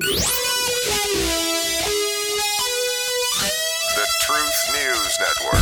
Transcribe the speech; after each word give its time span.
The 0.00 0.06
Truth 4.22 4.72
News 4.72 5.18
Network. 5.20 5.60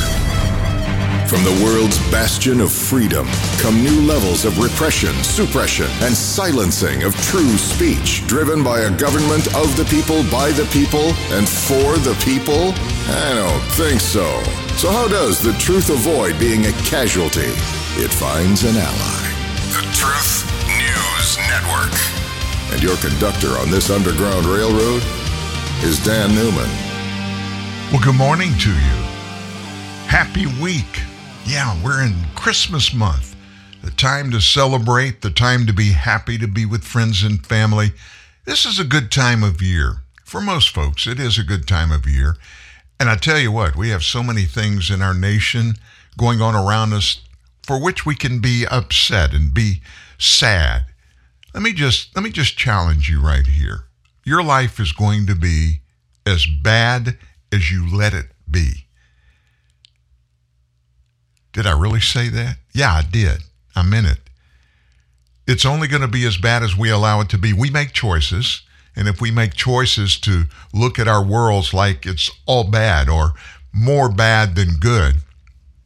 From 1.28 1.42
the 1.42 1.60
world's 1.64 1.98
bastion 2.12 2.60
of 2.60 2.70
freedom 2.70 3.26
come 3.58 3.82
new 3.82 4.00
levels 4.02 4.44
of 4.44 4.60
repression, 4.60 5.12
suppression, 5.24 5.88
and 6.02 6.14
silencing 6.14 7.02
of 7.02 7.16
true 7.16 7.58
speech, 7.58 8.24
driven 8.28 8.62
by 8.62 8.82
a 8.82 8.96
government 8.96 9.48
of 9.56 9.76
the 9.76 9.84
people, 9.90 10.22
by 10.30 10.52
the 10.52 10.68
people, 10.72 11.12
and 11.36 11.48
for 11.48 11.98
the 11.98 12.14
people? 12.24 12.74
I 13.10 13.34
don't 13.34 13.64
think 13.72 14.00
so. 14.00 14.40
So, 14.76 14.92
how 14.92 15.08
does 15.08 15.40
the 15.42 15.54
truth 15.54 15.90
avoid 15.90 16.38
being 16.38 16.66
a 16.66 16.72
casualty? 16.84 17.50
It 18.00 18.12
finds 18.12 18.62
an 18.62 18.76
ally. 18.76 19.32
The 19.72 19.82
Truth 19.92 20.46
News 20.68 21.38
Network. 21.48 22.27
And 22.70 22.82
your 22.82 22.96
conductor 22.98 23.48
on 23.58 23.70
this 23.70 23.90
Underground 23.90 24.46
Railroad 24.46 25.02
is 25.82 26.02
Dan 26.04 26.34
Newman. 26.34 26.68
Well, 27.90 28.02
good 28.02 28.14
morning 28.14 28.52
to 28.58 28.70
you. 28.70 28.98
Happy 30.06 30.46
week. 30.60 31.00
Yeah, 31.46 31.82
we're 31.82 32.04
in 32.04 32.14
Christmas 32.34 32.92
month. 32.92 33.34
The 33.82 33.90
time 33.92 34.30
to 34.32 34.40
celebrate, 34.40 35.22
the 35.22 35.30
time 35.30 35.66
to 35.66 35.72
be 35.72 35.92
happy 35.92 36.36
to 36.36 36.46
be 36.46 36.66
with 36.66 36.84
friends 36.84 37.22
and 37.22 37.44
family. 37.44 37.92
This 38.44 38.66
is 38.66 38.78
a 38.78 38.84
good 38.84 39.10
time 39.10 39.42
of 39.42 39.62
year. 39.62 40.02
For 40.24 40.42
most 40.42 40.68
folks, 40.68 41.06
it 41.06 41.18
is 41.18 41.38
a 41.38 41.44
good 41.44 41.66
time 41.66 41.90
of 41.90 42.06
year. 42.06 42.36
And 43.00 43.08
I 43.08 43.16
tell 43.16 43.38
you 43.38 43.50
what, 43.50 43.76
we 43.76 43.88
have 43.88 44.04
so 44.04 44.22
many 44.22 44.44
things 44.44 44.90
in 44.90 45.00
our 45.00 45.14
nation 45.14 45.76
going 46.18 46.42
on 46.42 46.54
around 46.54 46.92
us 46.92 47.22
for 47.62 47.80
which 47.80 48.04
we 48.04 48.14
can 48.14 48.40
be 48.40 48.66
upset 48.70 49.32
and 49.32 49.54
be 49.54 49.80
sad. 50.18 50.84
Let 51.54 51.62
me 51.62 51.72
just 51.72 52.14
let 52.14 52.22
me 52.22 52.30
just 52.30 52.56
challenge 52.56 53.08
you 53.08 53.20
right 53.20 53.46
here. 53.46 53.84
Your 54.24 54.42
life 54.42 54.78
is 54.78 54.92
going 54.92 55.26
to 55.26 55.34
be 55.34 55.80
as 56.26 56.46
bad 56.46 57.16
as 57.50 57.70
you 57.70 57.88
let 57.94 58.12
it 58.12 58.26
be. 58.50 58.86
Did 61.52 61.66
I 61.66 61.78
really 61.78 62.00
say 62.00 62.28
that? 62.28 62.58
Yeah, 62.74 62.92
I 62.92 63.02
did. 63.02 63.38
I 63.74 63.82
meant 63.82 64.06
it. 64.06 64.18
It's 65.46 65.64
only 65.64 65.88
going 65.88 66.02
to 66.02 66.08
be 66.08 66.26
as 66.26 66.36
bad 66.36 66.62
as 66.62 66.76
we 66.76 66.90
allow 66.90 67.20
it 67.20 67.30
to 67.30 67.38
be. 67.38 67.54
We 67.54 67.70
make 67.70 67.92
choices, 67.92 68.62
and 68.94 69.08
if 69.08 69.20
we 69.20 69.30
make 69.30 69.54
choices 69.54 70.20
to 70.20 70.44
look 70.74 70.98
at 70.98 71.08
our 71.08 71.24
worlds 71.24 71.72
like 71.72 72.04
it's 72.04 72.30
all 72.44 72.64
bad 72.64 73.08
or 73.08 73.32
more 73.72 74.10
bad 74.10 74.56
than 74.56 74.76
good, 74.78 75.22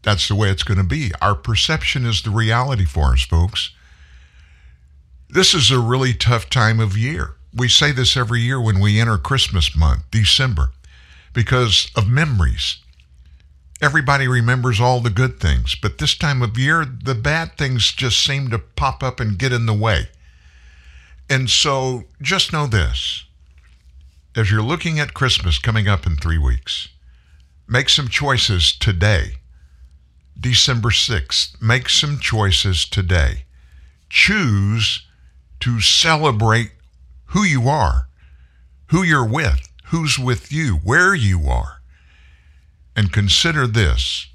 that's 0.03 0.27
the 0.27 0.35
way 0.35 0.51
it's 0.51 0.65
going 0.65 0.79
to 0.79 0.85
be. 0.85 1.13
Our 1.23 1.37
perception 1.37 2.05
is 2.05 2.23
the 2.23 2.31
reality 2.31 2.85
for 2.85 3.13
us, 3.13 3.23
folks. 3.23 3.71
This 5.33 5.55
is 5.55 5.71
a 5.71 5.81
really 5.81 6.13
tough 6.13 6.51
time 6.51 6.79
of 6.79 6.95
year. 6.95 7.37
We 7.55 7.67
say 7.67 7.91
this 7.91 8.19
every 8.19 8.43
year 8.43 8.61
when 8.61 8.81
we 8.81 9.01
enter 9.01 9.17
Christmas 9.17 9.75
month, 9.75 10.03
December, 10.11 10.73
because 11.33 11.91
of 11.97 12.07
memories. 12.07 12.83
Everybody 13.81 14.29
remembers 14.29 14.79
all 14.79 15.01
the 15.01 15.09
good 15.09 15.41
things, 15.41 15.75
but 15.75 15.97
this 15.97 16.15
time 16.15 16.43
of 16.43 16.59
year, 16.59 16.85
the 16.85 17.15
bad 17.15 17.57
things 17.57 17.93
just 17.93 18.23
seem 18.23 18.51
to 18.51 18.59
pop 18.59 19.03
up 19.03 19.21
and 19.21 19.39
get 19.39 19.55
in 19.55 19.65
the 19.65 19.73
way. 19.73 20.11
And 21.31 21.49
so 21.49 22.05
just 22.21 22.53
know 22.53 22.67
this 22.67 23.25
as 24.37 24.51
you're 24.51 24.61
looking 24.61 25.01
at 25.01 25.15
Christmas 25.15 25.59
coming 25.59 25.89
up 25.89 26.07
in 26.07 26.17
three 26.17 26.37
weeks, 26.37 26.89
make 27.67 27.89
some 27.89 28.09
choices 28.09 28.71
today. 28.71 29.37
December 30.39 30.91
6th, 30.91 31.63
make 31.63 31.89
some 31.89 32.19
choices 32.21 32.85
today. 32.85 33.47
Choose 34.11 35.07
to 35.63 35.81
celebrate 35.81 36.73
who 37.27 37.45
you 37.45 37.69
are, 37.69 38.09
who 38.87 39.05
you're 39.05 39.27
with, 39.27 39.69
who's 39.87 40.19
with 40.19 40.51
you, 40.51 40.81
where 40.83 41.15
you 41.15 41.47
are. 41.49 41.81
And 42.97 43.13
consider 43.13 43.67
this 43.69 44.27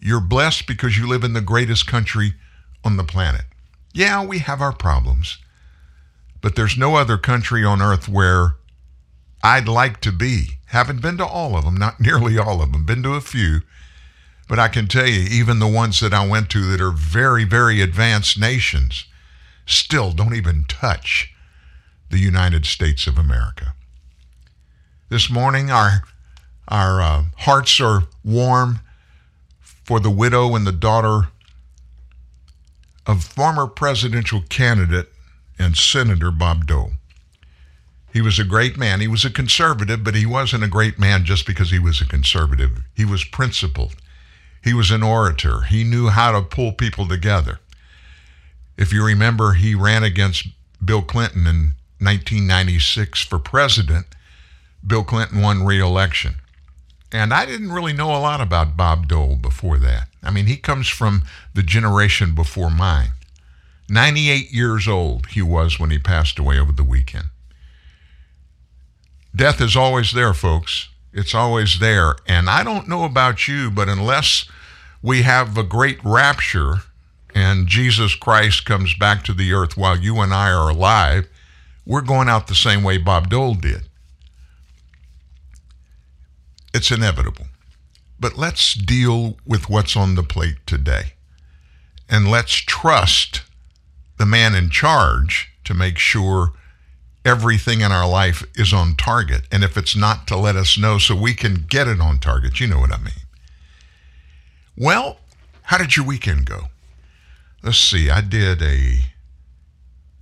you're 0.00 0.20
blessed 0.20 0.66
because 0.66 0.98
you 0.98 1.06
live 1.06 1.22
in 1.24 1.32
the 1.32 1.40
greatest 1.40 1.86
country 1.86 2.34
on 2.82 2.96
the 2.96 3.04
planet. 3.04 3.44
Yeah, 3.92 4.24
we 4.24 4.38
have 4.38 4.60
our 4.60 4.72
problems, 4.72 5.38
but 6.42 6.56
there's 6.56 6.76
no 6.76 6.96
other 6.96 7.16
country 7.16 7.64
on 7.64 7.80
earth 7.80 8.08
where 8.08 8.56
I'd 9.42 9.68
like 9.68 10.00
to 10.00 10.12
be. 10.12 10.58
Haven't 10.66 11.00
been 11.00 11.18
to 11.18 11.26
all 11.26 11.56
of 11.56 11.64
them, 11.64 11.76
not 11.76 12.00
nearly 12.00 12.38
all 12.38 12.62
of 12.62 12.72
them, 12.72 12.84
been 12.84 13.02
to 13.02 13.14
a 13.14 13.20
few. 13.20 13.60
But 14.48 14.58
I 14.58 14.68
can 14.68 14.88
tell 14.88 15.06
you, 15.06 15.26
even 15.30 15.58
the 15.58 15.66
ones 15.66 16.00
that 16.00 16.14
I 16.14 16.26
went 16.26 16.48
to 16.50 16.64
that 16.70 16.80
are 16.80 16.90
very, 16.90 17.44
very 17.44 17.80
advanced 17.80 18.38
nations 18.38 19.06
still 19.66 20.12
don't 20.12 20.34
even 20.34 20.64
touch 20.68 21.32
the 22.10 22.18
United 22.18 22.66
States 22.66 23.06
of 23.06 23.18
America. 23.18 23.74
This 25.08 25.30
morning, 25.30 25.70
our, 25.70 26.02
our 26.68 27.00
uh, 27.00 27.24
hearts 27.38 27.80
are 27.80 28.04
warm 28.24 28.80
for 29.60 30.00
the 30.00 30.10
widow 30.10 30.54
and 30.54 30.66
the 30.66 30.72
daughter 30.72 31.28
of 33.06 33.24
former 33.24 33.66
presidential 33.66 34.42
candidate 34.48 35.08
and 35.58 35.76
Senator 35.76 36.30
Bob 36.30 36.66
Dole. 36.66 36.92
He 38.12 38.20
was 38.20 38.38
a 38.38 38.44
great 38.44 38.76
man. 38.76 39.00
He 39.00 39.08
was 39.08 39.24
a 39.24 39.30
conservative, 39.30 40.04
but 40.04 40.14
he 40.14 40.24
wasn't 40.24 40.64
a 40.64 40.68
great 40.68 40.98
man 40.98 41.24
just 41.24 41.46
because 41.46 41.70
he 41.70 41.80
was 41.80 42.00
a 42.00 42.06
conservative. 42.06 42.82
He 42.94 43.04
was 43.04 43.24
principled. 43.24 43.96
He 44.62 44.72
was 44.72 44.90
an 44.90 45.02
orator. 45.02 45.62
He 45.62 45.84
knew 45.84 46.08
how 46.08 46.32
to 46.32 46.40
pull 46.40 46.72
people 46.72 47.08
together. 47.08 47.58
If 48.76 48.92
you 48.92 49.04
remember, 49.04 49.52
he 49.52 49.74
ran 49.74 50.02
against 50.02 50.48
Bill 50.84 51.02
Clinton 51.02 51.46
in 51.46 51.74
1996 51.98 53.22
for 53.22 53.38
president. 53.38 54.06
Bill 54.86 55.04
Clinton 55.04 55.40
won 55.40 55.64
re 55.64 55.80
election. 55.80 56.36
And 57.12 57.32
I 57.32 57.46
didn't 57.46 57.72
really 57.72 57.92
know 57.92 58.10
a 58.10 58.18
lot 58.18 58.40
about 58.40 58.76
Bob 58.76 59.06
Dole 59.06 59.36
before 59.36 59.78
that. 59.78 60.08
I 60.22 60.30
mean, 60.30 60.46
he 60.46 60.56
comes 60.56 60.88
from 60.88 61.22
the 61.54 61.62
generation 61.62 62.34
before 62.34 62.70
mine. 62.70 63.10
98 63.88 64.50
years 64.50 64.88
old 64.88 65.26
he 65.26 65.42
was 65.42 65.78
when 65.78 65.90
he 65.90 65.98
passed 65.98 66.38
away 66.38 66.58
over 66.58 66.72
the 66.72 66.82
weekend. 66.82 67.26
Death 69.36 69.60
is 69.60 69.76
always 69.76 70.12
there, 70.12 70.34
folks. 70.34 70.88
It's 71.12 71.34
always 71.34 71.78
there. 71.78 72.16
And 72.26 72.50
I 72.50 72.64
don't 72.64 72.88
know 72.88 73.04
about 73.04 73.46
you, 73.46 73.70
but 73.70 73.88
unless 73.88 74.46
we 75.02 75.22
have 75.22 75.56
a 75.56 75.62
great 75.62 75.98
rapture 76.02 76.82
and 77.34 77.66
Jesus 77.66 78.14
Christ 78.14 78.64
comes 78.64 78.94
back 78.94 79.24
to 79.24 79.34
the 79.34 79.52
earth 79.52 79.76
while 79.76 79.98
you 79.98 80.20
and 80.20 80.32
I 80.32 80.50
are 80.50 80.70
alive, 80.70 81.28
we're 81.84 82.00
going 82.00 82.28
out 82.28 82.46
the 82.46 82.54
same 82.54 82.82
way 82.82 82.96
Bob 82.96 83.28
Dole 83.28 83.54
did. 83.54 83.88
It's 86.72 86.90
inevitable. 86.90 87.46
But 88.18 88.38
let's 88.38 88.72
deal 88.72 89.36
with 89.44 89.68
what's 89.68 89.96
on 89.96 90.14
the 90.14 90.22
plate 90.22 90.56
today. 90.66 91.14
And 92.08 92.30
let's 92.30 92.54
trust 92.54 93.42
the 94.18 94.26
man 94.26 94.54
in 94.54 94.70
charge 94.70 95.50
to 95.64 95.74
make 95.74 95.98
sure 95.98 96.52
everything 97.24 97.80
in 97.80 97.90
our 97.90 98.08
life 98.08 98.44
is 98.54 98.72
on 98.72 98.94
target. 98.94 99.42
And 99.50 99.64
if 99.64 99.76
it's 99.76 99.96
not, 99.96 100.26
to 100.28 100.36
let 100.36 100.56
us 100.56 100.78
know 100.78 100.98
so 100.98 101.16
we 101.16 101.34
can 101.34 101.66
get 101.68 101.88
it 101.88 102.00
on 102.00 102.18
target. 102.18 102.60
You 102.60 102.68
know 102.68 102.78
what 102.78 102.92
I 102.92 102.98
mean. 102.98 103.14
Well, 104.76 105.18
how 105.62 105.78
did 105.78 105.96
your 105.96 106.06
weekend 106.06 106.46
go? 106.46 106.68
Let's 107.64 107.78
see. 107.78 108.10
I 108.10 108.20
did 108.20 108.60
a 108.60 108.98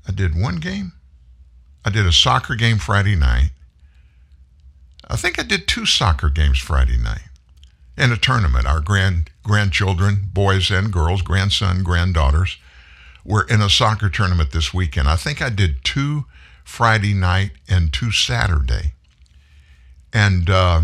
I 0.07 0.13
did 0.15 0.41
one 0.41 0.57
game. 0.57 0.93
I 1.85 1.91
did 1.91 2.07
a 2.07 2.13
soccer 2.13 2.55
game 2.55 2.79
Friday 2.79 3.17
night. 3.17 3.51
I 5.11 5.17
think 5.17 5.41
I 5.41 5.43
did 5.43 5.67
two 5.67 5.85
soccer 5.85 6.29
games 6.29 6.59
Friday 6.59 6.97
night. 6.97 7.29
And 7.97 8.13
a 8.13 8.17
tournament. 8.17 8.67
Our 8.67 8.81
grand 8.81 9.31
grandchildren, 9.43 10.29
boys 10.33 10.71
and 10.71 10.93
girls, 10.93 11.21
grandson, 11.23 11.83
granddaughters, 11.83 12.59
were 13.25 13.45
in 13.49 13.61
a 13.61 13.69
soccer 13.69 14.09
tournament 14.09 14.53
this 14.53 14.73
weekend. 14.73 15.09
I 15.09 15.17
think 15.17 15.43
I 15.43 15.51
did 15.51 15.83
two 15.83 16.27
Friday 16.63 17.13
night 17.13 17.51
and 17.69 17.93
two 17.93 18.13
Saturday. 18.13 18.93
And 20.13 20.49
uh, 20.49 20.83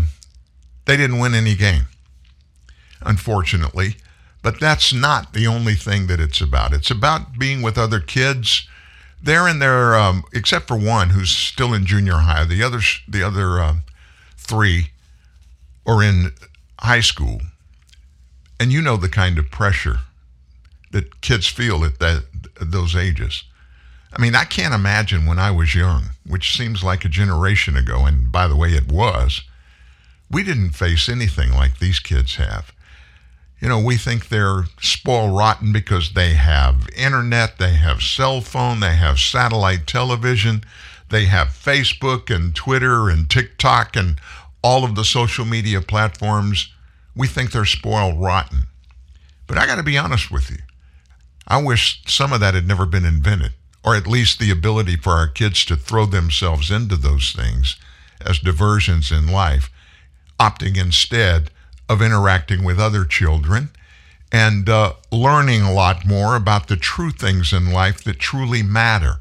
they 0.83 0.97
didn't 0.97 1.19
win 1.19 1.33
any 1.33 1.55
game, 1.55 1.87
unfortunately. 3.01 3.95
But 4.49 4.59
that's 4.59 4.91
not 4.91 5.33
the 5.33 5.45
only 5.45 5.75
thing 5.75 6.07
that 6.07 6.19
it's 6.19 6.41
about. 6.41 6.73
It's 6.73 6.89
about 6.89 7.37
being 7.37 7.61
with 7.61 7.77
other 7.77 7.99
kids. 7.99 8.67
They're 9.21 9.47
in 9.47 9.59
their, 9.59 9.95
um, 9.95 10.23
except 10.33 10.67
for 10.67 10.75
one 10.75 11.11
who's 11.11 11.29
still 11.29 11.71
in 11.71 11.85
junior 11.85 12.15
high. 12.15 12.45
The 12.45 12.63
other, 12.63 12.79
the 13.07 13.21
other 13.21 13.59
uh, 13.59 13.75
three 14.37 14.87
are 15.85 16.01
in 16.01 16.31
high 16.79 17.01
school, 17.01 17.41
and 18.59 18.71
you 18.71 18.81
know 18.81 18.97
the 18.97 19.07
kind 19.07 19.37
of 19.37 19.51
pressure 19.51 19.99
that 20.89 21.21
kids 21.21 21.45
feel 21.45 21.85
at 21.85 21.99
that 21.99 22.23
those 22.59 22.95
ages. 22.95 23.43
I 24.11 24.19
mean, 24.19 24.33
I 24.33 24.45
can't 24.45 24.73
imagine 24.73 25.27
when 25.27 25.37
I 25.37 25.51
was 25.51 25.75
young, 25.75 26.05
which 26.25 26.57
seems 26.57 26.83
like 26.83 27.05
a 27.05 27.09
generation 27.09 27.77
ago, 27.77 28.07
and 28.07 28.31
by 28.31 28.47
the 28.47 28.55
way, 28.55 28.69
it 28.69 28.91
was. 28.91 29.43
We 30.31 30.41
didn't 30.43 30.71
face 30.71 31.07
anything 31.07 31.51
like 31.53 31.77
these 31.77 31.99
kids 31.99 32.37
have. 32.37 32.73
You 33.61 33.67
know, 33.67 33.79
we 33.79 33.97
think 33.97 34.29
they're 34.29 34.65
spoiled 34.81 35.37
rotten 35.37 35.73
because 35.73 36.13
they 36.13 36.33
have 36.33 36.87
internet, 36.95 37.57
they 37.57 37.73
have 37.73 38.01
cell 38.01 38.39
phone, 38.39 38.79
they 38.79 38.95
have 38.95 39.19
satellite 39.19 39.85
television, 39.85 40.63
they 41.09 41.25
have 41.25 41.49
Facebook 41.49 42.33
and 42.33 42.55
Twitter 42.55 43.09
and 43.09 43.29
TikTok 43.29 43.97
and 43.97 44.19
all 44.63 44.85
of 44.85 44.95
the 44.95 45.03
social 45.03 45.45
media 45.45 45.81
platforms. 45.81 46.71
We 47.15 47.27
think 47.27 47.51
they're 47.51 47.65
spoiled 47.65 48.21
rotten. 48.21 48.63
But 49.45 49.57
I 49.57 49.65
got 49.65 49.75
to 49.75 49.83
be 49.83 49.97
honest 49.97 50.31
with 50.31 50.49
you. 50.49 50.59
I 51.47 51.61
wish 51.61 52.01
some 52.05 52.31
of 52.31 52.39
that 52.39 52.53
had 52.53 52.67
never 52.67 52.85
been 52.85 53.05
invented, 53.05 53.53
or 53.83 53.95
at 53.95 54.07
least 54.07 54.39
the 54.39 54.51
ability 54.51 54.95
for 54.95 55.13
our 55.13 55.27
kids 55.27 55.65
to 55.65 55.75
throw 55.75 56.05
themselves 56.05 56.71
into 56.71 56.95
those 56.95 57.33
things 57.33 57.75
as 58.21 58.39
diversions 58.39 59.11
in 59.11 59.27
life, 59.27 59.69
opting 60.39 60.77
instead 60.77 61.49
of 61.89 62.01
interacting 62.01 62.63
with 62.63 62.79
other 62.79 63.03
children 63.03 63.71
and 64.31 64.69
uh, 64.69 64.93
learning 65.11 65.63
a 65.63 65.73
lot 65.73 66.05
more 66.05 66.35
about 66.35 66.67
the 66.67 66.77
true 66.77 67.11
things 67.11 67.51
in 67.51 67.73
life 67.73 68.03
that 68.03 68.19
truly 68.19 68.61
matter. 68.61 69.15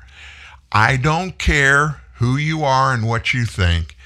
I 0.70 0.99
don't 0.99 1.38
care 1.38 2.03
who 2.17 2.37
you 2.37 2.62
are 2.62 2.93
and 2.93 3.09
what 3.09 3.32
you 3.32 3.47
think. 3.47 3.97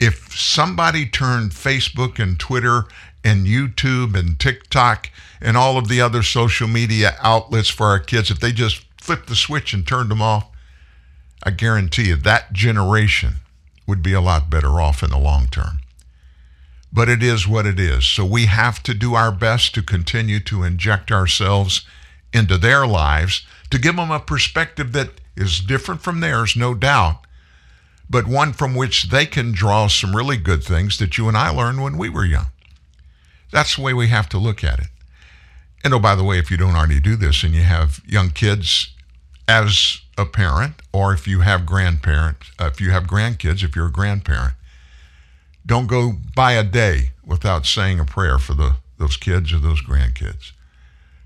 If 0.00 0.32
somebody 0.32 1.06
turned 1.06 1.50
Facebook 1.50 2.18
and 2.18 2.38
Twitter 2.38 2.84
and 3.22 3.46
YouTube 3.46 4.18
and 4.18 4.38
TikTok 4.38 5.10
and 5.40 5.56
all 5.56 5.76
of 5.76 5.88
the 5.88 6.00
other 6.00 6.22
social 6.22 6.68
media 6.68 7.16
outlets 7.20 7.68
for 7.68 7.86
our 7.86 7.98
kids, 7.98 8.30
if 8.30 8.40
they 8.40 8.52
just 8.52 8.84
flipped 8.96 9.26
the 9.26 9.36
switch 9.36 9.74
and 9.74 9.86
turned 9.86 10.10
them 10.10 10.22
off, 10.22 10.46
I 11.42 11.50
guarantee 11.50 12.08
you 12.08 12.16
that 12.16 12.52
generation 12.52 13.36
would 13.86 14.02
be 14.02 14.12
a 14.12 14.20
lot 14.20 14.48
better 14.48 14.80
off 14.80 15.02
in 15.02 15.10
the 15.10 15.18
long 15.18 15.48
term. 15.48 15.80
But 16.98 17.08
it 17.08 17.22
is 17.22 17.46
what 17.46 17.64
it 17.64 17.78
is. 17.78 18.04
So 18.04 18.24
we 18.24 18.46
have 18.46 18.82
to 18.82 18.92
do 18.92 19.14
our 19.14 19.30
best 19.30 19.72
to 19.74 19.84
continue 19.84 20.40
to 20.40 20.64
inject 20.64 21.12
ourselves 21.12 21.82
into 22.32 22.58
their 22.58 22.88
lives 22.88 23.46
to 23.70 23.78
give 23.78 23.94
them 23.94 24.10
a 24.10 24.18
perspective 24.18 24.90
that 24.94 25.10
is 25.36 25.60
different 25.60 26.02
from 26.02 26.18
theirs, 26.18 26.56
no 26.56 26.74
doubt, 26.74 27.20
but 28.10 28.26
one 28.26 28.52
from 28.52 28.74
which 28.74 29.10
they 29.10 29.26
can 29.26 29.52
draw 29.52 29.86
some 29.86 30.16
really 30.16 30.36
good 30.36 30.64
things 30.64 30.98
that 30.98 31.16
you 31.16 31.28
and 31.28 31.36
I 31.36 31.50
learned 31.50 31.80
when 31.80 31.98
we 31.98 32.08
were 32.08 32.24
young. 32.24 32.46
That's 33.52 33.76
the 33.76 33.82
way 33.82 33.94
we 33.94 34.08
have 34.08 34.28
to 34.30 34.38
look 34.38 34.64
at 34.64 34.80
it. 34.80 34.88
And 35.84 35.94
oh, 35.94 36.00
by 36.00 36.16
the 36.16 36.24
way, 36.24 36.40
if 36.40 36.50
you 36.50 36.56
don't 36.56 36.74
already 36.74 36.98
do 36.98 37.14
this 37.14 37.44
and 37.44 37.54
you 37.54 37.62
have 37.62 38.00
young 38.08 38.30
kids 38.30 38.92
as 39.46 40.00
a 40.18 40.26
parent, 40.26 40.82
or 40.92 41.12
if 41.12 41.28
you 41.28 41.42
have 41.42 41.64
grandparents, 41.64 42.50
uh, 42.58 42.64
if 42.64 42.80
you 42.80 42.90
have 42.90 43.04
grandkids, 43.04 43.62
if 43.62 43.76
you're 43.76 43.86
a 43.86 43.92
grandparent, 43.92 44.54
don't 45.68 45.86
go 45.86 46.14
by 46.34 46.52
a 46.52 46.64
day 46.64 47.10
without 47.24 47.66
saying 47.66 48.00
a 48.00 48.04
prayer 48.04 48.38
for 48.38 48.54
the, 48.54 48.76
those 48.96 49.18
kids 49.18 49.52
or 49.52 49.58
those 49.58 49.82
grandkids 49.82 50.52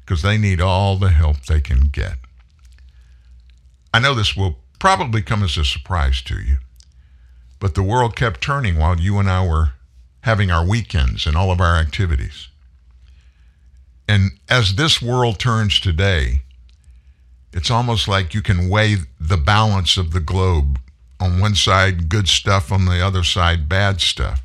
because 0.00 0.22
they 0.22 0.36
need 0.36 0.60
all 0.60 0.96
the 0.96 1.10
help 1.10 1.46
they 1.46 1.60
can 1.60 1.88
get. 1.92 2.16
I 3.94 4.00
know 4.00 4.14
this 4.14 4.36
will 4.36 4.58
probably 4.80 5.22
come 5.22 5.44
as 5.44 5.56
a 5.56 5.64
surprise 5.64 6.20
to 6.22 6.34
you, 6.34 6.56
but 7.60 7.76
the 7.76 7.84
world 7.84 8.16
kept 8.16 8.40
turning 8.40 8.76
while 8.76 8.98
you 8.98 9.18
and 9.18 9.30
I 9.30 9.46
were 9.46 9.74
having 10.22 10.50
our 10.50 10.66
weekends 10.66 11.24
and 11.24 11.36
all 11.36 11.52
of 11.52 11.60
our 11.60 11.76
activities. 11.76 12.48
And 14.08 14.32
as 14.48 14.74
this 14.74 15.00
world 15.00 15.38
turns 15.38 15.78
today, 15.78 16.42
it's 17.52 17.70
almost 17.70 18.08
like 18.08 18.34
you 18.34 18.42
can 18.42 18.68
weigh 18.68 18.96
the 19.20 19.36
balance 19.36 19.96
of 19.96 20.10
the 20.10 20.20
globe. 20.20 20.80
On 21.22 21.38
one 21.38 21.54
side, 21.54 22.08
good 22.08 22.26
stuff, 22.26 22.72
on 22.72 22.84
the 22.84 23.00
other 23.00 23.22
side, 23.22 23.68
bad 23.68 24.00
stuff. 24.00 24.42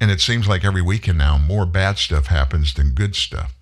And 0.00 0.10
it 0.10 0.20
seems 0.20 0.48
like 0.48 0.64
every 0.64 0.82
weekend 0.82 1.18
now, 1.18 1.38
more 1.38 1.64
bad 1.64 1.96
stuff 1.96 2.26
happens 2.26 2.74
than 2.74 2.90
good 2.90 3.14
stuff. 3.14 3.54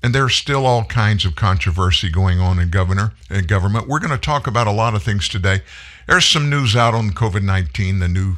And 0.00 0.14
there's 0.14 0.36
still 0.36 0.64
all 0.64 0.84
kinds 0.84 1.24
of 1.24 1.34
controversy 1.34 2.08
going 2.08 2.38
on 2.38 2.60
in 2.60 2.70
governor 2.70 3.14
in 3.28 3.46
government. 3.46 3.88
We're 3.88 3.98
going 3.98 4.12
to 4.12 4.16
talk 4.18 4.46
about 4.46 4.68
a 4.68 4.70
lot 4.70 4.94
of 4.94 5.02
things 5.02 5.28
today. 5.28 5.62
There's 6.06 6.24
some 6.24 6.48
news 6.48 6.76
out 6.76 6.94
on 6.94 7.10
COVID 7.10 7.42
19, 7.42 7.98
the 7.98 8.06
new 8.06 8.36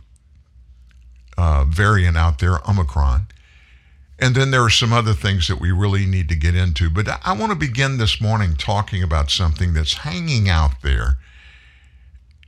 uh, 1.36 1.64
variant 1.64 2.16
out 2.16 2.38
there, 2.38 2.66
Omicron. 2.66 3.26
And 4.18 4.34
then 4.34 4.52
there 4.52 4.62
are 4.62 4.70
some 4.70 4.94
other 4.94 5.12
things 5.12 5.48
that 5.48 5.60
we 5.60 5.70
really 5.70 6.06
need 6.06 6.30
to 6.30 6.36
get 6.36 6.54
into. 6.54 6.88
But 6.88 7.08
I 7.22 7.34
want 7.34 7.52
to 7.52 7.58
begin 7.58 7.98
this 7.98 8.22
morning 8.22 8.56
talking 8.56 9.02
about 9.02 9.30
something 9.30 9.74
that's 9.74 9.98
hanging 9.98 10.48
out 10.48 10.80
there. 10.82 11.18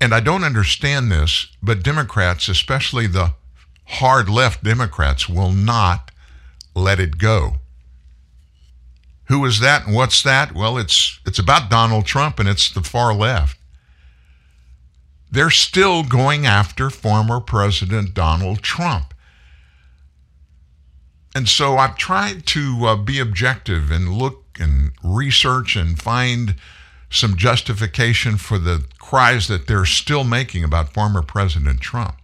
And 0.00 0.14
I 0.14 0.20
don't 0.20 0.44
understand 0.44 1.10
this, 1.10 1.48
but 1.62 1.82
Democrats, 1.82 2.48
especially 2.48 3.06
the 3.06 3.34
hard 3.84 4.28
left 4.28 4.62
Democrats, 4.62 5.28
will 5.28 5.52
not 5.52 6.10
let 6.74 7.00
it 7.00 7.18
go. 7.18 7.56
Who 9.24 9.44
is 9.44 9.60
that 9.60 9.86
and 9.86 9.94
what's 9.94 10.22
that? 10.22 10.54
Well, 10.54 10.78
it's 10.78 11.20
it's 11.26 11.38
about 11.38 11.68
Donald 11.68 12.06
Trump 12.06 12.38
and 12.38 12.48
it's 12.48 12.70
the 12.70 12.82
far 12.82 13.12
left. 13.14 13.58
They're 15.30 15.50
still 15.50 16.02
going 16.02 16.46
after 16.46 16.88
former 16.88 17.40
President 17.40 18.14
Donald 18.14 18.62
Trump. 18.62 19.12
And 21.34 21.46
so 21.46 21.76
I've 21.76 21.96
tried 21.98 22.46
to 22.46 22.86
uh, 22.86 22.96
be 22.96 23.18
objective 23.18 23.90
and 23.90 24.14
look 24.14 24.56
and 24.58 24.92
research 25.04 25.76
and 25.76 26.00
find 26.00 26.54
some 27.10 27.36
justification 27.36 28.36
for 28.36 28.58
the 28.58 28.84
cries 28.98 29.48
that 29.48 29.66
they're 29.66 29.84
still 29.84 30.24
making 30.24 30.62
about 30.62 30.92
former 30.92 31.22
President 31.22 31.80
Trump. 31.80 32.16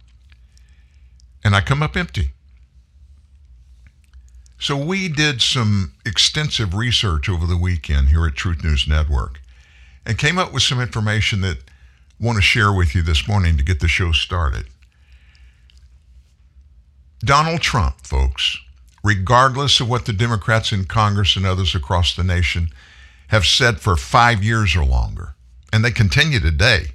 And 1.43 1.55
I 1.55 1.61
come 1.61 1.81
up 1.81 1.95
empty. 1.95 2.31
So 4.59 4.77
we 4.77 5.09
did 5.09 5.41
some 5.41 5.93
extensive 6.05 6.73
research 6.73 7.29
over 7.29 7.45
the 7.45 7.57
weekend 7.57 8.09
here 8.09 8.25
at 8.25 8.35
Truth 8.35 8.63
News 8.63 8.87
Network 8.87 9.41
and 10.05 10.17
came 10.17 10.37
up 10.37 10.53
with 10.53 10.63
some 10.63 10.79
information 10.79 11.41
that 11.41 11.57
I 11.57 12.23
want 12.23 12.37
to 12.37 12.41
share 12.41 12.71
with 12.71 12.95
you 12.95 13.01
this 13.01 13.27
morning 13.27 13.57
to 13.57 13.63
get 13.63 13.79
the 13.79 13.87
show 13.87 14.11
started. 14.11 14.65
Donald 17.19 17.61
Trump, 17.61 18.01
folks, 18.01 18.57
regardless 19.03 19.79
of 19.79 19.89
what 19.89 20.05
the 20.05 20.13
Democrats 20.13 20.71
in 20.71 20.85
Congress 20.85 21.35
and 21.35 21.45
others 21.45 21.75
across 21.75 22.15
the 22.15 22.23
nation 22.23 22.69
have 23.27 23.45
said 23.45 23.79
for 23.79 23.95
five 23.95 24.43
years 24.43 24.75
or 24.75 24.85
longer, 24.85 25.35
and 25.71 25.83
they 25.83 25.91
continue 25.91 26.39
today. 26.39 26.87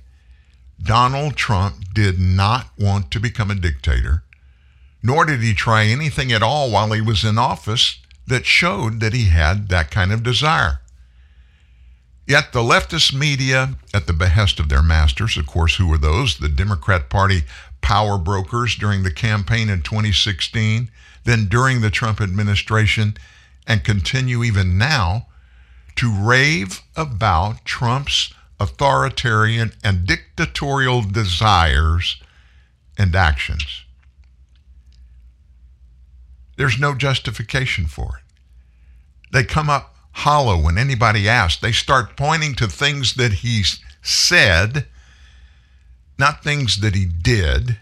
Donald 0.83 1.37
Trump 1.37 1.93
did 1.93 2.19
not 2.19 2.71
want 2.79 3.11
to 3.11 3.21
become 3.21 3.51
a 3.51 3.55
dictator, 3.55 4.23
nor 5.03 5.25
did 5.25 5.41
he 5.41 5.55
try 5.55 5.85
anything 5.85 6.33
at 6.33 6.43
all 6.43 6.71
while 6.71 6.93
he 6.93 7.01
was 7.01 7.25
in 7.25 7.39
office 7.39 7.99
that 8.27 8.47
showed 8.47 9.01
that 9.01 9.13
he 9.13 9.25
had 9.25 9.69
that 9.69 9.91
kind 9.91 10.13
of 10.13 10.23
desire. 10.23 10.81
Yet 12.27 12.53
the 12.53 12.61
leftist 12.61 13.13
media, 13.13 13.77
at 13.93 14.07
the 14.07 14.13
behest 14.13 14.61
of 14.61 14.69
their 14.69 14.83
masters, 14.83 15.37
of 15.37 15.47
course, 15.47 15.77
who 15.77 15.89
were 15.89 15.99
those? 15.99 16.39
The 16.39 16.49
Democrat 16.49 17.09
Party 17.11 17.43
power 17.81 18.19
brokers 18.19 18.77
during 18.77 19.03
the 19.03 19.11
campaign 19.11 19.69
in 19.69 19.83
2016, 19.83 20.91
then 21.25 21.47
during 21.47 21.81
the 21.81 21.91
Trump 21.91 22.21
administration, 22.21 23.17
and 23.67 23.83
continue 23.83 24.45
even 24.45 24.79
now 24.79 25.27
to 26.01 26.11
rave 26.11 26.81
about 26.97 27.63
Trump's 27.67 28.33
authoritarian 28.59 29.71
and 29.85 30.07
dictatorial 30.07 31.03
desires 31.03 32.17
and 32.97 33.15
actions. 33.15 33.85
There's 36.57 36.81
no 36.81 36.95
justification 36.95 37.85
for 37.85 38.17
it. 38.17 38.35
They 39.31 39.45
come 39.45 39.69
up 39.69 39.95
hollow 40.13 40.59
when 40.59 40.79
anybody 40.79 41.29
asks. 41.29 41.61
They 41.61 41.71
start 41.71 42.17
pointing 42.17 42.55
to 42.55 42.67
things 42.67 43.13
that 43.17 43.35
he 43.35 43.63
said, 44.01 44.87
not 46.19 46.43
things 46.43 46.81
that 46.81 46.95
he 46.95 47.05
did. 47.05 47.77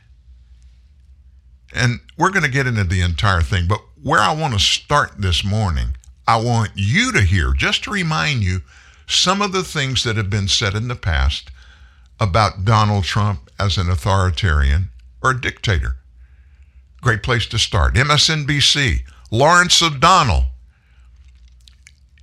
And 1.73 2.01
we're 2.17 2.33
going 2.33 2.43
to 2.43 2.51
get 2.51 2.67
into 2.67 2.83
the 2.83 3.01
entire 3.01 3.43
thing. 3.43 3.69
But 3.69 3.81
where 4.03 4.21
I 4.21 4.35
want 4.35 4.55
to 4.55 4.61
start 4.61 5.13
this 5.19 5.45
morning, 5.45 5.95
I 6.29 6.37
want 6.37 6.73
you 6.75 7.11
to 7.13 7.23
hear, 7.23 7.55
just 7.55 7.85
to 7.85 7.91
remind 7.91 8.45
you, 8.45 8.61
some 9.07 9.41
of 9.41 9.53
the 9.53 9.65
things 9.65 10.05
that 10.05 10.17
have 10.17 10.29
been 10.29 10.47
said 10.47 10.75
in 10.75 10.89
the 10.89 10.95
past 10.95 11.51
about 12.21 12.67
Donald 12.67 13.05
Trump 13.05 13.51
as 13.59 13.79
an 13.79 13.89
authoritarian 13.89 14.91
or 15.23 15.31
a 15.31 15.41
dictator. 15.41 15.97
Great 17.01 17.23
place 17.23 17.47
to 17.47 17.59
start. 17.59 17.95
MSNBC, 17.95 19.05
Lawrence 19.31 19.83
O'Donnell. 19.83 20.49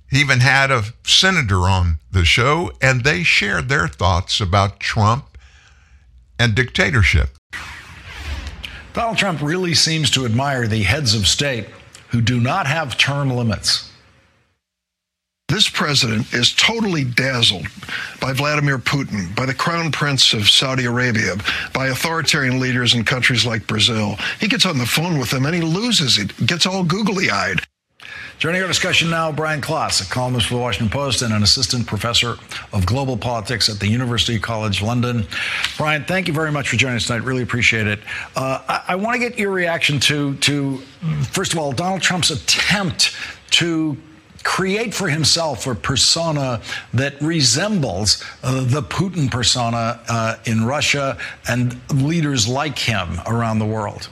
He 0.08 0.20
even 0.20 0.38
had 0.38 0.70
a 0.70 0.84
senator 1.02 1.62
on 1.62 1.98
the 2.12 2.24
show, 2.24 2.70
and 2.80 3.02
they 3.02 3.24
shared 3.24 3.68
their 3.68 3.88
thoughts 3.88 4.40
about 4.40 4.78
Trump 4.78 5.36
and 6.38 6.54
dictatorship. 6.54 7.30
Donald 8.92 9.18
Trump 9.18 9.42
really 9.42 9.74
seems 9.74 10.12
to 10.12 10.24
admire 10.24 10.68
the 10.68 10.84
heads 10.84 11.16
of 11.16 11.26
state 11.26 11.66
who 12.10 12.20
do 12.20 12.38
not 12.38 12.68
have 12.68 12.96
term 12.96 13.30
limits. 13.30 13.85
This 15.48 15.68
president 15.68 16.34
is 16.34 16.52
totally 16.52 17.04
dazzled 17.04 17.68
by 18.20 18.32
Vladimir 18.32 18.78
Putin, 18.78 19.34
by 19.36 19.46
the 19.46 19.54
crown 19.54 19.92
prince 19.92 20.32
of 20.32 20.48
Saudi 20.48 20.86
Arabia, 20.86 21.36
by 21.72 21.86
authoritarian 21.86 22.58
leaders 22.58 22.94
in 22.94 23.04
countries 23.04 23.46
like 23.46 23.64
Brazil. 23.68 24.16
He 24.40 24.48
gets 24.48 24.66
on 24.66 24.76
the 24.76 24.86
phone 24.86 25.20
with 25.20 25.30
them 25.30 25.46
and 25.46 25.54
he 25.54 25.60
loses 25.60 26.18
it, 26.18 26.36
gets 26.46 26.66
all 26.66 26.82
googly 26.82 27.30
eyed. 27.30 27.60
Joining 28.40 28.60
our 28.60 28.66
discussion 28.66 29.08
now, 29.08 29.30
Brian 29.30 29.60
Klaas, 29.60 30.00
a 30.00 30.12
columnist 30.12 30.48
for 30.48 30.54
the 30.54 30.60
Washington 30.60 30.90
Post 30.90 31.22
and 31.22 31.32
an 31.32 31.44
assistant 31.44 31.86
professor 31.86 32.34
of 32.72 32.84
global 32.84 33.16
politics 33.16 33.68
at 33.68 33.78
the 33.78 33.86
University 33.86 34.40
College 34.40 34.82
London. 34.82 35.28
Brian, 35.78 36.04
thank 36.04 36.26
you 36.26 36.34
very 36.34 36.50
much 36.50 36.68
for 36.68 36.76
joining 36.76 36.96
us 36.96 37.06
tonight. 37.06 37.22
Really 37.22 37.42
appreciate 37.42 37.86
it. 37.86 38.00
Uh, 38.34 38.62
I, 38.68 38.82
I 38.88 38.96
want 38.96 39.14
to 39.14 39.20
get 39.20 39.38
your 39.38 39.52
reaction 39.52 40.00
to, 40.00 40.34
to, 40.38 40.78
first 41.30 41.52
of 41.52 41.60
all, 41.60 41.70
Donald 41.70 42.02
Trump's 42.02 42.30
attempt 42.30 43.16
to 43.52 43.96
create 44.46 44.94
for 44.94 45.08
himself 45.08 45.66
a 45.66 45.74
persona 45.74 46.60
that 46.94 47.20
resembles 47.20 48.22
uh, 48.44 48.62
the 48.64 48.80
Putin 48.80 49.28
persona 49.28 50.00
uh, 50.08 50.36
in 50.44 50.64
Russia 50.64 51.18
and 51.48 51.78
leaders 51.92 52.46
like 52.46 52.78
him 52.78 53.20
around 53.26 53.58
the 53.58 53.66
world? 53.66 54.08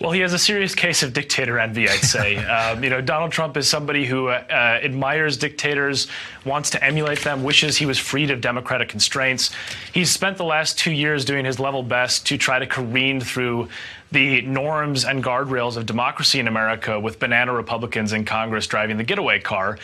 Well, 0.00 0.10
he 0.10 0.18
has 0.20 0.32
a 0.32 0.38
serious 0.38 0.74
case 0.74 1.04
of 1.04 1.12
dictator 1.12 1.60
envy, 1.60 1.88
I'd 1.88 2.00
say. 2.00 2.36
um, 2.56 2.82
you 2.82 2.90
know, 2.90 3.00
Donald 3.00 3.30
Trump 3.30 3.56
is 3.56 3.68
somebody 3.68 4.04
who 4.04 4.26
uh, 4.26 4.42
uh, 4.50 4.54
admires 4.82 5.36
dictators, 5.36 6.08
wants 6.44 6.70
to 6.70 6.84
emulate 6.84 7.20
them, 7.20 7.44
wishes 7.44 7.76
he 7.76 7.86
was 7.86 8.00
freed 8.00 8.32
of 8.32 8.40
democratic 8.40 8.88
constraints. 8.88 9.52
He's 9.94 10.10
spent 10.10 10.36
the 10.36 10.44
last 10.44 10.76
two 10.76 10.90
years 10.90 11.24
doing 11.24 11.44
his 11.44 11.60
level 11.60 11.84
best 11.84 12.26
to 12.26 12.36
try 12.36 12.58
to 12.58 12.66
careen 12.66 13.20
through 13.20 13.68
the 14.12 14.42
norms 14.42 15.04
and 15.04 15.24
guardrails 15.24 15.76
of 15.76 15.86
democracy 15.86 16.38
in 16.38 16.46
America 16.46 17.00
with 17.00 17.18
banana 17.18 17.52
Republicans 17.52 18.12
in 18.12 18.24
Congress 18.24 18.66
driving 18.66 18.98
the 18.98 19.04
getaway 19.04 19.40
car. 19.40 19.78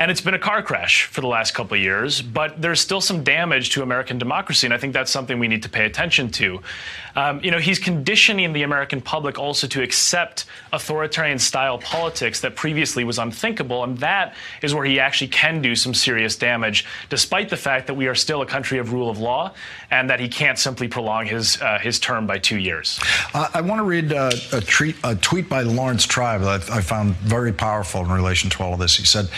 And 0.00 0.12
it's 0.12 0.20
been 0.20 0.34
a 0.34 0.38
car 0.38 0.62
crash 0.62 1.06
for 1.06 1.20
the 1.20 1.26
last 1.26 1.54
couple 1.54 1.76
of 1.76 1.82
years, 1.82 2.22
but 2.22 2.62
there's 2.62 2.80
still 2.80 3.00
some 3.00 3.24
damage 3.24 3.70
to 3.70 3.82
American 3.82 4.16
democracy, 4.16 4.64
and 4.64 4.72
I 4.72 4.78
think 4.78 4.92
that's 4.92 5.10
something 5.10 5.40
we 5.40 5.48
need 5.48 5.64
to 5.64 5.68
pay 5.68 5.86
attention 5.86 6.30
to. 6.30 6.62
Um, 7.16 7.40
you 7.42 7.50
know, 7.50 7.58
he's 7.58 7.80
conditioning 7.80 8.52
the 8.52 8.62
American 8.62 9.00
public 9.00 9.40
also 9.40 9.66
to 9.66 9.82
accept 9.82 10.44
authoritarian 10.72 11.40
style 11.40 11.78
politics 11.78 12.40
that 12.42 12.54
previously 12.54 13.02
was 13.02 13.18
unthinkable, 13.18 13.82
and 13.82 13.98
that 13.98 14.36
is 14.62 14.72
where 14.72 14.84
he 14.84 15.00
actually 15.00 15.26
can 15.26 15.60
do 15.60 15.74
some 15.74 15.92
serious 15.92 16.36
damage, 16.36 16.84
despite 17.08 17.48
the 17.48 17.56
fact 17.56 17.88
that 17.88 17.94
we 17.94 18.06
are 18.06 18.14
still 18.14 18.40
a 18.40 18.46
country 18.46 18.78
of 18.78 18.92
rule 18.92 19.10
of 19.10 19.18
law 19.18 19.52
and 19.90 20.08
that 20.10 20.20
he 20.20 20.28
can't 20.28 20.60
simply 20.60 20.86
prolong 20.86 21.26
his 21.26 21.60
uh, 21.60 21.80
his 21.80 21.98
term 21.98 22.24
by 22.24 22.38
two 22.38 22.58
years. 22.58 23.00
Uh, 23.34 23.48
I 23.52 23.62
want 23.62 23.80
to 23.80 23.84
read 23.84 24.12
uh, 24.12 24.30
a, 24.52 24.60
treat, 24.60 24.94
a, 25.02 25.16
tweet 25.16 25.48
by 25.48 25.62
Laurence 25.62 26.06
Tribe 26.06 26.42
that 26.42 26.70
I, 26.70 26.78
I, 26.78 26.80
found 26.82 27.16
very 27.16 27.52
powerful 27.52 28.04
in 28.04 28.12
relation 28.12 28.48
to 28.50 28.62
all 28.62 28.74
of 28.74 28.78
this. 28.78 28.96
He 28.96 29.04
said, 29.04 29.28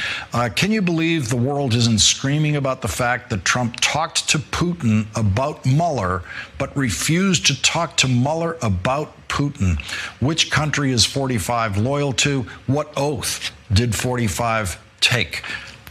"Can 0.57 0.73
you 0.73 0.83
believe 0.83 1.29
the 1.29 1.37
world 1.37 1.75
isn't 1.75 2.01
screaming 2.01 2.57
about 2.57 2.83
the 2.83 2.89
fact 2.89 3.31
that 3.31 3.45
Trump 3.45 3.77
talked 3.81 4.29
to 4.29 4.39
Putin 4.39 5.07
about 5.17 5.65
Mueller, 5.65 6.23
but 6.59 6.77
refused 6.77 7.47
to 7.47 7.63
talk 7.63 7.97
to 7.99 8.09
Mueller 8.09 8.57
about 8.63 9.13
Putin? 9.29 9.81
Which 10.21 10.51
country 10.51 10.93
is 10.93 11.05
45 11.05 11.77
loyal 11.79 12.13
to? 12.15 12.43
What 12.67 12.93
oath 12.97 13.51
did 13.73 13.95
45 13.95 14.79
take?" 15.01 15.43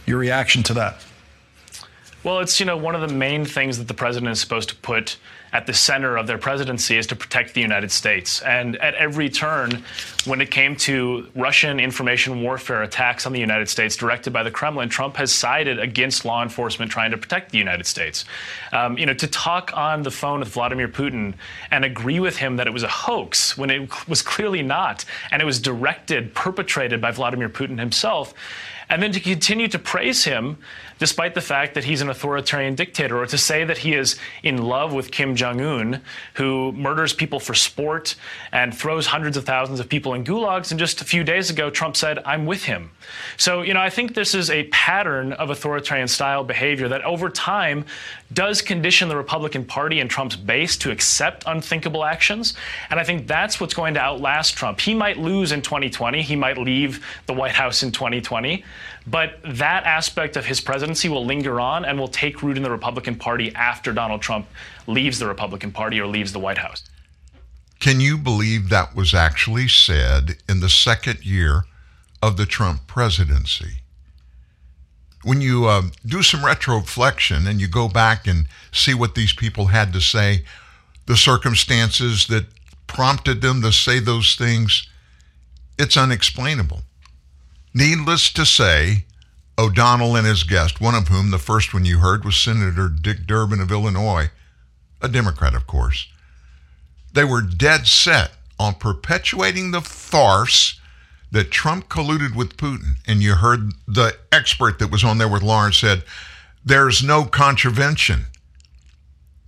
Your 0.06 0.18
reaction 0.18 0.62
to 0.64 0.74
that? 0.74 1.02
Well, 2.22 2.40
it's 2.40 2.60
you 2.60 2.66
know 2.66 2.76
one 2.76 2.94
of 2.94 3.00
the 3.00 3.14
main 3.14 3.44
things 3.44 3.78
that 3.78 3.88
the 3.88 3.94
president 3.94 4.32
is 4.32 4.40
supposed 4.40 4.68
to 4.68 4.74
put 4.76 5.16
at 5.52 5.66
the 5.66 5.74
center 5.74 6.16
of 6.16 6.26
their 6.26 6.38
presidency 6.38 6.96
is 6.96 7.06
to 7.08 7.16
protect 7.16 7.54
the 7.54 7.60
United 7.60 7.90
States. 7.90 8.40
And 8.42 8.76
at 8.76 8.94
every 8.94 9.28
turn, 9.28 9.82
when 10.24 10.40
it 10.40 10.50
came 10.50 10.76
to 10.76 11.28
Russian 11.34 11.80
information 11.80 12.42
warfare 12.42 12.82
attacks 12.82 13.26
on 13.26 13.32
the 13.32 13.40
United 13.40 13.68
States 13.68 13.96
directed 13.96 14.32
by 14.32 14.42
the 14.42 14.50
Kremlin, 14.50 14.88
Trump 14.88 15.16
has 15.16 15.32
sided 15.32 15.78
against 15.78 16.24
law 16.24 16.42
enforcement 16.42 16.90
trying 16.90 17.10
to 17.10 17.18
protect 17.18 17.50
the 17.50 17.58
United 17.58 17.86
States. 17.86 18.24
Um, 18.72 18.96
you 18.98 19.06
know, 19.06 19.14
to 19.14 19.26
talk 19.26 19.76
on 19.76 20.02
the 20.02 20.10
phone 20.10 20.40
with 20.40 20.48
Vladimir 20.48 20.88
Putin 20.88 21.34
and 21.70 21.84
agree 21.84 22.20
with 22.20 22.36
him 22.36 22.56
that 22.56 22.66
it 22.66 22.72
was 22.72 22.82
a 22.82 22.88
hoax 22.88 23.56
when 23.56 23.70
it 23.70 24.08
was 24.08 24.22
clearly 24.22 24.62
not, 24.62 25.04
and 25.30 25.42
it 25.42 25.44
was 25.44 25.58
directed, 25.58 26.34
perpetrated 26.34 27.00
by 27.00 27.10
Vladimir 27.10 27.48
Putin 27.48 27.78
himself 27.78 28.34
and 28.90 29.00
then 29.00 29.12
to 29.12 29.20
continue 29.20 29.68
to 29.68 29.78
praise 29.78 30.24
him 30.24 30.58
despite 31.00 31.34
the 31.34 31.40
fact 31.40 31.74
that 31.74 31.82
he's 31.82 32.02
an 32.02 32.08
authoritarian 32.08 32.76
dictator, 32.76 33.18
or 33.18 33.26
to 33.26 33.38
say 33.38 33.64
that 33.64 33.78
he 33.78 33.94
is 33.94 34.16
in 34.44 34.62
love 34.62 34.92
with 34.92 35.10
Kim 35.10 35.34
Jong 35.34 35.60
un, 35.60 36.02
who 36.34 36.70
murders 36.72 37.12
people 37.12 37.40
for 37.40 37.54
sport 37.54 38.14
and 38.52 38.72
throws 38.72 39.06
hundreds 39.06 39.36
of 39.36 39.44
thousands 39.44 39.80
of 39.80 39.88
people 39.88 40.14
in 40.14 40.22
gulags. 40.22 40.70
And 40.70 40.78
just 40.78 41.00
a 41.00 41.04
few 41.04 41.24
days 41.24 41.50
ago, 41.50 41.70
Trump 41.70 41.96
said, 41.96 42.20
I'm 42.24 42.46
with 42.46 42.64
him. 42.64 42.90
So, 43.36 43.62
you 43.62 43.74
know, 43.74 43.80
I 43.80 43.90
think 43.90 44.14
this 44.14 44.34
is 44.34 44.50
a 44.50 44.64
pattern 44.64 45.32
of 45.32 45.50
authoritarian 45.50 46.06
style 46.06 46.44
behavior 46.44 46.86
that 46.88 47.02
over 47.02 47.30
time 47.30 47.86
does 48.32 48.62
condition 48.62 49.08
the 49.08 49.16
Republican 49.16 49.64
Party 49.64 50.00
and 50.00 50.08
Trump's 50.08 50.36
base 50.36 50.76
to 50.76 50.90
accept 50.90 51.44
unthinkable 51.46 52.04
actions. 52.04 52.54
And 52.90 53.00
I 53.00 53.04
think 53.04 53.26
that's 53.26 53.58
what's 53.60 53.74
going 53.74 53.94
to 53.94 54.00
outlast 54.00 54.54
Trump. 54.54 54.80
He 54.80 54.94
might 54.94 55.18
lose 55.18 55.50
in 55.50 55.62
2020, 55.62 56.22
he 56.22 56.36
might 56.36 56.58
leave 56.58 57.04
the 57.26 57.32
White 57.32 57.52
House 57.52 57.82
in 57.82 57.90
2020. 57.90 58.64
But 59.10 59.40
that 59.44 59.84
aspect 59.84 60.36
of 60.36 60.46
his 60.46 60.60
presidency 60.60 61.08
will 61.08 61.24
linger 61.24 61.58
on 61.58 61.84
and 61.84 61.98
will 61.98 62.08
take 62.08 62.42
root 62.42 62.56
in 62.56 62.62
the 62.62 62.70
Republican 62.70 63.16
Party 63.16 63.52
after 63.54 63.92
Donald 63.92 64.22
Trump 64.22 64.46
leaves 64.86 65.18
the 65.18 65.26
Republican 65.26 65.72
Party 65.72 66.00
or 66.00 66.06
leaves 66.06 66.32
the 66.32 66.38
White 66.38 66.58
House. 66.58 66.84
Can 67.80 67.98
you 67.98 68.16
believe 68.16 68.68
that 68.68 68.94
was 68.94 69.12
actually 69.12 69.66
said 69.66 70.36
in 70.48 70.60
the 70.60 70.68
second 70.68 71.24
year 71.24 71.64
of 72.22 72.36
the 72.36 72.46
Trump 72.46 72.86
presidency? 72.86 73.78
When 75.24 75.40
you 75.40 75.66
uh, 75.66 75.82
do 76.06 76.22
some 76.22 76.40
retroflexion 76.40 77.48
and 77.48 77.60
you 77.60 77.66
go 77.66 77.88
back 77.88 78.26
and 78.26 78.46
see 78.70 78.94
what 78.94 79.16
these 79.16 79.32
people 79.32 79.66
had 79.66 79.92
to 79.92 80.00
say, 80.00 80.44
the 81.06 81.16
circumstances 81.16 82.26
that 82.28 82.46
prompted 82.86 83.42
them 83.42 83.60
to 83.62 83.72
say 83.72 83.98
those 83.98 84.36
things, 84.36 84.88
it's 85.78 85.96
unexplainable. 85.96 86.82
Needless 87.72 88.32
to 88.32 88.44
say, 88.44 89.04
O'Donnell 89.58 90.16
and 90.16 90.26
his 90.26 90.42
guest, 90.42 90.80
one 90.80 90.94
of 90.94 91.08
whom, 91.08 91.30
the 91.30 91.38
first 91.38 91.72
one 91.72 91.84
you 91.84 91.98
heard, 91.98 92.24
was 92.24 92.36
Senator 92.36 92.88
Dick 92.88 93.26
Durbin 93.26 93.60
of 93.60 93.70
Illinois, 93.70 94.30
a 95.00 95.08
Democrat, 95.08 95.54
of 95.54 95.66
course. 95.66 96.08
They 97.12 97.24
were 97.24 97.42
dead 97.42 97.86
set 97.86 98.32
on 98.58 98.74
perpetuating 98.74 99.70
the 99.70 99.80
farce 99.80 100.80
that 101.32 101.50
Trump 101.50 101.88
colluded 101.88 102.34
with 102.34 102.56
Putin. 102.56 102.96
And 103.06 103.22
you 103.22 103.34
heard 103.34 103.72
the 103.86 104.16
expert 104.32 104.78
that 104.78 104.90
was 104.90 105.04
on 105.04 105.18
there 105.18 105.28
with 105.28 105.42
Lawrence 105.42 105.78
said, 105.78 106.02
there's 106.64 107.02
no 107.02 107.24
contravention. 107.24 108.26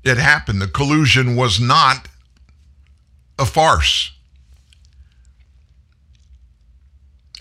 It 0.04 0.16
happened. 0.16 0.62
The 0.62 0.68
collusion 0.68 1.36
was 1.36 1.60
not 1.60 2.08
a 3.38 3.46
farce. 3.46 4.12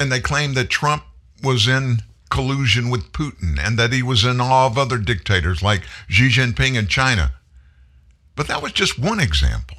And 0.01 0.11
they 0.11 0.19
claimed 0.19 0.55
that 0.55 0.71
Trump 0.71 1.03
was 1.43 1.67
in 1.67 2.01
collusion 2.31 2.89
with 2.89 3.11
Putin 3.11 3.59
and 3.59 3.77
that 3.77 3.93
he 3.93 4.01
was 4.01 4.23
in 4.23 4.41
awe 4.41 4.65
of 4.65 4.75
other 4.75 4.97
dictators 4.97 5.61
like 5.61 5.83
Xi 6.07 6.29
Jinping 6.29 6.75
in 6.75 6.87
China. 6.87 7.33
But 8.35 8.47
that 8.47 8.63
was 8.63 8.71
just 8.71 8.97
one 8.97 9.19
example. 9.19 9.77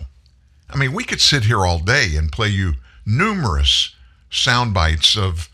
I 0.70 0.76
mean, 0.76 0.92
we 0.92 1.02
could 1.02 1.20
sit 1.20 1.46
here 1.46 1.66
all 1.66 1.80
day 1.80 2.14
and 2.14 2.30
play 2.30 2.50
you 2.50 2.74
numerous 3.04 3.96
sound 4.30 4.74
bites 4.74 5.16
of 5.16 5.48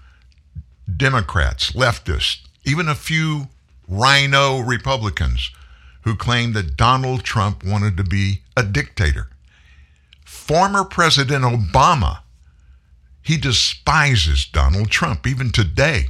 Democrats, 0.94 1.72
leftists, 1.72 2.40
even 2.66 2.88
a 2.88 2.94
few 2.94 3.48
RINO 3.88 4.60
Republicans 4.60 5.50
who 6.02 6.14
claimed 6.14 6.52
that 6.52 6.76
Donald 6.76 7.25
Trump 7.25 7.64
wanted 7.64 7.96
to 7.96 8.04
be 8.04 8.42
a 8.54 8.62
dictator. 8.62 9.30
Former 10.26 10.84
President 10.84 11.42
Obama 11.42 12.18
he 13.28 13.37
despises 13.37 14.47
Donald 14.47 14.90
Trump, 14.90 15.26
even 15.26 15.50
today. 15.50 16.06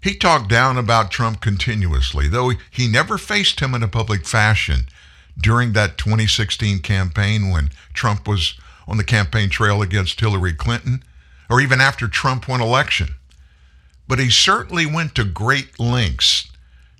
He 0.00 0.14
talked 0.14 0.48
down 0.48 0.78
about 0.78 1.10
Trump 1.10 1.42
continuously, 1.42 2.26
though 2.26 2.52
he 2.70 2.88
never 2.88 3.18
faced 3.18 3.60
him 3.60 3.74
in 3.74 3.82
a 3.82 3.88
public 3.88 4.24
fashion 4.26 4.86
during 5.38 5.74
that 5.74 5.98
2016 5.98 6.78
campaign 6.78 7.50
when 7.50 7.68
Trump 7.92 8.26
was 8.26 8.54
on 8.88 8.96
the 8.96 9.04
campaign 9.04 9.50
trail 9.50 9.82
against 9.82 10.18
Hillary 10.18 10.54
Clinton, 10.54 11.04
or 11.50 11.60
even 11.60 11.82
after 11.82 12.08
Trump 12.08 12.48
won 12.48 12.62
election. 12.62 13.16
But 14.08 14.18
he 14.18 14.30
certainly 14.30 14.86
went 14.86 15.14
to 15.16 15.24
great 15.24 15.78
lengths 15.78 16.48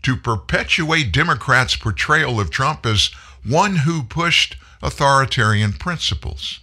to 0.03 0.17
perpetuate 0.17 1.11
Democrats' 1.11 1.75
portrayal 1.75 2.39
of 2.39 2.51
Trump 2.51 2.85
as 2.85 3.07
one 3.43 3.77
who 3.77 4.03
pushed 4.03 4.59
authoritarian 4.83 5.73
principles. 5.73 6.61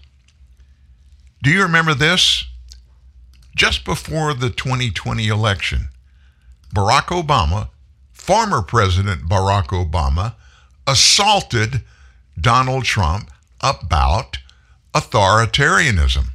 Do 1.44 1.50
you 1.50 1.62
remember 1.62 1.94
this? 1.94 2.46
Just 3.54 3.84
before 3.84 4.34
the 4.34 4.50
2020 4.50 5.28
election, 5.28 5.90
Barack 6.74 7.08
Obama, 7.08 7.68
former 8.14 8.62
President 8.62 9.28
Barack 9.28 9.68
Obama, 9.68 10.36
assaulted 10.88 11.82
Donald 12.40 12.86
Trump 12.86 13.30
about 13.60 14.38
authoritarianism. 14.94 16.28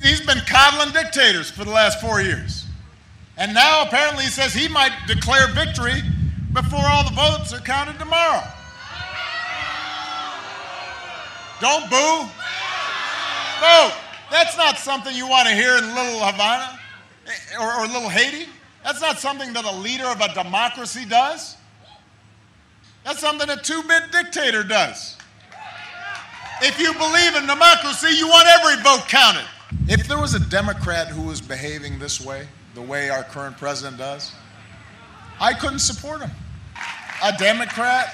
He's 0.00 0.24
been 0.24 0.40
coddling 0.46 0.94
dictators 0.94 1.50
for 1.50 1.66
the 1.66 1.70
last 1.70 2.00
four 2.00 2.22
years. 2.22 2.64
And 3.36 3.52
now 3.52 3.82
apparently 3.82 4.24
he 4.24 4.30
says 4.30 4.54
he 4.54 4.66
might 4.66 4.92
declare 5.06 5.48
victory 5.48 6.00
before 6.54 6.80
all 6.88 7.04
the 7.04 7.14
votes 7.14 7.52
are 7.52 7.60
counted 7.60 7.98
tomorrow. 7.98 8.42
Don't 11.60 11.90
boo. 11.90 12.26
Vote. 13.60 14.07
That's 14.30 14.56
not 14.56 14.78
something 14.78 15.14
you 15.14 15.28
want 15.28 15.48
to 15.48 15.54
hear 15.54 15.78
in 15.78 15.94
Little 15.94 16.20
Havana. 16.20 16.78
Eh, 17.28 17.60
or, 17.60 17.80
or 17.80 17.86
little 17.86 18.08
Haiti. 18.08 18.48
That's 18.84 19.00
not 19.00 19.18
something 19.18 19.52
that 19.52 19.64
a 19.64 19.72
leader 19.72 20.06
of 20.06 20.20
a 20.20 20.32
democracy 20.32 21.04
does. 21.04 21.56
That's 23.04 23.20
something 23.20 23.48
a 23.48 23.56
two 23.56 23.82
bit 23.82 24.12
dictator 24.12 24.62
does. 24.62 25.16
If 26.60 26.78
you 26.80 26.92
believe 26.94 27.36
in 27.36 27.46
democracy, 27.46 28.16
you 28.16 28.26
want 28.28 28.48
every 28.48 28.82
vote 28.82 29.08
counted. 29.08 29.44
If 29.86 30.08
there 30.08 30.18
was 30.18 30.34
a 30.34 30.40
Democrat 30.40 31.08
who 31.08 31.22
was 31.22 31.40
behaving 31.40 31.98
this 31.98 32.20
way, 32.20 32.48
the 32.74 32.82
way 32.82 33.10
our 33.10 33.22
current 33.22 33.56
president 33.56 33.98
does, 33.98 34.32
I 35.40 35.52
couldn't 35.52 35.78
support 35.78 36.20
him. 36.20 36.30
A 37.22 37.32
Democrat 37.38 38.08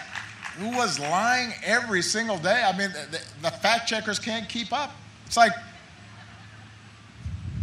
who 0.58 0.70
was 0.76 0.98
lying 1.00 1.52
every 1.64 2.02
single 2.02 2.38
day. 2.38 2.62
I 2.64 2.76
mean, 2.76 2.90
the, 3.10 3.20
the 3.42 3.50
fact 3.50 3.88
checkers 3.88 4.18
can't 4.18 4.48
keep 4.48 4.72
up. 4.72 4.92
It's 5.26 5.36
like 5.36 5.52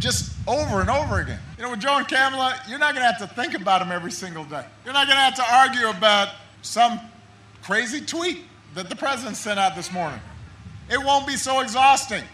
just 0.02 0.32
over 0.48 0.80
and 0.80 0.90
over 0.90 1.20
again. 1.20 1.38
You 1.56 1.62
know, 1.62 1.70
with 1.70 1.80
Joe 1.80 1.96
and 1.96 2.08
Kamala, 2.08 2.60
you're 2.68 2.80
not 2.80 2.94
going 2.94 3.06
to 3.06 3.12
have 3.12 3.18
to 3.26 3.34
think 3.34 3.54
about 3.54 3.78
them 3.78 3.92
every 3.92 4.10
single 4.10 4.44
day. 4.44 4.64
You're 4.84 4.92
not 4.92 5.06
going 5.06 5.16
to 5.16 5.22
have 5.22 5.36
to 5.36 5.54
argue 5.54 5.88
about 5.88 6.34
some 6.60 7.00
crazy 7.62 8.04
tweet 8.04 8.40
that 8.74 8.90
the 8.90 8.96
president 8.96 9.36
sent 9.36 9.60
out 9.60 9.76
this 9.76 9.92
morning. 9.92 10.18
It 10.90 10.98
won't 10.98 11.24
be 11.26 11.36
so 11.36 11.60
exhausting. 11.60 12.24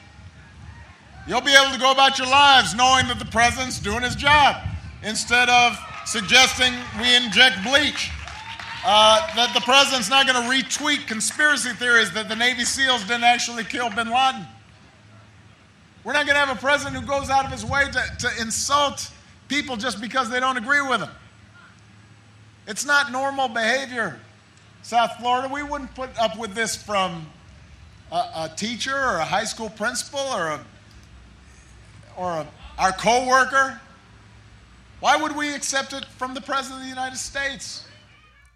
You'll 1.27 1.43
be 1.43 1.55
able 1.55 1.75
to 1.75 1.79
go 1.79 1.93
about 1.93 2.19
your 2.19 2.29
lives 2.29 2.75
knowing 2.75 3.07
that 3.09 3.19
the 3.19 3.27
president's 3.27 3.79
doing 3.79 4.03
his 4.03 4.17
job 4.17 4.57
instead 5.03 5.51
of 5.51 5.79
suggesting 6.07 6.73
we 6.99 7.15
inject 7.15 7.63
bleach. 7.63 8.11
Uh, 8.87 9.35
that 9.37 9.53
the 9.53 9.61
president's 9.61 10.09
not 10.09 10.27
going 10.27 10.41
to 10.41 10.49
retweet 10.49 11.07
conspiracy 11.07 11.71
theories 11.71 12.13
that 12.13 12.31
the 12.31 12.37
Navy 12.37 12.65
SEALs 12.65 13.03
didn't 13.03 13.25
actually 13.25 13.65
kill 13.65 13.91
bin 13.91 14.09
Laden. 14.09 14.47
We're 16.09 16.15
not 16.15 16.25
going 16.25 16.37
to 16.37 16.47
have 16.47 16.57
a 16.57 16.59
president 16.59 16.97
who 16.97 17.07
goes 17.07 17.29
out 17.29 17.45
of 17.45 17.53
his 17.53 17.67
way 17.67 17.85
to, 17.85 18.03
to 18.21 18.41
insult 18.41 19.11
people 19.47 19.77
just 19.77 20.01
because 20.01 20.31
they 20.31 20.41
don't 20.41 20.57
agree 20.57 20.81
with 20.81 21.03
him. 21.03 21.11
It's 22.67 22.87
not 22.87 23.13
normal 23.13 23.49
behavior. 23.49 24.19
South 24.81 25.13
Florida, 25.21 25.53
we 25.53 25.63
wouldn't 25.63 25.95
put 25.95 26.09
up 26.19 26.39
with 26.39 26.55
this 26.55 26.75
from 26.75 27.27
a, 28.11 28.17
a 28.17 28.53
teacher 28.57 28.97
or 28.97 29.17
a 29.17 29.25
high 29.27 29.45
school 29.45 29.69
principal 29.69 30.21
or 30.21 30.47
a, 30.47 30.61
or 32.17 32.31
a, 32.31 32.47
our 32.79 32.93
coworker. 32.93 33.79
Why 35.01 35.15
would 35.19 35.37
we 35.37 35.55
accept 35.55 35.93
it 35.93 36.07
from 36.07 36.33
the 36.33 36.41
President 36.41 36.81
of 36.81 36.85
the 36.85 36.89
United 36.89 37.19
States? 37.19 37.87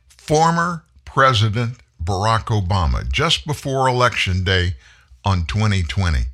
Former 0.09 0.85
President 1.05 1.77
Barack 2.03 2.45
Obama, 2.45 3.07
just 3.13 3.47
before 3.47 3.89
Election 3.89 4.43
Day 4.43 4.77
on 5.23 5.45
2020. 5.45 6.32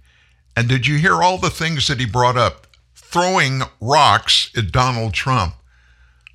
And 0.59 0.69
did 0.69 0.89
you 0.89 0.99
hear 0.99 1.23
all 1.23 1.39
the 1.39 1.51
things 1.51 1.87
that 1.87 2.01
he 2.01 2.05
brought 2.05 2.37
up? 2.37 2.67
Throwing 2.97 3.63
rocks 3.81 4.51
at 4.57 4.73
Donald 4.73 5.15
Trump. 5.15 5.55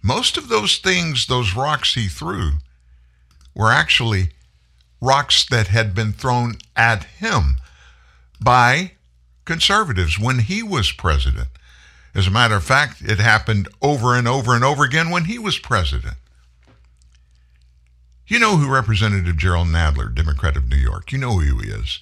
Most 0.01 0.38
of 0.38 0.48
those 0.48 0.77
things, 0.77 1.27
those 1.27 1.58
rocks 1.58 1.96
he 1.96 2.08
threw, 2.08 2.53
were 3.53 3.70
actually 3.70 4.30
rocks 5.01 5.46
that 5.50 5.68
had 5.68 5.94
been 5.94 6.13
thrown 6.13 6.56
at 6.74 7.03
him 7.03 7.58
by 8.39 8.94
conservatives 9.44 10.18
when 10.18 10.39
he 10.39 10.63
was 10.63 10.94
president. 10.94 11.50
As 12.15 12.25
a 12.25 12.32
matter 12.32 12.56
of 12.56 12.63
fact, 12.63 13.01
it 13.01 13.20
happened 13.20 13.68
over 13.82 14.15
and 14.15 14.25
over 14.25 14.56
and 14.56 14.63
over 14.63 14.86
again 14.86 15.10
when 15.10 15.25
he 15.25 15.38
was 15.38 15.60
president. 15.60 16.15
You 18.25 18.39
know 18.39 18.56
who 18.56 18.74
Representative 18.74 19.36
Jerrold 19.36 19.68
Nadler, 19.68 20.15
Democrat 20.15 20.56
of 20.56 20.70
New 20.70 20.77
York, 20.77 21.12
you 21.12 21.18
know 21.18 21.39
who 21.39 21.58
he 21.58 21.68
is. 21.70 22.00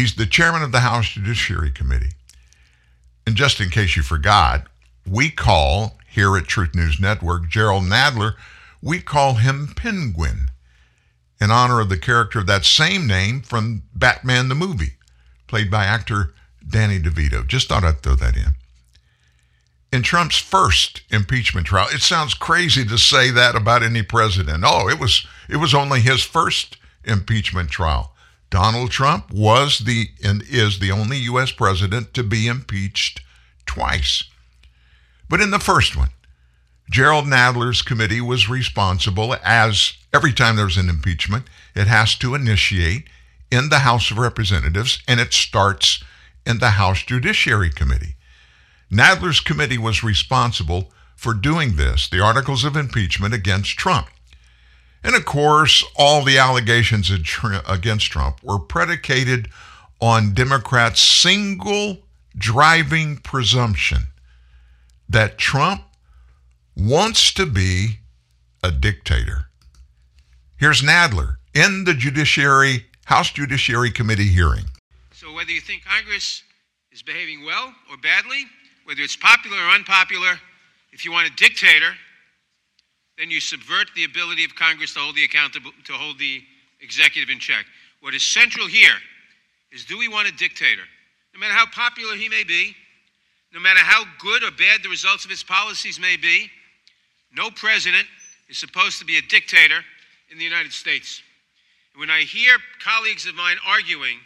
He's 0.00 0.14
the 0.14 0.24
chairman 0.24 0.62
of 0.62 0.72
the 0.72 0.80
House 0.80 1.10
Judiciary 1.10 1.70
Committee. 1.70 2.12
And 3.26 3.36
just 3.36 3.60
in 3.60 3.68
case 3.68 3.96
you 3.96 4.02
forgot, 4.02 4.66
we 5.06 5.28
call 5.28 5.98
here 6.08 6.38
at 6.38 6.46
Truth 6.46 6.74
News 6.74 6.98
Network 6.98 7.50
Jerrold 7.50 7.84
Nadler, 7.84 8.36
we 8.80 9.00
call 9.00 9.34
him 9.34 9.74
Penguin 9.76 10.52
in 11.38 11.50
honor 11.50 11.80
of 11.80 11.90
the 11.90 11.98
character 11.98 12.38
of 12.38 12.46
that 12.46 12.64
same 12.64 13.06
name 13.06 13.42
from 13.42 13.82
Batman 13.94 14.48
the 14.48 14.54
movie, 14.54 14.94
played 15.46 15.70
by 15.70 15.84
actor 15.84 16.32
Danny 16.66 16.98
DeVito. 16.98 17.46
Just 17.46 17.68
thought 17.68 17.84
I'd 17.84 18.00
throw 18.00 18.14
that 18.14 18.38
in 18.38 18.54
in 19.92 20.02
Trump's 20.02 20.38
first 20.38 21.02
impeachment 21.10 21.66
trial. 21.66 21.88
It 21.92 22.00
sounds 22.00 22.32
crazy 22.32 22.86
to 22.86 22.96
say 22.96 23.30
that 23.32 23.54
about 23.54 23.82
any 23.82 24.02
president. 24.02 24.64
Oh, 24.66 24.88
it 24.88 24.98
was 24.98 25.26
it 25.46 25.56
was 25.56 25.74
only 25.74 26.00
his 26.00 26.22
first 26.22 26.78
impeachment 27.04 27.68
trial. 27.68 28.14
Donald 28.50 28.90
Trump 28.90 29.30
was 29.30 29.80
the 29.80 30.08
and 30.22 30.42
is 30.42 30.78
the 30.78 30.90
only 30.90 31.16
US 31.18 31.52
president 31.52 32.12
to 32.14 32.22
be 32.22 32.48
impeached 32.48 33.22
twice. 33.64 34.24
But 35.28 35.40
in 35.40 35.52
the 35.52 35.60
first 35.60 35.96
one, 35.96 36.10
Jerrold 36.90 37.26
Nadler's 37.26 37.82
committee 37.82 38.20
was 38.20 38.48
responsible 38.48 39.36
as 39.44 39.92
every 40.12 40.32
time 40.32 40.56
there's 40.56 40.76
an 40.76 40.88
impeachment, 40.88 41.46
it 41.76 41.86
has 41.86 42.16
to 42.16 42.34
initiate 42.34 43.08
in 43.50 43.68
the 43.68 43.80
House 43.80 44.10
of 44.10 44.18
Representatives 44.18 45.00
and 45.06 45.20
it 45.20 45.32
starts 45.32 46.02
in 46.44 46.58
the 46.58 46.70
House 46.70 47.02
Judiciary 47.02 47.70
Committee. 47.70 48.16
Nadler's 48.90 49.38
committee 49.38 49.78
was 49.78 50.02
responsible 50.02 50.92
for 51.14 51.32
doing 51.32 51.76
this, 51.76 52.08
the 52.08 52.20
articles 52.20 52.64
of 52.64 52.76
impeachment 52.76 53.34
against 53.34 53.78
Trump. 53.78 54.08
And 55.02 55.14
of 55.14 55.24
course, 55.24 55.84
all 55.96 56.24
the 56.24 56.38
allegations 56.38 57.10
against 57.10 58.10
Trump 58.10 58.42
were 58.42 58.58
predicated 58.58 59.48
on 60.00 60.34
Democrats' 60.34 61.00
single 61.00 61.98
driving 62.36 63.16
presumption 63.18 64.08
that 65.08 65.38
Trump 65.38 65.82
wants 66.76 67.32
to 67.34 67.46
be 67.46 67.98
a 68.62 68.70
dictator. 68.70 69.46
Here's 70.56 70.82
Nadler 70.82 71.36
in 71.54 71.84
the 71.84 71.94
Judiciary 71.94 72.86
House 73.06 73.30
Judiciary 73.30 73.90
Committee 73.90 74.28
hearing. 74.28 74.66
So 75.12 75.32
whether 75.32 75.50
you 75.50 75.60
think 75.60 75.84
Congress 75.84 76.42
is 76.92 77.02
behaving 77.02 77.44
well 77.44 77.74
or 77.90 77.96
badly, 77.96 78.44
whether 78.84 79.00
it's 79.00 79.16
popular 79.16 79.56
or 79.56 79.70
unpopular, 79.70 80.38
if 80.92 81.04
you 81.04 81.12
want 81.12 81.26
a 81.26 81.34
dictator, 81.36 81.92
then 83.20 83.30
you 83.30 83.38
subvert 83.38 83.90
the 83.94 84.04
ability 84.04 84.46
of 84.46 84.54
Congress 84.54 84.94
to 84.94 85.00
hold 85.00 85.14
the 85.14 85.24
accountable 85.24 85.72
to 85.84 85.92
hold 85.92 86.18
the 86.18 86.42
executive 86.80 87.28
in 87.28 87.38
check. 87.38 87.66
What 88.00 88.14
is 88.14 88.22
central 88.22 88.66
here 88.66 88.96
is 89.70 89.84
do 89.84 89.98
we 89.98 90.08
want 90.08 90.26
a 90.26 90.32
dictator? 90.32 90.82
No 91.34 91.40
matter 91.40 91.52
how 91.52 91.66
popular 91.66 92.16
he 92.16 92.30
may 92.30 92.44
be, 92.44 92.74
no 93.52 93.60
matter 93.60 93.80
how 93.80 94.04
good 94.18 94.42
or 94.42 94.50
bad 94.52 94.82
the 94.82 94.88
results 94.88 95.26
of 95.26 95.30
his 95.30 95.44
policies 95.44 96.00
may 96.00 96.16
be, 96.16 96.50
no 97.36 97.50
president 97.50 98.06
is 98.48 98.56
supposed 98.56 98.98
to 99.00 99.04
be 99.04 99.18
a 99.18 99.22
dictator 99.22 99.84
in 100.30 100.38
the 100.38 100.44
United 100.44 100.72
States. 100.72 101.22
When 101.96 102.08
I 102.08 102.20
hear 102.20 102.56
colleagues 102.82 103.26
of 103.26 103.34
mine 103.34 103.56
arguing 103.66 104.16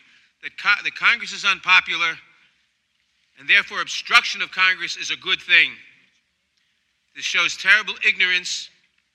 that, 0.45 0.57
co- 0.57 0.83
that 0.85 0.95
Congress 0.95 1.33
is 1.33 1.45
unpopular, 1.45 2.15
and 3.41 3.49
therefore 3.49 3.81
obstruction 3.81 4.41
of 4.41 4.53
Congress 4.53 4.97
is 4.97 5.11
a 5.11 5.17
good 5.17 5.41
thing. 5.41 5.73
This 7.17 7.25
shows 7.25 7.57
terrible 7.57 7.95
ignorance 8.07 8.71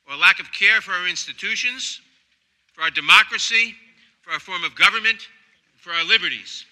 or 0.10 0.18
lack 0.18 0.40
of 0.40 0.52
care 0.52 0.82
for 0.82 0.92
our 0.92 1.08
institutions, 1.08 2.02
for 2.74 2.82
our 2.82 2.90
democracy, 2.90 3.76
for 4.22 4.32
our 4.32 4.40
form 4.40 4.64
of 4.64 4.76
government, 4.76 5.28
for 5.78 5.92
our 5.92 6.04
liberties. 6.04 6.66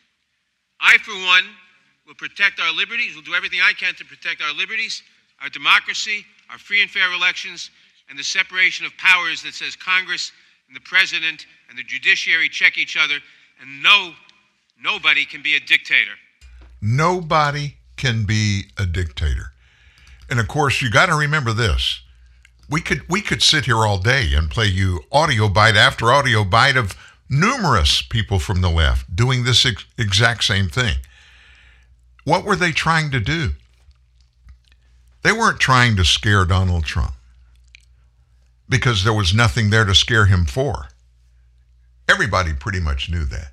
I, 0.81 0.97
for 0.97 1.13
one, 1.13 1.43
will 2.07 2.15
protect 2.15 2.59
our 2.59 2.73
liberties, 2.73 3.15
will 3.15 3.21
do 3.21 3.35
everything 3.35 3.59
I 3.61 3.73
can 3.73 3.93
to 3.95 4.05
protect 4.05 4.41
our 4.41 4.53
liberties, 4.53 5.03
our 5.41 5.49
democracy, 5.49 6.25
our 6.49 6.57
free 6.57 6.81
and 6.81 6.89
fair 6.89 7.11
elections, 7.13 7.69
and 8.09 8.17
the 8.17 8.23
separation 8.23 8.85
of 8.85 8.95
powers 8.97 9.43
that 9.43 9.53
says 9.53 9.75
Congress 9.75 10.31
and 10.67 10.75
the 10.75 10.81
President 10.81 11.45
and 11.69 11.77
the 11.77 11.83
judiciary 11.83 12.49
check 12.49 12.77
each 12.77 12.97
other, 12.97 13.15
and 13.61 13.83
no, 13.83 14.13
nobody 14.81 15.25
can 15.25 15.41
be 15.41 15.55
a 15.55 15.59
dictator. 15.59 16.13
Nobody 16.81 17.75
can 17.97 18.25
be 18.25 18.65
a 18.77 18.85
dictator. 18.85 19.51
And 20.29 20.39
of 20.39 20.47
course, 20.47 20.81
you 20.81 20.89
got 20.89 21.07
to 21.07 21.15
remember 21.15 21.53
this. 21.53 22.01
We 22.69 22.81
could 22.81 23.07
we 23.09 23.21
could 23.21 23.41
sit 23.41 23.65
here 23.65 23.85
all 23.85 23.97
day 23.97 24.33
and 24.33 24.49
play 24.49 24.65
you 24.65 25.01
audio 25.11 25.47
bite 25.47 25.75
after 25.75 26.11
audio 26.11 26.43
bite 26.43 26.75
of 26.75 26.95
numerous 27.29 28.01
people 28.01 28.39
from 28.39 28.61
the 28.61 28.69
left 28.69 29.15
doing 29.15 29.43
this 29.43 29.65
ex- 29.65 29.85
exact 29.97 30.43
same 30.43 30.69
thing. 30.69 30.97
What 32.23 32.43
were 32.43 32.55
they 32.55 32.71
trying 32.71 33.11
to 33.11 33.19
do? 33.19 33.51
They 35.23 35.31
weren't 35.31 35.59
trying 35.59 35.95
to 35.97 36.05
scare 36.05 36.45
Donald 36.45 36.85
Trump 36.85 37.13
because 38.69 39.03
there 39.03 39.13
was 39.13 39.33
nothing 39.33 39.69
there 39.69 39.85
to 39.85 39.95
scare 39.95 40.25
him 40.25 40.45
for. 40.45 40.89
Everybody 42.09 42.53
pretty 42.53 42.79
much 42.79 43.09
knew 43.09 43.25
that. 43.25 43.51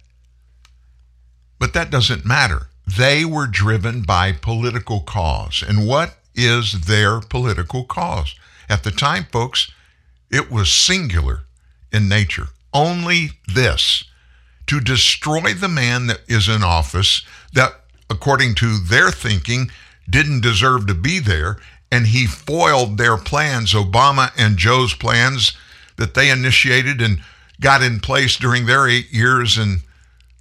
But 1.59 1.73
that 1.73 1.91
doesn't 1.91 2.25
matter 2.25 2.69
they 2.87 3.25
were 3.25 3.47
driven 3.47 4.03
by 4.03 4.33
political 4.33 5.01
cause. 5.01 5.65
And 5.67 5.87
what 5.87 6.19
is 6.35 6.83
their 6.83 7.21
political 7.21 7.85
cause? 7.85 8.35
At 8.69 8.85
the 8.85 8.91
time, 8.91 9.27
folks, 9.31 9.71
it 10.31 10.51
was 10.51 10.73
singular 10.73 11.45
in 11.93 12.09
nature. 12.09 12.49
Only 12.73 13.31
this 13.47 14.05
to 14.67 14.81
destroy 14.81 15.55
the 15.55 15.69
man 15.69 16.07
that 16.07 16.21
is 16.27 16.49
in 16.49 16.63
office 16.63 17.25
that, 17.53 17.85
according 18.11 18.55
to 18.57 18.79
their 18.79 19.11
thinking, 19.11 19.71
didn't 20.09 20.41
deserve 20.41 20.87
to 20.87 20.95
be 20.95 21.19
there, 21.19 21.59
and 21.91 22.09
he 22.09 22.27
foiled 22.27 22.99
their 22.99 23.17
plans, 23.17 23.73
Obama 23.73 24.33
and 24.37 24.57
Joe's 24.57 24.95
plans 24.95 25.53
that 25.97 26.15
they 26.15 26.31
initiated 26.31 27.01
and 27.01 27.23
got 27.61 27.83
in 27.83 28.01
place 28.01 28.37
during 28.37 28.67
their 28.67 28.89
eight 28.89 29.13
years 29.13 29.57
in 29.57 29.79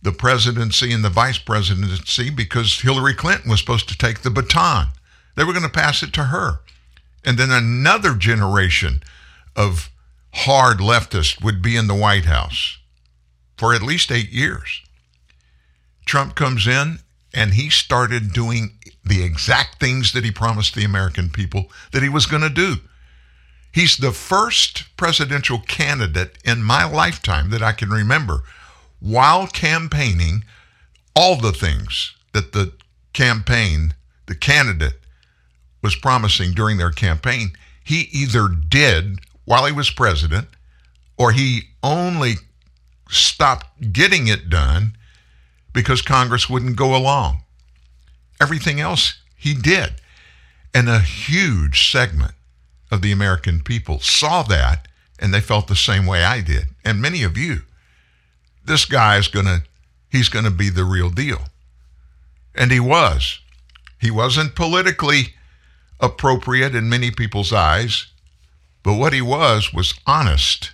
the 0.01 0.11
presidency 0.11 0.91
and 0.91 1.03
the 1.03 1.09
vice 1.09 1.37
presidency 1.37 2.29
because 2.29 2.81
Hillary 2.81 3.13
Clinton 3.13 3.49
was 3.49 3.59
supposed 3.59 3.87
to 3.89 3.97
take 3.97 4.21
the 4.21 4.29
baton. 4.29 4.87
They 5.35 5.43
were 5.43 5.53
going 5.53 5.63
to 5.63 5.69
pass 5.69 6.03
it 6.03 6.11
to 6.13 6.25
her. 6.25 6.59
And 7.25 7.37
then 7.37 7.51
another 7.51 8.15
generation 8.15 9.01
of 9.55 9.89
hard 10.33 10.79
leftists 10.79 11.41
would 11.43 11.61
be 11.61 11.75
in 11.75 11.87
the 11.87 11.95
White 11.95 12.25
House 12.25 12.77
for 13.57 13.73
at 13.73 13.81
least 13.81 14.11
eight 14.11 14.31
years. 14.31 14.81
Trump 16.05 16.35
comes 16.35 16.67
in 16.67 16.99
and 17.33 17.53
he 17.53 17.69
started 17.69 18.33
doing 18.33 18.77
the 19.05 19.23
exact 19.23 19.79
things 19.79 20.13
that 20.13 20.23
he 20.23 20.31
promised 20.31 20.75
the 20.75 20.83
American 20.83 21.29
people 21.29 21.71
that 21.91 22.03
he 22.03 22.09
was 22.09 22.25
going 22.25 22.41
to 22.41 22.49
do. 22.49 22.75
He's 23.71 23.97
the 23.97 24.11
first 24.11 24.95
presidential 24.97 25.59
candidate 25.59 26.37
in 26.45 26.61
my 26.61 26.83
lifetime 26.83 27.49
that 27.49 27.63
I 27.63 27.71
can 27.71 27.89
remember 27.89 28.43
while 28.99 29.47
campaigning 29.47 30.43
all 31.15 31.35
the 31.35 31.51
things 31.51 32.15
that 32.33 32.53
the 32.53 32.73
campaign, 33.13 33.93
the 34.27 34.35
candidate, 34.35 34.99
was 35.83 35.95
promising 35.95 36.53
during 36.53 36.77
their 36.77 36.91
campaign. 36.91 37.51
He 37.83 38.07
either 38.11 38.47
did 38.47 39.19
while 39.45 39.65
he 39.65 39.73
was 39.73 39.91
president 39.91 40.47
or 41.17 41.33
he 41.33 41.63
only 41.83 42.35
stopped 43.09 43.91
getting 43.91 44.27
it 44.27 44.49
done 44.49 44.95
because 45.73 46.01
Congress 46.01 46.49
wouldn't 46.49 46.77
go 46.77 46.95
along. 46.95 47.43
Everything 48.41 48.79
else 48.79 49.19
he 49.35 49.53
did. 49.53 49.95
And 50.73 50.89
a 50.89 50.99
huge 50.99 51.91
segment 51.91 52.33
of 52.89 53.01
the 53.01 53.11
American 53.11 53.61
people 53.61 53.99
saw 53.99 54.41
that 54.43 54.87
and 55.19 55.33
they 55.33 55.41
felt 55.41 55.67
the 55.67 55.75
same 55.75 56.05
way 56.05 56.23
I 56.23 56.41
did. 56.41 56.67
And 56.83 57.01
many 57.01 57.23
of 57.23 57.37
you. 57.37 57.61
This 58.65 58.85
guy 58.85 59.17
is 59.17 59.27
going 59.27 59.45
to 59.45 59.63
he's 60.09 60.29
going 60.29 60.45
to 60.45 60.51
be 60.51 60.69
the 60.69 60.85
real 60.85 61.09
deal. 61.09 61.41
And 62.55 62.71
he 62.71 62.79
was. 62.79 63.39
He 63.99 64.11
wasn't 64.11 64.55
politically 64.55 65.33
appropriate 65.99 66.75
in 66.75 66.89
many 66.89 67.11
people's 67.11 67.53
eyes, 67.53 68.07
but 68.83 68.95
what 68.95 69.13
he 69.13 69.21
was 69.21 69.73
was 69.73 69.93
honest. 70.05 70.71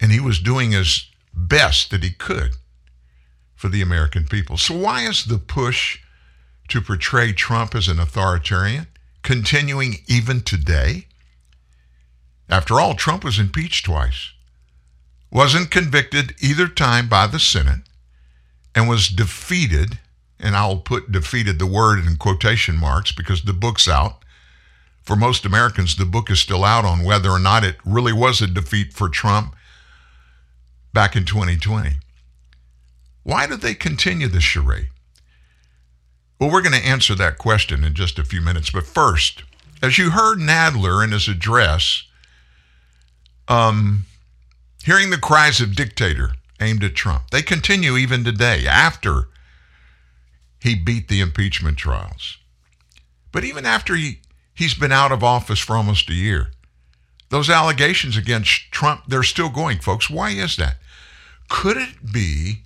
And 0.00 0.12
he 0.12 0.20
was 0.20 0.38
doing 0.38 0.72
his 0.72 1.08
best 1.32 1.90
that 1.90 2.02
he 2.02 2.10
could 2.10 2.52
for 3.54 3.68
the 3.68 3.82
American 3.82 4.26
people. 4.26 4.56
So 4.56 4.76
why 4.76 5.02
is 5.02 5.24
the 5.24 5.38
push 5.38 5.98
to 6.68 6.80
portray 6.80 7.32
Trump 7.32 7.74
as 7.74 7.88
an 7.88 7.98
authoritarian 7.98 8.86
continuing 9.22 9.96
even 10.06 10.42
today? 10.42 11.06
After 12.48 12.78
all, 12.78 12.94
Trump 12.94 13.24
was 13.24 13.38
impeached 13.38 13.86
twice, 13.86 14.32
wasn't 15.30 15.70
convicted 15.70 16.34
either 16.40 16.68
time 16.68 17.08
by 17.08 17.26
the 17.26 17.38
Senate, 17.38 17.80
and 18.74 18.88
was 18.88 19.08
defeated, 19.08 19.98
and 20.38 20.56
I'll 20.56 20.78
put 20.78 21.12
defeated 21.12 21.58
the 21.58 21.66
word 21.66 22.04
in 22.04 22.16
quotation 22.16 22.76
marks 22.76 23.12
because 23.12 23.42
the 23.42 23.52
book's 23.52 23.88
out. 23.88 24.18
For 25.02 25.16
most 25.16 25.44
Americans, 25.44 25.96
the 25.96 26.06
book 26.06 26.30
is 26.30 26.40
still 26.40 26.64
out 26.64 26.84
on 26.84 27.04
whether 27.04 27.30
or 27.30 27.38
not 27.38 27.64
it 27.64 27.76
really 27.84 28.12
was 28.12 28.40
a 28.40 28.46
defeat 28.46 28.92
for 28.92 29.08
Trump 29.08 29.54
back 30.92 31.14
in 31.14 31.24
2020. 31.24 31.96
Why 33.22 33.46
did 33.46 33.60
they 33.60 33.74
continue 33.74 34.28
the 34.28 34.40
charade? 34.40 34.88
Well, 36.38 36.50
we're 36.50 36.62
going 36.62 36.80
to 36.80 36.86
answer 36.86 37.14
that 37.14 37.38
question 37.38 37.84
in 37.84 37.94
just 37.94 38.18
a 38.18 38.24
few 38.24 38.40
minutes. 38.40 38.70
But 38.70 38.86
first, 38.86 39.42
as 39.82 39.98
you 39.98 40.10
heard 40.10 40.38
Nadler 40.38 41.02
in 41.04 41.12
his 41.12 41.28
address, 41.28 42.04
um, 43.48 44.06
hearing 44.84 45.10
the 45.10 45.18
cries 45.18 45.60
of 45.60 45.76
dictator 45.76 46.32
aimed 46.60 46.84
at 46.84 46.94
Trump, 46.94 47.30
they 47.30 47.42
continue 47.42 47.96
even 47.96 48.24
today 48.24 48.66
after 48.66 49.28
he 50.64 50.74
beat 50.74 51.08
the 51.08 51.20
impeachment 51.20 51.76
trials. 51.76 52.38
But 53.30 53.44
even 53.44 53.66
after 53.66 53.94
he, 53.94 54.20
he's 54.54 54.72
been 54.72 54.92
out 54.92 55.12
of 55.12 55.22
office 55.22 55.58
for 55.58 55.76
almost 55.76 56.08
a 56.08 56.14
year, 56.14 56.52
those 57.28 57.50
allegations 57.50 58.16
against 58.16 58.72
Trump, 58.72 59.02
they're 59.06 59.22
still 59.22 59.50
going, 59.50 59.80
folks. 59.80 60.08
Why 60.08 60.30
is 60.30 60.56
that? 60.56 60.78
Could 61.50 61.76
it 61.76 62.10
be 62.10 62.62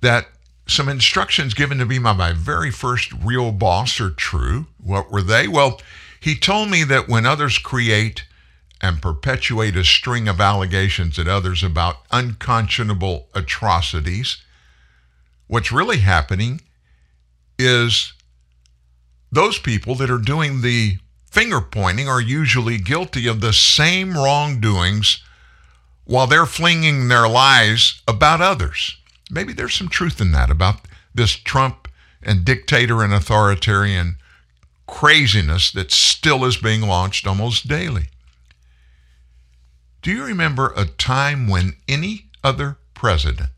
that 0.00 0.26
some 0.66 0.88
instructions 0.88 1.54
given 1.54 1.78
to 1.78 1.86
me 1.86 2.00
by 2.00 2.12
my 2.12 2.32
very 2.32 2.72
first 2.72 3.12
real 3.12 3.52
boss 3.52 4.00
are 4.00 4.10
true. 4.10 4.66
What 4.82 5.12
were 5.12 5.22
they? 5.22 5.46
Well, 5.46 5.80
he 6.18 6.34
told 6.34 6.70
me 6.70 6.82
that 6.82 7.08
when 7.08 7.24
others 7.24 7.58
create 7.58 8.24
and 8.80 9.00
perpetuate 9.00 9.76
a 9.76 9.84
string 9.84 10.26
of 10.26 10.40
allegations 10.40 11.20
at 11.20 11.28
others 11.28 11.62
about 11.62 11.98
unconscionable 12.10 13.28
atrocities, 13.32 14.42
what's 15.46 15.70
really 15.70 15.98
happening 15.98 16.62
is 17.58 18.12
those 19.32 19.58
people 19.58 19.94
that 19.96 20.10
are 20.10 20.18
doing 20.18 20.62
the 20.62 20.98
finger 21.30 21.60
pointing 21.60 22.08
are 22.08 22.20
usually 22.20 22.78
guilty 22.78 23.26
of 23.26 23.40
the 23.40 23.52
same 23.52 24.14
wrongdoings 24.14 25.22
while 26.04 26.26
they're 26.26 26.46
flinging 26.46 27.08
their 27.08 27.28
lies 27.28 28.00
about 28.06 28.40
others. 28.40 28.96
Maybe 29.30 29.52
there's 29.52 29.74
some 29.74 29.88
truth 29.88 30.20
in 30.20 30.32
that 30.32 30.50
about 30.50 30.80
this 31.14 31.32
Trump 31.32 31.88
and 32.22 32.44
dictator 32.44 33.02
and 33.02 33.12
authoritarian 33.12 34.16
craziness 34.86 35.72
that 35.72 35.90
still 35.90 36.44
is 36.44 36.56
being 36.56 36.82
launched 36.82 37.26
almost 37.26 37.68
daily. 37.68 38.08
Do 40.02 40.12
you 40.12 40.24
remember 40.24 40.72
a 40.76 40.86
time 40.86 41.48
when 41.48 41.76
any 41.88 42.26
other 42.44 42.78
president 42.94 43.50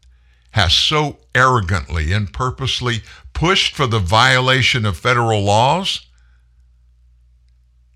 has 0.52 0.72
so 0.72 1.18
arrogantly 1.34 2.12
and 2.12 2.32
purposely 2.32 3.02
pushed 3.38 3.76
for 3.76 3.86
the 3.86 4.00
violation 4.00 4.84
of 4.84 4.96
federal 4.96 5.40
laws? 5.40 6.04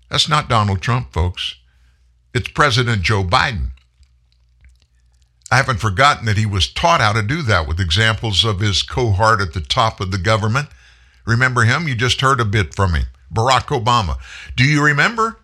That's 0.09 0.29
not 0.29 0.47
Donald 0.47 0.81
Trump, 0.81 1.11
folks. 1.11 1.55
It's 2.33 2.47
President 2.47 3.01
Joe 3.01 3.25
Biden. 3.25 3.71
I 5.51 5.57
haven't 5.57 5.81
forgotten 5.81 6.25
that 6.27 6.37
he 6.37 6.45
was 6.45 6.71
taught 6.71 7.01
how 7.01 7.11
to 7.11 7.21
do 7.21 7.41
that 7.41 7.67
with 7.67 7.81
examples 7.81 8.45
of 8.45 8.61
his 8.61 8.83
cohort 8.83 9.41
at 9.41 9.51
the 9.51 9.59
top 9.59 9.99
of 9.99 10.11
the 10.11 10.17
government. 10.17 10.69
Remember 11.25 11.63
him? 11.63 11.89
You 11.89 11.95
just 11.95 12.21
heard 12.21 12.39
a 12.39 12.45
bit 12.45 12.73
from 12.73 12.93
him. 12.93 13.07
Barack 13.29 13.65
Obama. 13.65 14.19
Do 14.55 14.63
you 14.63 14.81
remember? 14.81 15.39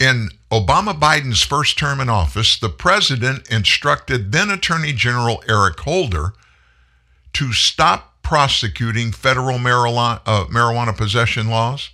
In 0.00 0.30
Obama 0.50 0.92
Biden's 0.92 1.44
first 1.44 1.78
term 1.78 2.00
in 2.00 2.08
office, 2.08 2.58
the 2.58 2.68
president 2.68 3.48
instructed 3.48 4.32
then 4.32 4.50
Attorney 4.50 4.92
General 4.92 5.40
Eric 5.48 5.78
Holder 5.78 6.32
to 7.34 7.52
stop 7.52 8.13
prosecuting 8.24 9.12
federal 9.12 9.58
marijuana, 9.58 10.20
uh, 10.26 10.46
marijuana 10.46 10.96
possession 10.96 11.48
laws. 11.48 11.90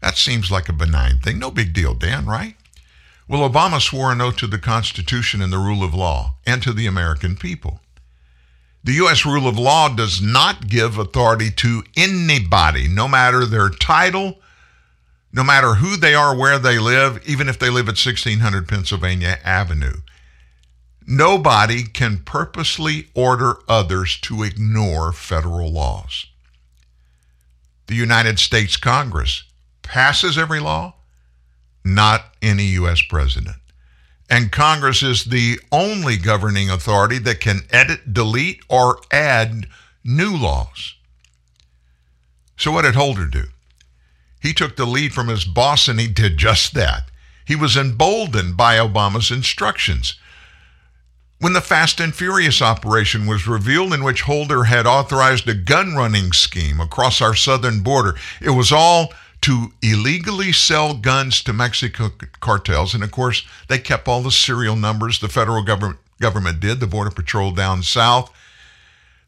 That 0.00 0.16
seems 0.16 0.50
like 0.50 0.68
a 0.68 0.72
benign 0.72 1.18
thing. 1.18 1.38
No 1.38 1.50
big 1.50 1.72
deal, 1.72 1.94
Dan, 1.94 2.26
right? 2.26 2.54
Well, 3.28 3.48
Obama 3.48 3.80
swore 3.80 4.12
an 4.12 4.20
oath 4.20 4.36
to 4.36 4.46
the 4.46 4.58
Constitution 4.58 5.42
and 5.42 5.52
the 5.52 5.58
rule 5.58 5.82
of 5.82 5.94
law 5.94 6.34
and 6.46 6.62
to 6.62 6.72
the 6.72 6.86
American 6.86 7.34
people. 7.34 7.80
The 8.84 8.92
U.S. 8.92 9.26
rule 9.26 9.48
of 9.48 9.58
law 9.58 9.88
does 9.88 10.22
not 10.22 10.68
give 10.68 10.96
authority 10.96 11.50
to 11.56 11.82
anybody, 11.96 12.86
no 12.86 13.08
matter 13.08 13.44
their 13.44 13.68
title, 13.68 14.38
no 15.32 15.42
matter 15.42 15.74
who 15.74 15.96
they 15.96 16.14
are, 16.14 16.36
where 16.36 16.60
they 16.60 16.78
live, 16.78 17.20
even 17.26 17.48
if 17.48 17.58
they 17.58 17.68
live 17.68 17.88
at 17.88 17.98
1600 17.98 18.68
Pennsylvania 18.68 19.38
Avenue. 19.42 20.02
Nobody 21.06 21.84
can 21.84 22.18
purposely 22.18 23.08
order 23.14 23.58
others 23.68 24.18
to 24.22 24.42
ignore 24.42 25.12
federal 25.12 25.70
laws. 25.70 26.26
The 27.86 27.94
United 27.94 28.40
States 28.40 28.76
Congress 28.76 29.44
passes 29.82 30.36
every 30.36 30.58
law, 30.58 30.94
not 31.84 32.34
any 32.42 32.64
U.S. 32.64 33.00
president. 33.02 33.56
And 34.28 34.50
Congress 34.50 35.04
is 35.04 35.26
the 35.26 35.60
only 35.70 36.16
governing 36.16 36.68
authority 36.68 37.18
that 37.18 37.40
can 37.40 37.60
edit, 37.70 38.12
delete, 38.12 38.60
or 38.68 38.98
add 39.12 39.68
new 40.02 40.36
laws. 40.36 40.94
So, 42.56 42.72
what 42.72 42.82
did 42.82 42.96
Holder 42.96 43.26
do? 43.26 43.44
He 44.40 44.52
took 44.52 44.74
the 44.74 44.86
lead 44.86 45.12
from 45.12 45.28
his 45.28 45.44
boss 45.44 45.86
and 45.86 46.00
he 46.00 46.08
did 46.08 46.36
just 46.36 46.74
that. 46.74 47.10
He 47.44 47.54
was 47.54 47.76
emboldened 47.76 48.56
by 48.56 48.76
Obama's 48.76 49.30
instructions. 49.30 50.18
When 51.38 51.52
the 51.52 51.60
Fast 51.60 52.00
and 52.00 52.14
Furious 52.14 52.62
operation 52.62 53.26
was 53.26 53.46
revealed, 53.46 53.92
in 53.92 54.02
which 54.02 54.22
Holder 54.22 54.64
had 54.64 54.86
authorized 54.86 55.46
a 55.48 55.54
gun 55.54 55.94
running 55.94 56.32
scheme 56.32 56.80
across 56.80 57.20
our 57.20 57.34
southern 57.34 57.80
border, 57.80 58.16
it 58.40 58.50
was 58.50 58.72
all 58.72 59.12
to 59.42 59.72
illegally 59.82 60.50
sell 60.50 60.94
guns 60.94 61.42
to 61.42 61.52
Mexico 61.52 62.10
cartels. 62.40 62.94
And 62.94 63.04
of 63.04 63.10
course, 63.10 63.46
they 63.68 63.78
kept 63.78 64.08
all 64.08 64.22
the 64.22 64.30
serial 64.30 64.76
numbers 64.76 65.18
the 65.18 65.28
federal 65.28 65.62
government, 65.62 65.98
government 66.20 66.58
did, 66.58 66.80
the 66.80 66.86
Border 66.86 67.10
Patrol 67.10 67.52
down 67.52 67.82
south. 67.82 68.32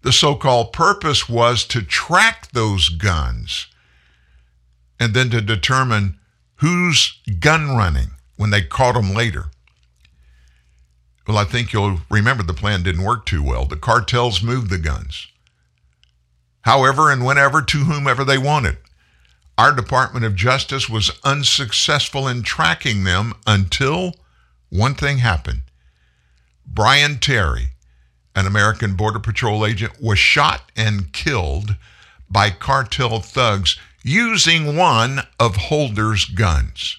The 0.00 0.12
so 0.12 0.34
called 0.34 0.72
purpose 0.72 1.28
was 1.28 1.64
to 1.66 1.82
track 1.82 2.50
those 2.52 2.88
guns 2.88 3.66
and 4.98 5.12
then 5.12 5.28
to 5.30 5.42
determine 5.42 6.18
who's 6.56 7.20
gun 7.38 7.76
running 7.76 8.12
when 8.36 8.48
they 8.48 8.62
caught 8.62 8.94
them 8.94 9.12
later. 9.12 9.50
Well, 11.28 11.36
I 11.36 11.44
think 11.44 11.74
you'll 11.74 12.00
remember 12.10 12.42
the 12.42 12.54
plan 12.54 12.82
didn't 12.82 13.04
work 13.04 13.26
too 13.26 13.42
well. 13.42 13.66
The 13.66 13.76
cartels 13.76 14.42
moved 14.42 14.70
the 14.70 14.78
guns, 14.78 15.26
however 16.62 17.12
and 17.12 17.22
whenever 17.22 17.60
to 17.60 17.84
whomever 17.84 18.24
they 18.24 18.38
wanted. 18.38 18.78
Our 19.58 19.76
Department 19.76 20.24
of 20.24 20.34
Justice 20.34 20.88
was 20.88 21.10
unsuccessful 21.24 22.26
in 22.26 22.44
tracking 22.44 23.04
them 23.04 23.34
until 23.46 24.14
one 24.70 24.94
thing 24.94 25.18
happened. 25.18 25.62
Brian 26.64 27.18
Terry, 27.18 27.70
an 28.34 28.46
American 28.46 28.94
Border 28.94 29.18
Patrol 29.18 29.66
agent, 29.66 30.00
was 30.00 30.18
shot 30.18 30.72
and 30.76 31.12
killed 31.12 31.76
by 32.30 32.48
cartel 32.48 33.20
thugs 33.20 33.76
using 34.02 34.76
one 34.76 35.20
of 35.38 35.56
Holder's 35.56 36.24
guns. 36.24 36.96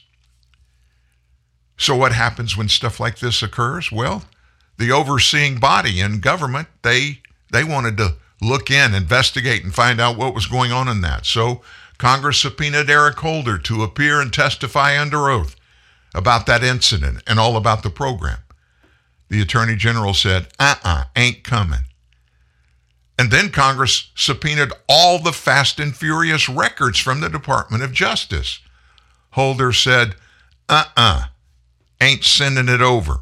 So 1.80 1.96
what 1.96 2.12
happens 2.12 2.58
when 2.58 2.68
stuff 2.68 3.00
like 3.00 3.20
this 3.20 3.42
occurs? 3.42 3.90
Well, 3.90 4.26
the 4.78 4.92
overseeing 4.92 5.60
body 5.60 6.02
in 6.02 6.20
government, 6.20 6.68
they 6.84 7.22
they 7.52 7.64
wanted 7.64 7.98
to 7.98 8.16
look 8.42 8.70
in, 8.70 8.94
investigate 8.94 9.64
and 9.64 9.74
find 9.74 10.00
out 10.00 10.18
what 10.18 10.36
was 10.36 10.46
going 10.46 10.72
on 10.72 10.90
in 10.90 11.02
that. 11.02 11.26
So 11.26 11.62
Congress 11.98 12.40
subpoenaed 12.40 12.90
Eric 12.90 13.18
Holder 13.18 13.58
to 13.60 13.84
appear 13.84 14.22
and 14.22 14.32
testify 14.32 15.00
under 15.00 15.30
oath 15.30 15.56
about 16.14 16.46
that 16.46 16.64
incident 16.64 17.24
and 17.26 17.40
all 17.40 17.56
about 17.56 17.82
the 17.82 17.90
program. 17.90 18.40
The 19.30 19.42
Attorney 19.42 19.76
General 19.76 20.14
said, 20.14 20.48
uh 20.60 20.76
uh-uh, 20.84 20.90
uh, 20.90 21.04
ain't 21.16 21.44
coming. 21.44 21.82
And 23.18 23.32
then 23.32 23.52
Congress 23.52 24.12
subpoenaed 24.16 24.74
all 24.88 25.20
the 25.20 25.34
fast 25.34 25.80
and 25.80 25.96
furious 25.96 26.50
records 26.50 27.00
from 27.00 27.22
the 27.22 27.30
Department 27.30 27.84
of 27.84 27.94
Justice. 27.94 28.60
Holder 29.32 29.72
said, 29.72 30.16
uh 30.68 30.86
uh-uh, 30.98 31.22
uh 31.22 31.24
ain't 32.02 32.24
sending 32.24 32.70
it 32.70 32.82
over. 32.82 33.20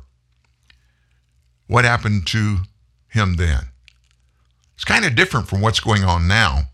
What 1.67 1.85
happened 1.85 2.27
to 2.27 2.59
him 3.09 3.35
then? 3.35 3.69
It's 4.75 4.85
kind 4.85 5.05
of 5.05 5.15
different 5.15 5.47
from 5.47 5.61
what's 5.61 5.79
going 5.79 6.03
on 6.03 6.27
now. 6.27 6.69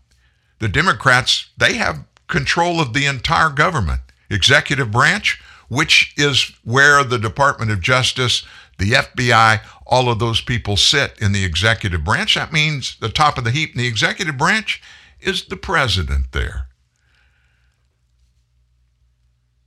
The 0.60 0.68
Democrats, 0.68 1.50
they 1.56 1.74
have 1.74 2.04
control 2.28 2.80
of 2.80 2.92
the 2.92 3.06
entire 3.06 3.50
government, 3.50 4.02
executive 4.30 4.90
branch, 4.90 5.42
which 5.68 6.12
is 6.16 6.52
where 6.64 7.02
the 7.02 7.18
Department 7.18 7.70
of 7.70 7.80
Justice, 7.80 8.44
the 8.78 8.92
FBI, 8.92 9.60
all 9.86 10.08
of 10.08 10.18
those 10.18 10.40
people 10.40 10.76
sit 10.76 11.14
in 11.20 11.32
the 11.32 11.44
executive 11.44 12.04
branch. 12.04 12.34
That 12.34 12.52
means 12.52 12.96
the 13.00 13.08
top 13.08 13.38
of 13.38 13.44
the 13.44 13.50
heap 13.50 13.72
in 13.72 13.78
the 13.78 13.86
executive 13.86 14.36
branch 14.36 14.82
is 15.20 15.46
the 15.46 15.56
president 15.56 16.32
there. 16.32 16.66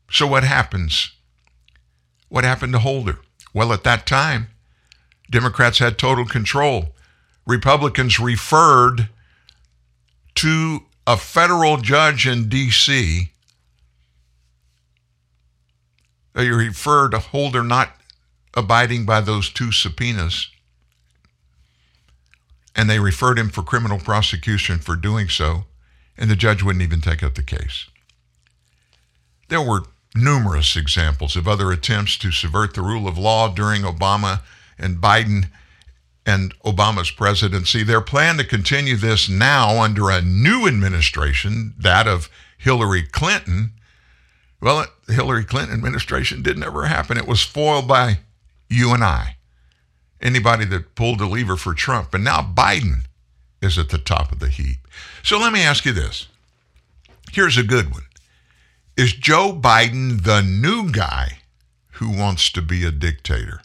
So, 0.09 0.25
what 0.25 0.43
happens 0.43 1.11
what 2.29 2.43
happened 2.43 2.73
to 2.73 2.79
Holder? 2.79 3.19
Well, 3.53 3.73
at 3.73 3.83
that 3.83 4.05
time, 4.05 4.47
Democrats 5.29 5.79
had 5.79 5.97
total 5.97 6.25
control. 6.25 6.89
Republicans 7.45 8.19
referred 8.19 9.09
to 10.35 10.79
a 11.05 11.17
federal 11.17 11.77
judge 11.77 12.27
in 12.27 12.49
D.C. 12.49 13.31
They 16.33 16.49
referred 16.49 17.11
to 17.11 17.19
Holder 17.19 17.63
not 17.63 17.95
abiding 18.53 19.05
by 19.05 19.21
those 19.21 19.49
two 19.49 19.71
subpoenas, 19.71 20.49
and 22.75 22.89
they 22.89 22.99
referred 22.99 23.39
him 23.39 23.49
for 23.49 23.63
criminal 23.63 23.99
prosecution 23.99 24.79
for 24.79 24.95
doing 24.95 25.29
so, 25.29 25.65
and 26.17 26.29
the 26.29 26.35
judge 26.35 26.61
wouldn't 26.61 26.83
even 26.83 27.01
take 27.01 27.23
up 27.23 27.35
the 27.35 27.43
case. 27.43 27.87
There 29.47 29.61
were 29.61 29.83
numerous 30.21 30.75
examples 30.75 31.35
of 31.35 31.47
other 31.47 31.71
attempts 31.71 32.17
to 32.17 32.31
subvert 32.31 32.73
the 32.73 32.81
rule 32.81 33.07
of 33.07 33.17
law 33.17 33.47
during 33.47 33.83
Obama 33.83 34.41
and 34.77 34.97
Biden 34.97 35.49
and 36.25 36.53
Obama's 36.61 37.09
presidency. 37.09 37.83
Their 37.83 38.01
plan 38.01 38.37
to 38.37 38.43
continue 38.43 38.97
this 38.97 39.29
now 39.29 39.81
under 39.81 40.09
a 40.09 40.21
new 40.21 40.67
administration, 40.67 41.73
that 41.79 42.07
of 42.07 42.29
Hillary 42.57 43.03
Clinton, 43.03 43.71
well, 44.59 44.85
the 45.05 45.13
Hillary 45.13 45.45
Clinton 45.45 45.75
administration 45.75 46.41
didn't 46.41 46.63
ever 46.63 46.87
happen. 46.87 47.17
It 47.17 47.27
was 47.27 47.43
foiled 47.43 47.87
by 47.87 48.19
you 48.69 48.93
and 48.93 49.03
I, 49.03 49.37
anybody 50.19 50.65
that 50.65 50.95
pulled 50.95 51.19
the 51.19 51.27
lever 51.27 51.55
for 51.55 51.73
Trump. 51.73 52.13
And 52.13 52.23
now 52.23 52.41
Biden 52.41 53.05
is 53.61 53.77
at 53.77 53.89
the 53.89 53.97
top 53.97 54.31
of 54.31 54.39
the 54.39 54.49
heap. 54.49 54.79
So 55.23 55.39
let 55.39 55.53
me 55.53 55.61
ask 55.61 55.85
you 55.85 55.93
this. 55.93 56.27
Here's 57.31 57.57
a 57.57 57.63
good 57.63 57.91
one. 57.91 58.03
Is 58.97 59.13
Joe 59.13 59.53
Biden 59.53 60.23
the 60.23 60.41
new 60.41 60.91
guy 60.91 61.37
who 61.93 62.09
wants 62.09 62.51
to 62.53 62.63
be 62.63 62.83
a 62.83 62.89
dictator? 62.89 63.61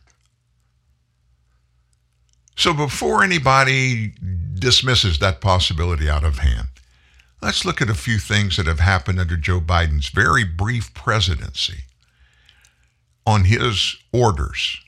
So 2.55 2.75
before 2.75 3.25
anybody 3.25 4.13
dismisses 4.59 5.19
that 5.21 5.41
possibility 5.41 6.11
out 6.11 6.23
of 6.23 6.41
hand, 6.41 6.69
let's 7.41 7.65
look 7.65 7.81
at 7.81 7.89
a 7.89 7.95
few 7.95 8.19
things 8.19 8.59
that 8.59 8.67
have 8.67 8.81
happened 8.81 9.19
under 9.19 9.39
Joe 9.39 9.59
Biden's 9.59 10.11
very 10.11 10.45
brief 10.45 10.93
presidency 10.93 11.85
on 13.27 13.45
his 13.45 13.97
orders. 14.13 14.81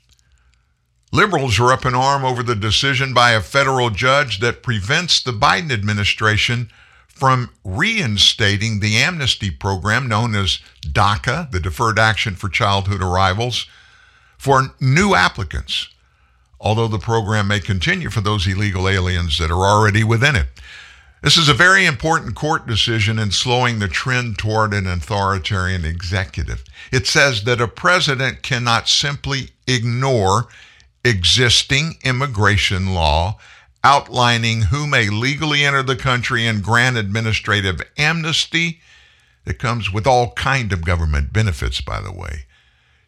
Liberals 1.10 1.58
are 1.58 1.72
up 1.72 1.86
in 1.86 1.94
arm 1.94 2.22
over 2.22 2.42
the 2.42 2.54
decision 2.54 3.14
by 3.14 3.30
a 3.30 3.40
federal 3.40 3.88
judge 3.88 4.40
that 4.40 4.62
prevents 4.62 5.22
the 5.22 5.32
Biden 5.32 5.72
administration 5.72 6.68
from 7.14 7.50
reinstating 7.64 8.80
the 8.80 8.96
amnesty 8.96 9.50
program 9.50 10.08
known 10.08 10.34
as 10.34 10.58
DACA, 10.82 11.50
the 11.50 11.60
Deferred 11.60 11.98
Action 11.98 12.34
for 12.34 12.48
Childhood 12.48 13.00
Arrivals, 13.00 13.66
for 14.36 14.74
new 14.80 15.14
applicants, 15.14 15.88
although 16.60 16.88
the 16.88 16.98
program 16.98 17.48
may 17.48 17.60
continue 17.60 18.10
for 18.10 18.20
those 18.20 18.46
illegal 18.46 18.88
aliens 18.88 19.38
that 19.38 19.50
are 19.50 19.64
already 19.64 20.02
within 20.02 20.36
it. 20.36 20.48
This 21.22 21.38
is 21.38 21.48
a 21.48 21.54
very 21.54 21.86
important 21.86 22.34
court 22.34 22.66
decision 22.66 23.18
in 23.18 23.30
slowing 23.30 23.78
the 23.78 23.88
trend 23.88 24.36
toward 24.36 24.74
an 24.74 24.86
authoritarian 24.86 25.84
executive. 25.84 26.62
It 26.92 27.06
says 27.06 27.44
that 27.44 27.62
a 27.62 27.68
president 27.68 28.42
cannot 28.42 28.88
simply 28.88 29.52
ignore 29.66 30.48
existing 31.02 31.96
immigration 32.04 32.92
law 32.92 33.38
outlining 33.84 34.62
who 34.62 34.86
may 34.86 35.10
legally 35.10 35.64
enter 35.64 35.82
the 35.82 35.94
country 35.94 36.46
and 36.46 36.62
grant 36.64 36.96
administrative 36.96 37.80
amnesty. 37.96 38.80
That 39.44 39.58
comes 39.58 39.92
with 39.92 40.06
all 40.06 40.32
kind 40.32 40.72
of 40.72 40.86
government 40.86 41.30
benefits 41.30 41.82
by 41.82 42.00
the 42.00 42.10
way 42.10 42.46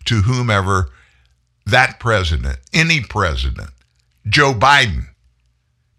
to 0.05 0.23
whomever 0.23 0.91
that 1.65 1.99
president 1.99 2.59
any 2.73 3.01
president 3.01 3.71
joe 4.29 4.53
biden 4.53 5.07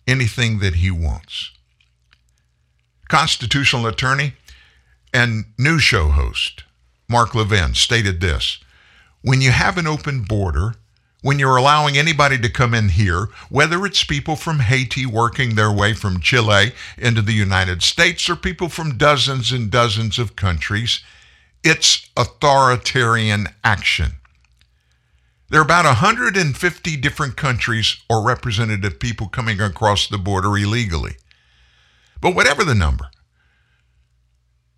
anything 0.08 0.60
that 0.60 0.76
he 0.76 0.90
wants. 0.90 1.52
Constitutional 3.10 3.88
attorney 3.88 4.34
and 5.14 5.46
news 5.58 5.82
show 5.82 6.10
host 6.10 6.64
mark 7.10 7.34
levin 7.34 7.74
stated 7.74 8.20
this 8.22 8.60
when 9.22 9.42
you 9.42 9.52
have 9.52 9.78
an 9.78 9.88
open 9.88 10.22
border 10.22 10.76
when 11.22 11.40
you're 11.40 11.58
allowing 11.58 11.98
anybody 11.98 12.38
to 12.38 12.50
come 12.50 12.74
in 12.74 12.90
here, 12.90 13.30
whether 13.50 13.86
it's 13.86 14.04
people 14.04 14.36
from 14.36 14.60
Haiti 14.60 15.06
working 15.06 15.56
their 15.56 15.72
way 15.72 15.94
from 15.94 16.22
Chile 16.22 16.74
into 16.98 17.22
the 17.22 17.34
United 17.34 17.82
States 17.82 18.30
or 18.30 18.36
people 18.36 18.70
from 18.70 18.98
dozens 18.98 19.52
and 19.52 19.72
dozens 19.72 20.20
of 20.20 20.36
countries, 20.36 21.02
it's 21.64 22.10
authoritarian 22.16 23.48
action. 23.64 24.18
There 25.50 25.60
are 25.60 25.64
about 25.64 25.86
150 25.86 26.98
different 26.98 27.38
countries 27.38 27.98
or 28.10 28.24
representative 28.24 29.00
people 29.00 29.28
coming 29.28 29.62
across 29.62 30.08
the 30.08 30.18
border 30.18 30.58
illegally. 30.58 31.16
But 32.22 32.36
whatever 32.36 32.64
the 32.64 32.76
number, 32.76 33.10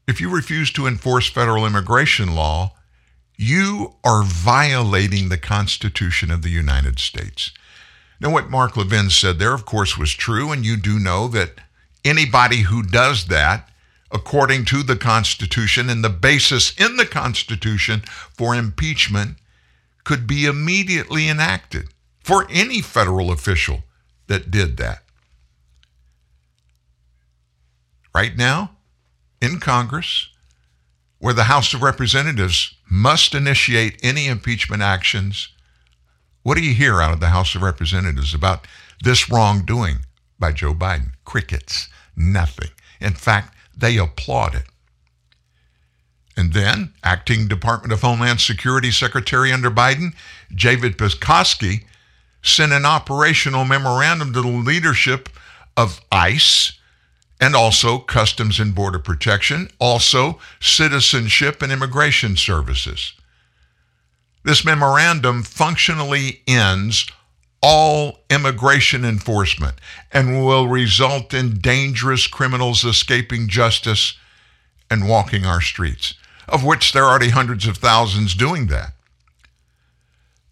if 0.07 0.21
you 0.21 0.29
refuse 0.29 0.71
to 0.73 0.87
enforce 0.87 1.27
federal 1.27 1.65
immigration 1.65 2.35
law, 2.35 2.75
you 3.41 3.95
are 4.03 4.21
violating 4.21 5.29
the 5.29 5.37
Constitution 5.37 6.29
of 6.29 6.41
the 6.41 6.49
United 6.49 6.99
States. 6.99 7.51
Now, 8.19 8.31
what 8.31 8.49
Mark 8.49 8.75
Levin 8.75 9.09
said 9.09 9.39
there, 9.39 9.53
of 9.53 9.65
course, 9.65 9.97
was 9.97 10.11
true, 10.11 10.51
and 10.51 10.65
you 10.65 10.75
do 10.75 10.99
know 10.99 11.29
that 11.29 11.61
anybody 12.03 12.63
who 12.63 12.83
does 12.83 13.27
that, 13.27 13.69
according 14.11 14.65
to 14.65 14.83
the 14.83 14.97
Constitution 14.97 15.89
and 15.89 16.03
the 16.03 16.09
basis 16.09 16.77
in 16.77 16.97
the 16.97 17.05
Constitution 17.05 18.01
for 18.35 18.53
impeachment, 18.53 19.37
could 20.03 20.27
be 20.27 20.45
immediately 20.45 21.29
enacted 21.29 21.87
for 22.19 22.45
any 22.49 22.81
federal 22.81 23.31
official 23.31 23.83
that 24.27 24.51
did 24.51 24.75
that. 24.75 25.03
Right 28.13 28.35
now, 28.35 28.71
in 29.41 29.61
Congress, 29.61 30.27
where 31.19 31.33
the 31.33 31.43
House 31.43 31.73
of 31.73 31.81
Representatives 31.81 32.75
must 32.89 33.35
initiate 33.35 33.99
any 34.03 34.27
impeachment 34.27 34.81
actions. 34.81 35.49
What 36.43 36.57
do 36.57 36.63
you 36.63 36.73
hear 36.73 37.01
out 37.01 37.13
of 37.13 37.19
the 37.19 37.27
House 37.27 37.55
of 37.55 37.61
Representatives 37.61 38.33
about 38.33 38.65
this 39.03 39.29
wrongdoing 39.29 39.99
by 40.39 40.51
Joe 40.51 40.73
Biden. 40.73 41.11
Crickets. 41.25 41.89
Nothing. 42.15 42.69
In 42.99 43.13
fact, 43.13 43.55
they 43.77 43.97
applaud 43.97 44.55
it. 44.55 44.65
And 46.35 46.53
then, 46.53 46.93
acting 47.03 47.47
Department 47.47 47.91
of 47.91 48.01
Homeland 48.01 48.39
Security 48.39 48.91
Secretary 48.91 49.51
under 49.51 49.69
Biden, 49.69 50.13
David 50.53 50.97
Pekoske, 50.97 51.83
sent 52.41 52.71
an 52.71 52.85
operational 52.85 53.65
memorandum 53.65 54.31
to 54.31 54.41
the 54.41 54.47
leadership 54.47 55.27
of 55.75 55.99
ICE 56.11 56.78
and 57.39 57.55
also 57.55 57.99
Customs 57.99 58.59
and 58.59 58.75
Border 58.75 58.99
Protection, 58.99 59.69
also 59.79 60.39
Citizenship 60.59 61.61
and 61.61 61.71
Immigration 61.71 62.35
Services. 62.35 63.13
This 64.43 64.65
memorandum 64.65 65.43
functionally 65.43 66.41
ends 66.47 67.09
all 67.61 68.19
immigration 68.29 69.03
enforcement 69.03 69.75
and 70.11 70.45
will 70.45 70.67
result 70.67 71.33
in 71.33 71.59
dangerous 71.59 72.27
criminals 72.27 72.85
escaping 72.85 73.47
justice 73.47 74.17
and 74.89 75.07
walking 75.07 75.45
our 75.45 75.61
streets, 75.61 76.15
of 76.47 76.63
which 76.63 76.93
there 76.93 77.03
are 77.03 77.09
already 77.09 77.29
hundreds 77.29 77.67
of 77.67 77.77
thousands 77.77 78.33
doing 78.33 78.67
that. 78.67 78.93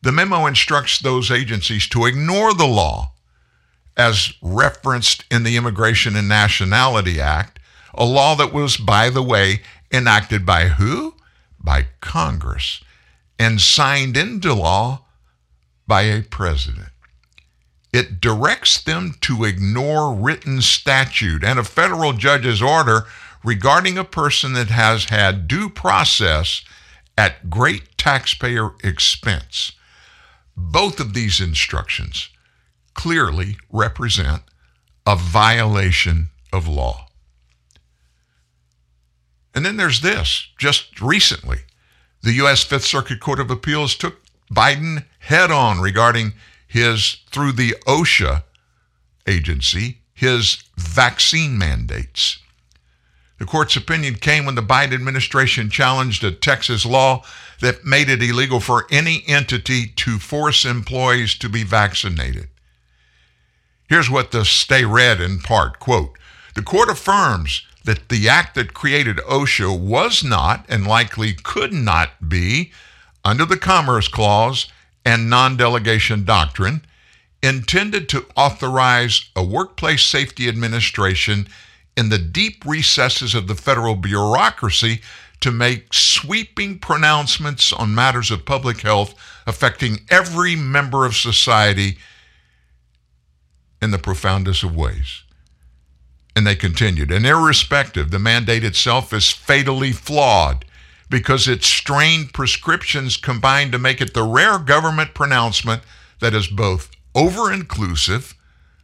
The 0.01 0.11
memo 0.11 0.45
instructs 0.45 0.99
those 0.99 1.31
agencies 1.31 1.87
to 1.89 2.05
ignore 2.05 2.53
the 2.53 2.67
law 2.67 3.13
as 3.97 4.33
referenced 4.41 5.25
in 5.31 5.43
the 5.43 5.57
Immigration 5.57 6.15
and 6.15 6.29
Nationality 6.29 7.19
Act, 7.19 7.59
a 7.93 8.05
law 8.05 8.35
that 8.35 8.53
was, 8.53 8.77
by 8.77 9.09
the 9.09 9.23
way, 9.23 9.61
enacted 9.91 10.45
by 10.45 10.67
who? 10.67 11.15
By 11.59 11.87
Congress 11.99 12.81
and 13.39 13.61
signed 13.61 14.17
into 14.17 14.53
law 14.53 15.03
by 15.85 16.03
a 16.03 16.21
president. 16.21 16.89
It 17.93 18.19
directs 18.19 18.81
them 18.81 19.15
to 19.21 19.45
ignore 19.45 20.13
written 20.13 20.61
statute 20.61 21.43
and 21.43 21.57
a 21.57 21.63
federal 21.63 22.13
judge's 22.13 22.61
order 22.61 23.05
regarding 23.43 23.97
a 23.97 24.03
person 24.03 24.53
that 24.53 24.67
has 24.67 25.05
had 25.05 25.47
due 25.47 25.69
process 25.69 26.63
at 27.17 27.49
great 27.49 27.97
taxpayer 27.97 28.71
expense. 28.83 29.71
Both 30.55 30.99
of 30.99 31.13
these 31.13 31.39
instructions 31.39 32.29
clearly 32.97 33.55
represent 33.71 34.41
a 35.05 35.15
violation 35.15 36.27
of 36.51 36.67
law. 36.67 37.07
And 39.55 39.65
then 39.65 39.77
there's 39.77 40.01
this. 40.01 40.49
Just 40.57 40.99
recently, 40.99 41.59
the 42.21 42.33
U.S. 42.33 42.63
Fifth 42.63 42.83
Circuit 42.83 43.21
Court 43.21 43.39
of 43.39 43.49
Appeals 43.49 43.95
took 43.95 44.21
Biden 44.53 45.05
head 45.19 45.51
on 45.51 45.79
regarding 45.79 46.33
his, 46.67 47.21
through 47.29 47.53
the 47.53 47.75
OSHA 47.87 48.43
agency, 49.25 49.99
his 50.13 50.63
vaccine 50.75 51.57
mandates. 51.57 52.39
The 53.39 53.45
court's 53.45 53.75
opinion 53.75 54.15
came 54.15 54.45
when 54.45 54.55
the 54.55 54.61
Biden 54.61 54.93
administration 54.93 55.69
challenged 55.69 56.23
a 56.23 56.31
Texas 56.31 56.85
law 56.85 57.23
that 57.61 57.85
made 57.85 58.09
it 58.09 58.23
illegal 58.23 58.59
for 58.59 58.87
any 58.89 59.23
entity 59.27 59.87
to 59.97 60.17
force 60.17 60.65
employees 60.65 61.35
to 61.35 61.49
be 61.49 61.63
vaccinated. 61.63 62.49
Here's 63.87 64.09
what 64.09 64.31
the 64.31 64.43
stay 64.43 64.83
read 64.83 65.21
in 65.21 65.39
part 65.39 65.79
quote, 65.79 66.17
The 66.55 66.61
court 66.61 66.89
affirms 66.89 67.65
that 67.85 68.09
the 68.09 68.27
act 68.27 68.55
that 68.55 68.73
created 68.73 69.17
OSHA 69.17 69.79
was 69.79 70.23
not 70.23 70.65
and 70.67 70.85
likely 70.85 71.33
could 71.33 71.71
not 71.71 72.27
be, 72.27 72.71
under 73.23 73.45
the 73.45 73.57
Commerce 73.57 74.09
Clause 74.09 74.67
and 75.05 75.29
non 75.29 75.55
delegation 75.55 76.25
doctrine, 76.25 76.85
intended 77.41 78.09
to 78.09 78.25
authorize 78.35 79.29
a 79.35 79.43
workplace 79.43 80.03
safety 80.03 80.49
administration 80.49 81.47
in 81.95 82.09
the 82.09 82.17
deep 82.17 82.65
recesses 82.65 83.33
of 83.33 83.47
the 83.47 83.55
federal 83.55 83.95
bureaucracy 83.95 85.01
to 85.39 85.51
make 85.51 85.93
sweeping 85.93 86.77
pronouncements 86.79 87.71
on 87.71 87.95
matters 87.95 88.31
of 88.31 88.45
public 88.45 88.81
health 88.81 89.15
affecting 89.45 89.99
every 90.09 90.55
member 90.55 91.05
of 91.05 91.15
society 91.15 91.97
in 93.81 93.91
the 93.91 93.97
profoundest 93.97 94.63
of 94.63 94.75
ways. 94.75 95.23
And 96.35 96.45
they 96.45 96.55
continued, 96.55 97.11
and 97.11 97.25
irrespective, 97.25 98.11
the 98.11 98.19
mandate 98.19 98.63
itself 98.63 99.11
is 99.11 99.31
fatally 99.31 99.91
flawed 99.91 100.65
because 101.09 101.47
its 101.47 101.67
strained 101.67 102.33
prescriptions 102.33 103.17
combine 103.17 103.71
to 103.71 103.79
make 103.79 104.01
it 104.01 104.13
the 104.13 104.23
rare 104.23 104.59
government 104.59 105.13
pronouncement 105.13 105.81
that 106.19 106.33
is 106.33 106.47
both 106.47 106.91
over 107.15 107.51
inclusive, 107.51 108.35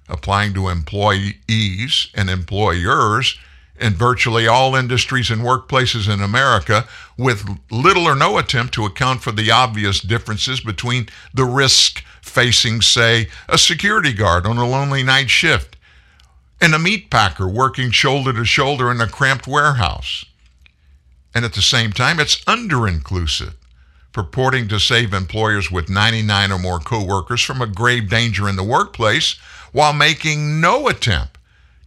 applying 0.10 0.54
to 0.54 0.70
employees 0.70 2.08
and 2.16 2.30
employers 2.30 3.38
in 3.80 3.94
virtually 3.94 4.48
all 4.48 4.76
industries 4.76 5.30
and 5.30 5.42
workplaces 5.42 6.12
in 6.12 6.22
America, 6.22 6.88
with 7.18 7.60
little 7.70 8.06
or 8.06 8.16
no 8.16 8.38
attempt 8.38 8.74
to 8.74 8.86
account 8.86 9.22
for 9.22 9.32
the 9.32 9.52
obvious 9.52 10.00
differences 10.00 10.62
between 10.62 11.08
the 11.34 11.46
risk 11.46 12.04
facing, 12.24 12.82
say, 12.82 13.28
a 13.48 13.58
security 13.58 14.14
guard 14.14 14.46
on 14.46 14.58
a 14.58 14.68
lonely 14.68 15.04
night 15.04 15.30
shift 15.30 15.76
and 16.60 16.74
a 16.74 16.80
meat 16.80 17.10
packer 17.10 17.48
working 17.48 17.92
shoulder 17.92 18.32
to 18.34 18.46
shoulder 18.46 18.90
in 18.90 19.02
a 19.02 19.08
cramped 19.08 19.46
warehouse. 19.46 20.26
And 21.36 21.44
at 21.44 21.54
the 21.54 21.62
same 21.62 21.92
time, 21.92 22.20
it's 22.20 22.42
under 22.48 22.88
inclusive, 22.88 23.56
purporting 24.14 24.68
to 24.70 24.80
save 24.80 25.14
employers 25.14 25.70
with 25.70 25.90
99 25.90 26.52
or 26.52 26.60
more 26.60 26.80
coworkers 26.80 27.42
from 27.42 27.62
a 27.62 27.68
grave 27.68 28.10
danger 28.10 28.48
in 28.48 28.56
the 28.56 28.64
workplace 28.64 29.34
while 29.72 29.94
making 29.94 30.62
no 30.62 30.88
attempt 30.88 31.38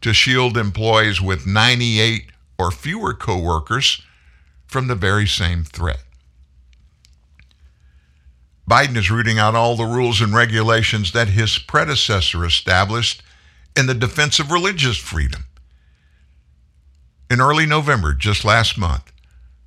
to 0.02 0.12
shield 0.12 0.58
employees 0.58 1.20
with 1.20 1.46
98 1.46 2.26
or 2.58 2.70
fewer 2.70 3.14
coworkers 3.14 4.02
from 4.66 4.88
the 4.88 4.94
very 4.94 5.26
same 5.26 5.64
threat. 5.64 6.02
Biden 8.68 8.96
is 8.96 9.10
rooting 9.10 9.38
out 9.38 9.54
all 9.54 9.76
the 9.76 9.84
rules 9.84 10.20
and 10.20 10.34
regulations 10.34 11.12
that 11.12 11.28
his 11.28 11.58
predecessor 11.58 12.44
established 12.44 13.22
in 13.76 13.86
the 13.86 13.94
defense 13.94 14.40
of 14.40 14.50
religious 14.50 14.96
freedom. 14.96 15.46
In 17.30 17.40
early 17.40 17.66
November, 17.66 18.12
just 18.12 18.44
last 18.44 18.76
month, 18.76 19.12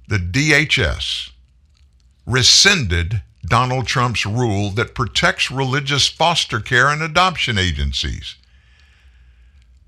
the 0.07 0.17
DHS 0.17 1.31
rescinded 2.25 3.21
Donald 3.45 3.87
Trump's 3.87 4.25
rule 4.25 4.69
that 4.71 4.95
protects 4.95 5.49
religious 5.49 6.07
foster 6.07 6.59
care 6.59 6.87
and 6.87 7.01
adoption 7.01 7.57
agencies. 7.57 8.35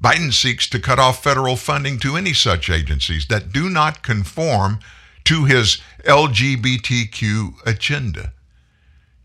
Biden 0.02 0.34
seeks 0.34 0.68
to 0.70 0.80
cut 0.80 1.00
off 1.00 1.22
federal 1.22 1.56
funding 1.56 2.00
to 2.00 2.16
any 2.16 2.34
such 2.34 2.70
agencies 2.70 3.28
that 3.28 3.52
do 3.52 3.70
not 3.70 4.02
conform 4.02 4.80
to 5.26 5.46
his 5.46 5.80
LGBTQ 6.06 7.68
agenda. 7.68 8.34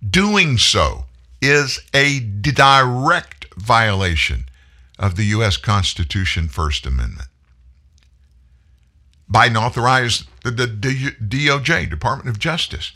Doing 0.08 0.58
so 0.58 1.06
is 1.40 1.80
a 1.94 2.20
direct 2.20 3.46
violation 3.54 4.46
of 4.98 5.16
the 5.16 5.24
U.S. 5.26 5.56
Constitution 5.56 6.48
First 6.48 6.86
Amendment. 6.86 7.28
Biden 9.30 9.56
authorized 9.56 10.26
the, 10.42 10.50
the 10.50 10.66
DOJ, 10.66 11.90
Department 11.90 12.28
of 12.28 12.38
Justice, 12.38 12.92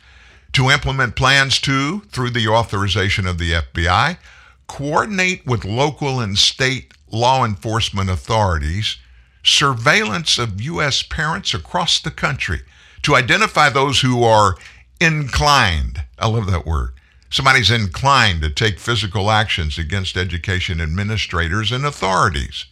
to 0.52 0.70
implement 0.70 1.16
plans 1.16 1.60
to, 1.60 2.00
through 2.12 2.30
the 2.30 2.48
authorization 2.48 3.26
of 3.26 3.38
the 3.38 3.52
FBI, 3.52 4.18
coordinate 4.66 5.44
with 5.46 5.64
local 5.64 6.20
and 6.20 6.38
state 6.38 6.92
law 7.10 7.44
enforcement 7.44 8.08
authorities 8.08 8.96
surveillance 9.42 10.38
of 10.38 10.60
U.S. 10.60 11.02
parents 11.02 11.54
across 11.54 12.00
the 12.00 12.10
country 12.10 12.60
to 13.02 13.16
identify 13.16 13.68
those 13.68 14.00
who 14.00 14.22
are 14.22 14.56
inclined, 15.00 16.04
I 16.18 16.28
love 16.28 16.50
that 16.50 16.66
word, 16.66 16.90
somebody's 17.30 17.70
inclined 17.70 18.42
to 18.42 18.50
take 18.50 18.78
physical 18.78 19.30
actions 19.30 19.78
against 19.78 20.16
education 20.16 20.80
administrators 20.80 21.72
and 21.72 21.84
authorities. 21.84 22.66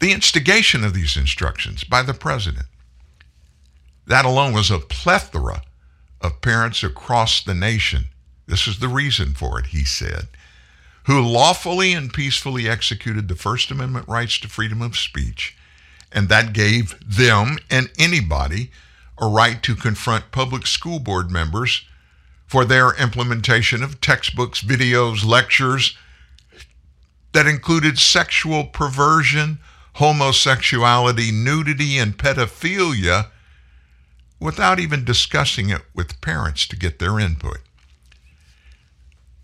The 0.00 0.12
instigation 0.12 0.84
of 0.84 0.94
these 0.94 1.16
instructions 1.16 1.84
by 1.84 2.02
the 2.02 2.14
president. 2.14 2.66
That 4.06 4.24
alone 4.24 4.52
was 4.52 4.70
a 4.70 4.78
plethora 4.78 5.62
of 6.20 6.40
parents 6.40 6.82
across 6.82 7.42
the 7.42 7.54
nation. 7.54 8.06
This 8.46 8.66
is 8.66 8.78
the 8.78 8.88
reason 8.88 9.34
for 9.34 9.58
it, 9.58 9.66
he 9.66 9.84
said, 9.84 10.28
who 11.04 11.20
lawfully 11.20 11.92
and 11.92 12.12
peacefully 12.12 12.68
executed 12.68 13.28
the 13.28 13.36
First 13.36 13.70
Amendment 13.70 14.08
rights 14.08 14.38
to 14.40 14.48
freedom 14.48 14.82
of 14.82 14.96
speech, 14.96 15.56
and 16.10 16.28
that 16.28 16.52
gave 16.52 16.96
them 17.06 17.58
and 17.70 17.90
anybody 17.98 18.70
a 19.20 19.26
right 19.26 19.62
to 19.62 19.74
confront 19.74 20.30
public 20.32 20.66
school 20.66 20.98
board 20.98 21.30
members 21.30 21.84
for 22.46 22.64
their 22.64 22.94
implementation 23.00 23.82
of 23.82 24.00
textbooks, 24.00 24.62
videos, 24.62 25.24
lectures 25.24 25.96
that 27.32 27.46
included 27.46 27.98
sexual 27.98 28.64
perversion, 28.64 29.58
homosexuality, 29.96 31.30
nudity, 31.30 31.98
and 31.98 32.16
pedophilia 32.16 33.26
without 34.40 34.78
even 34.78 35.04
discussing 35.04 35.68
it 35.68 35.82
with 35.94 36.20
parents 36.20 36.66
to 36.66 36.76
get 36.76 36.98
their 36.98 37.18
input. 37.18 37.58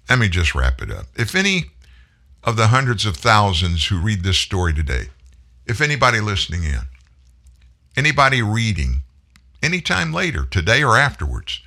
Let 0.08 0.18
me 0.18 0.28
just 0.28 0.54
wrap 0.54 0.80
it 0.80 0.90
up. 0.90 1.06
If 1.16 1.34
any 1.34 1.66
of 2.42 2.56
the 2.56 2.68
hundreds 2.68 3.04
of 3.06 3.16
thousands 3.16 3.86
who 3.86 3.98
read 3.98 4.22
this 4.22 4.36
story 4.36 4.72
today, 4.72 5.08
if 5.66 5.80
anybody 5.80 6.20
listening 6.20 6.64
in, 6.64 6.82
anybody 7.96 8.42
reading, 8.42 9.02
anytime 9.64 10.12
later, 10.12 10.44
today 10.44 10.82
or 10.82 10.96
afterwards, 10.96 11.60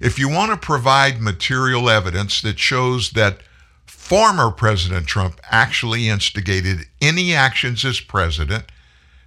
if 0.00 0.18
you 0.18 0.28
want 0.28 0.50
to 0.50 0.56
provide 0.56 1.20
material 1.20 1.88
evidence 1.88 2.42
that 2.42 2.58
shows 2.58 3.12
that 3.12 3.38
former 3.86 4.50
President 4.50 5.06
Trump 5.06 5.40
actually 5.50 6.08
instigated 6.08 6.80
any 7.00 7.34
actions 7.34 7.84
as 7.84 8.00
president 8.00 8.64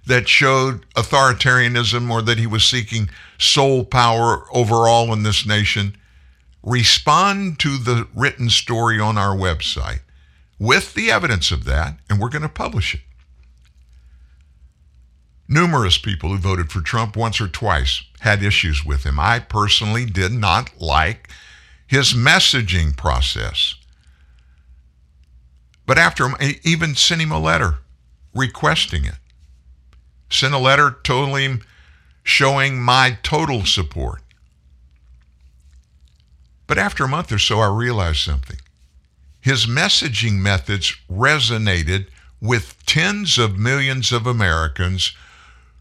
that 0.06 0.28
showed 0.28 0.86
authoritarianism 0.94 2.10
or 2.10 2.22
that 2.22 2.38
he 2.38 2.46
was 2.46 2.64
seeking 2.64 3.08
sole 3.38 3.84
power 3.84 4.44
overall 4.52 5.12
in 5.12 5.22
this 5.24 5.44
nation, 5.44 5.96
respond 6.62 7.58
to 7.58 7.76
the 7.76 8.06
written 8.14 8.48
story 8.48 9.00
on 9.00 9.18
our 9.18 9.34
website 9.34 10.00
with 10.58 10.94
the 10.94 11.10
evidence 11.10 11.50
of 11.50 11.64
that, 11.64 11.98
and 12.08 12.20
we're 12.20 12.28
going 12.28 12.42
to 12.42 12.48
publish 12.48 12.94
it. 12.94 13.00
Numerous 15.48 15.98
people 15.98 16.30
who 16.30 16.38
voted 16.38 16.72
for 16.72 16.80
Trump 16.80 17.16
once 17.16 17.40
or 17.40 17.48
twice 17.48 18.02
had 18.20 18.42
issues 18.42 18.84
with 18.84 19.04
him. 19.04 19.20
I 19.20 19.38
personally 19.38 20.04
did 20.04 20.32
not 20.32 20.80
like 20.80 21.28
his 21.86 22.14
messaging 22.14 22.96
process. 22.96 23.76
But 25.86 25.98
after 25.98 26.28
even 26.64 26.96
sent 26.96 27.20
him 27.20 27.30
a 27.30 27.38
letter 27.38 27.78
requesting 28.34 29.04
it, 29.04 29.14
sent 30.28 30.52
a 30.52 30.58
letter 30.58 30.90
telling 31.04 31.42
him 31.42 31.62
showing 32.24 32.82
my 32.82 33.18
total 33.22 33.64
support. 33.64 34.20
But 36.66 36.78
after 36.78 37.04
a 37.04 37.08
month 37.08 37.30
or 37.30 37.38
so, 37.38 37.60
I 37.60 37.68
realized 37.68 38.18
something. 38.18 38.58
His 39.40 39.66
messaging 39.66 40.40
methods 40.40 40.96
resonated 41.08 42.08
with 42.40 42.84
tens 42.84 43.38
of 43.38 43.56
millions 43.56 44.10
of 44.10 44.26
Americans 44.26 45.14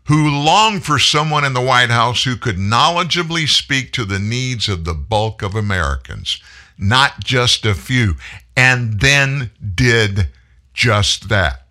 who 0.06 0.30
long 0.30 0.80
for 0.80 1.00
someone 1.00 1.44
in 1.44 1.54
the 1.54 1.62
White 1.62 1.90
House 1.90 2.24
who 2.24 2.36
could 2.36 2.58
knowledgeably 2.58 3.48
speak 3.48 3.92
to 3.94 4.06
the 4.06 4.20
needs 4.20 4.70
of 4.70 4.86
the 4.86 4.94
bulk 4.94 5.42
of 5.42 5.56
Americans, 5.56 6.40
not 6.78 7.24
just 7.24 7.66
a 7.66 7.74
few, 7.74 8.16
and 8.56 9.00
then 9.00 9.50
did 9.74 10.30
just 10.74 11.30
that. 11.30 11.66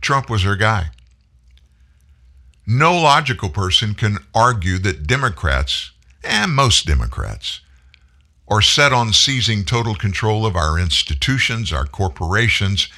Trump 0.00 0.30
was 0.30 0.42
her 0.42 0.56
guy. 0.56 0.86
No 2.66 2.94
logical 2.98 3.50
person 3.50 3.94
can 3.94 4.18
argue 4.34 4.78
that 4.78 5.06
Democrats, 5.06 5.92
and 6.22 6.52
most 6.52 6.86
Democrats, 6.86 7.60
are 8.48 8.62
set 8.62 8.92
on 8.92 9.12
seizing 9.12 9.64
total 9.64 9.94
control 9.94 10.46
of 10.46 10.56
our 10.56 10.78
institutions, 10.78 11.72
our 11.72 11.86
corporations, 11.86 12.88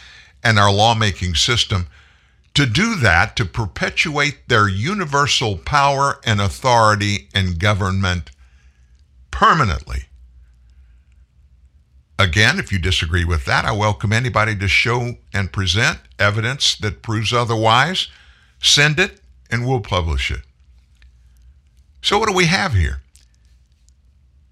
and 0.45 0.59
our 0.59 0.73
lawmaking 0.73 1.35
system 1.35 1.89
to 2.57 2.65
do 2.65 2.95
that 2.97 3.37
to 3.37 3.45
perpetuate 3.45 4.49
their 4.49 4.67
universal 4.67 5.59
power 5.59 6.19
and 6.25 6.41
authority 6.41 7.29
in 7.35 7.59
government 7.59 8.31
permanently. 9.31 10.07
Again, 12.19 12.59
if 12.59 12.73
you 12.73 12.79
disagree 12.79 13.27
with 13.27 13.45
that, 13.45 13.67
I 13.67 13.73
welcome 13.73 14.11
anybody 14.11 14.57
to 14.57 14.69
show 14.69 15.17
and 15.35 15.53
present 15.53 15.99
evidence 16.19 16.75
that 16.77 17.03
proves 17.03 17.31
otherwise. 17.31 18.09
Send 18.63 18.99
it 18.99 19.21
and 19.51 19.67
we'll 19.67 19.81
publish 19.81 20.31
it. 20.31 20.41
So, 22.01 22.19
what 22.19 22.31
do 22.31 22.35
we 22.35 22.47
have 22.47 22.73
here? 22.73 23.03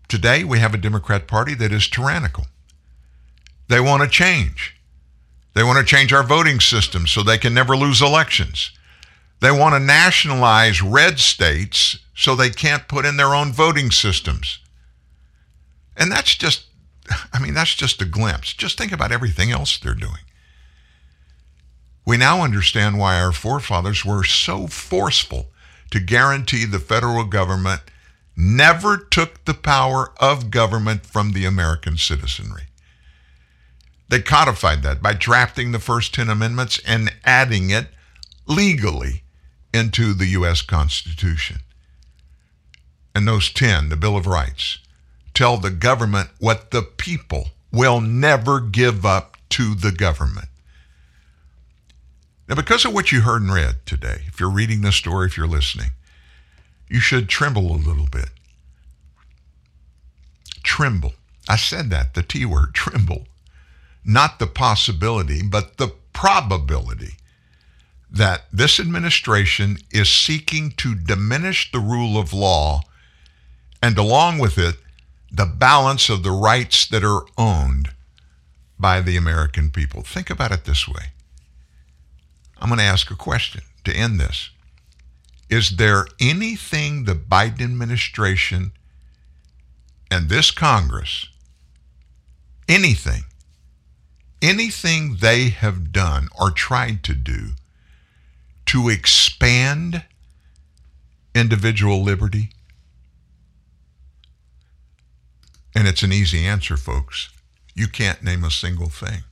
Today, 0.09 0.45
we 0.45 0.59
have 0.59 0.75
a 0.75 0.79
Democrat 0.79 1.27
Party 1.27 1.55
that 1.55 1.73
is 1.73 1.89
tyrannical. 1.89 2.49
They 3.69 3.81
want 3.81 4.03
to 4.03 4.09
change. 4.11 4.77
They 5.55 5.63
want 5.63 5.79
to 5.79 5.85
change 5.85 6.13
our 6.13 6.25
voting 6.25 6.61
system 6.61 7.07
so 7.07 7.23
they 7.23 7.39
can 7.39 7.55
never 7.55 7.77
lose 7.77 8.03
elections. 8.03 8.73
They 9.41 9.51
want 9.51 9.75
to 9.75 9.81
nationalize 9.81 10.83
red 10.83 11.19
states 11.19 11.99
so 12.15 12.35
they 12.35 12.51
can't 12.51 12.89
put 12.89 13.05
in 13.05 13.17
their 13.17 13.35
own 13.35 13.53
voting 13.53 13.91
systems. 13.91 14.59
And 15.97 16.11
that's 16.11 16.35
just, 16.35 16.67
I 17.33 17.39
mean, 17.39 17.55
that's 17.55 17.75
just 17.75 18.03
a 18.03 18.07
glimpse. 18.07 18.53
Just 18.53 18.79
think 18.79 18.93
about 18.93 19.13
everything 19.13 19.51
else 19.51 19.79
they're 19.79 19.95
doing. 19.95 20.23
We 22.07 22.17
now 22.17 22.43
understand 22.43 22.99
why 22.99 23.21
our 23.21 23.33
forefathers 23.33 24.05
were 24.05 24.25
so 24.25 24.67
forceful 24.67 25.47
to 25.91 26.01
guarantee 26.01 26.65
the 26.65 26.79
federal 26.79 27.25
government 27.25 27.83
never 28.37 28.97
took 28.97 29.45
the 29.45 29.55
power 29.55 30.13
of 30.19 30.51
government 30.51 31.07
from 31.07 31.33
the 31.33 31.45
American 31.45 31.97
citizenry. 31.97 32.65
They 34.09 34.21
codified 34.21 34.83
that 34.83 35.03
by 35.03 35.15
drafting 35.15 35.73
the 35.73 35.79
first 35.79 36.15
10 36.15 36.29
amendments 36.29 36.81
and 36.87 37.13
adding 37.25 37.71
it 37.71 37.87
legally 38.47 39.23
into 39.73 40.13
the 40.13 40.27
U.S. 40.27 40.63
Constitution. 40.63 41.61
And 43.15 43.27
those 43.27 43.51
10, 43.51 43.89
the 43.89 43.97
Bill 43.97 44.17
of 44.17 44.27
Rights, 44.27 44.79
tell 45.33 45.57
the 45.57 45.71
government 45.71 46.31
what 46.39 46.71
the 46.71 46.83
people 46.83 47.49
will 47.73 48.01
never 48.01 48.61
give 48.61 49.07
up 49.07 49.37
to 49.51 49.75
the 49.75 49.93
government. 49.93 50.49
Now, 52.49 52.57
because 52.57 52.85
of 52.85 52.93
what 52.93 53.11
you 53.11 53.23
heard 53.23 53.43
and 53.43 53.53
read 53.53 53.77
today, 53.87 54.23
if 54.27 54.39
you're 54.39 54.51
reading 54.51 54.83
this 54.83 54.97
story, 54.97 55.27
if 55.27 55.37
you're 55.37 55.47
listening, 55.47 55.91
you 56.89 57.01
should 57.01 57.29
tremble 57.29 57.73
a 57.73 57.79
little 57.79 58.09
bit. 58.11 58.29
Tremble. 60.63 61.15
I 61.49 61.57
said 61.57 61.91
that, 61.91 62.15
the 62.15 62.23
T 62.23 62.45
word, 62.45 62.69
tremble 62.75 63.27
not 64.05 64.39
the 64.39 64.47
possibility, 64.47 65.43
but 65.43 65.77
the 65.77 65.93
probability 66.13 67.17
that 68.11 68.45
this 68.53 68.79
administration 68.79 69.79
is 69.91 70.09
seeking 70.09 70.71
to 70.71 70.95
diminish 70.95 71.73
the 71.73 71.81
rule 71.81 72.17
of 72.17 72.33
law 72.33 72.83
and 73.83 73.99
along 73.99 74.39
with 74.39 74.57
it, 74.57 74.77
the 75.31 75.47
balance 75.47 76.09
of 76.09 76.23
the 76.23 76.31
rights 76.31 76.87
that 76.87 77.05
are 77.05 77.27
owned 77.37 77.91
by 78.79 79.01
the 79.01 79.17
American 79.17 79.71
people. 79.71 80.03
Think 80.03 80.31
about 80.31 80.53
it 80.53 80.65
this 80.65 80.87
way. 80.89 81.13
I'm 82.59 82.69
going 82.69 82.79
to 82.79 82.85
ask 82.85 83.11
a 83.11 83.17
question 83.17 83.63
to 83.85 83.93
end 83.93 84.21
this. 84.21 84.51
Is 85.51 85.77
there 85.77 86.07
anything 86.21 87.05
the 87.05 87.15
Biden 87.15 87.61
administration 87.63 88.73
and 90.11 90.29
this 90.29 90.51
Congress, 90.51 91.27
anything 92.69 93.25
anything 94.45 95.17
they 95.21 95.49
have 95.49 95.91
done 95.91 96.29
or 96.39 96.51
tried 96.51 97.03
to 97.05 97.15
do 97.15 97.53
to 98.67 98.89
expand 98.91 100.05
individual 101.35 102.03
liberty? 102.03 102.51
And 105.75 105.89
it's 105.89 106.03
an 106.03 106.13
easy 106.13 106.45
answer, 106.47 106.77
folks. 106.77 107.31
You 107.75 107.89
can't 107.89 108.23
name 108.23 108.45
a 108.45 108.51
single 108.51 108.91
thing. 108.91 109.25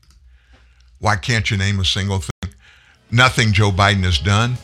Why 0.99 1.17
can't 1.17 1.51
you 1.51 1.57
name 1.57 1.79
a 1.79 1.85
single 1.85 2.21
thing? 2.21 2.55
Nothing 3.11 3.53
Joe 3.53 3.71
Biden 3.71 4.05
has 4.05 4.19
done. 4.19 4.57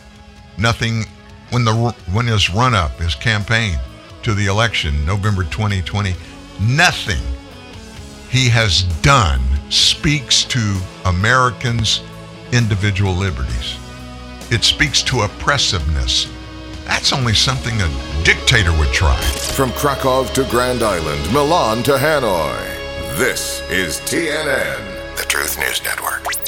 Nothing 0.56 1.04
when 1.50 1.64
the 1.64 1.74
when 2.12 2.26
his 2.26 2.50
run 2.50 2.74
up, 2.74 2.98
his 2.98 3.14
campaign 3.14 3.78
to 4.22 4.34
the 4.34 4.46
election, 4.46 5.04
November 5.04 5.44
2020, 5.44 6.14
nothing 6.60 7.22
he 8.30 8.48
has 8.48 8.82
done 9.02 9.40
speaks 9.70 10.44
to 10.44 10.80
Americans' 11.04 12.02
individual 12.52 13.12
liberties. 13.12 13.76
It 14.50 14.64
speaks 14.64 15.02
to 15.02 15.22
oppressiveness. 15.22 16.30
That's 16.84 17.12
only 17.12 17.34
something 17.34 17.74
a 17.82 18.24
dictator 18.24 18.72
would 18.78 18.92
try. 18.92 19.20
From 19.54 19.70
Krakow 19.72 20.24
to 20.32 20.44
Grand 20.50 20.82
Island, 20.82 21.32
Milan 21.32 21.82
to 21.82 21.92
Hanoi, 21.92 22.56
this 23.18 23.60
is 23.70 24.00
TNN, 24.00 25.16
the 25.16 25.24
Truth 25.24 25.58
News 25.58 25.82
Network. 25.84 26.47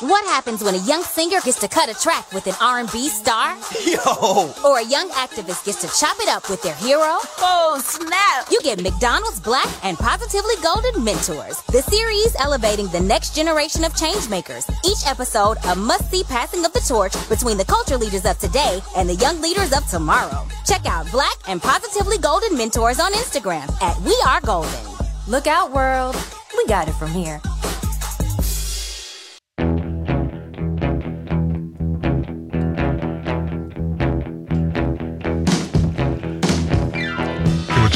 What 0.00 0.26
happens 0.26 0.62
when 0.62 0.74
a 0.74 0.84
young 0.84 1.02
singer 1.02 1.40
gets 1.42 1.58
to 1.60 1.68
cut 1.68 1.88
a 1.88 1.94
track 1.94 2.30
with 2.34 2.46
an 2.46 2.54
R&B 2.60 3.08
star? 3.08 3.56
Yo! 3.86 4.52
Or 4.62 4.78
a 4.78 4.84
young 4.84 5.08
activist 5.10 5.64
gets 5.64 5.80
to 5.80 5.88
chop 5.98 6.18
it 6.20 6.28
up 6.28 6.50
with 6.50 6.60
their 6.60 6.74
hero? 6.74 7.16
Oh, 7.40 7.80
snap! 7.82 8.46
You 8.50 8.60
get 8.60 8.82
McDonald's 8.82 9.40
Black 9.40 9.66
and 9.82 9.96
Positively 9.96 10.52
Golden 10.62 11.02
Mentors, 11.02 11.62
the 11.72 11.80
series 11.80 12.36
elevating 12.38 12.88
the 12.88 13.00
next 13.00 13.34
generation 13.34 13.84
of 13.84 13.94
changemakers. 13.94 14.68
Each 14.84 15.06
episode, 15.06 15.56
a 15.64 15.74
must-see 15.74 16.24
passing 16.24 16.62
of 16.66 16.74
the 16.74 16.80
torch 16.80 17.14
between 17.30 17.56
the 17.56 17.64
culture 17.64 17.96
leaders 17.96 18.26
of 18.26 18.38
today 18.38 18.80
and 18.98 19.08
the 19.08 19.14
young 19.14 19.40
leaders 19.40 19.72
of 19.72 19.88
tomorrow. 19.88 20.46
Check 20.66 20.84
out 20.84 21.10
Black 21.10 21.36
and 21.48 21.62
Positively 21.62 22.18
Golden 22.18 22.54
Mentors 22.54 23.00
on 23.00 23.14
Instagram 23.14 23.70
at 23.80 23.98
We 24.02 24.14
Are 24.26 24.42
Golden. 24.42 24.92
Look 25.26 25.46
out, 25.46 25.72
world. 25.72 26.16
We 26.54 26.66
got 26.66 26.86
it 26.86 26.94
from 26.96 27.12
here. 27.12 27.40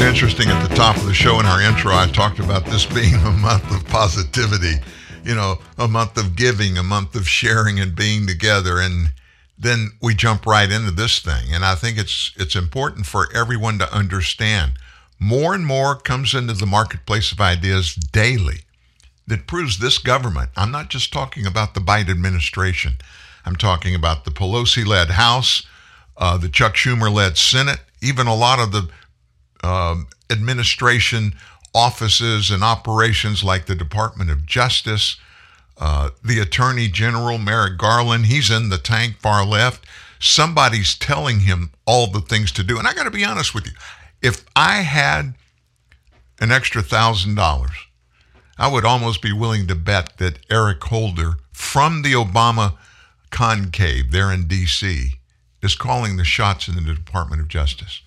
It's 0.00 0.08
interesting 0.08 0.48
at 0.48 0.66
the 0.66 0.74
top 0.74 0.96
of 0.96 1.04
the 1.04 1.12
show 1.12 1.40
in 1.40 1.46
our 1.46 1.60
intro, 1.60 1.92
I 1.92 2.06
talked 2.06 2.38
about 2.38 2.64
this 2.64 2.86
being 2.94 3.16
a 3.16 3.32
month 3.32 3.70
of 3.70 3.86
positivity, 3.86 4.76
you 5.24 5.34
know, 5.34 5.58
a 5.76 5.86
month 5.86 6.16
of 6.16 6.36
giving, 6.36 6.78
a 6.78 6.82
month 6.82 7.14
of 7.14 7.28
sharing 7.28 7.78
and 7.78 7.94
being 7.94 8.26
together. 8.26 8.80
And 8.80 9.12
then 9.58 9.90
we 10.00 10.14
jump 10.14 10.46
right 10.46 10.72
into 10.72 10.90
this 10.90 11.18
thing. 11.18 11.52
And 11.52 11.66
I 11.66 11.74
think 11.74 11.98
it's 11.98 12.32
it's 12.38 12.56
important 12.56 13.04
for 13.04 13.28
everyone 13.34 13.78
to 13.80 13.94
understand. 13.94 14.72
More 15.18 15.52
and 15.52 15.66
more 15.66 15.96
comes 15.96 16.32
into 16.32 16.54
the 16.54 16.64
marketplace 16.64 17.30
of 17.30 17.38
ideas 17.38 17.94
daily 17.94 18.60
that 19.26 19.46
proves 19.46 19.80
this 19.80 19.98
government. 19.98 20.48
I'm 20.56 20.70
not 20.70 20.88
just 20.88 21.12
talking 21.12 21.44
about 21.44 21.74
the 21.74 21.80
Biden 21.80 22.08
administration. 22.08 22.96
I'm 23.44 23.56
talking 23.56 23.94
about 23.94 24.24
the 24.24 24.30
Pelosi 24.30 24.86
led 24.86 25.10
House, 25.10 25.66
uh, 26.16 26.38
the 26.38 26.48
Chuck 26.48 26.74
Schumer 26.74 27.12
led 27.12 27.36
Senate, 27.36 27.80
even 28.00 28.26
a 28.26 28.34
lot 28.34 28.58
of 28.58 28.72
the 28.72 28.88
um, 29.62 30.06
administration 30.30 31.34
offices 31.74 32.50
and 32.50 32.62
operations 32.62 33.44
like 33.44 33.66
the 33.66 33.74
Department 33.74 34.30
of 34.30 34.46
Justice, 34.46 35.16
uh, 35.78 36.10
the 36.24 36.40
Attorney 36.40 36.88
General, 36.88 37.38
Merrick 37.38 37.78
Garland, 37.78 38.26
he's 38.26 38.50
in 38.50 38.68
the 38.68 38.78
tank 38.78 39.16
far 39.18 39.44
left. 39.44 39.86
Somebody's 40.18 40.94
telling 40.94 41.40
him 41.40 41.70
all 41.86 42.06
the 42.06 42.20
things 42.20 42.52
to 42.52 42.62
do. 42.62 42.78
And 42.78 42.86
I 42.86 42.92
got 42.92 43.04
to 43.04 43.10
be 43.10 43.24
honest 43.24 43.54
with 43.54 43.66
you. 43.66 43.72
If 44.20 44.44
I 44.54 44.82
had 44.82 45.34
an 46.40 46.52
extra 46.52 46.82
thousand 46.82 47.36
dollars, 47.36 47.70
I 48.58 48.70
would 48.70 48.84
almost 48.84 49.22
be 49.22 49.32
willing 49.32 49.66
to 49.68 49.74
bet 49.74 50.18
that 50.18 50.38
Eric 50.50 50.84
Holder 50.84 51.34
from 51.52 52.02
the 52.02 52.12
Obama 52.12 52.76
conclave 53.30 54.12
there 54.12 54.30
in 54.30 54.46
D.C. 54.46 55.14
is 55.62 55.74
calling 55.74 56.16
the 56.16 56.24
shots 56.24 56.68
in 56.68 56.74
the 56.74 56.94
Department 56.94 57.40
of 57.40 57.48
Justice. 57.48 58.02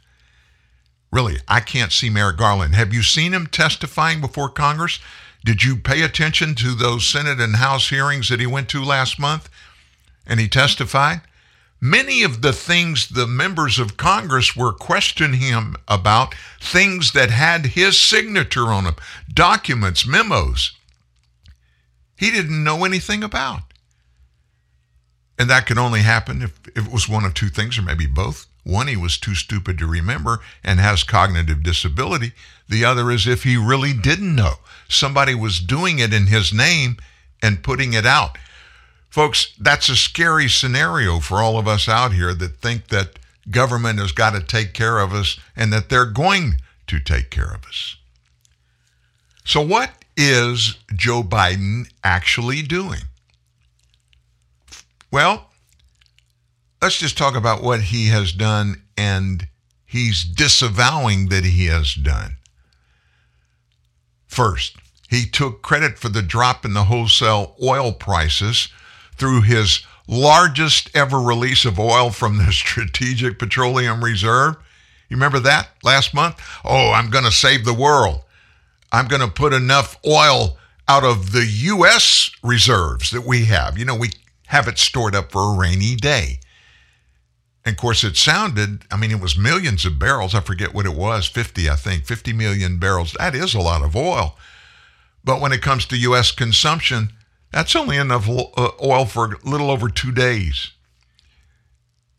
Really, 1.14 1.38
I 1.48 1.60
can't 1.60 1.92
see 1.92 2.10
Merrick 2.10 2.38
Garland. 2.38 2.74
Have 2.74 2.92
you 2.92 3.04
seen 3.04 3.36
him 3.36 3.46
testifying 3.46 4.20
before 4.20 4.50
Congress? 4.50 5.00
Did 5.46 5.64
you 5.64 5.76
pay 5.76 6.02
attention 6.02 6.56
to 6.56 6.74
those 6.74 7.06
Senate 7.06 7.40
and 7.40 7.58
House 7.58 7.90
hearings 7.90 8.30
that 8.30 8.40
he 8.40 8.48
went 8.48 8.68
to 8.70 8.84
last 8.84 9.20
month 9.20 9.48
and 10.26 10.40
he 10.40 10.48
testified? 10.48 11.22
Many 11.80 12.24
of 12.24 12.42
the 12.42 12.52
things 12.52 13.10
the 13.10 13.28
members 13.28 13.78
of 13.78 13.96
Congress 13.96 14.56
were 14.56 14.74
questioning 14.74 15.40
him 15.40 15.76
about, 15.88 16.34
things 16.60 17.12
that 17.12 17.30
had 17.30 17.68
his 17.68 17.96
signature 18.00 18.70
on 18.70 18.86
them, 18.86 18.96
documents, 19.32 20.08
memos, 20.08 20.72
he 22.18 22.32
didn't 22.32 22.64
know 22.64 22.86
anything 22.86 23.24
about. 23.24 23.62
And 25.38 25.48
that 25.48 25.68
could 25.68 25.78
only 25.78 26.00
happen 26.00 26.42
if, 26.42 26.60
if 26.70 26.88
it 26.88 26.92
was 26.92 27.08
one 27.08 27.24
of 27.24 27.36
two 27.36 27.50
things, 27.50 27.78
or 27.78 27.84
maybe 27.84 28.08
both. 28.08 28.48
One, 28.64 28.88
he 28.88 28.96
was 28.96 29.18
too 29.18 29.36
stupid 29.36 29.78
to 29.80 29.88
remember 29.88 30.40
and 30.64 30.80
has 30.80 31.04
cognitive 31.04 31.64
disability. 31.64 32.32
The 32.70 32.86
other 32.86 33.12
is 33.12 33.28
if 33.28 33.44
he 33.44 33.58
really 33.58 33.94
didn't 33.94 34.36
know. 34.36 34.56
Somebody 34.88 35.36
was 35.36 35.60
doing 35.60 36.00
it 36.00 36.14
in 36.14 36.28
his 36.28 36.54
name 36.54 36.98
and 37.42 37.64
putting 37.64 37.94
it 37.94 38.06
out. 38.06 38.38
Folks, 39.10 39.54
that's 39.60 39.90
a 39.90 39.96
scary 39.96 40.48
scenario 40.48 41.20
for 41.20 41.42
all 41.42 41.60
of 41.60 41.68
us 41.68 41.88
out 41.88 42.14
here 42.14 42.34
that 42.34 42.58
think 42.58 42.88
that 42.88 43.20
government 43.52 44.00
has 44.00 44.12
got 44.12 44.32
to 44.32 44.42
take 44.42 44.74
care 44.74 45.00
of 45.00 45.14
us 45.14 45.40
and 45.56 45.72
that 45.74 45.90
they're 45.90 46.06
going 46.06 46.56
to 46.88 47.00
take 47.00 47.30
care 47.30 47.54
of 47.54 47.66
us. 47.66 47.98
So, 49.46 49.62
what 49.62 49.92
is 50.16 50.78
Joe 50.96 51.22
Biden 51.22 51.92
actually 52.04 52.62
doing? 52.62 53.02
Well, 55.12 55.50
let's 56.84 56.98
just 56.98 57.18
talk 57.18 57.34
about 57.34 57.64
what 57.64 57.80
he 57.80 58.08
has 58.08 58.34
done 58.34 58.84
and 58.98 59.48
he's 59.86 60.26
disavowing 60.26 61.30
that 61.30 61.46
he 61.46 61.68
has 61.68 61.94
done. 61.94 62.36
First, 64.28 64.76
he 65.10 65.26
took 65.26 65.62
credit 65.62 65.98
for 65.98 66.10
the 66.10 66.22
drop 66.22 66.66
in 66.66 66.74
the 66.74 66.84
wholesale 66.84 67.56
oil 67.64 67.94
prices 67.94 68.68
through 69.16 69.44
his 69.44 69.86
largest 70.10 70.94
ever 70.94 71.22
release 71.22 71.64
of 71.64 71.80
oil 71.80 72.10
from 72.10 72.38
the 72.38 72.52
Strategic 72.52 73.40
Petroleum 73.40 74.04
Reserve. 74.04 74.58
You 75.08 75.16
remember 75.16 75.40
that 75.40 75.70
last 75.84 76.14
month? 76.14 76.36
Oh, 76.66 76.92
I'm 76.92 77.10
going 77.10 77.24
to 77.24 77.32
save 77.32 77.64
the 77.64 77.74
world. 77.74 78.24
I'm 78.92 79.08
going 79.08 79.22
to 79.22 79.30
put 79.30 79.54
enough 79.54 79.98
oil 80.06 80.58
out 80.90 81.06
of 81.06 81.32
the 81.32 81.46
U.S. 81.46 82.30
reserves 82.44 83.12
that 83.12 83.26
we 83.26 83.46
have. 83.46 83.78
You 83.78 83.86
know, 83.86 83.96
we 83.96 84.10
have 84.48 84.68
it 84.68 84.78
stored 84.78 85.16
up 85.16 85.32
for 85.32 85.56
a 85.56 85.58
rainy 85.58 85.96
day. 85.96 86.40
And 87.66 87.74
of 87.74 87.78
course, 87.78 88.04
it 88.04 88.18
sounded, 88.18 88.84
I 88.92 88.98
mean, 88.98 89.12
it 89.12 89.22
was 89.22 89.38
millions 89.38 89.86
of 89.86 89.98
barrels. 89.98 90.36
I 90.36 90.42
forget 90.42 90.74
what 90.74 90.86
it 90.86 90.96
was 90.96 91.28
50, 91.28 91.70
I 91.70 91.76
think, 91.76 92.06
50 92.06 92.34
million 92.34 92.78
barrels. 92.78 93.16
That 93.18 93.36
is 93.36 93.54
a 93.54 93.60
lot 93.60 93.84
of 93.84 93.96
oil. 93.96 94.38
But 95.24 95.40
when 95.40 95.54
it 95.54 95.62
comes 95.62 95.86
to 95.86 95.98
U.S. 95.98 96.32
consumption, 96.32 97.14
that's 97.52 97.76
only 97.76 97.98
enough 97.98 98.28
uh, 98.28 98.72
oil 98.84 99.06
for 99.06 99.34
a 99.34 99.50
little 99.50 99.72
over 99.72 99.88
two 99.88 100.12
days. 100.12 100.72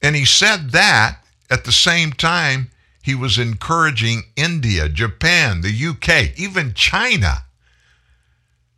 And 0.02 0.16
he 0.16 0.24
said 0.24 0.70
that 0.70 1.18
at 1.50 1.64
the 1.64 1.72
same 1.72 2.12
time 2.12 2.70
he 3.02 3.14
was 3.14 3.38
encouraging 3.38 4.22
India, 4.36 4.88
Japan, 4.88 5.60
the 5.60 5.68
UK, 5.68 6.38
even 6.38 6.72
China 6.72 7.44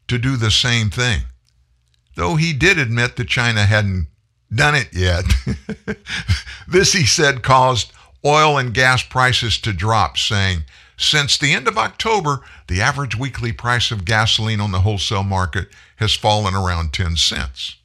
to 0.09 0.19
do 0.19 0.37
the 0.37 0.51
same 0.51 0.91
thing. 0.91 1.23
Though 2.17 2.37
he 2.37 2.53
did 2.53 2.79
admit 2.79 3.17
that 3.17 3.29
China 3.29 3.67
hadn't 3.67 4.09
done 4.55 4.75
it 4.75 4.89
yet. 4.93 5.25
this, 6.69 6.93
he 6.93 7.07
said, 7.07 7.43
caused 7.43 7.93
oil 8.25 8.59
and 8.59 8.75
gas 8.75 9.03
prices 9.03 9.59
to 9.59 9.73
drop, 9.73 10.17
saying, 10.17 10.65
since 10.97 11.37
the 11.37 11.53
end 11.53 11.69
of 11.69 11.77
October, 11.77 12.41
the 12.69 12.81
average 12.81 13.17
weekly 13.17 13.53
price 13.53 13.91
of 13.91 14.05
gasoline 14.05 14.61
on 14.61 14.73
the 14.73 14.81
wholesale 14.81 15.23
market 15.23 15.69
has 15.97 16.15
fallen 16.15 16.55
around 16.55 16.93
10 16.93 17.17
cents. 17.17 17.77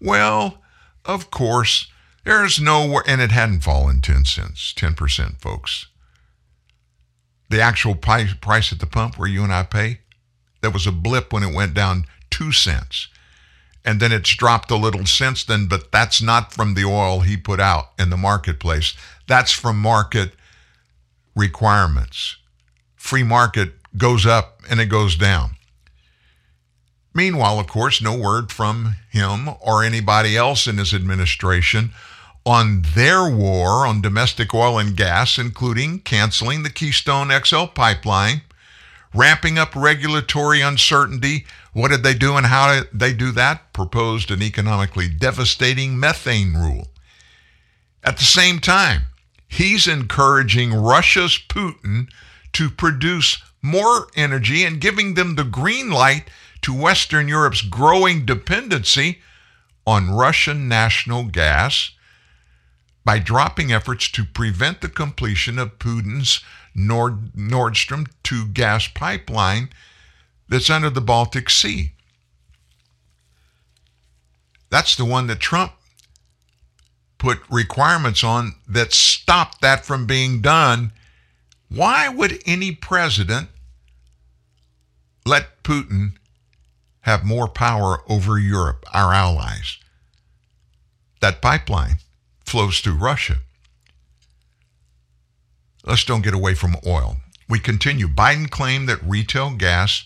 Well, 0.00 0.58
of 1.04 1.30
course, 1.30 1.88
there's 2.24 2.60
nowhere, 2.60 3.04
and 3.06 3.20
it 3.20 3.32
hadn't 3.32 3.60
fallen 3.60 4.00
10 4.00 4.24
cents, 4.24 4.72
10%, 4.76 5.40
folks. 5.40 5.86
The 7.50 7.60
actual 7.60 7.94
price, 7.94 8.72
at 8.72 8.78
the 8.78 8.86
pump 8.86 9.18
where 9.18 9.28
you 9.28 9.44
and 9.44 9.52
I 9.52 9.64
pay, 9.64 10.00
there 10.62 10.70
was 10.70 10.86
a 10.86 10.92
blip 10.92 11.32
when 11.32 11.42
it 11.42 11.54
went 11.54 11.74
down 11.74 12.06
2 12.30 12.52
cents 12.52 13.08
and 13.84 14.00
then 14.00 14.12
it's 14.12 14.34
dropped 14.34 14.70
a 14.70 14.76
little 14.76 15.06
since 15.06 15.44
then, 15.44 15.66
but 15.66 15.90
that's 15.90 16.22
not 16.22 16.52
from 16.52 16.74
the 16.74 16.84
oil 16.84 17.20
he 17.20 17.36
put 17.36 17.60
out 17.60 17.90
in 17.98 18.10
the 18.10 18.16
marketplace. 18.16 18.94
That's 19.26 19.52
from 19.52 19.78
market 19.78 20.32
requirements. 21.34 22.36
Free 22.96 23.22
market 23.22 23.72
goes 23.96 24.24
up 24.24 24.60
and 24.70 24.80
it 24.80 24.86
goes 24.86 25.16
down. 25.16 25.56
Meanwhile, 27.14 27.58
of 27.58 27.66
course, 27.66 28.00
no 28.00 28.16
word 28.16 28.50
from 28.50 28.96
him 29.10 29.50
or 29.60 29.84
anybody 29.84 30.36
else 30.36 30.66
in 30.66 30.78
his 30.78 30.94
administration 30.94 31.92
on 32.44 32.84
their 32.94 33.28
war 33.28 33.86
on 33.86 34.00
domestic 34.00 34.54
oil 34.54 34.78
and 34.78 34.96
gas, 34.96 35.38
including 35.38 36.00
canceling 36.00 36.62
the 36.62 36.70
Keystone 36.70 37.30
XL 37.30 37.66
pipeline, 37.66 38.42
ramping 39.14 39.58
up 39.58 39.76
regulatory 39.76 40.60
uncertainty, 40.60 41.46
what 41.72 41.90
did 41.90 42.02
they 42.02 42.14
do 42.14 42.36
and 42.36 42.46
how 42.46 42.74
did 42.74 42.88
they 42.92 43.12
do 43.12 43.32
that? 43.32 43.72
Proposed 43.72 44.30
an 44.30 44.42
economically 44.42 45.08
devastating 45.08 45.98
methane 45.98 46.54
rule. 46.54 46.88
At 48.04 48.18
the 48.18 48.24
same 48.24 48.58
time, 48.58 49.02
he's 49.48 49.86
encouraging 49.86 50.74
Russia's 50.74 51.38
Putin 51.48 52.08
to 52.52 52.68
produce 52.68 53.42
more 53.62 54.08
energy 54.16 54.64
and 54.64 54.80
giving 54.80 55.14
them 55.14 55.36
the 55.36 55.44
green 55.44 55.90
light 55.90 56.24
to 56.62 56.74
Western 56.74 57.28
Europe's 57.28 57.62
growing 57.62 58.26
dependency 58.26 59.20
on 59.86 60.10
Russian 60.10 60.68
national 60.68 61.24
gas 61.24 61.92
by 63.04 63.18
dropping 63.18 63.72
efforts 63.72 64.08
to 64.10 64.24
prevent 64.24 64.80
the 64.80 64.88
completion 64.88 65.58
of 65.58 65.78
Putin's 65.78 66.40
Nord, 66.74 67.36
Nord 67.36 67.76
Stream 67.76 68.06
2 68.22 68.48
gas 68.48 68.86
pipeline 68.88 69.70
that's 70.52 70.68
under 70.68 70.90
the 70.90 71.00
Baltic 71.00 71.48
Sea. 71.48 71.92
That's 74.68 74.94
the 74.94 75.06
one 75.06 75.26
that 75.28 75.40
Trump 75.40 75.72
put 77.16 77.40
requirements 77.48 78.22
on 78.22 78.56
that 78.68 78.92
stopped 78.92 79.62
that 79.62 79.86
from 79.86 80.06
being 80.06 80.42
done. 80.42 80.92
Why 81.70 82.10
would 82.10 82.42
any 82.44 82.70
president 82.72 83.48
let 85.24 85.62
Putin 85.62 86.16
have 87.00 87.24
more 87.24 87.48
power 87.48 88.02
over 88.06 88.38
Europe, 88.38 88.84
our 88.92 89.14
allies? 89.14 89.78
That 91.22 91.40
pipeline 91.40 91.96
flows 92.44 92.80
through 92.80 92.96
Russia. 92.96 93.38
Let's 95.86 96.04
don't 96.04 96.20
get 96.22 96.34
away 96.34 96.52
from 96.54 96.76
oil. 96.86 97.16
We 97.48 97.58
continue. 97.58 98.06
Biden 98.06 98.50
claimed 98.50 98.86
that 98.90 99.02
retail 99.02 99.54
gas 99.54 100.04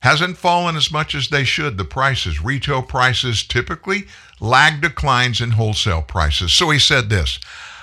hasn't 0.00 0.36
fallen 0.36 0.76
as 0.76 0.92
much 0.92 1.14
as 1.14 1.28
they 1.28 1.44
should. 1.44 1.78
The 1.78 1.84
prices, 1.84 2.42
retail 2.42 2.82
prices 2.82 3.42
typically 3.42 4.06
lag 4.40 4.80
declines 4.80 5.40
in 5.40 5.52
wholesale 5.52 6.02
prices. 6.02 6.52
So 6.52 6.70
he 6.70 6.78
said 6.78 7.08
this 7.08 7.38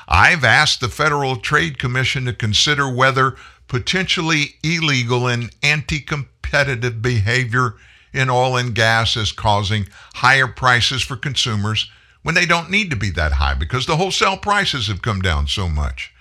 I've 0.07 0.43
asked 0.43 0.79
the 0.81 0.89
Federal 0.89 1.37
Trade 1.37 1.79
Commission 1.79 2.25
to 2.25 2.33
consider 2.33 2.93
whether 2.93 3.35
potentially 3.67 4.55
illegal 4.63 5.27
and 5.27 5.53
anti 5.63 5.99
competitive 5.99 7.01
behavior 7.01 7.75
in 8.13 8.29
oil 8.29 8.57
and 8.57 8.75
gas 8.75 9.17
is 9.17 9.31
causing 9.31 9.87
higher 10.15 10.47
prices 10.47 11.01
for 11.01 11.15
consumers 11.15 11.89
when 12.21 12.35
they 12.35 12.45
don't 12.45 12.69
need 12.69 12.89
to 12.89 12.95
be 12.95 13.09
that 13.11 13.33
high 13.33 13.55
because 13.55 13.85
the 13.85 13.97
wholesale 13.97 14.37
prices 14.37 14.87
have 14.87 15.01
come 15.01 15.21
down 15.21 15.47
so 15.47 15.67
much. 15.67 16.13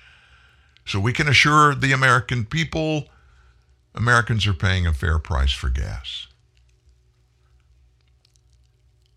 So 0.86 0.98
we 0.98 1.12
can 1.12 1.28
assure 1.28 1.74
the 1.74 1.92
American 1.92 2.44
people 2.44 3.08
Americans 3.94 4.46
are 4.46 4.54
paying 4.54 4.86
a 4.86 4.92
fair 4.92 5.18
price 5.18 5.52
for 5.52 5.68
gas. 5.68 6.26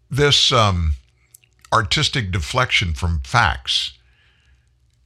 This 0.09 0.51
um, 0.51 0.93
artistic 1.73 2.31
deflection 2.31 2.93
from 2.93 3.21
facts. 3.23 3.93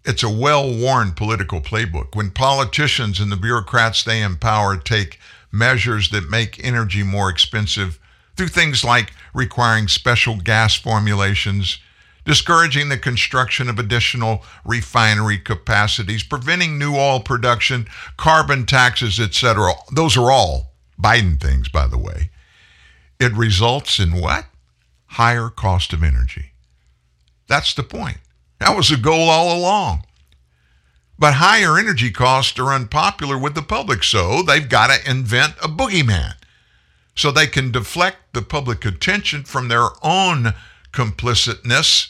It's 0.06 0.24
a 0.24 0.30
well 0.30 0.72
worn 0.76 1.12
political 1.12 1.62
playbook. 1.62 2.16
When 2.16 2.32
politicians 2.32 3.20
and 3.20 3.32
the 3.32 3.38
bureaucrats 3.38 4.04
they 4.04 4.22
empower 4.22 4.78
take 4.78 5.20
measures 5.52 6.10
that 6.10 6.30
make 6.30 6.64
energy 6.64 7.04
more 7.04 7.30
expensive 7.30 8.00
through 8.36 8.48
things 8.48 8.84
like 8.84 9.14
requiring 9.34 9.88
special 9.88 10.38
gas 10.38 10.76
formulations 10.76 11.80
discouraging 12.26 12.90
the 12.90 12.98
construction 12.98 13.70
of 13.70 13.80
additional 13.80 14.44
refinery 14.66 15.38
capacities, 15.38 16.24
preventing 16.24 16.78
new 16.78 16.96
oil 16.96 17.20
production, 17.20 17.88
carbon 18.18 18.66
taxes, 18.66 19.20
etc. 19.20 19.72
Those 19.92 20.18
are 20.18 20.32
all 20.32 20.74
Biden 21.02 21.40
things, 21.40 21.70
by 21.70 21.88
the 21.88 21.98
way. 21.98 22.30
It 23.20 23.34
results 23.34 24.00
in 24.00 24.20
what? 24.20 24.46
Higher 25.08 25.50
cost 25.50 25.94
of 25.94 26.04
energy. 26.04 26.52
That's 27.48 27.74
the 27.74 27.84
point. 27.84 28.18
That 28.60 28.76
was 28.76 28.90
the 28.90 28.98
goal 28.98 29.30
all 29.30 29.58
along. 29.58 30.04
But 31.18 31.36
higher 31.36 31.78
energy 31.78 32.12
costs 32.12 32.58
are 32.60 32.74
unpopular 32.74 33.38
with 33.38 33.56
the 33.56 33.62
public, 33.62 34.04
so 34.04 34.42
they've 34.42 34.70
got 34.70 34.88
to 34.88 35.10
invent 35.10 35.56
a 35.62 35.68
boogeyman 35.68 36.36
so 37.14 37.32
they 37.32 37.48
can 37.48 37.72
deflect 37.72 38.34
the 38.34 38.42
public 38.42 38.86
attention 38.86 39.44
from 39.44 39.68
their 39.68 39.90
own 40.02 40.54
complicitness 40.92 42.10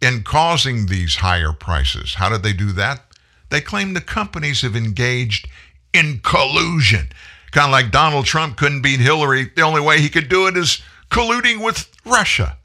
in 0.00 0.22
causing 0.22 0.86
these 0.86 1.16
higher 1.16 1.52
prices. 1.52 2.14
How 2.14 2.28
did 2.28 2.42
they 2.42 2.52
do 2.52 2.72
that? 2.72 3.02
They 3.50 3.60
claim 3.60 3.94
the 3.94 4.00
companies 4.00 4.62
have 4.62 4.76
engaged 4.76 5.48
in 5.92 6.20
collusion. 6.22 7.08
Kind 7.52 7.66
of 7.66 7.72
like 7.72 7.90
Donald 7.90 8.26
Trump 8.26 8.56
couldn't 8.56 8.82
beat 8.82 9.00
Hillary. 9.00 9.50
The 9.54 9.62
only 9.62 9.80
way 9.80 10.00
he 10.00 10.08
could 10.08 10.28
do 10.28 10.46
it 10.46 10.56
is 10.56 10.82
colluding 11.10 11.64
with 11.64 11.90
Russia. 12.04 12.58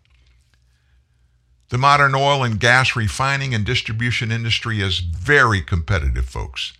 The 1.69 1.77
modern 1.77 2.13
oil 2.15 2.43
and 2.43 2.59
gas 2.59 2.97
refining 2.97 3.55
and 3.55 3.65
distribution 3.65 4.31
industry 4.31 4.81
is 4.81 4.99
very 4.99 5.61
competitive, 5.61 6.25
folks. 6.25 6.73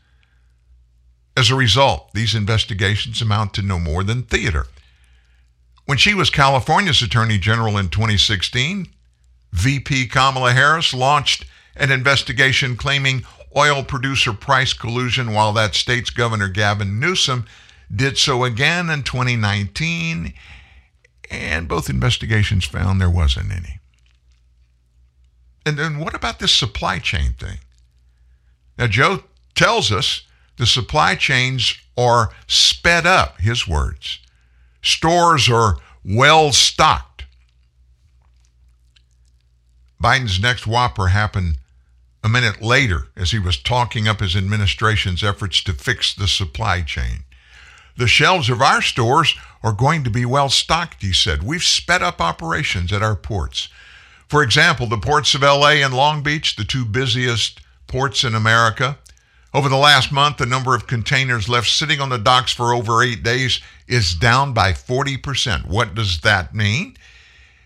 As 1.38 1.50
a 1.50 1.56
result, 1.56 2.12
these 2.14 2.36
investigations 2.36 3.22
amount 3.22 3.54
to 3.54 3.62
no 3.62 3.80
more 3.80 4.04
than 4.04 4.24
theater. 4.24 4.68
When 5.92 5.98
she 5.98 6.14
was 6.14 6.30
California's 6.30 7.02
Attorney 7.02 7.38
General 7.38 7.78
in 7.78 7.90
2016, 7.90 8.88
VP 9.52 10.08
Kamala 10.08 10.54
Harris 10.54 10.94
launched 10.94 11.44
an 11.76 11.92
investigation 11.92 12.78
claiming 12.78 13.26
oil 13.58 13.84
producer 13.84 14.32
price 14.32 14.72
collusion, 14.72 15.34
while 15.34 15.52
that 15.52 15.76
state's 15.76 16.10
Governor 16.10 16.48
Gavin 16.48 16.98
Newsom 16.98 17.46
did 17.94 18.18
so 18.18 18.46
again 18.46 18.90
in 18.90 19.04
2019. 19.04 20.34
And 21.30 21.68
both 21.68 21.90
investigations 21.90 22.64
found 22.64 23.02
there 23.02 23.10
wasn't 23.10 23.52
any. 23.52 23.80
And 25.66 25.78
then 25.78 26.00
what 26.00 26.16
about 26.16 26.40
this 26.40 26.54
supply 26.54 27.00
chain 27.00 27.34
thing? 27.34 27.58
Now, 28.78 28.88
Joe 28.88 29.26
tells 29.56 29.92
us 29.92 30.22
the 30.56 30.66
supply 30.66 31.16
chains 31.16 31.76
are 31.98 32.32
sped 32.48 33.06
up, 33.06 33.42
his 33.42 33.68
words. 33.68 34.21
Stores 34.82 35.50
are 35.50 35.78
well 36.04 36.52
stocked. 36.52 37.26
Biden's 40.02 40.42
next 40.42 40.66
whopper 40.66 41.10
happened 41.10 41.58
a 42.24 42.30
minute 42.30 42.62
later 42.62 43.08
as 43.16 43.32
he 43.32 43.40
was 43.40 43.58
talking 43.58 44.08
up 44.08 44.20
his 44.20 44.36
administration's 44.36 45.24
efforts 45.24 45.64
to 45.64 45.74
fix 45.74 46.14
the 46.14 46.28
supply 46.28 46.82
chain. 46.82 47.24
The 47.98 48.08
shelves 48.08 48.50
of 48.50 48.62
our 48.62 48.82
stores 48.82 49.36
are 49.64 49.74
going 49.74 50.04
to 50.04 50.10
be 50.10 50.26
well 50.26 50.50
stocked, 50.50 51.02
he 51.02 51.14
said. 51.14 51.44
We've 51.44 51.64
sped 51.64 52.02
up 52.02 52.22
operations 52.22 52.92
at 52.92 53.04
our 53.04 53.16
ports. 53.16 53.70
For 54.28 54.42
example, 54.42 54.88
the 54.88 54.98
ports 54.98 55.36
of 55.36 55.42
LA 55.42 55.82
and 55.84 55.94
Long 55.94 56.24
Beach, 56.24 56.56
the 56.56 56.64
two 56.64 56.86
busiest 56.86 57.60
ports 57.88 58.24
in 58.24 58.34
America, 58.34 58.98
over 59.54 59.68
the 59.68 59.78
last 59.78 60.12
month, 60.12 60.38
the 60.38 60.46
number 60.46 60.76
of 60.76 60.88
containers 60.88 61.50
left 61.50 61.70
sitting 61.70 62.00
on 62.00 62.10
the 62.10 62.18
docks 62.18 62.54
for 62.54 62.74
over 62.74 63.04
eight 63.04 63.22
days 63.22 63.60
is 63.88 64.16
down 64.16 64.54
by 64.54 64.72
40%. 64.72 65.68
What 65.68 65.94
does 65.94 66.22
that 66.22 66.56
mean? 66.56 66.96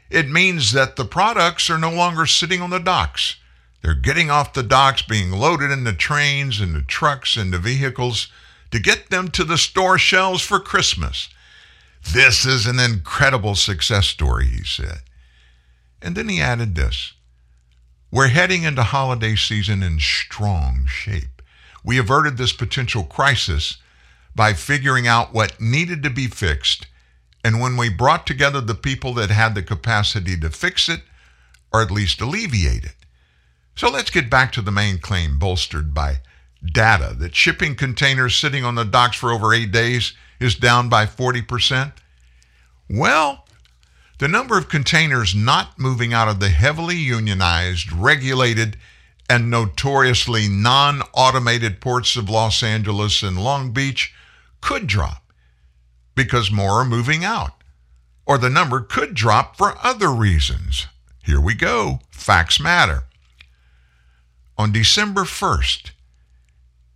It 0.10 0.30
means 0.30 0.72
that 0.72 0.96
the 0.96 1.06
products 1.06 1.70
are 1.70 1.78
no 1.78 1.92
longer 1.92 2.26
sitting 2.26 2.62
on 2.62 2.72
the 2.72 2.80
docks. 2.80 3.36
They're 3.82 3.94
getting 3.94 4.32
off 4.32 4.54
the 4.54 4.64
docks, 4.64 5.04
being 5.04 5.30
loaded 5.30 5.70
into 5.70 5.94
trains, 5.94 6.60
into 6.60 6.82
trucks, 6.82 7.38
into 7.38 7.60
vehicles 7.60 8.30
to 8.72 8.80
get 8.80 9.12
them 9.12 9.30
to 9.30 9.44
the 9.44 9.58
store 9.58 10.00
shelves 10.00 10.42
for 10.42 10.60
Christmas. 10.60 11.30
This 12.14 12.46
is 12.46 12.66
an 12.66 12.80
incredible 12.80 13.54
success 13.54 14.08
story, 14.08 14.48
he 14.48 14.64
said. 14.64 15.02
And 16.02 16.16
then 16.16 16.30
he 16.30 16.42
added 16.42 16.74
this 16.76 17.14
We're 18.10 18.30
heading 18.30 18.64
into 18.64 18.84
holiday 18.84 19.36
season 19.36 19.84
in 19.84 20.00
strong 20.00 20.86
shape. 20.88 21.35
We 21.86 22.00
averted 22.00 22.38
this 22.38 22.52
potential 22.52 23.04
crisis 23.04 23.78
by 24.36 24.54
figuring 24.54 25.08
out 25.08 25.34
what 25.34 25.62
needed 25.62 26.02
to 26.04 26.10
be 26.10 26.28
fixed. 26.28 26.88
And 27.44 27.62
when 27.62 27.78
we 27.78 27.90
brought 27.90 28.26
together 28.26 28.60
the 28.60 28.74
people 28.74 29.14
that 29.14 29.30
had 29.30 29.54
the 29.54 29.62
capacity 29.62 30.36
to 30.38 30.50
fix 30.50 30.90
it, 30.90 31.02
or 31.72 31.84
at 31.84 31.92
least 31.92 32.20
alleviate 32.22 32.86
it. 32.86 32.96
So 33.76 33.90
let's 33.90 34.10
get 34.10 34.32
back 34.32 34.52
to 34.54 34.62
the 34.62 34.72
main 34.72 34.98
claim 34.98 35.38
bolstered 35.38 35.94
by 35.94 36.22
data 36.66 37.16
that 37.20 37.36
shipping 37.36 37.76
containers 37.76 38.36
sitting 38.36 38.66
on 38.66 38.74
the 38.74 38.84
docks 38.84 39.18
for 39.18 39.32
over 39.32 39.54
eight 39.54 39.72
days 39.72 40.14
is 40.40 40.56
down 40.56 40.90
by 40.90 41.06
40%. 41.06 41.94
Well, 42.90 43.46
the 44.18 44.28
number 44.28 44.58
of 44.58 44.70
containers 44.70 45.36
not 45.36 45.78
moving 45.78 46.14
out 46.14 46.30
of 46.30 46.40
the 46.40 46.50
heavily 46.50 46.96
unionized, 46.96 47.92
regulated, 47.92 48.78
and 49.30 49.50
notoriously 49.50 50.48
non 50.48 51.02
automated 51.14 51.82
ports 51.82 52.16
of 52.16 52.30
Los 52.30 52.62
Angeles 52.62 53.24
and 53.24 53.44
Long 53.44 53.72
Beach 53.72 54.14
could 54.62 54.88
drop 54.88 55.24
because 56.16 56.52
more 56.52 56.80
are 56.80 56.86
moving 56.86 57.24
out. 57.24 57.52
Or 58.26 58.38
the 58.38 58.50
number 58.50 58.82
could 58.82 59.14
drop 59.14 59.58
for 59.58 59.78
other 59.84 60.10
reasons. 60.10 60.88
Here 61.24 61.42
we 61.42 61.54
go. 61.54 62.00
Facts 62.10 62.60
matter. 62.60 63.04
On 64.58 64.72
December 64.72 65.22
1st, 65.22 65.92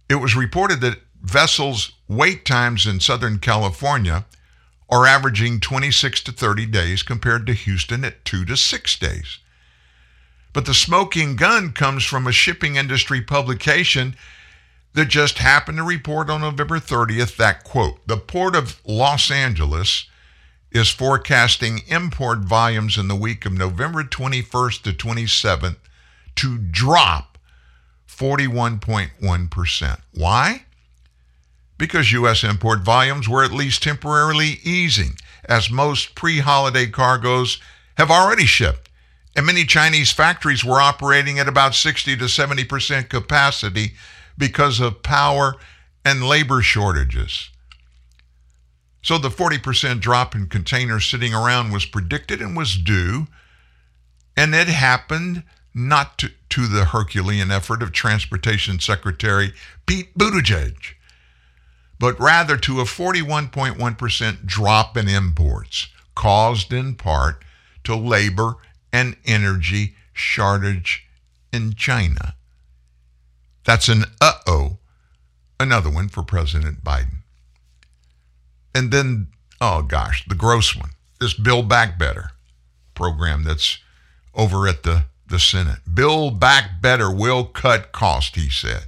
it 0.09 0.15
was 0.15 0.35
reported 0.35 0.81
that 0.81 1.01
vessels' 1.21 1.91
wait 2.07 2.45
times 2.45 2.87
in 2.87 2.99
Southern 2.99 3.37
California 3.37 4.25
are 4.89 5.05
averaging 5.05 5.59
26 5.59 6.21
to 6.21 6.31
30 6.31 6.65
days 6.67 7.03
compared 7.03 7.45
to 7.45 7.53
Houston 7.53 8.03
at 8.03 8.25
2 8.25 8.45
to 8.45 8.57
6 8.57 8.97
days. 8.97 9.39
But 10.59 10.65
the 10.65 10.73
smoking 10.73 11.37
gun 11.37 11.71
comes 11.71 12.03
from 12.03 12.27
a 12.27 12.33
shipping 12.33 12.75
industry 12.75 13.21
publication 13.21 14.17
that 14.91 15.07
just 15.07 15.37
happened 15.37 15.77
to 15.77 15.85
report 15.85 16.29
on 16.29 16.41
November 16.41 16.79
30th 16.79 17.37
that, 17.37 17.63
quote, 17.63 18.05
the 18.05 18.17
Port 18.17 18.57
of 18.57 18.81
Los 18.85 19.31
Angeles 19.31 20.09
is 20.69 20.89
forecasting 20.89 21.83
import 21.87 22.39
volumes 22.39 22.97
in 22.97 23.07
the 23.07 23.15
week 23.15 23.45
of 23.45 23.53
November 23.53 24.03
21st 24.03 24.81
to 24.81 24.91
27th 24.91 25.77
to 26.35 26.57
drop 26.57 27.37
41.1%. 28.09 30.01
Why? 30.13 30.65
Because 31.77 32.11
U.S. 32.11 32.43
import 32.43 32.81
volumes 32.81 33.29
were 33.29 33.45
at 33.45 33.53
least 33.53 33.81
temporarily 33.81 34.59
easing, 34.65 35.15
as 35.45 35.71
most 35.71 36.15
pre 36.15 36.39
holiday 36.39 36.87
cargoes 36.87 37.61
have 37.95 38.11
already 38.11 38.45
shipped, 38.45 38.88
and 39.35 39.45
many 39.45 39.65
Chinese 39.65 40.11
factories 40.11 40.65
were 40.65 40.81
operating 40.81 41.39
at 41.39 41.47
about 41.47 41.75
60 41.75 42.17
to 42.17 42.25
70% 42.25 43.09
capacity 43.09 43.93
because 44.37 44.79
of 44.79 45.03
power 45.03 45.55
and 46.03 46.23
labor 46.23 46.61
shortages. 46.61 47.49
So 49.01 49.17
the 49.17 49.29
40% 49.29 50.01
drop 50.01 50.35
in 50.35 50.47
containers 50.47 51.05
sitting 51.05 51.33
around 51.33 51.71
was 51.71 51.85
predicted 51.85 52.41
and 52.41 52.55
was 52.55 52.75
due, 52.77 53.27
and 54.35 54.53
it 54.53 54.67
happened 54.67 55.43
not 55.73 56.17
to, 56.17 56.31
to 56.49 56.67
the 56.67 56.85
Herculean 56.85 57.51
effort 57.51 57.81
of 57.81 57.91
Transportation 57.91 58.79
Secretary 58.79 59.53
Pete 59.85 60.17
Buttigieg, 60.17 60.75
but 61.99 62.19
rather 62.19 62.57
to 62.57 62.81
a 62.81 62.85
41.1% 62.85 64.45
drop 64.45 64.97
in 64.97 65.07
imports, 65.07 65.87
caused 66.15 66.73
in 66.73 66.95
part 66.95 67.43
to 67.83 67.95
labor 67.95 68.57
and 68.91 69.15
energy 69.25 69.95
shortage 70.13 71.05
in 71.51 71.73
China. 71.73 72.35
That's 73.65 73.87
an 73.87 74.05
uh 74.21 74.33
oh, 74.47 74.77
another 75.59 75.89
one 75.89 76.09
for 76.09 76.23
President 76.23 76.83
Biden. 76.83 77.19
And 78.73 78.91
then, 78.91 79.27
oh 79.59 79.81
gosh, 79.81 80.25
the 80.27 80.35
gross 80.35 80.75
one, 80.75 80.91
this 81.19 81.33
Build 81.33 81.67
Back 81.67 81.97
Better 81.97 82.31
program 82.93 83.43
that's 83.43 83.79
over 84.33 84.67
at 84.67 84.83
the, 84.83 85.05
the 85.27 85.39
Senate. 85.39 85.79
Build 85.91 86.39
Back 86.39 86.81
Better 86.81 87.11
will 87.11 87.45
cut 87.45 87.91
cost, 87.91 88.35
he 88.35 88.49
said. 88.49 88.85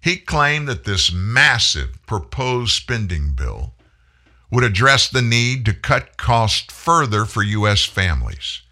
He 0.00 0.16
claimed 0.16 0.68
that 0.68 0.84
this 0.84 1.12
massive 1.12 2.04
proposed 2.06 2.72
spending 2.72 3.32
bill 3.34 3.74
would 4.54 4.64
address 4.64 5.08
the 5.08 5.20
need 5.20 5.66
to 5.66 5.74
cut 5.74 6.16
costs 6.16 6.72
further 6.72 7.24
for 7.24 7.42
U.S. 7.42 7.84
families. 7.84 8.62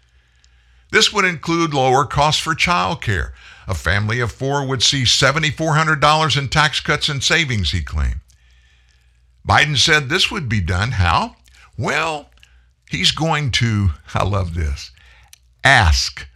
This 0.91 1.11
would 1.11 1.25
include 1.25 1.73
lower 1.73 2.05
costs 2.05 2.41
for 2.41 2.55
child 2.55 3.01
care. 3.01 3.33
A 3.67 3.75
family 3.75 4.19
of 4.19 4.31
four 4.31 4.65
would 4.65 4.81
see 4.81 5.03
$7,400 5.03 6.37
in 6.37 6.47
tax 6.47 6.79
cuts 6.79 7.09
and 7.09 7.21
savings, 7.23 7.71
he 7.71 7.81
claimed. 7.81 8.21
Biden 9.47 9.77
said 9.77 10.07
this 10.07 10.31
would 10.31 10.47
be 10.47 10.61
done. 10.61 10.91
How? 10.91 11.35
Well, 11.77 12.29
he's 12.89 13.11
going 13.11 13.51
to, 13.51 13.89
I 14.13 14.23
love 14.23 14.53
this, 14.53 14.91
ask 15.63 16.27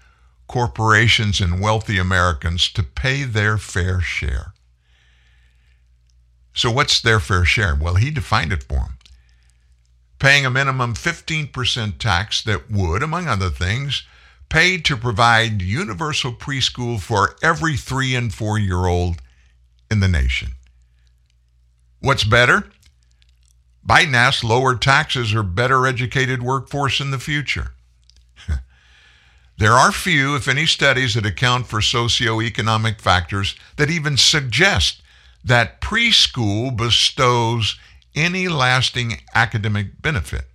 corporations 0.47 1.39
and 1.39 1.61
wealthy 1.61 1.97
Americans 1.97 2.69
to 2.71 2.83
pay 2.83 3.23
their 3.23 3.57
fair 3.57 4.01
share. 4.01 4.53
So, 6.53 6.71
what's 6.71 6.99
their 6.99 7.19
fair 7.19 7.45
share? 7.45 7.75
Well, 7.75 7.95
he 7.95 8.09
defined 8.09 8.51
it 8.51 8.63
for 8.63 8.79
them. 8.79 8.96
Paying 10.19 10.45
a 10.45 10.49
minimum 10.49 10.95
15% 10.95 11.99
tax 11.99 12.41
that 12.43 12.71
would, 12.71 13.03
among 13.03 13.27
other 13.27 13.49
things, 13.49 14.03
pay 14.49 14.77
to 14.79 14.97
provide 14.97 15.61
universal 15.61 16.33
preschool 16.33 16.99
for 16.99 17.35
every 17.43 17.77
three 17.77 18.15
and 18.15 18.33
four 18.33 18.57
year 18.57 18.85
old 18.85 19.21
in 19.91 19.99
the 19.99 20.07
nation. 20.07 20.53
What's 21.99 22.23
better? 22.23 22.69
Biden 23.87 24.13
asks 24.13 24.43
lower 24.43 24.75
taxes 24.75 25.33
or 25.33 25.43
better 25.43 25.87
educated 25.87 26.43
workforce 26.43 26.99
in 26.99 27.11
the 27.11 27.19
future. 27.19 27.73
there 29.57 29.71
are 29.71 29.91
few, 29.91 30.35
if 30.35 30.47
any, 30.47 30.65
studies 30.65 31.13
that 31.13 31.25
account 31.25 31.67
for 31.67 31.79
socioeconomic 31.79 32.99
factors 32.99 33.55
that 33.77 33.89
even 33.89 34.17
suggest 34.17 35.01
that 35.43 35.79
preschool 35.79 36.75
bestows 36.75 37.79
any 38.17 38.47
lasting 38.47 39.21
academic 39.35 40.01
benefit. 40.01 40.45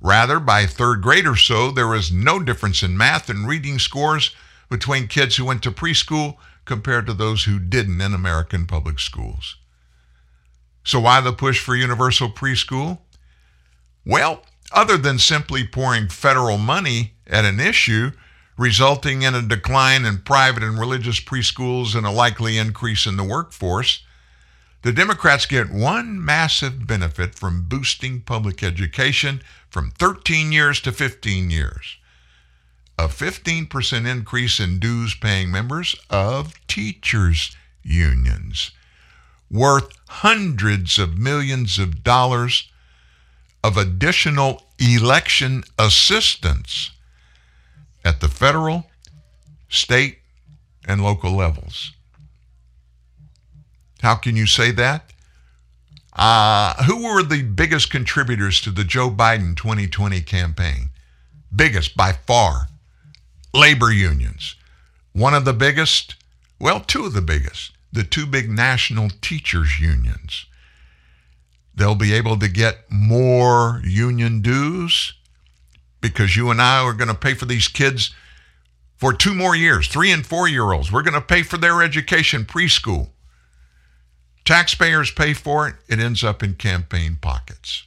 Rather, 0.00 0.38
by 0.38 0.66
third 0.66 1.02
grade 1.02 1.26
or 1.26 1.36
so, 1.36 1.70
there 1.70 1.94
is 1.94 2.12
no 2.12 2.38
difference 2.38 2.82
in 2.82 2.96
math 2.96 3.28
and 3.28 3.48
reading 3.48 3.78
scores 3.78 4.34
between 4.68 5.08
kids 5.08 5.36
who 5.36 5.44
went 5.44 5.62
to 5.62 5.70
preschool 5.70 6.36
compared 6.64 7.06
to 7.06 7.14
those 7.14 7.44
who 7.44 7.58
didn't 7.58 8.00
in 8.00 8.14
American 8.14 8.66
public 8.66 8.98
schools. 8.98 9.56
So, 10.84 11.00
why 11.00 11.20
the 11.20 11.32
push 11.32 11.60
for 11.60 11.74
universal 11.74 12.30
preschool? 12.30 12.98
Well, 14.06 14.42
other 14.72 14.96
than 14.96 15.18
simply 15.18 15.66
pouring 15.66 16.08
federal 16.08 16.58
money 16.58 17.14
at 17.26 17.44
an 17.44 17.60
issue, 17.60 18.12
resulting 18.56 19.22
in 19.22 19.34
a 19.34 19.42
decline 19.42 20.04
in 20.04 20.18
private 20.18 20.62
and 20.62 20.78
religious 20.78 21.20
preschools 21.20 21.94
and 21.94 22.06
a 22.06 22.10
likely 22.10 22.56
increase 22.56 23.06
in 23.06 23.16
the 23.16 23.24
workforce, 23.24 24.04
the 24.82 24.92
Democrats 24.92 25.46
get 25.46 25.70
one 25.70 26.24
massive 26.24 26.86
benefit 26.86 27.34
from 27.34 27.62
boosting 27.62 28.20
public 28.20 28.62
education 28.62 29.42
from 29.68 29.90
13 29.92 30.52
years 30.52 30.80
to 30.80 30.92
15 30.92 31.50
years. 31.50 31.96
A 32.98 33.08
15% 33.08 34.06
increase 34.06 34.60
in 34.60 34.78
dues 34.78 35.14
paying 35.14 35.50
members 35.50 35.94
of 36.10 36.54
teachers' 36.66 37.56
unions 37.82 38.72
worth 39.50 39.90
hundreds 40.08 40.98
of 40.98 41.18
millions 41.18 41.78
of 41.78 42.04
dollars 42.04 42.70
of 43.64 43.76
additional 43.76 44.62
election 44.78 45.64
assistance 45.78 46.92
at 48.04 48.20
the 48.20 48.28
federal, 48.28 48.86
state, 49.68 50.18
and 50.86 51.02
local 51.02 51.32
levels. 51.32 51.92
How 54.02 54.14
can 54.14 54.36
you 54.36 54.46
say 54.46 54.70
that? 54.72 55.12
Uh, 56.12 56.82
who 56.84 57.04
were 57.04 57.22
the 57.22 57.42
biggest 57.42 57.90
contributors 57.90 58.60
to 58.62 58.70
the 58.70 58.84
Joe 58.84 59.10
Biden 59.10 59.56
2020 59.56 60.20
campaign? 60.22 60.90
Biggest 61.54 61.96
by 61.96 62.12
far. 62.12 62.68
Labor 63.54 63.92
unions. 63.92 64.56
One 65.12 65.34
of 65.34 65.44
the 65.44 65.52
biggest, 65.52 66.16
well, 66.58 66.80
two 66.80 67.04
of 67.04 67.12
the 67.12 67.22
biggest 67.22 67.72
the 67.92 68.04
two 68.04 68.26
big 68.26 68.50
national 68.50 69.10
teachers 69.20 69.80
unions. 69.80 70.46
They'll 71.74 71.94
be 71.94 72.12
able 72.12 72.38
to 72.38 72.48
get 72.48 72.90
more 72.90 73.80
union 73.84 74.42
dues 74.42 75.14
because 76.00 76.36
you 76.36 76.50
and 76.50 76.60
I 76.60 76.82
are 76.82 76.92
going 76.92 77.08
to 77.08 77.14
pay 77.14 77.34
for 77.34 77.46
these 77.46 77.68
kids 77.68 78.14
for 78.96 79.12
two 79.12 79.34
more 79.34 79.56
years, 79.56 79.88
three 79.88 80.12
and 80.12 80.26
four 80.26 80.46
year 80.48 80.72
olds. 80.72 80.92
We're 80.92 81.02
going 81.02 81.14
to 81.14 81.20
pay 81.20 81.42
for 81.42 81.56
their 81.56 81.82
education 81.82 82.44
preschool. 82.44 83.08
Taxpayers 84.44 85.10
pay 85.10 85.34
for 85.34 85.68
it, 85.68 85.76
it 85.88 85.98
ends 86.00 86.24
up 86.24 86.42
in 86.42 86.54
campaign 86.54 87.18
pockets. 87.20 87.84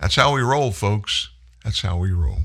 That's 0.00 0.16
how 0.16 0.34
we 0.34 0.40
roll, 0.40 0.72
folks. 0.72 1.30
That's 1.64 1.80
how 1.80 1.96
we 1.96 2.12
roll. 2.12 2.42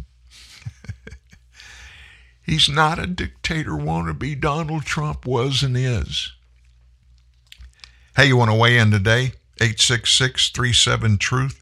He's 2.45 2.67
not 2.67 2.99
a 2.99 3.07
dictator 3.07 3.71
wannabe. 3.71 4.39
Donald 4.39 4.83
Trump 4.83 5.25
was 5.25 5.61
and 5.63 5.77
is. 5.77 6.31
Hey, 8.15 8.27
you 8.27 8.37
want 8.37 8.51
to 8.51 8.57
weigh 8.57 8.77
in 8.77 8.91
today? 8.91 9.33
866 9.59 10.49
37 10.49 11.17
Truth, 11.17 11.61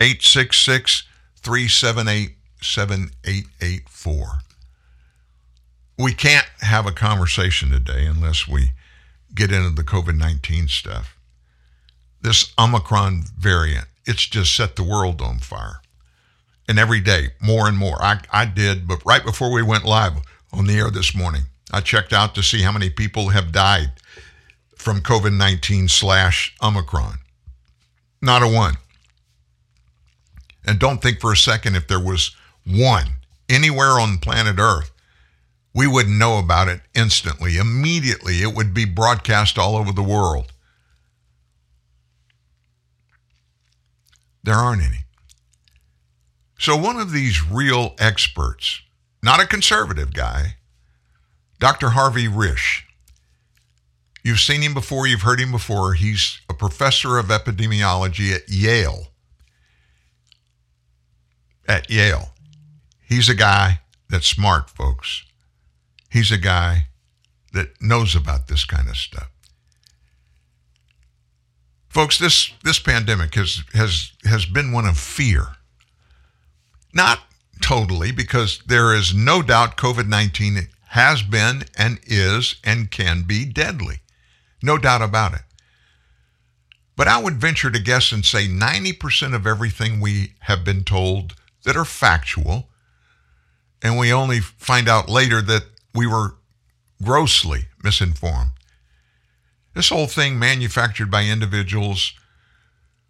866 0.00 1.02
378 1.36 2.36
7884. 2.60 4.26
We 5.98 6.14
can't 6.14 6.46
have 6.60 6.86
a 6.86 6.92
conversation 6.92 7.70
today 7.70 8.06
unless 8.06 8.46
we 8.46 8.70
get 9.34 9.52
into 9.52 9.70
the 9.70 9.82
COVID 9.82 10.16
19 10.16 10.68
stuff. 10.68 11.16
This 12.20 12.52
Omicron 12.58 13.24
variant, 13.36 13.86
it's 14.04 14.26
just 14.26 14.54
set 14.56 14.76
the 14.76 14.84
world 14.84 15.20
on 15.20 15.38
fire 15.38 15.82
and 16.68 16.78
every 16.78 17.00
day 17.00 17.28
more 17.40 17.68
and 17.68 17.76
more. 17.76 18.00
I, 18.02 18.20
I 18.30 18.44
did, 18.44 18.86
but 18.86 19.04
right 19.04 19.24
before 19.24 19.52
we 19.52 19.62
went 19.62 19.84
live 19.84 20.14
on 20.52 20.66
the 20.66 20.78
air 20.78 20.90
this 20.90 21.14
morning, 21.14 21.42
I 21.72 21.80
checked 21.80 22.12
out 22.12 22.34
to 22.34 22.42
see 22.42 22.62
how 22.62 22.72
many 22.72 22.90
people 22.90 23.30
have 23.30 23.52
died 23.52 23.92
from 24.76 25.00
COVID 25.00 25.36
19 25.36 25.88
slash 25.88 26.54
Omicron. 26.62 27.18
Not 28.20 28.42
a 28.42 28.48
one. 28.48 28.76
And 30.64 30.78
don't 30.78 31.02
think 31.02 31.20
for 31.20 31.32
a 31.32 31.36
second 31.36 31.74
if 31.74 31.88
there 31.88 32.00
was 32.00 32.36
one 32.64 33.16
anywhere 33.48 33.98
on 34.00 34.18
planet 34.18 34.58
Earth, 34.58 34.91
we 35.74 35.86
wouldn't 35.86 36.18
know 36.18 36.38
about 36.38 36.68
it 36.68 36.82
instantly. 36.94 37.56
Immediately, 37.56 38.42
it 38.42 38.54
would 38.54 38.74
be 38.74 38.84
broadcast 38.84 39.58
all 39.58 39.76
over 39.76 39.92
the 39.92 40.02
world. 40.02 40.52
There 44.42 44.54
aren't 44.54 44.82
any. 44.82 45.04
So, 46.58 46.76
one 46.76 46.96
of 46.96 47.12
these 47.12 47.44
real 47.44 47.94
experts 47.98 48.82
not 49.22 49.40
a 49.40 49.46
conservative 49.46 50.12
guy, 50.12 50.56
Dr. 51.60 51.90
Harvey 51.90 52.26
Risch. 52.26 52.82
You've 54.24 54.40
seen 54.40 54.62
him 54.62 54.74
before, 54.74 55.06
you've 55.06 55.22
heard 55.22 55.40
him 55.40 55.52
before. 55.52 55.94
He's 55.94 56.40
a 56.48 56.54
professor 56.54 57.18
of 57.18 57.26
epidemiology 57.26 58.34
at 58.34 58.48
Yale. 58.48 59.08
At 61.68 61.88
Yale. 61.90 62.34
He's 63.00 63.28
a 63.28 63.34
guy 63.34 63.80
that's 64.08 64.26
smart, 64.26 64.70
folks. 64.70 65.24
He's 66.12 66.30
a 66.30 66.36
guy 66.36 66.88
that 67.54 67.80
knows 67.80 68.14
about 68.14 68.46
this 68.46 68.66
kind 68.66 68.86
of 68.86 68.98
stuff. 68.98 69.30
Folks, 71.88 72.18
this, 72.18 72.52
this 72.62 72.78
pandemic 72.78 73.34
has, 73.34 73.62
has, 73.72 74.12
has 74.24 74.44
been 74.44 74.72
one 74.72 74.84
of 74.84 74.98
fear. 74.98 75.56
Not 76.92 77.20
totally, 77.62 78.12
because 78.12 78.60
there 78.66 78.94
is 78.94 79.14
no 79.14 79.40
doubt 79.40 79.78
COVID 79.78 80.06
19 80.06 80.68
has 80.88 81.22
been 81.22 81.64
and 81.78 81.98
is 82.04 82.56
and 82.62 82.90
can 82.90 83.22
be 83.22 83.46
deadly. 83.46 84.00
No 84.62 84.76
doubt 84.76 85.00
about 85.00 85.32
it. 85.32 85.42
But 86.94 87.08
I 87.08 87.22
would 87.22 87.40
venture 87.40 87.70
to 87.70 87.78
guess 87.78 88.12
and 88.12 88.22
say 88.22 88.46
90% 88.46 89.34
of 89.34 89.46
everything 89.46 89.98
we 89.98 90.34
have 90.40 90.62
been 90.62 90.84
told 90.84 91.36
that 91.64 91.76
are 91.76 91.86
factual, 91.86 92.68
and 93.80 93.98
we 93.98 94.12
only 94.12 94.40
find 94.40 94.90
out 94.90 95.08
later 95.08 95.40
that 95.40 95.64
we 95.94 96.06
were 96.06 96.36
grossly 97.02 97.66
misinformed. 97.82 98.50
This 99.74 99.88
whole 99.88 100.06
thing 100.06 100.38
manufactured 100.38 101.10
by 101.10 101.24
individuals 101.24 102.14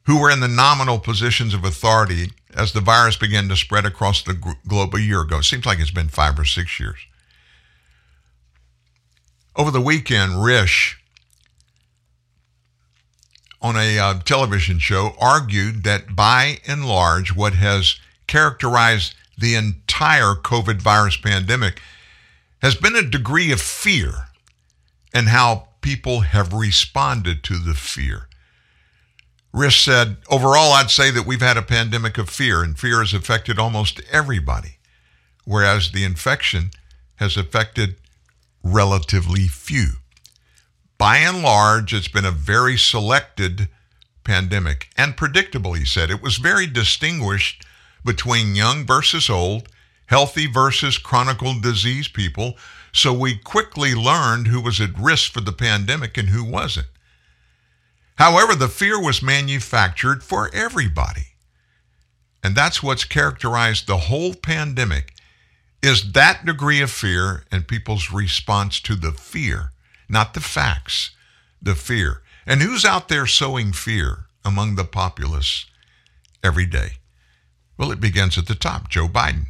who 0.05 0.21
were 0.21 0.31
in 0.31 0.41
the 0.41 0.49
nominal 0.49 0.99
positions 0.99 1.55
of 1.55 1.65
authority 1.65 2.33
as 2.55 2.73
the 2.73 2.81
virus 2.81 3.17
began 3.17 3.49
to 3.49 3.57
spread 3.57 3.87
across 3.87 4.23
the 4.23 4.57
globe 4.67 4.95
a 4.95 5.01
year 5.01 5.23
ago. 5.23 5.39
It 5.39 5.45
seems 5.45 5.67
like 5.67 5.79
it's 5.79 5.91
been 5.91 6.09
five 6.09 6.39
or 6.39 6.45
six 6.45 6.79
years. 6.79 6.99
Over 9.55 9.71
the 9.71 9.81
weekend, 9.81 10.33
Risch, 10.33 10.95
on 13.61 13.77
a 13.77 13.99
uh, 13.99 14.19
television 14.21 14.79
show, 14.79 15.15
argued 15.21 15.85
that 15.85 16.17
by 16.17 16.59
and 16.67 16.87
large, 16.87 17.35
what 17.35 17.55
has 17.55 17.97
characterized 18.27 19.15
the 19.39 19.55
entire 19.55 20.35
COVID 20.35 20.81
virus 20.81 21.17
pandemic 21.17 21.81
has 22.63 22.77
been 22.77 22.97
a 22.97 23.03
degree 23.03 23.53
of 23.53 23.61
fear 23.61 24.29
and 25.13 25.29
how 25.29 25.69
people 25.81 26.21
have 26.21 26.53
responded 26.55 27.43
to 27.43 27.59
the 27.59 27.75
fear. 27.75 28.29
Risch 29.53 29.85
said, 29.85 30.17
overall, 30.31 30.73
I'd 30.73 30.91
say 30.91 31.11
that 31.11 31.27
we've 31.27 31.43
had 31.43 31.59
a 31.59 31.63
pandemic 31.63 32.17
of 32.17 32.31
fear, 32.31 32.63
and 32.63 32.79
fear 32.79 33.01
has 33.01 33.13
affected 33.13 33.59
almost 33.59 34.01
everybody, 34.11 34.79
whereas 35.45 35.91
the 35.91 36.05
infection 36.05 36.71
has 37.17 37.37
affected 37.37 37.97
relatively 38.63 39.49
few. 39.49 39.89
By 40.97 41.19
and 41.19 41.43
large, 41.43 41.93
it's 41.93 42.09
been 42.09 42.25
a 42.25 42.31
very 42.31 42.79
selected 42.79 43.69
pandemic 44.25 44.89
and 44.97 45.17
predictable, 45.17 45.75
he 45.75 45.85
said. 45.85 46.11
It 46.11 46.23
was 46.23 46.37
very 46.37 46.67
distinguished 46.67 47.67
between 48.05 48.55
young 48.55 48.87
versus 48.87 49.29
old, 49.29 49.69
healthy 50.13 50.47
versus 50.47 50.99
chronic 50.99 51.39
disease 51.63 52.07
people, 52.07 52.55
so 52.93 53.15
we 53.15 53.35
quickly 53.35 53.95
learned 53.95 54.47
who 54.47 54.61
was 54.61 54.79
at 54.79 54.99
risk 54.99 55.33
for 55.33 55.41
the 55.41 55.53
pandemic 55.53 56.19
and 56.19 56.29
who 56.29 56.45
wasn't. 56.45 56.87
However, 58.17 58.55
the 58.55 58.69
fear 58.69 59.01
was 59.01 59.23
manufactured 59.23 60.23
for 60.23 60.51
everybody. 60.53 61.29
And 62.45 62.55
that's 62.55 62.83
what's 62.83 63.07
characterized 63.07 63.87
the 63.87 63.97
whole 63.97 64.35
pandemic 64.35 65.15
is 65.83 66.13
that 66.13 66.45
degree 66.45 66.83
of 66.83 66.91
fear 66.91 67.45
and 67.51 67.67
people's 67.67 68.13
response 68.13 68.81
to 68.81 68.95
the 68.95 69.13
fear, 69.13 69.71
not 70.11 70.35
the 70.35 70.41
facts, 70.41 71.13
the 71.63 71.75
fear. 71.75 72.21
And 72.45 72.61
who's 72.61 72.85
out 72.85 73.09
there 73.09 73.27
sowing 73.27 73.73
fear 73.73 74.27
among 74.45 74.75
the 74.75 74.85
populace 74.85 75.65
every 76.45 76.67
day? 76.67 76.99
Well, 77.79 77.91
it 77.91 77.99
begins 77.99 78.37
at 78.37 78.47
the 78.47 78.55
top, 78.55 78.91
Joe 78.91 79.09
Biden. 79.09 79.47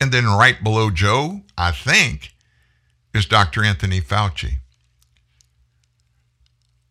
And 0.00 0.12
then 0.12 0.26
right 0.26 0.62
below 0.62 0.90
Joe, 0.90 1.42
I 1.56 1.72
think, 1.72 2.34
is 3.14 3.26
Dr. 3.26 3.64
Anthony 3.64 4.00
Fauci. 4.00 4.58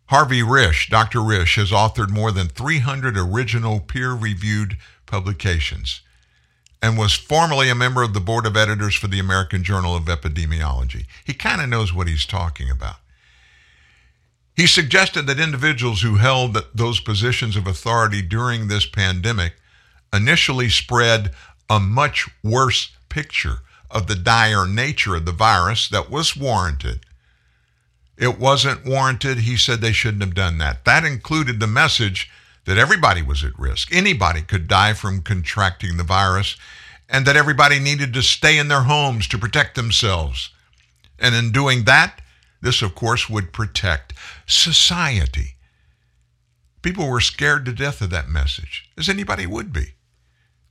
Harvey 0.07 0.41
Risch, 0.41 0.89
Dr. 0.89 1.19
Risch, 1.19 1.55
has 1.55 1.71
authored 1.71 2.09
more 2.09 2.31
than 2.31 2.47
300 2.47 3.17
original 3.17 3.79
peer 3.79 4.13
reviewed 4.13 4.77
publications 5.05 6.01
and 6.81 6.97
was 6.97 7.13
formerly 7.13 7.69
a 7.69 7.75
member 7.75 8.03
of 8.03 8.13
the 8.13 8.19
board 8.19 8.45
of 8.45 8.55
editors 8.55 8.95
for 8.95 9.07
the 9.07 9.19
American 9.19 9.63
Journal 9.63 9.95
of 9.95 10.05
Epidemiology. 10.05 11.05
He 11.25 11.33
kind 11.33 11.61
of 11.61 11.69
knows 11.69 11.93
what 11.93 12.07
he's 12.07 12.25
talking 12.25 12.69
about. 12.69 12.97
He 14.55 14.67
suggested 14.67 15.27
that 15.27 15.39
individuals 15.39 16.01
who 16.01 16.15
held 16.15 16.57
those 16.73 16.99
positions 16.99 17.55
of 17.55 17.67
authority 17.67 18.21
during 18.21 18.67
this 18.67 18.85
pandemic 18.85 19.53
initially 20.13 20.69
spread 20.69 21.31
a 21.69 21.79
much 21.79 22.29
worse 22.43 22.95
picture 23.09 23.59
of 23.89 24.07
the 24.07 24.15
dire 24.15 24.67
nature 24.67 25.15
of 25.15 25.25
the 25.25 25.31
virus 25.31 25.87
that 25.89 26.09
was 26.09 26.35
warranted. 26.35 27.05
It 28.17 28.39
wasn't 28.39 28.85
warranted. 28.85 29.39
He 29.39 29.57
said 29.57 29.79
they 29.79 29.91
shouldn't 29.91 30.23
have 30.23 30.33
done 30.33 30.57
that. 30.57 30.85
That 30.85 31.03
included 31.03 31.59
the 31.59 31.67
message 31.67 32.29
that 32.65 32.77
everybody 32.77 33.21
was 33.21 33.43
at 33.43 33.57
risk. 33.57 33.93
Anybody 33.93 34.41
could 34.41 34.67
die 34.67 34.93
from 34.93 35.21
contracting 35.21 35.97
the 35.97 36.03
virus, 36.03 36.57
and 37.07 37.25
that 37.25 37.37
everybody 37.37 37.79
needed 37.79 38.13
to 38.13 38.21
stay 38.21 38.57
in 38.57 38.67
their 38.67 38.83
homes 38.83 39.27
to 39.29 39.37
protect 39.37 39.75
themselves. 39.75 40.49
And 41.17 41.33
in 41.33 41.51
doing 41.51 41.85
that, 41.85 42.21
this, 42.61 42.81
of 42.81 42.95
course, 42.95 43.29
would 43.29 43.53
protect 43.53 44.13
society. 44.45 45.55
People 46.81 47.07
were 47.09 47.21
scared 47.21 47.65
to 47.65 47.71
death 47.71 48.01
of 48.01 48.09
that 48.09 48.27
message, 48.27 48.89
as 48.97 49.07
anybody 49.07 49.45
would 49.45 49.71
be, 49.71 49.93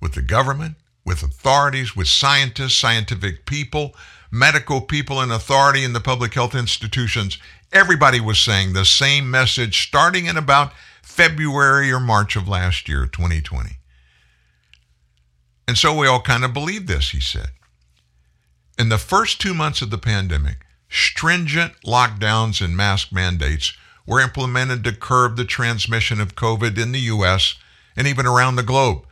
with 0.01 0.13
the 0.15 0.23
government, 0.23 0.77
with 1.07 1.23
authorities, 1.23 1.95
with 1.95 2.09
scientists, 2.09 2.75
scientific 2.75 3.47
people, 3.47 3.95
medical 4.31 4.81
people 4.81 5.23
in 5.23 5.31
authority 5.31 5.85
in 5.85 5.93
the 5.93 6.01
public 6.01 6.35
health 6.35 6.55
institutions. 6.55 7.39
Everybody 7.73 8.21
was 8.21 8.39
saying 8.39 8.73
the 8.73 8.85
same 8.85 9.31
message 9.31 9.87
starting 9.87 10.27
in 10.27 10.37
about 10.37 10.73
February 11.03 11.93
or 11.93 12.01
March 12.01 12.35
of 12.35 12.49
last 12.49 12.89
year, 12.89 13.07
2020. 13.07 13.79
And 15.69 15.79
so 15.79 15.97
we 15.97 16.07
all 16.07 16.21
kind 16.21 16.45
of 16.45 16.53
believed 16.53 16.89
this, 16.89 17.11
he 17.11 17.21
said. 17.21 17.51
In 18.79 18.89
the 18.89 18.99
first 18.99 19.41
two 19.41 19.55
months 19.55 19.81
of 19.83 19.91
the 19.91 19.99
pandemic, 19.99 20.67
stringent 20.89 21.73
lockdowns 21.85 22.63
and 22.63 22.77
mask 22.77 23.13
mandates 23.13 23.73
were 24.07 24.21
implemented 24.21 24.85
to 24.85 24.93
curb 24.93 25.37
the 25.37 25.45
transmission 25.45 26.21
of 26.21 26.35
COVID 26.35 26.81
in 26.81 26.93
the 26.93 27.01
U.S. 27.01 27.55
and 27.97 28.07
even 28.07 28.27
around 28.27 28.57
the 28.57 28.63
globe. 28.63 29.06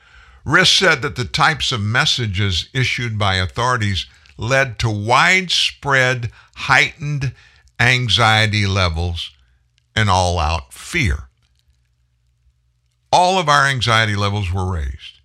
Risch 0.45 0.79
said 0.79 1.03
that 1.03 1.17
the 1.17 1.25
types 1.25 1.73
of 1.73 1.81
messages 1.81 2.69
issued 2.75 3.19
by 3.19 3.37
authorities 3.37 4.07
led 4.37 4.79
to 4.81 4.91
widespread 4.91 6.31
heightened 6.57 7.33
anxiety 7.81 8.67
levels 8.67 9.31
and 9.97 10.11
all 10.11 10.39
out 10.39 10.73
fear 10.73 11.29
all 13.15 13.39
of 13.39 13.49
our 13.49 13.65
anxiety 13.67 14.17
levels 14.17 14.51
were 14.51 14.69
raised. 14.69 15.21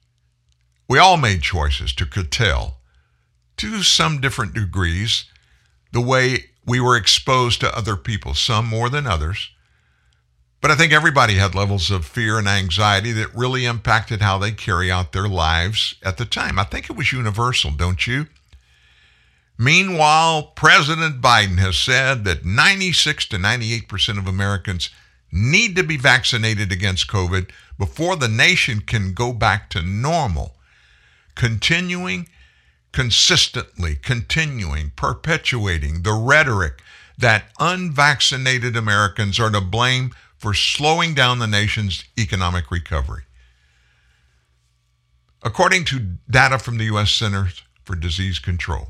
We 0.88 0.99
all 0.99 1.17
made 1.17 1.41
choices 1.41 1.91
to 1.93 2.05
curtail, 2.05 2.78
to 3.57 3.82
some 3.82 4.22
different 4.22 4.53
degrees, 4.53 5.26
the 5.91 5.99
way 5.99 6.51
we 6.63 6.80
were 6.80 6.95
exposed 6.95 7.61
to 7.61 7.76
other 7.76 7.95
people, 7.95 8.36
some 8.36 8.67
more 8.67 8.89
than 8.89 9.07
others. 9.07 9.49
But 10.62 10.72
I 10.72 10.76
think 10.76 10.91
everybody 10.91 11.36
had 11.36 11.55
levels 11.55 11.89
of 11.89 12.05
fear 12.05 12.38
and 12.38 12.47
anxiety 12.47 13.14
that 13.14 13.34
really 13.34 13.66
impacted 13.66 14.22
how 14.22 14.38
they 14.38 14.51
carry 14.51 14.91
out 14.91 15.14
their 15.14 15.28
lives 15.28 15.95
at 16.03 16.18
the 16.18 16.26
time. 16.26 16.60
I 16.60 16.66
think 16.66 16.89
it 16.89 16.97
was 16.97 17.14
universal, 17.14 17.72
don't 17.72 18.05
you? 18.05 18.28
Meanwhile, 19.57 20.53
President 20.55 21.22
Biden 21.22 21.60
has 21.60 21.78
said 21.78 22.24
that 22.26 22.45
96 22.45 23.26
to 23.28 23.38
98% 23.38 24.18
of 24.18 24.28
Americans 24.28 24.89
need 25.32 25.76
to 25.76 25.84
be 25.84 25.97
vaccinated 25.97 26.72
against 26.72 27.10
COVID 27.10 27.49
before 27.78 28.16
the 28.16 28.28
nation 28.28 28.82
can 28.82 29.14
go 29.14 29.32
back 29.32 29.70
to 29.70 29.82
normal. 29.82 30.55
Continuing, 31.36 32.28
consistently 32.91 33.95
continuing, 33.95 34.91
perpetuating 34.95 36.03
the 36.03 36.14
rhetoric 36.14 36.82
that 37.18 37.51
unvaccinated 37.60 38.76
Americans 38.76 39.39
are 39.39 39.51
to 39.51 39.62
blame 39.62 40.12
for 40.39 40.53
slowing 40.53 41.13
down 41.13 41.39
the 41.39 41.47
nation's 41.47 42.03
economic 42.17 42.71
recovery. 42.71 43.23
According 45.43 45.85
to 45.85 46.17
data 46.29 46.57
from 46.57 46.77
the 46.77 46.85
U.S. 46.85 47.11
Centers 47.11 47.61
for 47.83 47.95
Disease 47.95 48.39
Control, 48.39 48.89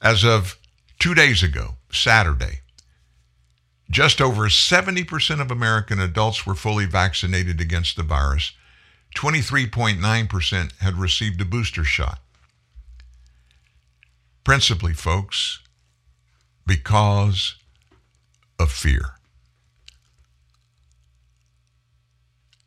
as 0.00 0.24
of 0.24 0.58
two 0.98 1.14
days 1.14 1.42
ago, 1.42 1.76
Saturday, 1.90 2.60
just 3.90 4.20
over 4.20 4.48
70% 4.48 5.40
of 5.40 5.50
American 5.50 6.00
adults 6.00 6.46
were 6.46 6.54
fully 6.54 6.86
vaccinated 6.86 7.60
against 7.60 7.96
the 7.96 8.02
virus. 8.02 8.52
23.9% 9.16 10.78
had 10.80 10.94
received 10.98 11.40
a 11.40 11.44
booster 11.44 11.84
shot. 11.84 12.18
Principally, 14.44 14.92
folks, 14.92 15.60
because 16.66 17.54
of 18.58 18.70
fear. 18.70 19.15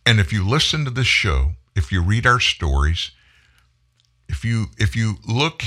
And 0.05 0.19
if 0.19 0.33
you 0.33 0.47
listen 0.47 0.85
to 0.85 0.91
this 0.91 1.07
show, 1.07 1.51
if 1.75 1.91
you 1.91 2.01
read 2.01 2.25
our 2.25 2.39
stories, 2.39 3.11
if 4.27 4.43
you 4.45 4.67
if 4.77 4.95
you 4.95 5.15
look 5.27 5.63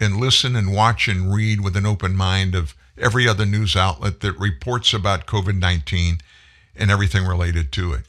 and 0.00 0.16
listen 0.16 0.56
and 0.56 0.74
watch 0.74 1.08
and 1.08 1.32
read 1.32 1.60
with 1.60 1.76
an 1.76 1.86
open 1.86 2.14
mind 2.16 2.54
of 2.54 2.74
every 2.98 3.26
other 3.26 3.46
news 3.46 3.76
outlet 3.76 4.20
that 4.20 4.38
reports 4.38 4.92
about 4.92 5.26
COVID-19 5.26 6.20
and 6.76 6.90
everything 6.90 7.24
related 7.24 7.72
to 7.72 7.92
it, 7.92 8.02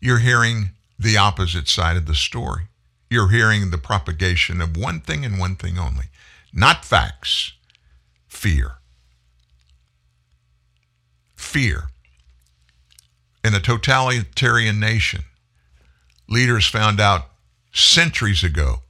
you're 0.00 0.18
hearing 0.18 0.70
the 0.98 1.16
opposite 1.16 1.68
side 1.68 1.96
of 1.96 2.06
the 2.06 2.14
story. 2.14 2.64
You're 3.10 3.30
hearing 3.30 3.70
the 3.70 3.78
propagation 3.78 4.60
of 4.60 4.76
one 4.76 5.00
thing 5.00 5.24
and 5.24 5.38
one 5.38 5.56
thing 5.56 5.78
only, 5.78 6.06
not 6.52 6.84
facts, 6.84 7.52
fear. 8.26 8.76
Fear. 11.36 11.91
In 13.44 13.54
a 13.54 13.60
totalitarian 13.60 14.78
nation, 14.78 15.22
leaders 16.28 16.66
found 16.66 17.00
out 17.00 17.28
centuries 17.72 18.44
ago 18.44 18.82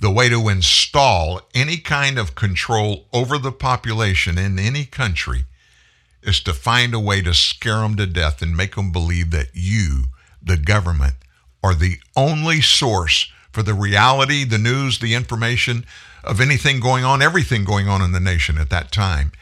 the 0.00 0.10
way 0.10 0.28
to 0.28 0.48
install 0.48 1.42
any 1.54 1.76
kind 1.76 2.18
of 2.18 2.34
control 2.34 3.06
over 3.12 3.36
the 3.38 3.52
population 3.52 4.38
in 4.38 4.58
any 4.58 4.84
country 4.84 5.44
is 6.22 6.40
to 6.40 6.54
find 6.54 6.94
a 6.94 7.00
way 7.00 7.20
to 7.20 7.34
scare 7.34 7.80
them 7.80 7.96
to 7.96 8.06
death 8.06 8.40
and 8.40 8.56
make 8.56 8.76
them 8.76 8.92
believe 8.92 9.30
that 9.30 9.48
you, 9.52 10.04
the 10.42 10.56
government, 10.56 11.14
are 11.62 11.74
the 11.74 11.98
only 12.16 12.60
source 12.60 13.30
for 13.52 13.62
the 13.62 13.74
reality, 13.74 14.44
the 14.44 14.58
news, 14.58 14.98
the 14.98 15.14
information 15.14 15.84
of 16.24 16.40
anything 16.40 16.80
going 16.80 17.04
on, 17.04 17.20
everything 17.20 17.64
going 17.64 17.88
on 17.88 18.00
in 18.00 18.12
the 18.12 18.20
nation 18.20 18.56
at 18.56 18.70
that 18.70 18.90
time. 18.90 19.32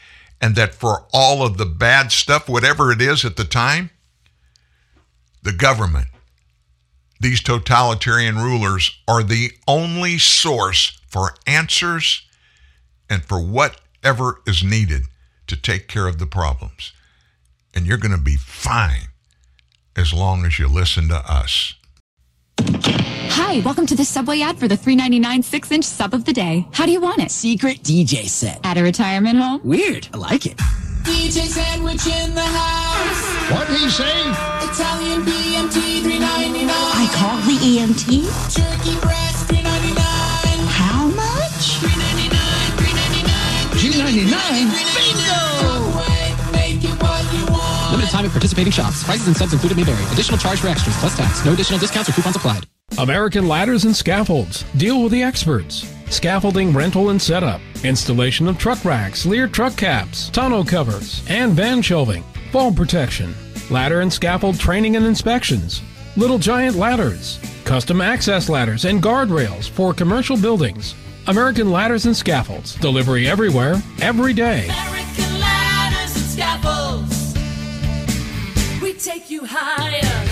And 0.41 0.55
that 0.55 0.75
for 0.75 1.05
all 1.13 1.43
of 1.45 1.57
the 1.57 1.65
bad 1.65 2.11
stuff, 2.11 2.49
whatever 2.49 2.91
it 2.91 3.01
is 3.01 3.23
at 3.23 3.37
the 3.37 3.45
time, 3.45 3.91
the 5.43 5.51
government 5.51 6.07
these 7.21 7.39
totalitarian 7.39 8.39
rulers 8.39 8.99
are 9.07 9.21
the 9.21 9.51
only 9.67 10.17
source 10.17 10.99
for 11.07 11.35
answers 11.45 12.23
and 13.11 13.23
for 13.23 13.39
whatever 13.39 14.41
is 14.47 14.63
needed 14.63 15.03
to 15.45 15.55
take 15.55 15.87
care 15.87 16.07
of 16.07 16.17
the 16.17 16.25
problems. 16.25 16.93
And 17.75 17.85
you're 17.85 17.99
going 17.99 18.15
to 18.15 18.17
be 18.17 18.37
fine 18.37 19.09
as 19.95 20.11
long 20.11 20.45
as 20.45 20.57
you 20.57 20.67
listen 20.67 21.09
to 21.09 21.17
us. 21.17 21.75
Hi, 22.59 23.59
welcome 23.59 23.85
to 23.85 23.95
the 23.95 24.03
Subway 24.03 24.41
ad 24.41 24.57
for 24.57 24.67
the 24.67 24.75
$3.99 24.75 25.43
six 25.43 25.71
inch 25.71 25.85
sub 25.85 26.15
of 26.15 26.25
the 26.25 26.33
day. 26.33 26.65
How 26.71 26.87
do 26.87 26.91
you 26.91 27.01
want 27.01 27.19
it? 27.19 27.29
Secret 27.29 27.83
DJ 27.83 28.27
set. 28.27 28.65
At 28.65 28.79
a 28.79 28.81
retirement 28.83 29.37
home? 29.37 29.61
Weird. 29.63 30.07
I 30.11 30.17
like 30.17 30.47
it. 30.47 30.57
DJ 31.03 31.45
sandwich 31.45 32.07
in 32.07 32.33
the 32.33 32.41
house. 32.41 33.51
What 33.51 33.67
he 33.69 33.89
say? 33.91 34.60
Italian 34.71 35.21
BMT 35.23 35.99
399. 35.99 36.71
I 36.71 37.05
call 37.11 37.35
the 37.43 37.59
EMT. 37.59 38.23
Turkey 38.55 38.95
breast 39.03 39.43
399. 39.51 39.99
How 40.71 41.11
much? 41.11 41.75
399, 41.83 42.31
399. 42.79 43.75
G99? 43.75 44.31
Bingo! 44.95 45.43
Make 46.55 46.79
it 46.87 46.95
what 47.03 47.19
you 47.35 47.43
want. 47.51 47.91
Limited 47.91 48.11
time 48.11 48.23
at 48.23 48.31
participating 48.31 48.71
shops. 48.71 49.03
Prices 49.03 49.27
and 49.27 49.35
subs 49.35 49.51
included 49.51 49.75
may 49.75 49.83
vary. 49.83 50.01
Additional 50.13 50.37
charge 50.39 50.61
for 50.61 50.69
extras 50.69 50.95
plus 50.99 51.17
tax. 51.17 51.43
No 51.43 51.51
additional 51.51 51.77
discounts 51.77 52.07
or 52.07 52.13
coupons 52.13 52.37
applied. 52.37 52.65
American 52.97 53.49
Ladders 53.49 53.83
and 53.83 53.93
Scaffolds. 53.93 54.63
Deal 54.77 55.03
with 55.03 55.11
the 55.11 55.21
experts. 55.21 55.93
Scaffolding 56.09 56.71
rental 56.71 57.09
and 57.09 57.21
setup. 57.21 57.59
Installation 57.83 58.47
of 58.47 58.57
truck 58.57 58.85
racks, 58.85 59.25
Leer 59.25 59.47
truck 59.49 59.75
caps, 59.75 60.29
tonneau 60.29 60.63
covers, 60.63 61.25
and 61.27 61.51
van 61.51 61.81
shelving. 61.81 62.23
Fall 62.53 62.71
protection. 62.71 63.35
Ladder 63.71 64.01
and 64.01 64.11
scaffold 64.11 64.59
training 64.59 64.97
and 64.97 65.05
inspections. 65.05 65.81
Little 66.17 66.37
giant 66.37 66.75
ladders. 66.75 67.39
Custom 67.63 68.01
access 68.01 68.49
ladders 68.49 68.83
and 68.83 69.01
guardrails 69.01 69.69
for 69.69 69.93
commercial 69.93 70.35
buildings. 70.35 70.93
American 71.27 71.71
Ladders 71.71 72.05
and 72.05 72.15
Scaffolds. 72.15 72.75
Delivery 72.75 73.29
everywhere, 73.29 73.81
every 74.01 74.33
day. 74.33 74.65
American 74.65 75.39
ladders 75.39 76.13
and 76.17 76.25
scaffolds. 76.25 77.33
We 78.81 78.91
take 78.91 79.29
you 79.29 79.45
higher. 79.45 80.27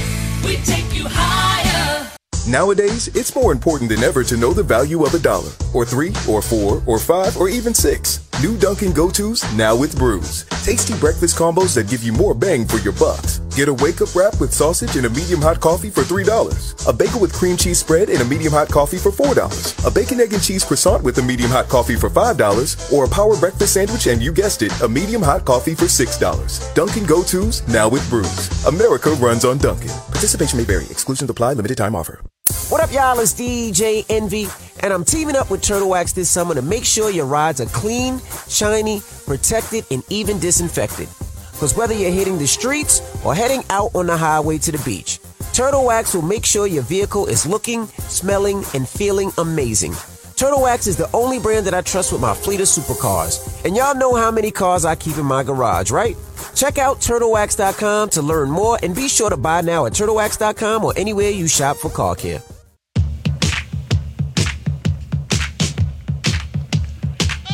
We 0.45 0.57
take 0.65 0.93
you 0.93 1.05
higher. 1.07 2.11
Nowadays, 2.45 3.07
it's 3.15 3.33
more 3.35 3.53
important 3.53 3.89
than 3.89 4.03
ever 4.03 4.25
to 4.25 4.35
know 4.35 4.51
the 4.51 4.63
value 4.63 5.05
of 5.05 5.13
a 5.13 5.19
dollar, 5.19 5.51
or 5.73 5.85
three, 5.85 6.11
or 6.27 6.41
four, 6.41 6.83
or 6.85 6.99
five, 6.99 7.37
or 7.37 7.47
even 7.47 7.73
six. 7.73 8.28
New 8.41 8.55
Dunkin' 8.55 8.93
Go-Tos 8.93 9.43
now 9.55 9.75
with 9.75 9.97
brews. 9.97 10.45
Tasty 10.63 10.93
breakfast 10.97 11.37
combos 11.37 11.75
that 11.75 11.89
give 11.89 12.03
you 12.03 12.13
more 12.13 12.33
bang 12.33 12.65
for 12.65 12.77
your 12.77 12.93
bucks. 12.93 13.39
Get 13.53 13.67
a 13.67 13.73
wake-up 13.73 14.15
wrap 14.15 14.39
with 14.39 14.53
sausage 14.53 14.95
and 14.95 15.05
a 15.05 15.09
medium 15.09 15.41
hot 15.41 15.59
coffee 15.59 15.89
for 15.89 16.03
$3. 16.03 16.87
A 16.87 16.93
bagel 16.93 17.19
with 17.19 17.33
cream 17.33 17.57
cheese 17.57 17.79
spread 17.79 18.09
and 18.09 18.21
a 18.21 18.25
medium 18.25 18.53
hot 18.53 18.69
coffee 18.69 18.97
for 18.97 19.11
$4. 19.11 19.85
A 19.85 19.91
bacon, 19.91 20.21
egg, 20.21 20.31
and 20.31 20.41
cheese 20.41 20.63
croissant 20.63 21.03
with 21.03 21.17
a 21.17 21.21
medium 21.21 21.51
hot 21.51 21.67
coffee 21.67 21.97
for 21.97 22.09
$5. 22.09 22.93
Or 22.93 23.03
a 23.03 23.09
power 23.09 23.35
breakfast 23.35 23.73
sandwich 23.73 24.07
and 24.07 24.21
you 24.21 24.31
guessed 24.31 24.61
it, 24.61 24.71
a 24.81 24.87
medium 24.87 25.21
hot 25.21 25.43
coffee 25.43 25.75
for 25.75 25.85
$6. 25.85 26.73
Dunkin' 26.75 27.05
Go-Tos 27.05 27.67
now 27.67 27.89
with 27.89 28.09
brews. 28.09 28.65
America 28.65 29.09
runs 29.19 29.43
on 29.43 29.57
Dunkin'. 29.57 29.89
Participation 29.89 30.57
may 30.57 30.65
vary. 30.65 30.85
Exclusions 30.85 31.29
apply. 31.29 31.53
Limited 31.53 31.75
time 31.75 31.93
offer. 31.93 32.21
What 32.69 32.83
up, 32.83 32.93
y'all? 32.93 33.19
It's 33.19 33.33
DJ 33.33 34.05
Envy, 34.09 34.47
and 34.81 34.93
I'm 34.93 35.03
teaming 35.03 35.35
up 35.35 35.49
with 35.49 35.63
Turtle 35.63 35.89
Wax 35.89 36.13
this 36.13 36.29
summer 36.29 36.53
to 36.53 36.61
make 36.61 36.85
sure 36.85 37.09
your 37.09 37.25
rides 37.25 37.59
are 37.59 37.65
clean, 37.65 38.21
shiny, 38.47 39.01
protected, 39.25 39.85
and 39.89 40.03
even 40.09 40.37
disinfected. 40.37 41.09
Because 41.51 41.75
whether 41.75 41.95
you're 41.95 42.11
hitting 42.11 42.37
the 42.37 42.45
streets 42.45 43.01
or 43.25 43.33
heading 43.33 43.63
out 43.71 43.89
on 43.95 44.05
the 44.05 44.15
highway 44.15 44.59
to 44.59 44.71
the 44.71 44.77
beach, 44.85 45.19
Turtle 45.51 45.83
Wax 45.83 46.13
will 46.13 46.21
make 46.21 46.45
sure 46.45 46.67
your 46.67 46.83
vehicle 46.83 47.25
is 47.25 47.47
looking, 47.47 47.87
smelling, 47.87 48.63
and 48.75 48.87
feeling 48.87 49.31
amazing. 49.39 49.95
Turtle 50.35 50.61
Wax 50.61 50.85
is 50.85 50.95
the 50.95 51.09
only 51.11 51.39
brand 51.39 51.65
that 51.65 51.73
I 51.73 51.81
trust 51.81 52.11
with 52.11 52.21
my 52.21 52.35
fleet 52.35 52.61
of 52.61 52.67
supercars. 52.67 53.65
And 53.65 53.75
y'all 53.75 53.95
know 53.95 54.13
how 54.13 54.29
many 54.29 54.51
cars 54.51 54.85
I 54.85 54.93
keep 54.93 55.17
in 55.17 55.25
my 55.25 55.41
garage, 55.41 55.89
right? 55.89 56.15
Check 56.53 56.77
out 56.77 56.97
turtlewax.com 56.99 58.11
to 58.11 58.21
learn 58.21 58.51
more 58.51 58.77
and 58.83 58.95
be 58.95 59.09
sure 59.09 59.31
to 59.31 59.37
buy 59.37 59.61
now 59.61 59.87
at 59.87 59.93
turtlewax.com 59.93 60.85
or 60.85 60.93
anywhere 60.95 61.31
you 61.31 61.47
shop 61.47 61.75
for 61.77 61.89
car 61.89 62.13
care. 62.13 62.43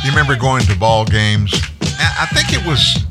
You 0.05 0.11
remember 0.11 0.35
going 0.35 0.63
to 0.65 0.77
ball 0.77 1.03
games? 1.03 1.51
I 1.81 2.27
think 2.31 2.53
it 2.53 2.63
was 2.63 3.05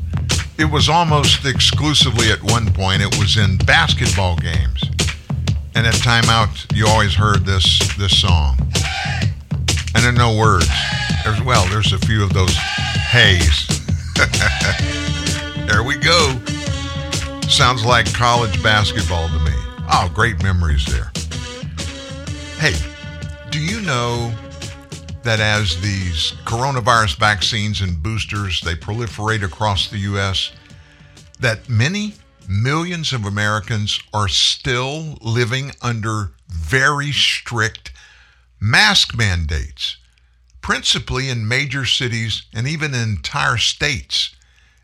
it 0.57 0.64
was 0.64 0.88
almost 0.88 1.45
exclusively 1.45 2.30
at 2.30 2.40
one 2.40 2.72
point. 2.72 3.03
It 3.03 3.18
was 3.18 3.36
in 3.36 3.59
basketball 3.59 4.36
games, 4.36 4.80
and 5.74 5.88
at 5.88 5.95
timeout, 5.95 6.72
you 6.72 6.86
always 6.86 7.12
heard 7.12 7.45
this 7.45 7.80
this 7.97 8.16
song, 8.16 8.57
and 9.97 10.07
are 10.07 10.12
no 10.12 10.38
words. 10.38 10.68
There's 11.24 11.42
well, 11.42 11.66
there's 11.68 11.92
a 11.92 11.99
few 11.99 12.22
of 12.22 12.32
those 12.32 12.55
hays. 12.55 13.66
there 15.66 15.82
we 15.82 15.97
go. 15.97 16.38
Sounds 17.49 17.84
like 17.84 18.07
college 18.14 18.62
basketball 18.62 19.26
to 19.30 19.38
me. 19.40 19.53
Oh, 19.92 20.09
great 20.14 20.40
memories 20.45 20.86
there. 20.86 21.11
Hey, 22.61 22.76
do 23.51 23.59
you 23.59 23.80
know 23.80 24.32
that 25.25 25.41
as 25.41 25.81
these 25.81 26.33
coronavirus 26.45 27.16
vaccines 27.16 27.81
and 27.81 28.03
boosters 28.03 28.61
they 28.61 28.75
proliferate 28.75 29.43
across 29.43 29.89
the 29.89 29.99
US 29.99 30.53
that 31.41 31.68
many 31.68 32.14
millions 32.49 33.12
of 33.12 33.25
Americans 33.25 34.01
are 34.12 34.29
still 34.29 35.18
living 35.22 35.72
under 35.83 36.33
very 36.49 37.11
strict 37.11 37.93
mask 38.61 39.16
mandates 39.16 39.97
principally 40.61 41.29
in 41.29 41.49
major 41.49 41.85
cities 41.85 42.45
and 42.55 42.68
even 42.68 42.95
entire 42.95 43.57
states 43.57 44.35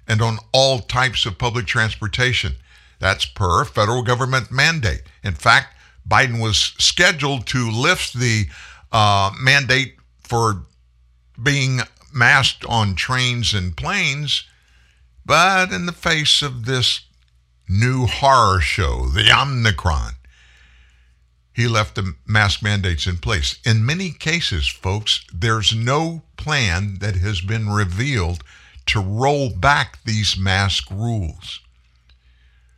and 0.08 0.20
on 0.20 0.38
all 0.52 0.80
types 0.80 1.24
of 1.24 1.38
public 1.38 1.66
transportation. 1.66 2.56
That's 2.98 3.24
per 3.24 3.64
federal 3.64 4.02
government 4.02 4.50
mandate. 4.50 5.02
In 5.22 5.34
fact 5.34 5.76
Biden 6.08 6.40
was 6.42 6.74
scheduled 6.78 7.46
to 7.48 7.70
lift 7.70 8.18
the 8.18 8.46
uh, 8.90 9.32
mandate 9.38 9.94
for 10.30 10.62
being 11.42 11.80
masked 12.14 12.64
on 12.66 12.94
trains 12.94 13.52
and 13.52 13.76
planes, 13.76 14.44
but 15.26 15.72
in 15.72 15.86
the 15.86 15.92
face 15.92 16.40
of 16.40 16.66
this 16.66 17.00
new 17.68 18.06
horror 18.06 18.60
show, 18.60 19.06
the 19.06 19.28
Omicron, 19.36 20.12
he 21.52 21.66
left 21.66 21.96
the 21.96 22.14
mask 22.28 22.62
mandates 22.62 23.08
in 23.08 23.18
place. 23.18 23.58
In 23.66 23.84
many 23.84 24.12
cases, 24.12 24.68
folks, 24.68 25.24
there's 25.34 25.74
no 25.74 26.22
plan 26.36 26.98
that 27.00 27.16
has 27.16 27.40
been 27.40 27.68
revealed 27.68 28.44
to 28.86 29.00
roll 29.00 29.50
back 29.50 29.98
these 30.04 30.38
mask 30.38 30.92
rules. 30.92 31.58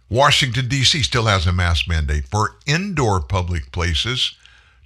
Washington, 0.08 0.68
D.C. 0.68 1.02
still 1.02 1.26
has 1.26 1.46
a 1.46 1.52
mask 1.52 1.86
mandate 1.86 2.26
for 2.28 2.56
indoor 2.66 3.20
public 3.20 3.72
places, 3.72 4.34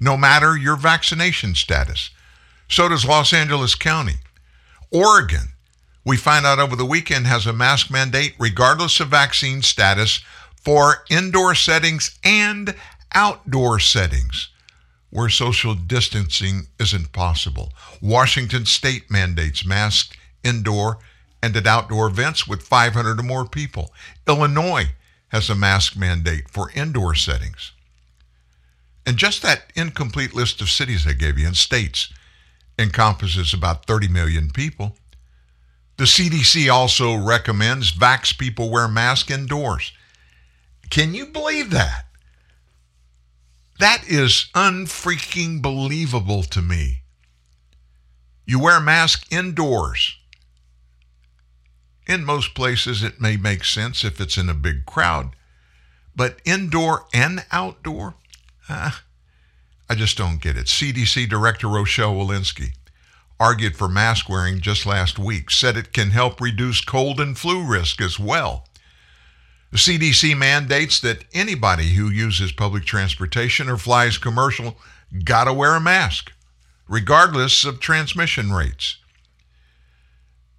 no 0.00 0.16
matter 0.16 0.56
your 0.56 0.76
vaccination 0.76 1.54
status. 1.54 2.10
So 2.68 2.88
does 2.88 3.04
Los 3.04 3.32
Angeles 3.32 3.74
County. 3.74 4.16
Oregon, 4.90 5.52
we 6.04 6.16
find 6.16 6.46
out 6.46 6.58
over 6.58 6.76
the 6.76 6.84
weekend, 6.84 7.26
has 7.26 7.46
a 7.46 7.52
mask 7.52 7.90
mandate 7.90 8.34
regardless 8.38 9.00
of 9.00 9.08
vaccine 9.08 9.62
status 9.62 10.20
for 10.56 11.04
indoor 11.10 11.54
settings 11.54 12.18
and 12.24 12.74
outdoor 13.12 13.78
settings 13.78 14.48
where 15.10 15.28
social 15.28 15.74
distancing 15.74 16.66
isn't 16.78 17.12
possible. 17.12 17.72
Washington 18.02 18.66
state 18.66 19.10
mandates 19.10 19.64
masks 19.64 20.16
indoor 20.44 20.98
and 21.42 21.56
at 21.56 21.66
outdoor 21.66 22.08
events 22.08 22.46
with 22.46 22.62
500 22.62 23.20
or 23.20 23.22
more 23.22 23.46
people. 23.46 23.92
Illinois 24.26 24.88
has 25.28 25.48
a 25.48 25.54
mask 25.54 25.96
mandate 25.96 26.48
for 26.50 26.70
indoor 26.72 27.14
settings. 27.14 27.72
And 29.06 29.16
just 29.16 29.42
that 29.42 29.72
incomplete 29.74 30.34
list 30.34 30.60
of 30.60 30.68
cities 30.68 31.06
I 31.06 31.12
gave 31.12 31.38
you 31.38 31.46
and 31.46 31.56
states 31.56 32.12
encompasses 32.78 33.54
about 33.54 33.86
30 33.86 34.08
million 34.08 34.50
people. 34.50 34.96
The 35.96 36.04
CDC 36.04 36.70
also 36.70 37.16
recommends 37.16 37.92
vax 37.92 38.36
people 38.36 38.70
wear 38.70 38.86
masks 38.86 39.30
indoors. 39.30 39.92
Can 40.90 41.14
you 41.14 41.26
believe 41.26 41.70
that? 41.70 42.06
That 43.78 44.04
is 44.06 44.48
unfreaking 44.54 45.60
believable 45.60 46.42
to 46.44 46.62
me. 46.62 47.02
You 48.46 48.60
wear 48.60 48.78
a 48.78 48.80
mask 48.80 49.26
indoors. 49.30 50.16
In 52.06 52.24
most 52.24 52.54
places, 52.54 53.02
it 53.02 53.20
may 53.20 53.36
make 53.36 53.64
sense 53.64 54.04
if 54.04 54.20
it's 54.20 54.38
in 54.38 54.48
a 54.48 54.54
big 54.54 54.86
crowd, 54.86 55.34
but 56.14 56.40
indoor 56.44 57.06
and 57.12 57.44
outdoor, 57.50 58.14
uh, 58.68 58.92
I 59.88 59.94
just 59.94 60.18
don't 60.18 60.40
get 60.40 60.56
it. 60.56 60.66
CDC 60.66 61.28
Director 61.28 61.68
Rochelle 61.68 62.14
Walensky 62.14 62.72
argued 63.38 63.76
for 63.76 63.88
mask 63.88 64.28
wearing 64.28 64.60
just 64.60 64.86
last 64.86 65.18
week, 65.18 65.50
said 65.50 65.76
it 65.76 65.92
can 65.92 66.10
help 66.10 66.40
reduce 66.40 66.80
cold 66.80 67.20
and 67.20 67.36
flu 67.36 67.62
risk 67.62 68.00
as 68.00 68.18
well. 68.18 68.66
The 69.70 69.78
CDC 69.78 70.36
mandates 70.36 71.00
that 71.00 71.24
anybody 71.34 71.94
who 71.94 72.08
uses 72.08 72.52
public 72.52 72.84
transportation 72.84 73.68
or 73.68 73.76
flies 73.76 74.16
commercial 74.16 74.76
got 75.24 75.44
to 75.44 75.52
wear 75.52 75.74
a 75.74 75.80
mask, 75.80 76.32
regardless 76.88 77.64
of 77.64 77.78
transmission 77.78 78.52
rates. 78.52 78.96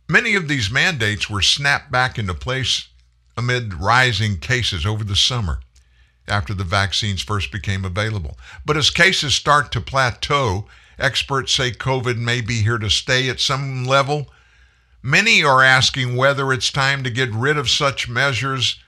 Many 0.08 0.36
of 0.36 0.48
these 0.48 0.72
mandates 0.72 1.30
were 1.30 1.42
snapped 1.42 1.92
back 1.92 2.18
into 2.18 2.34
place 2.34 2.88
amid 3.36 3.74
rising 3.74 4.38
cases 4.38 4.86
over 4.86 5.04
the 5.04 5.16
summer 5.16 5.60
after 6.28 6.54
the 6.54 6.64
vaccines 6.64 7.22
first 7.22 7.52
became 7.52 7.86
available. 7.86 8.38
But 8.66 8.78
as 8.78 8.90
cases 8.90 9.34
start 9.34 9.72
to 9.72 9.82
plateau, 9.82 10.68
experts 11.00 11.54
say 11.54 11.72
COVID 11.72 12.18
may 12.18 12.42
be 12.42 12.62
here 12.62 12.78
to 12.78 12.90
stay 12.90 13.30
at 13.30 13.40
some 13.40 13.86
level. 13.86 14.28
Many 15.02 15.44
are 15.44 15.64
asking 15.64 16.16
whether 16.16 16.52
it's 16.52 16.72
time 16.72 17.04
to 17.04 17.10
get 17.10 17.32
rid 17.32 17.58
of 17.58 17.70
such 17.70 18.10
measures 18.10 18.80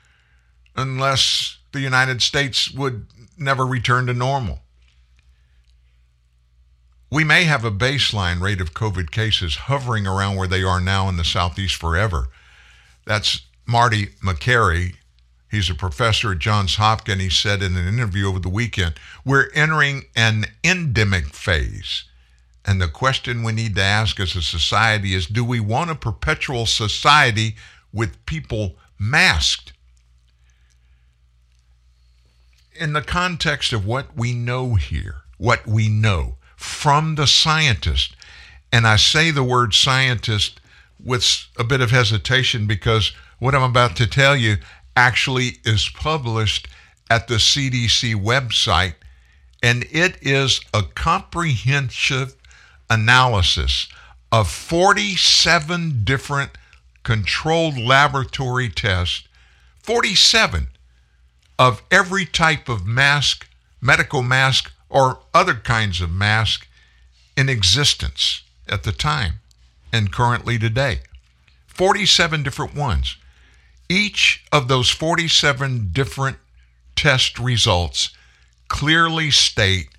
unless 0.76 1.58
the 1.72 1.80
United 1.80 2.22
States 2.22 2.72
would 2.72 3.06
never 3.38 3.66
return 3.66 4.08
to 4.08 4.14
normal. 4.14 4.60
We 7.12 7.24
may 7.24 7.46
have 7.46 7.66
a 7.66 7.72
baseline 7.72 8.40
rate 8.40 8.62
of 8.62 8.74
COVID 8.74 9.12
cases 9.12 9.56
hovering 9.56 10.06
around 10.06 10.36
where 10.36 10.48
they 10.48 10.64
are 10.64 10.80
now 10.80 11.10
in 11.10 11.18
the 11.18 11.24
Southeast 11.24 11.76
forever. 11.76 12.28
That's 13.06 13.42
Marty 13.66 14.08
Makary. 14.24 14.96
He's 15.50 15.70
a 15.70 15.76
professor 15.76 16.32
at 16.32 16.40
Johns 16.40 16.76
Hopkins. 16.76 17.22
He 17.22 17.30
said 17.30 17.64
in 17.64 17.76
an 17.76 17.88
interview 17.88 18.28
over 18.28 18.40
the 18.40 18.50
weekend, 18.50 18.96
We're 19.26 19.50
entering 19.54 20.04
an 20.16 20.46
endemic 20.64 21.34
phase. 21.34 22.04
And 22.66 22.80
the 22.80 22.88
question 22.88 23.42
we 23.42 23.54
need 23.54 23.76
to 23.76 23.82
ask 23.82 24.20
as 24.20 24.36
a 24.36 24.42
society 24.42 25.16
is 25.16 25.26
do 25.26 25.44
we 25.44 25.60
want 25.60 25.90
a 25.90 25.96
perpetual 25.96 26.66
society 26.68 27.56
with 27.92 28.24
people 28.28 28.76
masked? 29.00 29.74
In 32.76 32.94
the 32.94 33.02
context 33.02 33.74
of 33.74 33.86
what 33.86 34.16
we 34.16 34.34
know 34.34 34.76
here, 34.76 35.24
what 35.38 35.66
we 35.66 35.90
know, 35.90 36.36
from 36.56 37.16
the 37.16 37.28
scientist. 37.28 38.16
And 38.72 38.86
I 38.86 38.98
say 38.98 39.32
the 39.32 39.44
word 39.44 39.74
scientist 39.74 40.62
with 41.04 41.48
a 41.58 41.64
bit 41.64 41.82
of 41.82 41.92
hesitation 41.92 42.68
because 42.68 43.14
what 43.40 43.56
I'm 43.56 43.64
about 43.64 43.96
to 43.96 44.08
tell 44.08 44.36
you 44.36 44.58
actually 45.00 45.60
is 45.64 45.88
published 45.88 46.68
at 47.10 47.30
the 47.30 47.36
CDC 47.36 48.16
website, 48.16 48.96
and 49.64 49.86
it 49.92 50.18
is 50.22 50.60
a 50.74 50.84
comprehensive 50.84 52.36
analysis 52.90 53.88
of 54.30 54.52
47 54.52 56.02
different 56.04 56.52
controlled 57.04 57.78
laboratory 57.78 58.68
tests, 58.68 59.24
47 59.82 60.68
of 61.58 61.82
every 61.90 62.26
type 62.26 62.68
of 62.68 62.86
mask, 62.86 63.48
medical 63.80 64.22
mask 64.22 64.70
or 64.90 65.20
other 65.34 65.54
kinds 65.54 66.02
of 66.02 66.12
mask 66.12 66.68
in 67.38 67.48
existence 67.48 68.44
at 68.68 68.84
the 68.84 68.92
time 68.92 69.36
and 69.94 70.12
currently 70.12 70.60
today. 70.60 71.00
47 71.68 72.44
different 72.44 72.76
ones. 72.76 73.16
Each 73.90 74.46
of 74.52 74.68
those 74.68 74.90
47 74.90 75.90
different 75.92 76.38
test 76.96 77.40
results 77.40 78.12
clearly 78.68 79.32
state 79.32 79.90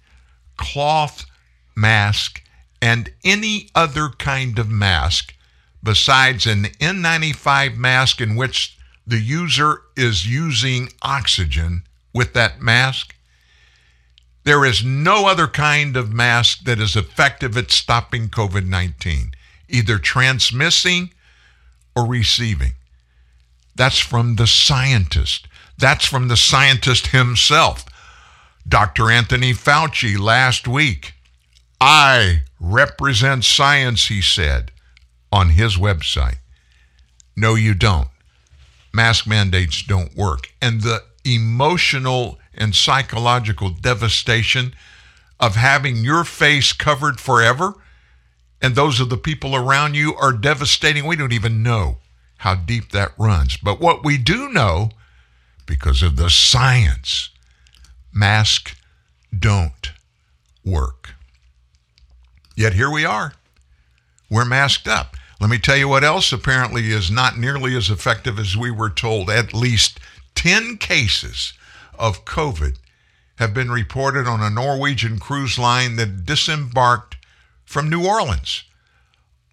cloth 0.56 1.26
mask 1.74 2.42
and 2.80 3.12
any 3.24 3.68
other 3.74 4.10
kind 4.10 4.58
of 4.58 4.68
mask 4.68 5.34
besides 5.82 6.46
an 6.46 6.64
N95 6.78 7.76
mask 7.76 8.20
in 8.20 8.36
which 8.36 8.78
the 9.06 9.18
user 9.18 9.82
is 9.96 10.26
using 10.26 10.90
oxygen 11.02 11.82
with 12.14 12.32
that 12.34 12.60
mask 12.60 13.14
there 14.44 14.64
is 14.64 14.84
no 14.84 15.28
other 15.28 15.46
kind 15.46 15.96
of 15.96 16.12
mask 16.12 16.64
that 16.64 16.80
is 16.80 16.96
effective 16.96 17.56
at 17.56 17.70
stopping 17.70 18.28
COVID 18.28 18.66
19, 18.66 19.32
either 19.68 19.98
transmitting 19.98 21.10
or 21.94 22.06
receiving. 22.06 22.72
That's 23.74 23.98
from 23.98 24.36
the 24.36 24.46
scientist. 24.46 25.46
That's 25.78 26.04
from 26.04 26.28
the 26.28 26.36
scientist 26.36 27.08
himself. 27.08 27.84
Dr. 28.68 29.10
Anthony 29.10 29.52
Fauci 29.52 30.18
last 30.18 30.68
week. 30.68 31.14
I 31.80 32.42
represent 32.60 33.44
science, 33.44 34.08
he 34.08 34.20
said 34.20 34.70
on 35.32 35.50
his 35.50 35.76
website. 35.76 36.38
No, 37.36 37.54
you 37.54 37.74
don't. 37.74 38.08
Mask 38.92 39.26
mandates 39.26 39.82
don't 39.82 40.14
work. 40.14 40.52
And 40.60 40.82
the 40.82 41.02
emotional 41.24 42.38
and 42.52 42.74
psychological 42.74 43.70
devastation 43.70 44.74
of 45.38 45.56
having 45.56 45.98
your 45.98 46.24
face 46.24 46.72
covered 46.72 47.18
forever 47.18 47.74
and 48.60 48.74
those 48.74 49.00
of 49.00 49.08
the 49.08 49.16
people 49.16 49.56
around 49.56 49.94
you 49.94 50.14
are 50.16 50.32
devastating. 50.32 51.06
We 51.06 51.16
don't 51.16 51.32
even 51.32 51.62
know 51.62 51.98
how 52.40 52.54
deep 52.54 52.90
that 52.90 53.12
runs. 53.18 53.58
But 53.58 53.80
what 53.80 54.02
we 54.02 54.16
do 54.16 54.48
know, 54.48 54.88
because 55.66 56.02
of 56.02 56.16
the 56.16 56.30
science, 56.30 57.28
masks 58.14 58.74
don't 59.38 59.92
work. 60.64 61.10
Yet 62.56 62.72
here 62.72 62.90
we 62.90 63.04
are. 63.04 63.34
We're 64.30 64.46
masked 64.46 64.88
up. 64.88 65.16
Let 65.38 65.50
me 65.50 65.58
tell 65.58 65.76
you 65.76 65.88
what 65.88 66.02
else 66.02 66.32
apparently 66.32 66.90
is 66.90 67.10
not 67.10 67.38
nearly 67.38 67.76
as 67.76 67.90
effective 67.90 68.38
as 68.38 68.56
we 68.56 68.70
were 68.70 68.88
told. 68.88 69.28
At 69.28 69.52
least 69.52 70.00
10 70.34 70.78
cases 70.78 71.52
of 71.98 72.24
COVID 72.24 72.76
have 73.36 73.52
been 73.52 73.70
reported 73.70 74.26
on 74.26 74.40
a 74.40 74.48
Norwegian 74.48 75.18
cruise 75.18 75.58
line 75.58 75.96
that 75.96 76.24
disembarked 76.24 77.16
from 77.66 77.90
New 77.90 78.06
Orleans. 78.06 78.64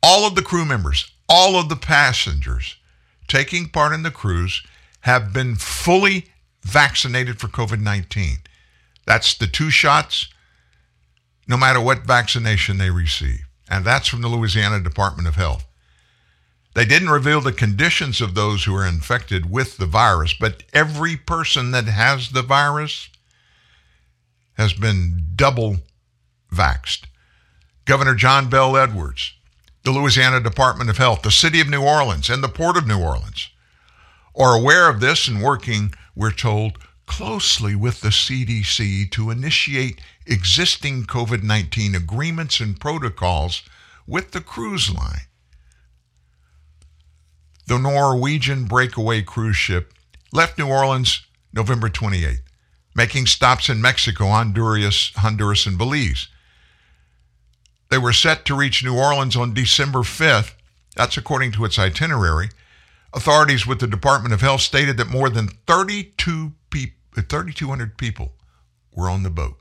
All 0.01 0.26
of 0.26 0.35
the 0.35 0.41
crew 0.41 0.64
members, 0.64 1.11
all 1.30 1.56
of 1.56 1.70
the 1.70 1.76
passengers 1.76 2.78
taking 3.28 3.70
part 3.70 3.94
in 3.94 4.04
the 4.04 4.12
cruise 4.12 4.64
have 5.02 5.34
been 5.34 5.56
fully 5.56 6.28
vaccinated 6.64 7.40
for 7.40 7.48
COVID 7.48 7.82
19. 7.82 8.38
That's 9.06 9.34
the 9.34 9.48
two 9.48 9.70
shots, 9.70 10.28
no 11.48 11.58
matter 11.58 11.80
what 11.80 12.06
vaccination 12.06 12.78
they 12.78 12.90
receive. 12.90 13.48
And 13.70 13.86
that's 13.86 14.08
from 14.08 14.22
the 14.22 14.28
Louisiana 14.28 14.82
Department 14.82 15.28
of 15.28 15.36
Health. 15.36 15.66
They 16.74 16.86
didn't 16.86 17.10
reveal 17.10 17.41
the 17.41 17.54
conditions 17.54 18.22
of 18.22 18.36
those 18.36 18.66
who 18.66 18.76
are 18.76 18.86
infected 18.86 19.49
with 19.49 19.78
the 19.78 19.88
virus, 19.88 20.34
but 20.34 20.64
every 20.74 21.18
person 21.18 21.72
that 21.72 21.86
has 21.86 22.30
the 22.30 22.44
virus 22.44 23.10
has 24.54 24.74
been 24.74 25.24
double 25.36 25.78
vaxxed. 26.54 27.06
Governor 27.86 28.14
John 28.14 28.49
Bel 28.49 28.78
Edwards, 28.78 29.34
the 29.88 29.93
Louisiana 29.93 30.41
Department 30.41 30.89
of 30.89 30.97
Health, 30.97 31.22
the 31.22 31.31
City 31.31 31.61
of 31.61 31.69
New 31.69 31.81
Orleans, 31.81 32.30
and 32.30 32.43
the 32.43 32.49
Port 32.49 32.76
of 32.76 32.85
New 32.85 32.99
Orleans 32.99 33.49
are 34.38 34.53
aware 34.53 34.89
of 34.89 34.99
this 34.99 35.30
and 35.30 35.41
working, 35.41 35.93
we're 36.14 36.34
told, 36.34 36.77
closely 37.05 37.73
with 37.73 38.01
the 38.01 38.09
CDC 38.09 39.09
to 39.11 39.31
initiate 39.31 40.01
existing 40.26 41.05
COVID 41.05 41.41
19 41.41 41.95
agreements 41.95 42.59
and 42.59 42.77
protocols 42.77 43.64
with 44.05 44.31
the 44.31 44.41
cruise 44.41 44.93
line. 44.93 45.22
The 47.68 47.77
Norwegian 47.77 48.65
breakaway 48.65 49.22
cruise 49.22 49.55
ship 49.55 49.93
left 50.34 50.57
New 50.57 50.68
Orleans 50.68 51.26
November 51.53 51.88
28, 51.88 52.41
making 52.93 53.27
stops 53.27 53.69
in 53.69 53.81
Mexico, 53.81 54.26
Honduras, 54.26 55.14
Honduras, 55.15 55.65
and 55.65 55.77
Belize. 55.77 56.27
They 57.89 57.97
were 57.97 58.14
set 58.14 58.45
to 58.45 58.55
reach 58.55 58.84
New 58.84 58.97
Orleans 58.97 59.35
on 59.35 59.53
December 59.53 59.99
5th. 59.99 60.53
That's 60.95 61.18
according 61.18 61.53
to 61.53 61.65
its 61.65 61.80
itinerary. 61.80 62.49
Authorities 63.14 63.65
with 63.65 63.80
the 63.80 63.88
Department 63.88 64.34
of 64.34 64.41
Health 64.41 64.61
stated 64.61 64.97
that 64.97 65.07
more 65.07 65.30
than 65.30 65.47
32 65.68 66.53
pe- 66.69 66.93
3,200 67.15 67.97
people 67.97 68.34
were 68.91 69.09
on 69.09 69.23
the 69.23 69.30
boat. 69.30 69.57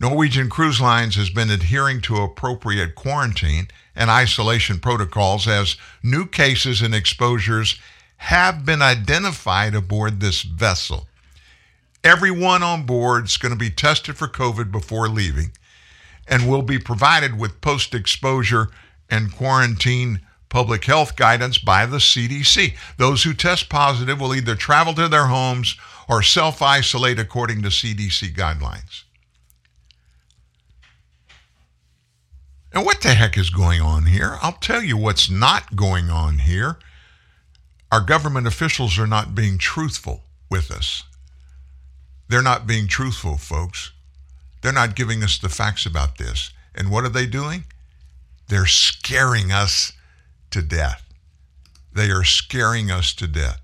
Norwegian 0.00 0.48
Cruise 0.48 0.80
Lines 0.80 1.16
has 1.16 1.30
been 1.30 1.50
adhering 1.50 2.00
to 2.02 2.16
appropriate 2.16 2.94
quarantine 2.94 3.68
and 3.96 4.10
isolation 4.10 4.78
protocols 4.78 5.48
as 5.48 5.76
new 6.02 6.26
cases 6.26 6.82
and 6.82 6.94
exposures 6.94 7.78
have 8.18 8.64
been 8.64 8.82
identified 8.82 9.74
aboard 9.74 10.20
this 10.20 10.42
vessel. 10.42 11.08
Everyone 12.02 12.62
on 12.62 12.84
board 12.84 13.24
is 13.24 13.36
going 13.36 13.52
to 13.52 13.58
be 13.58 13.70
tested 13.70 14.16
for 14.16 14.28
COVID 14.28 14.70
before 14.70 15.08
leaving 15.08 15.52
and 16.28 16.48
will 16.48 16.62
be 16.62 16.78
provided 16.78 17.38
with 17.38 17.60
post 17.60 17.94
exposure 17.94 18.68
and 19.10 19.34
quarantine 19.34 20.20
public 20.48 20.84
health 20.84 21.16
guidance 21.16 21.58
by 21.58 21.84
the 21.84 21.98
CDC. 21.98 22.74
Those 22.96 23.24
who 23.24 23.34
test 23.34 23.68
positive 23.68 24.20
will 24.20 24.34
either 24.34 24.54
travel 24.54 24.94
to 24.94 25.08
their 25.08 25.26
homes 25.26 25.76
or 26.08 26.22
self 26.22 26.62
isolate 26.62 27.18
according 27.18 27.62
to 27.62 27.68
CDC 27.68 28.34
guidelines. 28.34 29.02
And 32.72 32.84
what 32.84 33.02
the 33.02 33.10
heck 33.10 33.38
is 33.38 33.50
going 33.50 33.80
on 33.80 34.06
here? 34.06 34.36
I'll 34.42 34.52
tell 34.52 34.82
you 34.82 34.96
what's 34.96 35.30
not 35.30 35.76
going 35.76 36.10
on 36.10 36.38
here. 36.38 36.78
Our 37.92 38.00
government 38.00 38.48
officials 38.48 38.98
are 38.98 39.06
not 39.06 39.34
being 39.34 39.58
truthful 39.58 40.24
with 40.50 40.72
us. 40.72 41.04
They're 42.28 42.42
not 42.42 42.66
being 42.66 42.88
truthful, 42.88 43.36
folks. 43.36 43.92
They're 44.64 44.72
not 44.72 44.96
giving 44.96 45.22
us 45.22 45.36
the 45.36 45.50
facts 45.50 45.84
about 45.84 46.16
this. 46.16 46.50
And 46.74 46.90
what 46.90 47.04
are 47.04 47.10
they 47.10 47.26
doing? 47.26 47.64
They're 48.48 48.64
scaring 48.64 49.52
us 49.52 49.92
to 50.52 50.62
death. 50.62 51.04
They 51.92 52.08
are 52.08 52.24
scaring 52.24 52.90
us 52.90 53.12
to 53.16 53.26
death. 53.26 53.60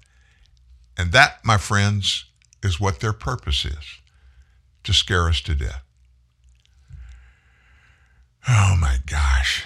And 0.98 1.10
that, 1.12 1.42
my 1.42 1.56
friends, 1.56 2.26
is 2.62 2.78
what 2.78 3.00
their 3.00 3.14
purpose 3.14 3.64
is 3.64 3.98
to 4.84 4.92
scare 4.92 5.26
us 5.26 5.40
to 5.40 5.54
death. 5.54 5.82
Oh 8.46 8.76
my 8.78 8.98
gosh. 9.06 9.64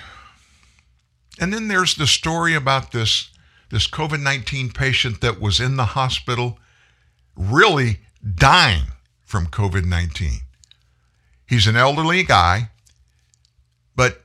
And 1.41 1.53
then 1.53 1.67
there's 1.67 1.97
the 1.97 2.07
story 2.07 2.55
about 2.55 2.93
this, 2.93 3.31
this 3.71 3.89
COVID 3.89 4.23
19 4.23 4.71
patient 4.71 5.21
that 5.21 5.41
was 5.41 5.59
in 5.59 5.75
the 5.75 5.85
hospital 5.85 6.61
really 7.37 7.99
dying 8.37 8.85
from 9.25 9.49
COVID 9.49 9.85
19. 9.85 10.44
He's 11.47 11.67
an 11.67 11.77
elderly 11.77 12.23
guy, 12.23 12.71
but 13.95 14.23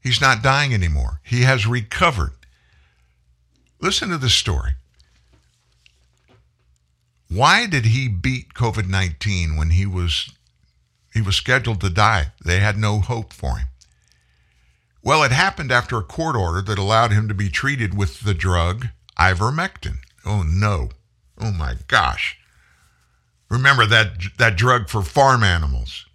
he's 0.00 0.20
not 0.20 0.42
dying 0.42 0.74
anymore. 0.74 1.20
He 1.22 1.42
has 1.42 1.66
recovered. 1.66 2.32
Listen 3.80 4.10
to 4.10 4.18
this 4.18 4.34
story. 4.34 4.72
Why 7.28 7.66
did 7.66 7.86
he 7.86 8.08
beat 8.08 8.54
COVID 8.54 8.88
19 8.88 9.56
when 9.56 9.70
he 9.70 9.86
was 9.86 10.30
he 11.12 11.20
was 11.20 11.36
scheduled 11.36 11.80
to 11.82 11.90
die. 11.90 12.32
They 12.42 12.60
had 12.60 12.78
no 12.78 13.00
hope 13.00 13.32
for 13.32 13.58
him. 13.58 13.68
Well, 15.02 15.22
it 15.22 15.32
happened 15.32 15.70
after 15.70 15.98
a 15.98 16.02
court 16.02 16.36
order 16.36 16.62
that 16.62 16.78
allowed 16.78 17.12
him 17.12 17.28
to 17.28 17.34
be 17.34 17.50
treated 17.50 17.96
with 17.96 18.20
the 18.20 18.34
drug 18.34 18.88
ivermectin. 19.18 19.98
Oh 20.24 20.42
no. 20.42 20.90
Oh 21.38 21.52
my 21.52 21.74
gosh. 21.88 22.38
Remember 23.50 23.84
that 23.86 24.12
that 24.38 24.56
drug 24.56 24.88
for 24.88 25.02
farm 25.02 25.42
animals. 25.42 26.06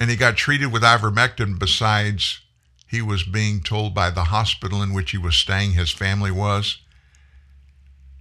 And 0.00 0.10
he 0.10 0.16
got 0.16 0.36
treated 0.36 0.72
with 0.72 0.82
ivermectin 0.82 1.58
besides 1.58 2.40
he 2.86 3.02
was 3.02 3.22
being 3.22 3.60
told 3.60 3.94
by 3.94 4.10
the 4.10 4.24
hospital 4.24 4.82
in 4.82 4.92
which 4.92 5.10
he 5.10 5.18
was 5.18 5.34
staying 5.34 5.72
his 5.72 5.90
family 5.90 6.30
was 6.30 6.78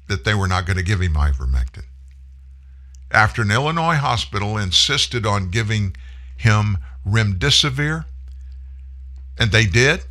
that 0.07 0.23
they 0.25 0.33
were 0.33 0.47
not 0.47 0.65
going 0.65 0.77
to 0.77 0.83
give 0.83 1.01
him 1.01 1.13
ivermectin 1.13 1.85
after 3.11 3.41
an 3.41 3.51
Illinois 3.51 3.95
hospital 3.95 4.57
insisted 4.57 5.25
on 5.25 5.49
giving 5.49 5.95
him 6.35 6.77
remdesivir, 7.05 8.05
and 9.39 9.51
they 9.51 9.65
did, 9.65 10.03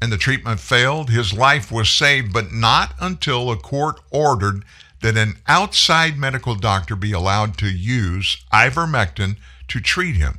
and 0.00 0.12
the 0.12 0.18
treatment 0.18 0.60
failed. 0.60 1.10
His 1.10 1.32
life 1.32 1.72
was 1.72 1.90
saved, 1.90 2.32
but 2.32 2.52
not 2.52 2.94
until 3.00 3.50
a 3.50 3.56
court 3.56 4.00
ordered 4.10 4.64
that 5.00 5.16
an 5.16 5.36
outside 5.46 6.16
medical 6.16 6.54
doctor 6.54 6.96
be 6.96 7.12
allowed 7.12 7.58
to 7.58 7.68
use 7.68 8.44
ivermectin 8.52 9.36
to 9.68 9.80
treat 9.80 10.16
him. 10.16 10.38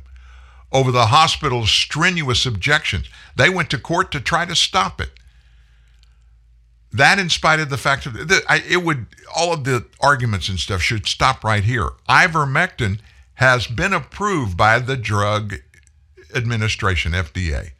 Over 0.76 0.92
the 0.92 1.06
hospital's 1.06 1.70
strenuous 1.70 2.44
objections, 2.44 3.08
they 3.34 3.48
went 3.48 3.70
to 3.70 3.78
court 3.78 4.12
to 4.12 4.20
try 4.20 4.44
to 4.44 4.54
stop 4.54 5.00
it. 5.00 5.08
That, 6.92 7.18
in 7.18 7.30
spite 7.30 7.60
of 7.60 7.70
the 7.70 7.78
fact 7.78 8.04
that 8.04 8.62
it 8.68 8.84
would, 8.84 9.06
all 9.34 9.54
of 9.54 9.64
the 9.64 9.86
arguments 10.00 10.50
and 10.50 10.58
stuff 10.58 10.82
should 10.82 11.06
stop 11.06 11.42
right 11.42 11.64
here. 11.64 11.92
Ivermectin 12.10 13.00
has 13.36 13.66
been 13.66 13.94
approved 13.94 14.58
by 14.58 14.78
the 14.78 14.98
Drug 14.98 15.54
Administration, 16.34 17.12
FDA, 17.12 17.70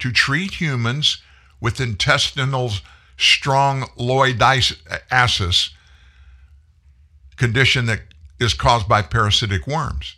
to 0.00 0.10
treat 0.10 0.54
humans 0.54 1.22
with 1.60 1.80
intestinal 1.80 2.72
strong 3.16 3.82
loidiasis 3.96 5.70
condition 7.36 7.86
that 7.86 8.00
is 8.40 8.54
caused 8.54 8.88
by 8.88 9.02
parasitic 9.02 9.68
worms. 9.68 10.16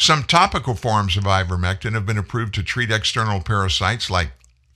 Some 0.00 0.24
topical 0.24 0.76
forms 0.76 1.18
of 1.18 1.24
ivermectin 1.24 1.92
have 1.92 2.06
been 2.06 2.16
approved 2.16 2.54
to 2.54 2.62
treat 2.62 2.90
external 2.90 3.42
parasites 3.42 4.08
like 4.08 4.30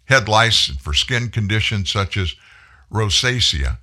head 0.05 0.29
lice 0.29 0.69
and 0.69 0.79
for 0.79 0.93
skin 0.93 1.31
conditions 1.31 1.91
such 1.91 2.19
as 2.19 2.35
rosacea. 2.93 3.79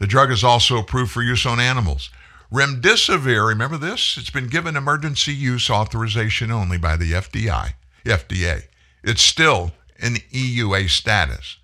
The 0.00 0.08
drug 0.08 0.32
is 0.32 0.42
also 0.42 0.78
approved 0.78 1.12
for 1.12 1.22
use 1.22 1.46
on 1.46 1.60
animals. 1.60 2.10
Remdesivir, 2.52 3.46
remember 3.46 3.76
this? 3.78 4.16
It's 4.18 4.30
been 4.30 4.48
given 4.48 4.74
emergency 4.74 5.32
use 5.32 5.70
authorization 5.70 6.50
only 6.50 6.76
by 6.76 6.96
the 6.96 7.12
FDI, 7.12 7.74
FDA. 8.04 8.64
It's 9.04 9.22
still 9.22 9.70
in 10.00 10.14
EUA 10.32 10.90
status 10.90 11.58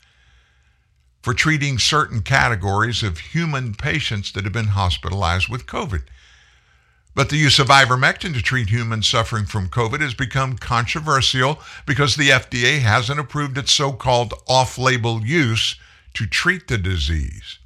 for 1.21 1.35
treating 1.35 1.81
certain 1.81 2.23
categories 2.23 3.03
of 3.03 3.19
human 3.19 3.75
patients 3.75 4.31
that 4.33 4.45
have 4.45 4.53
been 4.53 4.69
hospitalized 4.69 5.49
with 5.49 5.67
COVID. 5.67 6.05
But 7.15 7.29
the 7.29 7.37
use 7.37 7.59
of 7.59 7.69
ivermectin 7.69 8.35
to 8.35 8.43
treat 8.43 8.71
humans 8.71 9.09
suffering 9.09 9.45
from 9.45 9.69
COVID 9.69 10.01
has 10.01 10.15
become 10.15 10.57
controversial 10.57 11.61
because 11.85 12.15
the 12.15 12.31
FDA 12.31 12.81
hasn't 12.81 13.19
approved 13.19 13.59
its 13.59 13.73
so 13.73 13.93
called 13.93 14.33
off 14.49 14.79
label 14.79 15.25
use 15.25 15.75
to 16.15 16.27
treat 16.27 16.69
the 16.69 16.79
disease. 16.79 17.59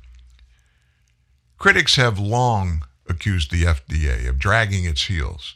Critics 1.59 1.97
have 1.97 2.19
long 2.19 2.85
accused 3.09 3.51
the 3.51 3.65
FDA 3.65 4.29
of 4.29 4.39
dragging 4.39 4.85
its 4.87 5.05
heels, 5.05 5.55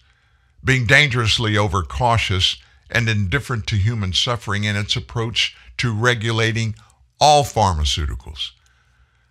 being 0.62 0.86
dangerously 0.86 1.56
overcautious 1.56 2.56
and 2.90 3.08
indifferent 3.08 3.66
to 3.66 3.76
human 3.76 4.12
suffering 4.12 4.64
in 4.64 4.76
its 4.76 4.96
approach 4.96 5.56
to 5.78 5.92
regulating 5.94 6.74
all 7.20 7.42
pharmaceuticals. 7.42 8.50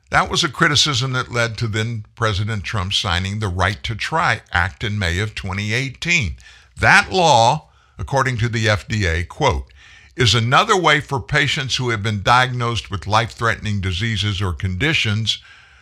That 0.10 0.30
was 0.30 0.42
a 0.44 0.50
criticism 0.50 1.12
that 1.14 1.32
led 1.32 1.58
to 1.58 1.68
then 1.68 2.06
President 2.16 2.64
Trump 2.64 2.94
signing 2.94 3.40
the 3.40 3.50
Right 3.50 3.82
to 3.84 3.94
Try 3.94 4.42
Act 4.54 4.84
in 4.86 4.98
May 4.98 5.20
of 5.20 5.36
2018. 5.36 6.38
That 6.78 7.12
law, 7.12 7.68
according 7.98 8.38
to 8.38 8.48
the 8.48 8.68
FDA, 8.68 9.28
quote, 9.28 9.74
is 10.16 10.34
another 10.34 10.78
way 10.78 11.02
for 11.02 11.20
patients 11.20 11.76
who 11.76 11.90
have 11.90 12.02
been 12.02 12.24
diagnosed 12.24 12.90
with 12.90 13.06
life 13.06 13.32
threatening 13.32 13.82
diseases 13.82 14.42
or 14.42 14.54
conditions, 14.54 15.40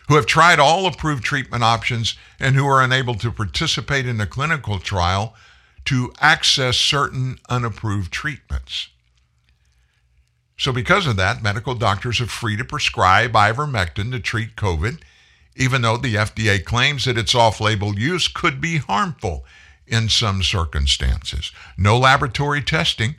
who 0.08 0.16
have 0.16 0.26
tried 0.26 0.58
all 0.58 0.86
approved 0.86 1.22
treatment 1.22 1.62
options, 1.62 2.16
and 2.40 2.56
who 2.56 2.66
are 2.66 2.82
unable 2.82 3.14
to 3.14 3.30
participate 3.30 4.06
in 4.06 4.20
a 4.20 4.26
clinical 4.26 4.80
trial 4.80 5.36
to 5.84 6.12
access 6.20 6.76
certain 6.76 7.38
unapproved 7.48 8.12
treatments. 8.12 8.88
So, 10.58 10.72
because 10.72 11.06
of 11.06 11.16
that, 11.16 11.42
medical 11.42 11.74
doctors 11.74 12.20
are 12.20 12.26
free 12.26 12.56
to 12.56 12.64
prescribe 12.64 13.32
ivermectin 13.32 14.10
to 14.12 14.20
treat 14.20 14.56
COVID, 14.56 15.00
even 15.54 15.82
though 15.82 15.96
the 15.96 16.14
FDA 16.14 16.64
claims 16.64 17.04
that 17.04 17.18
its 17.18 17.34
off 17.34 17.60
label 17.60 17.98
use 17.98 18.28
could 18.28 18.60
be 18.60 18.78
harmful 18.78 19.44
in 19.86 20.08
some 20.08 20.42
circumstances. 20.42 21.52
No 21.76 21.98
laboratory 21.98 22.62
testing 22.62 23.16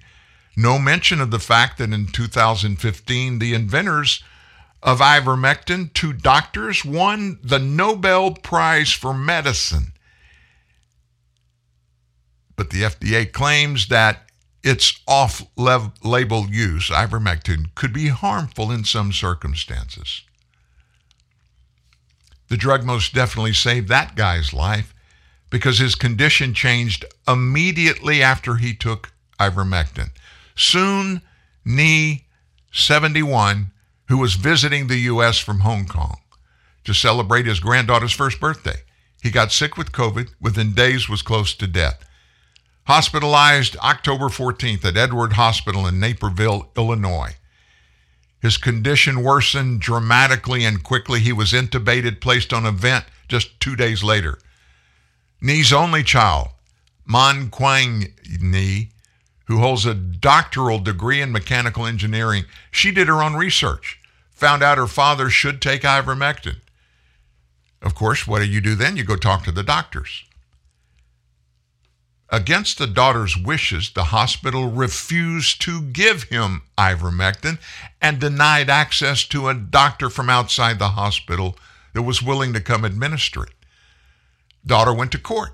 no 0.60 0.80
mention 0.80 1.22
of 1.22 1.30
the 1.30 1.40
fact 1.40 1.78
that 1.78 1.94
in 1.94 2.08
2015, 2.08 3.38
the 3.38 3.54
inventors 3.54 4.24
of 4.82 5.00
ivermectin 5.00 5.94
two 5.94 6.14
doctors 6.14 6.84
won 6.84 7.38
the 7.44 7.60
Nobel 7.60 8.32
Prize 8.32 8.92
for 8.92 9.14
Medicine. 9.14 9.94
But 12.56 12.72
the 12.72 12.82
FDA 12.82 13.32
claims 13.32 13.90
that 13.90 14.27
its 14.64 15.00
off 15.08 15.46
label 15.56 16.48
use, 16.50 16.90
ivermectin, 16.90 17.74
could 17.76 17.94
be 17.94 18.08
harmful 18.08 18.72
in 18.72 18.84
some 18.84 19.14
circumstances. 19.14 20.22
The 22.50 22.58
drug 22.58 22.84
most 22.84 23.14
definitely 23.14 23.54
saved 23.54 23.88
that 23.90 24.16
guy's 24.16 24.54
life 24.54 24.94
because 25.50 25.80
his 25.80 25.96
condition 25.96 26.54
changed 26.54 27.06
immediately 27.28 28.22
after 28.22 28.56
he 28.56 28.74
took 28.74 29.14
ivermectin. 29.40 30.12
Sun, 30.56 31.22
Ni, 31.64 32.26
71, 32.72 33.72
who 34.08 34.18
was 34.18 34.36
visiting 34.36 34.88
the 34.88 34.98
U.S. 35.00 35.38
from 35.38 35.60
Hong 35.60 35.86
Kong 35.86 36.20
to 36.84 36.94
celebrate 36.94 37.46
his 37.46 37.60
granddaughter's 37.60 38.14
first 38.14 38.40
birthday. 38.40 38.82
He 39.22 39.30
got 39.30 39.52
sick 39.52 39.78
with 39.78 39.92
COVID, 39.92 40.30
within 40.40 40.74
days 40.74 41.10
was 41.10 41.22
close 41.22 41.54
to 41.56 41.68
death. 41.68 42.00
Hospitalized 42.88 43.76
October 43.80 44.30
14th 44.30 44.86
at 44.86 44.96
Edward 44.96 45.34
Hospital 45.34 45.86
in 45.88 46.00
Naperville, 46.00 46.72
Illinois. 46.78 47.36
His 48.40 48.56
condition 48.56 49.24
worsened 49.24 49.82
dramatically 49.82 50.64
and 50.64 50.82
quickly. 50.82 51.20
He 51.20 51.34
was 51.34 51.52
intubated, 51.52 52.22
placed 52.22 52.54
on 52.54 52.66
a 52.66 52.72
vent 52.72 53.04
just 53.28 53.60
two 53.60 53.76
days 53.76 54.06
later. 54.06 54.40
Ni's 55.42 55.74
only 55.74 56.02
child, 56.02 56.48
Man 57.06 57.50
Kwan 57.50 58.06
Ni, 58.40 58.92
who 59.48 59.58
holds 59.58 59.86
a 59.86 59.94
doctoral 59.94 60.80
degree 60.80 61.20
in 61.20 61.34
mechanical 61.34 61.86
engineering, 61.86 62.46
she 62.72 62.92
did 62.92 63.10
her 63.10 63.22
own 63.22 63.36
research, 63.36 64.00
found 64.32 64.64
out 64.64 64.78
her 64.78 64.88
father 64.88 65.30
should 65.30 65.62
take 65.62 65.82
ivermectin. 65.82 66.62
Of 67.82 67.96
course, 67.96 68.26
what 68.26 68.40
do 68.40 68.46
you 68.46 68.62
do 68.62 68.76
then? 68.76 68.96
You 68.96 69.04
go 69.04 69.18
talk 69.18 69.44
to 69.44 69.52
the 69.52 69.62
doctors. 69.62 70.24
Against 72.30 72.78
the 72.78 72.88
daughter's 72.88 73.38
wishes, 73.38 73.92
the 73.92 74.06
hospital 74.06 74.70
refused 74.70 75.62
to 75.62 75.82
give 75.82 76.24
him 76.24 76.64
ivermectin 76.78 77.58
and 78.02 78.20
denied 78.20 78.70
access 78.70 79.24
to 79.26 79.48
a 79.48 79.54
doctor 79.54 80.10
from 80.10 80.30
outside 80.30 80.78
the 80.78 80.90
hospital 80.90 81.58
that 81.94 82.04
was 82.04 82.22
willing 82.22 82.52
to 82.54 82.60
come 82.60 82.84
administer 82.84 83.44
it. 83.44 83.54
Daughter 84.66 84.94
went 84.94 85.14
to 85.14 85.20
court. 85.20 85.54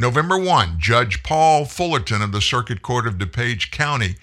November 0.00 0.36
1, 0.36 0.78
Judge 0.78 1.22
Paul 1.22 1.64
Fullerton 1.64 2.20
of 2.22 2.32
the 2.32 2.42
Circuit 2.42 2.82
Court 2.82 3.06
of 3.06 3.14
DuPage 3.14 3.70
County 3.70 4.16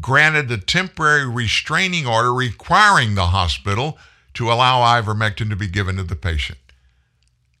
granted 0.00 0.50
a 0.50 0.56
temporary 0.56 1.26
restraining 1.26 2.06
order 2.06 2.32
requiring 2.32 3.14
the 3.14 3.26
hospital 3.26 3.98
to 4.34 4.50
allow 4.50 4.80
ivermectin 4.80 5.50
to 5.50 5.56
be 5.56 5.68
given 5.68 5.96
to 5.96 6.02
the 6.02 6.16
patient. 6.16 6.58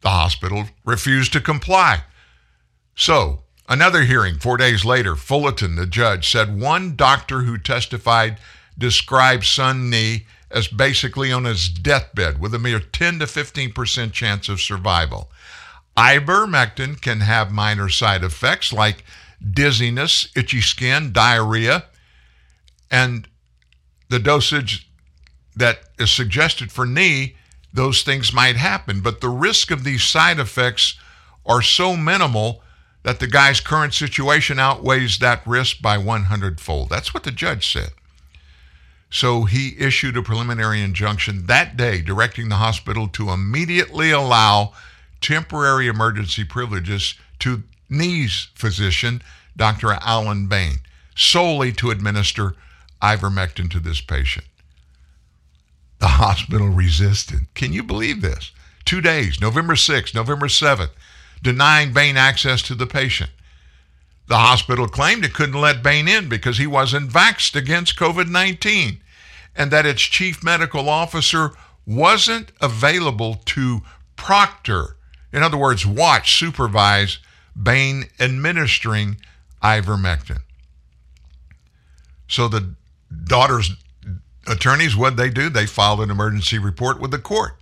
The 0.00 0.08
hospital 0.08 0.64
refused 0.84 1.34
to 1.34 1.40
comply. 1.40 2.04
So, 2.94 3.42
another 3.68 4.02
hearing 4.02 4.38
four 4.38 4.56
days 4.56 4.84
later, 4.84 5.16
Fullerton, 5.16 5.76
the 5.76 5.86
judge, 5.86 6.30
said 6.30 6.60
one 6.60 6.96
doctor 6.96 7.42
who 7.42 7.58
testified 7.58 8.38
described 8.76 9.44
Sun 9.44 9.90
Ni 9.90 10.26
as 10.50 10.68
basically 10.68 11.32
on 11.32 11.44
his 11.44 11.68
deathbed 11.68 12.40
with 12.40 12.54
a 12.54 12.58
mere 12.58 12.80
10 12.80 13.20
to 13.20 13.24
15% 13.24 14.12
chance 14.12 14.48
of 14.48 14.60
survival. 14.60 15.30
Ivermectin 15.96 17.00
can 17.00 17.20
have 17.20 17.50
minor 17.50 17.88
side 17.88 18.22
effects 18.22 18.72
like 18.72 19.04
dizziness, 19.50 20.28
itchy 20.36 20.60
skin, 20.60 21.12
diarrhea, 21.12 21.84
and 22.90 23.28
the 24.08 24.18
dosage 24.18 24.90
that 25.56 25.80
is 25.98 26.10
suggested 26.10 26.70
for 26.70 26.86
Ni, 26.86 27.36
those 27.72 28.02
things 28.02 28.32
might 28.32 28.56
happen. 28.56 29.00
But 29.00 29.20
the 29.20 29.28
risk 29.28 29.70
of 29.70 29.84
these 29.84 30.04
side 30.04 30.38
effects 30.38 30.98
are 31.46 31.62
so 31.62 31.96
minimal 31.96 32.62
that 33.02 33.20
the 33.20 33.26
guy's 33.26 33.60
current 33.60 33.94
situation 33.94 34.58
outweighs 34.58 35.18
that 35.18 35.46
risk 35.46 35.82
by 35.82 35.98
100 35.98 36.60
fold. 36.60 36.88
That's 36.88 37.12
what 37.12 37.24
the 37.24 37.32
judge 37.32 37.70
said. 37.72 37.90
So 39.10 39.44
he 39.44 39.76
issued 39.78 40.16
a 40.16 40.22
preliminary 40.22 40.80
injunction 40.80 41.46
that 41.46 41.76
day 41.76 42.00
directing 42.00 42.48
the 42.48 42.56
hospital 42.56 43.08
to 43.08 43.30
immediately 43.30 44.10
allow 44.10 44.72
temporary 45.20 45.86
emergency 45.86 46.44
privileges 46.44 47.14
to 47.40 47.62
Ni's 47.90 48.48
physician, 48.54 49.22
Dr. 49.56 49.92
Alan 49.92 50.46
Bain, 50.46 50.78
solely 51.14 51.72
to 51.72 51.90
administer 51.90 52.54
ivermectin 53.02 53.70
to 53.72 53.80
this 53.80 54.00
patient. 54.00 54.46
The 55.98 56.08
hospital 56.08 56.68
resisted. 56.68 57.52
Can 57.54 57.72
you 57.72 57.82
believe 57.82 58.22
this? 58.22 58.50
Two 58.84 59.00
days, 59.00 59.40
November 59.40 59.74
6th, 59.74 60.14
November 60.14 60.46
7th, 60.46 60.90
denying 61.42 61.92
Bain 61.92 62.16
access 62.16 62.62
to 62.62 62.74
the 62.74 62.86
patient. 62.86 63.30
The 64.28 64.38
hospital 64.38 64.88
claimed 64.88 65.24
it 65.24 65.34
couldn't 65.34 65.60
let 65.60 65.82
Bain 65.82 66.08
in 66.08 66.28
because 66.28 66.56
he 66.56 66.66
wasn't 66.66 67.10
vaxxed 67.10 67.54
against 67.56 67.98
COVID 67.98 68.28
19 68.28 69.00
and 69.54 69.70
that 69.70 69.84
its 69.84 70.00
chief 70.02 70.42
medical 70.42 70.88
officer 70.88 71.50
wasn't 71.84 72.52
available 72.60 73.34
to 73.44 73.82
proctor 74.16 74.96
in 75.32 75.42
other 75.42 75.56
words, 75.56 75.86
watch, 75.86 76.38
supervise 76.38 77.18
Bain 77.60 78.04
administering 78.20 79.16
ivermectin. 79.62 80.42
So 82.28 82.48
the 82.48 82.74
daughter's 83.24 83.70
attorneys, 84.46 84.96
what 84.96 85.16
they 85.16 85.30
do? 85.30 85.48
They 85.48 85.66
filed 85.66 86.00
an 86.00 86.10
emergency 86.10 86.58
report 86.58 87.00
with 87.00 87.10
the 87.10 87.18
court. 87.18 87.52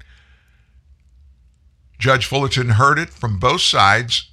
Judge 2.01 2.25
Fullerton 2.25 2.71
heard 2.71 2.99
it 2.99 3.11
from 3.11 3.39
both 3.39 3.61
sides 3.61 4.31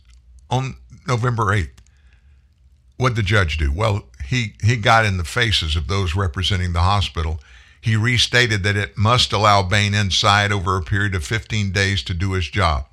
on 0.50 0.78
November 1.06 1.48
8th. 1.48 1.70
What 2.96 3.10
did 3.10 3.18
the 3.18 3.24
judge 3.24 3.58
do? 3.58 3.72
Well, 3.72 4.06
he, 4.26 4.54
he 4.64 4.78
got 4.78 5.06
in 5.06 5.18
the 5.18 5.26
faces 5.26 5.76
of 5.76 5.88
those 5.88 6.16
representing 6.16 6.72
the 6.72 6.82
hospital. 6.82 7.42
He 7.82 7.98
restated 7.98 8.64
that 8.64 8.78
it 8.78 8.98
must 8.98 9.34
allow 9.34 9.64
Bain 9.64 9.94
inside 9.94 10.52
over 10.52 10.78
a 10.78 10.82
period 10.82 11.14
of 11.14 11.26
15 11.26 11.74
days 11.74 12.02
to 12.04 12.14
do 12.14 12.32
his 12.32 12.50
job. 12.50 12.86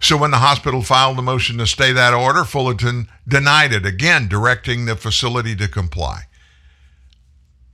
So 0.00 0.16
when 0.16 0.32
the 0.32 0.38
hospital 0.38 0.82
filed 0.82 1.16
the 1.16 1.22
motion 1.22 1.58
to 1.58 1.66
stay 1.66 1.92
that 1.92 2.12
order, 2.12 2.44
Fullerton 2.44 3.08
denied 3.26 3.72
it, 3.72 3.86
again 3.86 4.26
directing 4.26 4.84
the 4.84 4.96
facility 4.96 5.54
to 5.54 5.68
comply. 5.68 6.22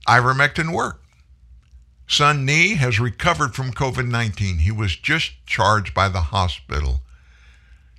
Ivermectin 0.07 0.73
worked. 0.73 0.98
Sun 2.09 2.43
Ni 2.43 2.73
has 2.73 2.99
recovered 2.99 3.55
from 3.55 3.71
COVID 3.71 4.07
19. 4.07 4.57
He 4.59 4.71
was 4.71 4.95
just 4.95 5.33
charged 5.45 5.93
by 5.93 6.09
the 6.09 6.21
hospital 6.21 7.01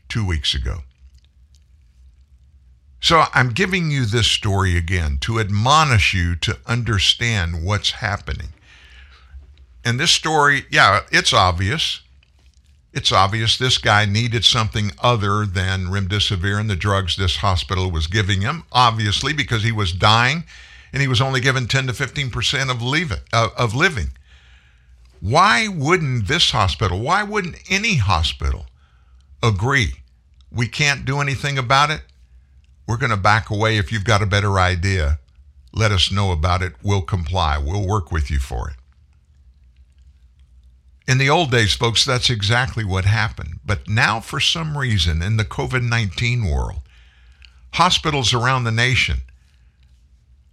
two 0.08 0.26
weeks 0.26 0.54
ago. 0.54 0.80
So 3.00 3.24
I'm 3.32 3.50
giving 3.50 3.90
you 3.90 4.04
this 4.04 4.26
story 4.26 4.76
again 4.76 5.16
to 5.22 5.40
admonish 5.40 6.12
you 6.12 6.36
to 6.36 6.58
understand 6.66 7.64
what's 7.64 7.92
happening. 7.92 8.48
And 9.84 9.98
this 9.98 10.10
story, 10.10 10.64
yeah, 10.70 11.00
it's 11.10 11.32
obvious 11.32 12.02
it's 12.92 13.12
obvious 13.12 13.56
this 13.56 13.78
guy 13.78 14.04
needed 14.04 14.44
something 14.44 14.90
other 14.98 15.46
than 15.46 15.86
remdesivir 15.86 16.58
and 16.58 16.68
the 16.68 16.76
drugs 16.76 17.16
this 17.16 17.36
hospital 17.36 17.90
was 17.90 18.08
giving 18.08 18.40
him, 18.40 18.64
obviously, 18.72 19.32
because 19.32 19.62
he 19.62 19.70
was 19.70 19.92
dying 19.92 20.44
and 20.92 21.02
he 21.02 21.08
was 21.08 21.20
only 21.20 21.40
given 21.40 21.66
10 21.66 21.86
to 21.86 21.92
15% 21.92 22.70
of, 22.70 22.82
leave 22.82 23.12
uh, 23.32 23.48
of 23.56 23.74
living. 23.74 24.10
Why 25.20 25.68
wouldn't 25.68 26.28
this 26.28 26.50
hospital, 26.50 27.00
why 27.00 27.22
wouldn't 27.22 27.56
any 27.70 27.96
hospital 27.96 28.66
agree? 29.42 29.94
We 30.50 30.66
can't 30.66 31.04
do 31.04 31.20
anything 31.20 31.58
about 31.58 31.90
it. 31.90 32.02
We're 32.86 32.96
going 32.96 33.10
to 33.10 33.16
back 33.16 33.50
away. 33.50 33.76
If 33.76 33.92
you've 33.92 34.04
got 34.04 34.22
a 34.22 34.26
better 34.26 34.58
idea, 34.58 35.20
let 35.72 35.92
us 35.92 36.10
know 36.10 36.32
about 36.32 36.62
it. 36.62 36.72
We'll 36.82 37.02
comply. 37.02 37.58
We'll 37.58 37.86
work 37.86 38.10
with 38.10 38.30
you 38.30 38.38
for 38.38 38.70
it. 38.70 38.76
In 41.06 41.18
the 41.18 41.30
old 41.30 41.50
days, 41.50 41.74
folks, 41.74 42.04
that's 42.04 42.30
exactly 42.30 42.84
what 42.84 43.04
happened. 43.04 43.60
But 43.64 43.88
now, 43.88 44.20
for 44.20 44.40
some 44.40 44.78
reason, 44.78 45.22
in 45.22 45.36
the 45.36 45.44
COVID 45.44 45.82
19 45.82 46.44
world, 46.44 46.80
hospitals 47.74 48.32
around 48.32 48.64
the 48.64 48.72
nation, 48.72 49.22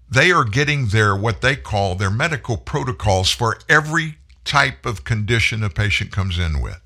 they 0.10 0.32
are 0.32 0.44
getting 0.44 0.88
their 0.88 1.16
what 1.16 1.42
they 1.42 1.56
call 1.56 1.96
their 1.96 2.10
medical 2.10 2.58
protocols 2.58 3.30
for 3.30 3.58
every 3.68 4.18
type 4.46 4.86
of 4.86 5.04
condition 5.04 5.64
a 5.64 5.70
patient 5.70 6.12
comes 6.12 6.40
in 6.40 6.62
with. 6.62 6.80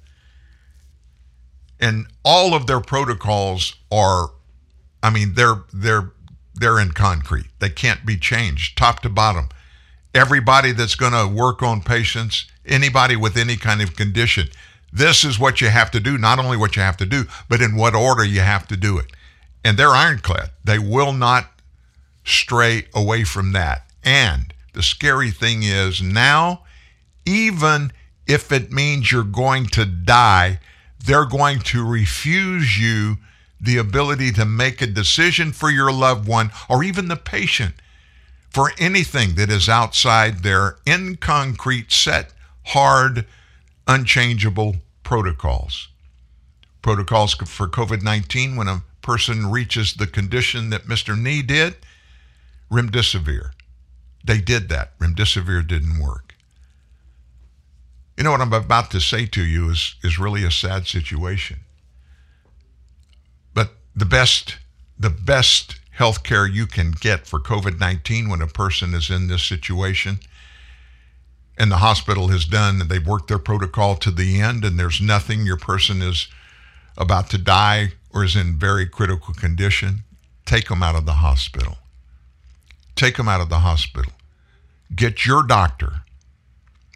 And 1.80 2.08
all 2.24 2.54
of 2.54 2.68
their 2.68 2.80
protocols 2.80 3.76
are, 3.92 4.30
I 5.02 5.10
mean, 5.10 5.34
they're 5.34 5.64
they're 5.74 6.12
they're 6.54 6.80
in 6.80 6.92
concrete. 6.92 7.48
They 7.60 7.70
can't 7.70 8.06
be 8.06 8.18
changed 8.18 8.78
top 8.78 9.02
to 9.02 9.10
bottom. 9.10 9.50
Everybody 10.14 10.74
that's 10.74 10.96
going 10.96 11.14
to 11.14 11.34
work 11.34 11.64
on 11.64 11.82
patients 11.82 12.46
anybody 12.66 13.16
with 13.16 13.38
any 13.38 13.58
kind 13.58 13.82
of 13.82 13.96
condition. 13.96 14.48
This 14.94 15.24
is 15.24 15.40
what 15.40 15.62
you 15.62 15.70
have 15.70 15.92
to 15.92 16.00
do, 16.00 16.18
not 16.18 16.40
only 16.40 16.58
what 16.58 16.76
you 16.76 16.82
have 16.82 16.98
to 16.98 17.06
do, 17.06 17.26
but 17.50 17.62
in 17.62 17.76
what 17.76 17.96
order 17.96 18.24
you 18.24 18.42
have 18.42 18.68
to 18.68 18.78
do 18.78 18.98
it. 18.98 19.08
And 19.64 19.78
they're 19.78 19.90
ironclad. 19.90 20.52
They 20.64 20.80
will 20.80 21.14
not 21.14 21.51
stray 22.24 22.86
away 22.94 23.24
from 23.24 23.52
that. 23.54 23.86
And 24.04 24.54
the 24.74 24.84
scary 24.84 25.32
thing 25.32 25.64
is 25.64 26.02
now 26.02 26.64
even 27.26 27.92
if 28.28 28.52
it 28.52 28.72
means 28.72 29.12
you're 29.12 29.24
going 29.24 29.66
to 29.68 29.86
die, 29.86 30.60
they're 31.06 31.26
going 31.26 31.60
to 31.60 31.86
refuse 31.86 32.80
you 32.80 33.18
the 33.60 33.78
ability 33.78 34.32
to 34.32 34.46
make 34.46 34.82
a 34.82 34.88
decision 34.88 35.52
for 35.52 35.70
your 35.70 35.92
loved 35.92 36.28
one 36.28 36.52
or 36.70 36.84
even 36.84 37.08
the 37.08 37.16
patient 37.16 37.76
for 38.50 38.72
anything 38.80 39.36
that 39.36 39.50
is 39.50 39.70
outside 39.70 40.40
their 40.40 40.78
in 40.86 41.16
concrete, 41.16 41.92
set, 41.92 42.34
hard, 42.68 43.26
unchangeable 43.88 44.78
protocols. 45.04 45.88
Protocols 46.82 47.34
for 47.34 47.68
COVID 47.68 48.02
19 48.02 48.56
when 48.56 48.68
a 48.68 48.84
person 49.02 49.52
reaches 49.52 49.94
the 49.94 50.08
condition 50.08 50.70
that 50.72 50.86
Mr. 50.86 51.18
Ni 51.18 51.42
did, 51.42 51.76
remdesivir. 52.72 53.52
They 54.24 54.40
did 54.40 54.70
that. 54.70 54.98
Remdesivir 55.00 55.68
didn't 55.68 56.00
work. 56.00 56.36
You 58.18 58.24
know 58.24 58.32
what 58.32 58.42
I'm 58.42 58.54
about 58.54 58.92
to 58.92 59.00
say 59.00 59.26
to 59.26 59.44
you 59.44 59.70
is, 59.70 59.96
is 60.04 60.20
really 60.20 60.44
a 60.44 60.52
sad 60.52 60.88
situation. 60.88 61.62
But 63.54 63.72
the 63.96 64.06
best, 64.06 64.58
the 64.98 65.10
best 65.10 65.80
health 65.92 66.24
care 66.24 66.46
you 66.46 66.68
can 66.68 66.92
get 66.92 67.26
for 67.28 67.40
COVID 67.40 67.80
19 67.80 68.30
when 68.30 68.42
a 68.42 68.48
person 68.48 68.94
is 68.94 69.10
in 69.10 69.28
this 69.28 69.44
situation 69.44 70.20
and 71.58 71.72
the 71.72 71.78
hospital 71.78 72.30
has 72.30 72.46
done, 72.46 72.88
they've 72.88 73.06
worked 73.06 73.28
their 73.28 73.38
protocol 73.38 73.96
to 73.98 74.10
the 74.10 74.42
end, 74.42 74.66
and 74.66 74.80
there's 74.80 75.00
nothing, 75.00 75.46
your 75.46 75.58
person 75.58 76.02
is 76.02 76.28
about 76.98 77.30
to 77.30 77.38
die 77.38 77.94
or 78.10 78.24
is 78.24 78.36
in 78.36 78.58
very 78.58 78.88
critical 78.88 79.34
condition, 79.36 80.04
take 80.44 80.70
them 80.70 80.82
out 80.82 80.96
of 80.96 81.06
the 81.06 81.14
hospital. 81.14 81.78
Take 82.96 83.18
them 83.18 83.28
out 83.28 83.42
of 83.42 83.50
the 83.50 83.60
hospital. 83.60 84.12
Get 84.96 85.26
your 85.26 85.44
doctor, 85.44 86.04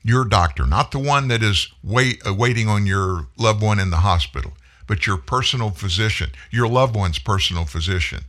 your 0.03 0.25
doctor, 0.25 0.65
not 0.65 0.91
the 0.91 0.99
one 0.99 1.29
that 1.29 1.41
is 1.41 1.71
wait, 1.83 2.21
uh, 2.27 2.33
waiting 2.33 2.67
on 2.67 2.85
your 2.85 3.27
loved 3.37 3.61
one 3.61 3.79
in 3.79 3.89
the 3.89 3.97
hospital, 3.97 4.53
but 4.87 5.07
your 5.07 5.17
personal 5.17 5.71
physician, 5.71 6.31
your 6.51 6.67
loved 6.67 6.95
one's 6.95 7.19
personal 7.19 7.65
physician. 7.65 8.25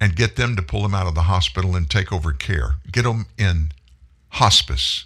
And 0.00 0.16
get 0.16 0.36
them 0.36 0.56
to 0.56 0.62
pull 0.62 0.82
them 0.82 0.94
out 0.94 1.06
of 1.06 1.14
the 1.14 1.22
hospital 1.22 1.76
and 1.76 1.90
take 1.90 2.10
over 2.10 2.32
care. 2.32 2.76
Get 2.90 3.02
them 3.02 3.26
in 3.36 3.72
hospice 4.30 5.04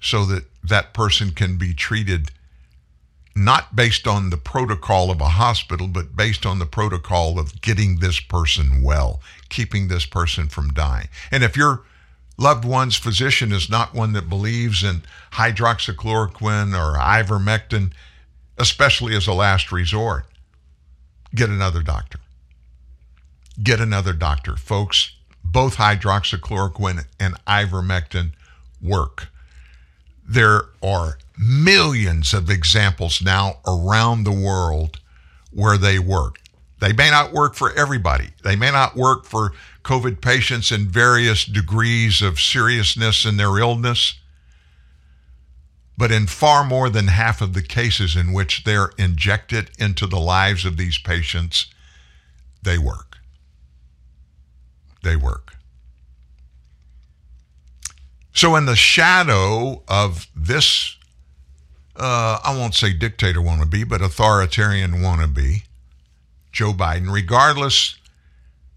so 0.00 0.24
that 0.26 0.44
that 0.62 0.92
person 0.92 1.30
can 1.30 1.56
be 1.56 1.72
treated 1.72 2.32
not 3.34 3.76
based 3.76 4.06
on 4.06 4.30
the 4.30 4.36
protocol 4.36 5.10
of 5.10 5.20
a 5.20 5.28
hospital, 5.28 5.86
but 5.86 6.16
based 6.16 6.44
on 6.44 6.58
the 6.58 6.66
protocol 6.66 7.38
of 7.38 7.60
getting 7.60 7.98
this 7.98 8.20
person 8.20 8.82
well, 8.82 9.20
keeping 9.48 9.88
this 9.88 10.04
person 10.04 10.48
from 10.48 10.72
dying. 10.72 11.08
And 11.30 11.44
if 11.44 11.56
your 11.56 11.82
loved 12.36 12.64
one's 12.64 12.96
physician 12.96 13.52
is 13.52 13.70
not 13.70 13.94
one 13.94 14.12
that 14.14 14.28
believes 14.28 14.82
in 14.82 15.02
hydroxychloroquine 15.32 16.74
or 16.74 16.98
ivermectin, 16.98 17.92
especially 18.58 19.14
as 19.14 19.26
a 19.26 19.32
last 19.32 19.70
resort, 19.70 20.26
get 21.34 21.48
another 21.48 21.82
doctor. 21.82 22.18
Get 23.62 23.80
another 23.80 24.12
doctor. 24.12 24.56
Folks, 24.56 25.12
both 25.44 25.76
hydroxychloroquine 25.76 27.04
and 27.18 27.34
ivermectin 27.44 28.32
work. 28.80 29.28
There 30.26 30.62
are 30.82 31.18
millions 31.40 32.34
of 32.34 32.50
examples 32.50 33.22
now 33.22 33.60
around 33.66 34.24
the 34.24 34.32
world 34.32 35.00
where 35.50 35.78
they 35.78 35.98
work. 35.98 36.38
They 36.80 36.92
may 36.92 37.10
not 37.10 37.32
work 37.32 37.54
for 37.54 37.72
everybody. 37.72 38.30
They 38.44 38.56
may 38.56 38.70
not 38.70 38.96
work 38.96 39.24
for 39.24 39.52
COVID 39.82 40.20
patients 40.20 40.70
in 40.70 40.88
various 40.88 41.44
degrees 41.44 42.20
of 42.20 42.40
seriousness 42.40 43.24
in 43.24 43.36
their 43.38 43.58
illness. 43.58 44.14
But 45.96 46.10
in 46.10 46.26
far 46.26 46.64
more 46.64 46.88
than 46.88 47.08
half 47.08 47.40
of 47.40 47.52
the 47.52 47.62
cases 47.62 48.16
in 48.16 48.32
which 48.32 48.64
they're 48.64 48.92
injected 48.96 49.70
into 49.78 50.06
the 50.06 50.20
lives 50.20 50.64
of 50.64 50.76
these 50.76 50.98
patients, 50.98 51.66
they 52.62 52.78
work. 52.78 53.18
They 55.02 55.16
work. 55.16 55.54
So, 58.32 58.56
in 58.56 58.64
the 58.64 58.76
shadow 58.76 59.82
of 59.88 60.28
this 60.34 60.96
uh, 62.00 62.40
I 62.42 62.56
won't 62.56 62.74
say 62.74 62.94
dictator 62.94 63.40
wannabe, 63.40 63.86
but 63.86 64.00
authoritarian 64.00 64.92
wannabe, 64.92 65.64
Joe 66.50 66.72
Biden, 66.72 67.12
regardless 67.12 67.96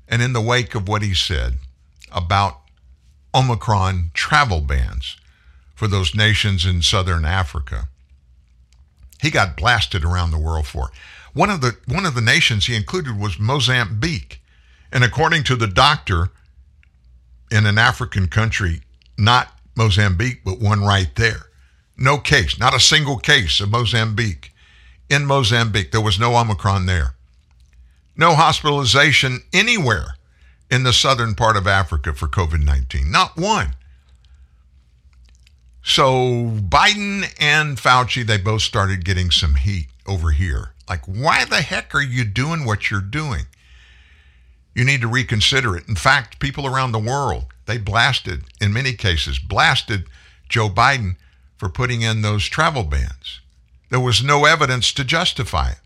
and 0.10 0.22
in 0.22 0.34
the 0.34 0.42
wake 0.42 0.76
of 0.76 0.90
what 0.90 1.02
he 1.02 1.14
said 1.14 1.54
about 2.12 2.60
Omicron 3.34 4.12
travel 4.14 4.60
bans 4.60 5.16
for 5.74 5.88
those 5.88 6.14
nations 6.14 6.66
in 6.66 6.82
southern 6.82 7.24
Africa, 7.24 7.88
he 9.22 9.32
got 9.32 9.56
blasted 9.56 10.04
around 10.04 10.32
the 10.32 10.38
world 10.38 10.68
for. 10.68 10.92
One 11.34 11.50
of 11.50 11.62
the 11.62 11.78
one 11.88 12.06
of 12.06 12.16
the 12.16 12.22
nations 12.22 12.66
he 12.66 12.76
included 12.76 13.18
was 13.18 13.40
Mozambique. 13.40 14.42
And 14.92 15.04
according 15.04 15.44
to 15.46 15.56
the 15.56 15.66
doctor 15.66 16.30
in 17.50 17.66
an 17.66 17.78
African 17.78 18.28
country, 18.28 18.82
not 19.18 19.48
Mozambique, 19.76 20.42
but 20.44 20.60
one 20.60 20.84
right 20.84 21.10
there, 21.16 21.48
no 21.98 22.18
case, 22.18 22.60
not 22.60 22.76
a 22.76 22.80
single 22.80 23.18
case 23.18 23.60
of 23.60 23.70
Mozambique. 23.70 24.52
In 25.10 25.26
Mozambique, 25.26 25.92
there 25.92 26.02
was 26.02 26.20
no 26.20 26.36
Omicron 26.36 26.86
there. 26.86 27.16
No 28.16 28.36
hospitalization 28.36 29.42
anywhere 29.52 30.16
in 30.70 30.84
the 30.84 30.94
southern 30.94 31.36
part 31.36 31.58
of 31.58 31.68
Africa 31.68 32.14
for 32.14 32.28
COVID 32.28 32.64
19. 32.64 33.12
Not 33.12 33.38
one. 33.38 33.76
So 35.84 36.50
Biden 36.60 37.32
and 37.40 37.78
Fauci, 37.78 38.26
they 38.26 38.38
both 38.38 38.62
started 38.62 39.04
getting 39.04 39.32
some 39.32 39.56
heat 39.56 39.88
over 40.08 40.32
here. 40.32 40.72
Like, 40.88 41.06
why 41.06 41.46
the 41.46 41.62
heck 41.62 41.94
are 41.94 42.02
you 42.02 42.24
doing 42.24 42.66
what 42.66 42.90
you're 42.90 43.02
doing? 43.02 43.46
You 44.74 44.84
need 44.84 45.02
to 45.02 45.08
reconsider 45.08 45.76
it. 45.76 45.88
In 45.88 45.96
fact, 45.96 46.40
people 46.40 46.66
around 46.66 46.92
the 46.92 47.00
world, 47.00 47.46
they 47.66 47.78
blasted, 47.78 48.44
in 48.60 48.74
many 48.74 48.94
cases, 48.94 49.40
blasted 49.40 50.06
Joe 50.50 50.70
Biden 50.70 51.16
for 51.64 51.70
putting 51.70 52.02
in 52.02 52.22
those 52.22 52.44
travel 52.44 52.84
bans. 52.84 53.40
There 53.90 53.98
was 53.98 54.22
no 54.22 54.44
evidence 54.44 54.92
to 54.92 55.06
justify 55.06 55.70
it. 55.70 55.80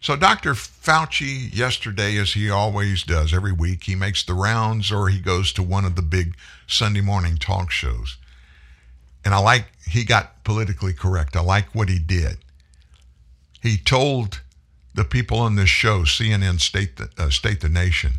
So 0.00 0.16
Dr. 0.16 0.54
Fauci 0.54 1.54
yesterday, 1.54 2.16
as 2.16 2.32
he 2.32 2.48
always 2.48 3.02
does 3.02 3.34
every 3.34 3.52
week, 3.52 3.84
he 3.84 3.94
makes 3.94 4.24
the 4.24 4.32
rounds 4.32 4.90
or 4.90 5.10
he 5.10 5.18
goes 5.18 5.52
to 5.52 5.62
one 5.62 5.84
of 5.84 5.94
the 5.94 6.00
big 6.00 6.36
Sunday 6.66 7.02
morning 7.02 7.36
talk 7.36 7.70
shows. 7.70 8.16
And 9.26 9.34
I 9.34 9.40
like, 9.40 9.66
he 9.86 10.04
got 10.04 10.42
politically 10.42 10.94
correct. 10.94 11.36
I 11.36 11.42
like 11.42 11.74
what 11.74 11.90
he 11.90 11.98
did. 11.98 12.38
He 13.62 13.76
told 13.76 14.40
the 14.94 15.04
people 15.04 15.38
on 15.38 15.56
this 15.56 15.68
show, 15.68 16.04
CNN 16.04 16.60
State 16.60 16.96
the, 16.96 17.10
uh, 17.18 17.28
State 17.28 17.60
the 17.60 17.68
Nation, 17.68 18.12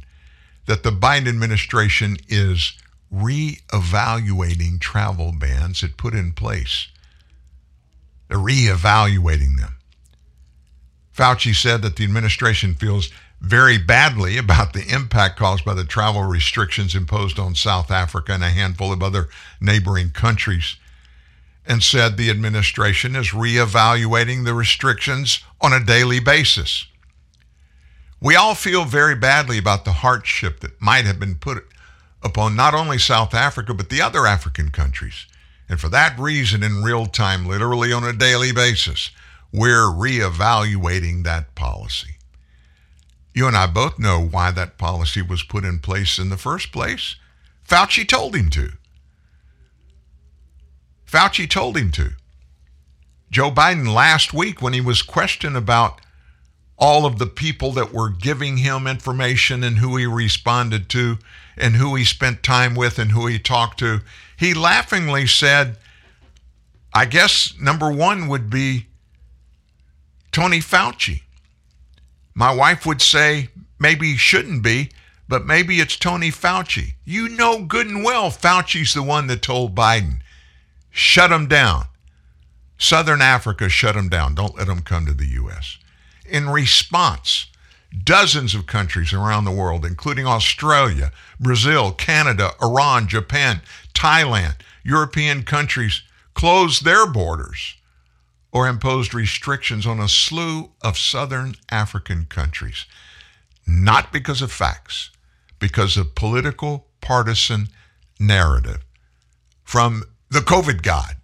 that 0.68 0.84
the 0.84 0.91
Biden 0.91 1.27
administration 1.27 2.18
is 2.30 2.73
reevaluating 3.13 4.79
travel 4.79 5.33
bans 5.38 5.83
it 5.83 5.97
put 5.97 6.13
in 6.13 6.31
place. 6.31 6.88
They're 8.27 8.38
reevaluating 8.38 9.57
them. 9.59 9.75
Fauci 11.15 11.53
said 11.53 11.81
that 11.81 11.97
the 11.97 12.05
administration 12.05 12.73
feels 12.73 13.09
very 13.41 13.77
badly 13.77 14.38
about 14.38 14.73
the 14.73 14.88
impact 14.93 15.38
caused 15.38 15.65
by 15.65 15.73
the 15.73 15.83
travel 15.83 16.23
restrictions 16.23 16.95
imposed 16.95 17.39
on 17.39 17.55
South 17.55 17.91
Africa 17.91 18.33
and 18.33 18.43
a 18.43 18.49
handful 18.49 18.93
of 18.93 19.03
other 19.03 19.27
neighboring 19.59 20.11
countries, 20.11 20.77
and 21.65 21.83
said 21.83 22.15
the 22.15 22.29
administration 22.29 23.15
is 23.15 23.29
reevaluating 23.29 24.45
the 24.45 24.53
restrictions 24.53 25.43
on 25.59 25.73
a 25.73 25.83
daily 25.83 26.19
basis. 26.19 26.85
We 28.21 28.35
all 28.35 28.55
feel 28.55 28.85
very 28.85 29.15
badly 29.15 29.57
about 29.57 29.83
the 29.83 29.93
hardship 29.93 30.59
that 30.59 30.79
might 30.79 31.05
have 31.05 31.19
been 31.19 31.35
put 31.35 31.65
upon 32.23 32.56
not 32.56 32.73
only 32.73 32.98
South 32.98 33.34
Africa, 33.34 33.73
but 33.73 33.89
the 33.89 34.02
other 34.02 34.26
African 34.26 34.69
countries. 34.69 35.26
And 35.68 35.80
for 35.80 35.89
that 35.89 36.19
reason, 36.19 36.64
in 36.64 36.84
real 36.84 37.06
time, 37.06 37.45
literally 37.45 37.93
on 37.93 38.03
a 38.03 38.14
daily 38.14 38.52
basis, 38.52 39.11
we're 39.53 39.88
reevaluating 39.88 41.23
that 41.23 41.56
policy. 41.56 42.15
You 43.34 43.48
and 43.48 43.56
I 43.56 43.68
both 43.68 43.98
know 43.98 44.22
why 44.22 44.52
that 44.52 44.77
policy 44.77 45.22
was 45.22 45.43
put 45.43 45.64
in 45.64 45.80
place 45.80 46.19
in 46.19 46.30
the 46.30 46.38
first 46.38 46.72
place. 46.72 47.15
Fauci 47.68 48.07
told 48.07 48.35
him 48.35 48.49
to. 48.49 48.73
Fauci 51.10 51.49
told 51.49 51.77
him 51.77 51.91
to. 51.91 52.11
Joe 53.30 53.49
Biden 53.49 53.93
last 53.93 54.34
week, 54.34 54.61
when 54.61 54.73
he 54.73 54.81
was 54.81 55.02
questioned 55.02 55.56
about 55.56 56.02
all 56.81 57.05
of 57.05 57.19
the 57.19 57.27
people 57.27 57.71
that 57.73 57.93
were 57.93 58.09
giving 58.09 58.57
him 58.57 58.87
information 58.87 59.63
and 59.63 59.77
who 59.77 59.95
he 59.97 60.05
responded 60.07 60.89
to 60.89 61.19
and 61.55 61.75
who 61.75 61.93
he 61.93 62.03
spent 62.03 62.41
time 62.41 62.73
with 62.73 62.97
and 62.97 63.11
who 63.11 63.27
he 63.27 63.37
talked 63.37 63.77
to, 63.79 64.01
he 64.35 64.55
laughingly 64.55 65.27
said, 65.27 65.77
I 66.91 67.05
guess 67.05 67.53
number 67.61 67.91
one 67.91 68.27
would 68.27 68.49
be 68.49 68.87
Tony 70.31 70.59
Fauci. 70.59 71.21
My 72.33 72.53
wife 72.53 72.83
would 72.85 73.01
say 73.01 73.49
maybe 73.79 74.17
shouldn't 74.17 74.63
be, 74.63 74.89
but 75.27 75.45
maybe 75.45 75.79
it's 75.79 75.95
Tony 75.95 76.31
Fauci. 76.31 76.95
You 77.05 77.29
know 77.29 77.63
good 77.63 77.87
and 77.87 78.03
well 78.03 78.31
Fauci's 78.31 78.95
the 78.95 79.03
one 79.03 79.27
that 79.27 79.43
told 79.43 79.75
Biden, 79.75 80.21
shut 80.89 81.31
him 81.31 81.47
down. 81.47 81.85
Southern 82.79 83.21
Africa 83.21 83.69
shut 83.69 83.95
him 83.95 84.09
down. 84.09 84.33
Don't 84.33 84.57
let 84.57 84.67
him 84.67 84.81
come 84.81 85.05
to 85.05 85.13
the 85.13 85.27
U.S. 85.27 85.77
In 86.31 86.49
response, 86.49 87.47
dozens 88.05 88.55
of 88.55 88.65
countries 88.65 89.11
around 89.11 89.43
the 89.43 89.51
world, 89.51 89.85
including 89.85 90.25
Australia, 90.25 91.11
Brazil, 91.41 91.91
Canada, 91.91 92.51
Iran, 92.61 93.09
Japan, 93.09 93.61
Thailand, 93.93 94.55
European 94.81 95.43
countries, 95.43 96.03
closed 96.33 96.85
their 96.85 97.05
borders 97.05 97.75
or 98.53 98.69
imposed 98.69 99.13
restrictions 99.13 99.85
on 99.85 99.99
a 99.99 100.07
slew 100.07 100.71
of 100.81 100.97
southern 100.97 101.55
African 101.69 102.25
countries. 102.25 102.85
Not 103.67 104.13
because 104.13 104.41
of 104.41 104.53
facts, 104.53 105.09
because 105.59 105.97
of 105.97 106.15
political 106.15 106.87
partisan 107.01 107.67
narrative 108.21 108.85
from 109.65 110.03
the 110.29 110.39
COVID 110.39 110.81
god, 110.81 111.17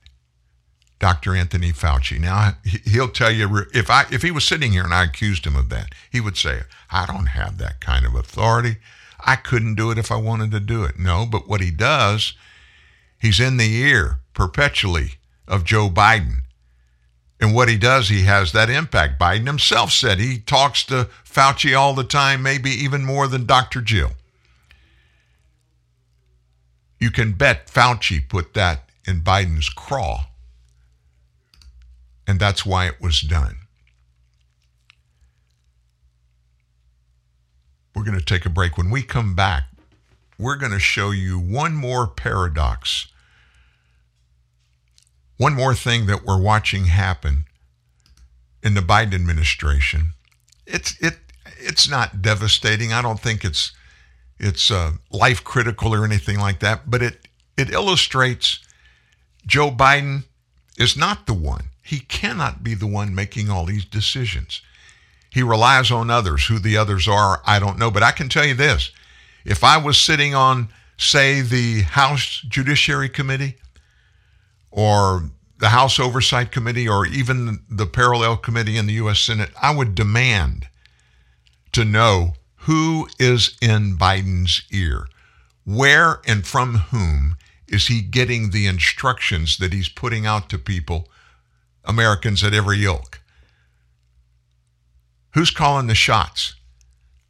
Dr. 1.00 1.36
Anthony 1.36 1.72
Fauci. 1.72 2.20
Now 2.20 2.58
he'll 2.64 3.10
tell 3.10 3.32
you 3.32 3.66
if 3.74 3.90
I 3.90 4.06
if 4.12 4.24
he 4.24 4.32
was 4.32 4.46
sitting 4.46 4.72
here 4.72 4.84
and 4.84 4.94
I 4.94 5.04
accused 5.04 5.46
him 5.46 5.56
of 5.56 5.70
that, 5.70 5.94
he 6.10 6.20
would 6.20 6.38
say, 6.38 6.64
"I 6.90 7.06
don't 7.06 7.28
have 7.28 7.58
that 7.58 7.80
kind 7.80 8.06
of 8.06 8.16
authority. 8.16 8.78
I 9.20 9.36
couldn't 9.36 9.76
do 9.76 9.92
it 9.92 9.98
if 9.98 10.12
I 10.12 10.16
wanted 10.16 10.52
to 10.52 10.60
do 10.60 10.84
it." 10.84 10.98
No, 10.98 11.26
but 11.26 11.48
what 11.48 11.62
he 11.62 11.70
does, 11.70 12.34
he's 13.20 13.40
in 13.40 13.58
the 13.58 13.76
ear 13.76 14.20
perpetually 14.34 15.16
of 15.48 15.64
Joe 15.64 15.90
Biden. 15.90 16.42
And 17.40 17.54
what 17.54 17.70
he 17.70 17.78
does, 17.78 18.10
he 18.10 18.24
has 18.24 18.52
that 18.54 18.70
impact. 18.70 19.20
Biden 19.20 19.46
himself 19.46 19.92
said 19.92 20.18
he 20.18 20.40
talks 20.40 20.84
to 20.86 21.10
Fauci 21.24 21.78
all 21.78 21.94
the 21.94 22.04
time, 22.04 22.42
maybe 22.42 22.72
even 22.72 23.06
more 23.06 23.28
than 23.28 23.46
Dr. 23.46 23.82
Jill. 23.82 24.14
You 27.00 27.12
can 27.12 27.34
bet 27.34 27.68
Fauci 27.68 28.28
put 28.28 28.56
that 28.56 28.90
in 29.06 29.22
Biden's 29.22 29.70
craw 29.70 30.26
and 32.28 32.40
that's 32.40 32.66
why 32.66 32.86
it 32.86 33.02
was 33.02 33.22
done. 33.22 33.60
We're 37.96 38.04
going 38.04 38.20
to 38.20 38.26
take 38.26 38.46
a 38.46 38.50
break. 38.50 38.78
When 38.78 38.92
we 38.92 39.02
come 39.02 39.34
back, 39.34 39.64
we're 40.38 40.58
going 40.58 40.74
to 40.74 40.80
show 40.80 41.10
you 41.10 41.40
one 41.40 41.74
more 41.74 42.06
paradox, 42.06 43.08
one 45.38 45.56
more 45.56 45.74
thing 45.74 46.06
that 46.06 46.26
we're 46.26 46.40
watching 46.40 46.86
happen 46.86 47.46
in 48.62 48.74
the 48.74 48.82
Biden 48.82 49.16
administration. 49.16 50.12
It's 50.68 50.96
it 51.02 51.16
it's 51.60 51.90
not 51.90 52.22
devastating. 52.22 52.94
I 52.94 53.02
don't 53.02 53.20
think 53.20 53.44
it's 53.44 53.72
it's 54.38 54.70
uh, 54.70 54.92
life 55.10 55.44
critical 55.44 55.96
or 55.96 56.06
anything 56.06 56.38
like 56.40 56.60
that, 56.60 56.92
but 56.92 57.02
it 57.02 57.28
it 57.58 57.72
illustrates 57.72 58.60
Joe 59.46 59.72
Biden 59.72 60.26
is 60.78 60.96
not 60.96 61.26
the 61.26 61.34
one 61.34 61.70
he 61.88 62.02
cannot 62.02 62.66
be 62.66 62.74
the 62.74 62.86
one 62.86 63.16
making 63.16 63.50
all 63.50 63.64
these 63.64 63.86
decisions. 63.86 64.62
He 65.30 65.42
relies 65.42 65.90
on 65.90 66.10
others. 66.10 66.46
Who 66.48 66.60
the 66.60 66.76
others 66.76 67.08
are, 67.08 67.42
I 67.46 67.60
don't 67.60 67.80
know. 67.80 67.90
But 67.90 68.04
I 68.04 68.12
can 68.12 68.28
tell 68.28 68.46
you 68.46 68.56
this 68.56 68.92
if 69.46 69.64
I 69.64 69.78
was 69.78 69.98
sitting 69.98 70.36
on, 70.36 70.68
say, 70.98 71.40
the 71.40 71.84
House 71.84 72.44
Judiciary 72.50 73.08
Committee 73.08 73.56
or 74.70 75.32
the 75.60 75.70
House 75.70 75.98
Oversight 75.98 76.52
Committee 76.52 76.90
or 76.90 77.06
even 77.08 77.60
the 77.70 77.86
parallel 77.86 78.36
committee 78.36 78.76
in 78.76 78.86
the 78.86 78.94
U.S. 78.96 79.22
Senate, 79.22 79.52
I 79.62 79.74
would 79.74 79.96
demand 79.96 80.68
to 81.72 81.86
know 81.86 82.34
who 82.58 83.08
is 83.18 83.56
in 83.62 83.96
Biden's 83.98 84.64
ear. 84.72 85.08
Where 85.64 86.20
and 86.28 86.46
from 86.46 86.76
whom 86.92 87.38
is 87.70 87.88
he 87.88 88.02
getting 88.02 88.50
the 88.50 88.68
instructions 88.68 89.56
that 89.60 89.72
he's 89.72 89.88
putting 89.88 90.26
out 90.26 90.50
to 90.50 90.58
people 90.58 91.08
Americans 91.88 92.44
at 92.44 92.54
every 92.54 92.84
ilk. 92.84 93.22
Who's 95.34 95.52
calling 95.52 95.88
the 95.88 95.96
shots? 95.96 96.56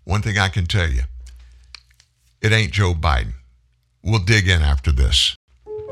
One 0.04 0.22
thing 0.22 0.38
I 0.38 0.50
can 0.50 0.66
tell 0.66 0.90
you 0.90 1.04
it 2.42 2.52
ain't 2.52 2.72
Joe 2.72 2.94
Biden. 2.94 3.34
We'll 4.04 4.20
dig 4.20 4.48
in 4.48 4.62
after 4.62 4.92
this. 4.92 5.36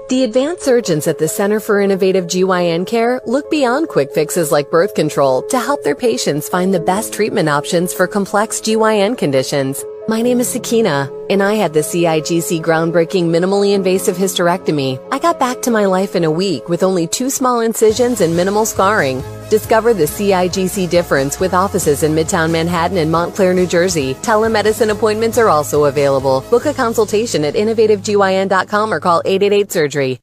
The 0.07 0.23
advanced 0.23 0.63
surgeons 0.63 1.07
at 1.07 1.17
the 1.17 1.27
Center 1.27 1.59
for 1.59 1.81
Innovative 1.81 2.25
GYN 2.25 2.85
Care 2.85 3.19
look 3.25 3.49
beyond 3.49 3.87
quick 3.89 4.13
fixes 4.13 4.51
like 4.51 4.69
birth 4.69 4.93
control 4.93 5.41
to 5.47 5.57
help 5.59 5.83
their 5.83 5.95
patients 5.95 6.47
find 6.47 6.71
the 6.71 6.79
best 6.79 7.11
treatment 7.11 7.49
options 7.49 7.91
for 7.91 8.05
complex 8.05 8.61
GYN 8.61 9.17
conditions. 9.17 9.83
My 10.07 10.21
name 10.21 10.39
is 10.39 10.47
Sakina, 10.47 11.11
and 11.31 11.41
I 11.41 11.55
had 11.55 11.73
the 11.73 11.79
CIGC 11.79 12.61
groundbreaking 12.61 13.23
minimally 13.23 13.73
invasive 13.73 14.15
hysterectomy. 14.15 14.99
I 15.11 15.17
got 15.17 15.39
back 15.39 15.63
to 15.63 15.71
my 15.71 15.85
life 15.85 16.15
in 16.15 16.23
a 16.23 16.29
week 16.29 16.69
with 16.69 16.83
only 16.83 17.07
two 17.07 17.31
small 17.31 17.61
incisions 17.61 18.21
and 18.21 18.35
minimal 18.35 18.67
scarring. 18.67 19.23
Discover 19.49 19.95
the 19.95 20.03
CIGC 20.03 20.87
difference 20.91 21.39
with 21.39 21.55
offices 21.55 22.03
in 22.03 22.11
Midtown 22.11 22.51
Manhattan 22.51 22.97
and 22.97 23.11
Montclair, 23.11 23.55
New 23.55 23.65
Jersey. 23.65 24.13
Telemedicine 24.13 24.91
appointments 24.91 25.39
are 25.39 25.49
also 25.49 25.85
available. 25.85 26.41
Book 26.51 26.67
a 26.67 26.73
consultation 26.75 27.43
at 27.43 27.55
innovativegyn.com 27.55 28.93
or 28.93 28.99
call 28.99 29.23
888 29.25 29.71
Surgery. 29.71 30.19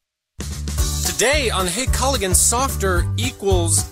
Today 1.05 1.51
on 1.51 1.67
Hey 1.67 1.87
Culligan, 1.87 2.37
softer 2.37 3.05
equals 3.17 3.92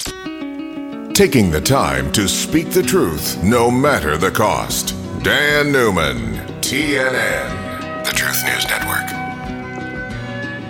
Taking 1.13 1.51
the 1.51 1.61
time 1.61 2.09
to 2.13 2.27
speak 2.27 2.71
the 2.71 2.81
truth, 2.81 3.43
no 3.43 3.69
matter 3.69 4.17
the 4.17 4.31
cost. 4.31 4.95
Dan 5.23 5.71
Newman, 5.71 6.37
TNN, 6.61 8.05
the 8.05 8.11
Truth 8.11 8.43
News 8.45 8.65
Network. 8.65 9.09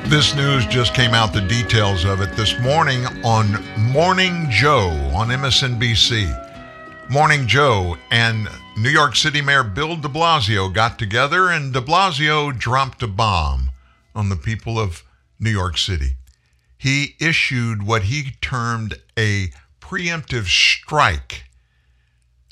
This 0.10 0.36
news 0.36 0.66
just 0.66 0.96
came 0.96 1.14
out, 1.14 1.32
the 1.32 1.42
details 1.42 2.06
of 2.06 2.22
it 2.22 2.36
this 2.36 2.60
morning 2.60 3.06
on 3.24 3.64
Morning 3.78 4.48
Joe 4.50 4.90
on 5.14 5.30
MSNBC. 5.30 7.10
Morning 7.10 7.46
Joe 7.48 7.96
and 8.10 8.50
New 8.78 8.90
York 8.90 9.16
City 9.16 9.42
Mayor 9.42 9.64
Bill 9.64 9.96
de 9.96 10.10
Blasio 10.10 10.74
got 10.74 10.98
together, 10.98 11.50
and 11.50 11.72
de 11.72 11.82
Blasio 11.82 12.58
dropped 12.58 13.04
a 13.04 13.08
bomb 13.08 13.70
on 14.16 14.30
the 14.30 14.36
people 14.36 14.80
of 14.80 15.04
New 15.40 15.52
York 15.52 15.78
City. 15.78 16.16
He 16.78 17.16
issued 17.22 17.84
what 17.84 18.04
he 18.04 18.32
termed 18.42 18.96
a 19.18 19.52
preemptive 19.92 20.46
strike, 20.46 21.44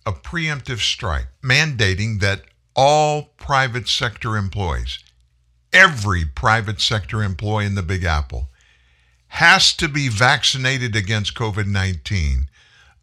a 0.05 0.11
preemptive 0.11 0.79
strike, 0.79 1.27
mandating 1.41 2.19
that 2.19 2.41
all 2.75 3.33
private 3.37 3.87
sector 3.87 4.35
employees, 4.35 4.99
every 5.71 6.25
private 6.25 6.81
sector 6.81 7.23
employee 7.23 7.65
in 7.65 7.75
the 7.75 7.81
Big 7.81 8.03
Apple, 8.03 8.49
has 9.27 9.73
to 9.73 9.87
be 9.87 10.09
vaccinated 10.09 10.95
against 10.97 11.35
COVID 11.35 11.65
19 11.65 12.49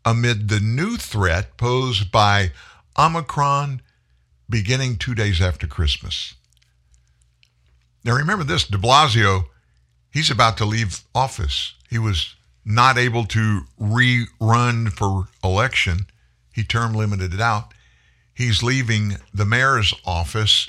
amid 0.05 0.49
the 0.49 0.61
new 0.61 0.99
threat 0.99 1.57
posed 1.57 2.13
by 2.13 2.53
Omicron 2.99 3.81
beginning 4.51 4.97
two 4.97 5.15
days 5.15 5.41
after 5.41 5.67
Christmas. 5.67 6.35
Now, 8.05 8.15
remember 8.15 8.45
this 8.45 8.65
de 8.65 8.77
Blasio, 8.77 9.47
he's 10.11 10.31
about 10.31 10.59
to 10.59 10.67
leave 10.67 11.01
office. 11.15 11.75
He 11.89 11.99
was 11.99 12.36
not 12.67 12.99
able 12.99 13.25
to 13.25 13.61
rerun 13.81 14.91
for 14.91 15.29
election. 15.45 16.07
He 16.53 16.65
term 16.65 16.95
limited 16.95 17.33
it 17.33 17.41
out. 17.41 17.73
He's 18.35 18.63
leaving 18.63 19.17
the 19.33 19.47
mayor's 19.47 19.95
office, 20.05 20.67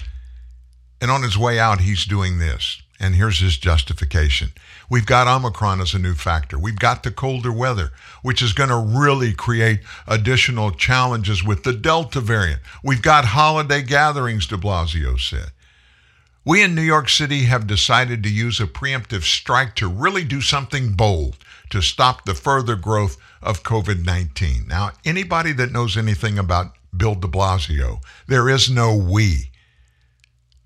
and 1.02 1.10
on 1.10 1.24
his 1.24 1.38
way 1.38 1.60
out, 1.60 1.82
he's 1.82 2.06
doing 2.06 2.38
this. 2.38 2.82
And 3.00 3.16
here's 3.16 3.40
his 3.40 3.58
justification. 3.58 4.54
We've 4.90 5.06
got 5.06 5.28
Omicron 5.28 5.82
as 5.82 5.94
a 5.94 6.00
new 6.00 6.16
factor. 6.16 6.58
We've 6.58 6.80
got 6.80 7.04
the 7.04 7.12
colder 7.12 7.52
weather, 7.52 7.92
which 8.22 8.42
is 8.42 8.54
going 8.54 8.70
to 8.70 9.00
really 9.00 9.34
create 9.34 9.82
additional 10.08 10.72
challenges 10.72 11.44
with 11.44 11.64
the 11.64 11.74
Delta 11.74 12.22
variant. 12.22 12.62
We've 12.84 13.02
got 13.02 13.26
holiday 13.26 13.82
gatherings, 13.82 14.48
de 14.48 14.56
Blasio 14.56 15.20
said. 15.20 15.52
We 16.46 16.64
in 16.64 16.74
New 16.74 16.82
York 16.82 17.10
City 17.10 17.44
have 17.44 17.68
decided 17.68 18.24
to 18.24 18.30
use 18.30 18.60
a 18.60 18.68
preemptive 18.68 19.24
strike 19.24 19.76
to 19.76 19.90
really 19.90 20.24
do 20.24 20.42
something 20.42 20.94
bold 20.94 21.38
to 21.70 21.82
stop 21.82 22.26
the 22.26 22.34
further 22.34 22.76
growth 22.76 23.18
of 23.42 23.64
COVID 23.64 24.06
19. 24.06 24.68
Now, 24.68 24.92
anybody 25.06 25.52
that 25.54 25.72
knows 25.72 25.98
anything 25.98 26.38
about 26.38 26.74
Bill 26.96 27.16
de 27.16 27.28
Blasio, 27.28 28.02
there 28.28 28.50
is 28.50 28.70
no 28.70 28.96
we. 28.96 29.52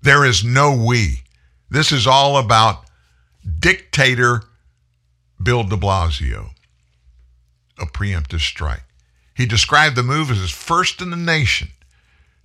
There 0.02 0.24
is 0.24 0.44
no 0.44 0.74
we. 0.74 1.22
This 1.70 1.92
is 1.92 2.06
all 2.06 2.36
about 2.36 2.84
dictator 3.58 4.42
Bill 5.42 5.64
de 5.64 5.76
Blasio, 5.76 6.50
a 7.78 7.86
preemptive 7.86 8.40
strike. 8.40 8.84
He 9.34 9.46
described 9.46 9.96
the 9.96 10.02
move 10.02 10.30
as 10.30 10.38
his 10.38 10.50
first 10.50 11.00
in 11.00 11.10
the 11.10 11.16
nation 11.16 11.68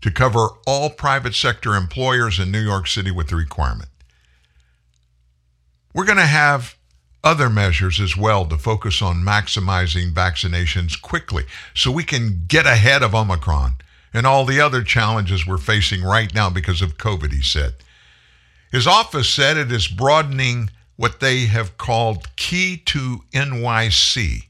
to 0.02 0.12
cover 0.12 0.50
all 0.66 0.90
private 0.90 1.36
sector 1.36 1.76
employers 1.76 2.40
in 2.40 2.52
New 2.52 2.62
York 2.62 2.88
City 2.88 3.12
with 3.12 3.30
the 3.30 3.36
requirement. 3.36 3.90
We're 5.94 6.06
going 6.06 6.18
to 6.18 6.26
have 6.26 6.77
other 7.28 7.50
measures 7.50 8.00
as 8.00 8.16
well 8.16 8.46
to 8.46 8.58
focus 8.58 9.02
on 9.02 9.18
maximizing 9.18 10.14
vaccinations 10.14 11.00
quickly 11.02 11.44
so 11.74 11.92
we 11.92 12.06
can 12.06 12.46
get 12.48 12.66
ahead 12.66 13.04
of 13.04 13.14
Omicron 13.14 13.76
and 14.14 14.26
all 14.26 14.46
the 14.46 14.62
other 14.62 14.82
challenges 14.82 15.46
we're 15.46 15.58
facing 15.58 16.04
right 16.04 16.34
now 16.34 16.50
because 16.50 16.82
of 16.82 16.98
COVID, 16.98 17.34
he 17.34 17.42
said. 17.42 17.74
His 18.72 18.88
office 18.88 19.28
said 19.28 19.58
it 19.58 19.74
is 19.74 19.90
broadening 19.90 20.70
what 20.96 21.20
they 21.20 21.48
have 21.48 21.78
called 21.78 22.34
Key 22.38 22.78
to 22.86 23.24
NYC. 23.34 24.44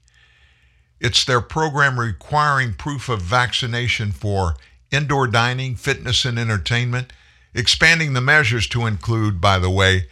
It's 1.00 1.26
their 1.26 1.42
program 1.42 2.00
requiring 2.00 2.76
proof 2.76 3.10
of 3.10 3.24
vaccination 3.24 4.12
for 4.12 4.54
indoor 4.92 5.26
dining, 5.26 5.76
fitness, 5.76 6.26
and 6.26 6.38
entertainment, 6.38 7.12
expanding 7.56 8.14
the 8.14 8.22
measures 8.22 8.68
to 8.68 8.86
include, 8.86 9.42
by 9.42 9.58
the 9.58 9.72
way, 9.72 10.06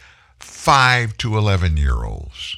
5 0.46 1.16
to 1.18 1.36
11 1.36 1.76
year 1.76 2.04
olds. 2.04 2.56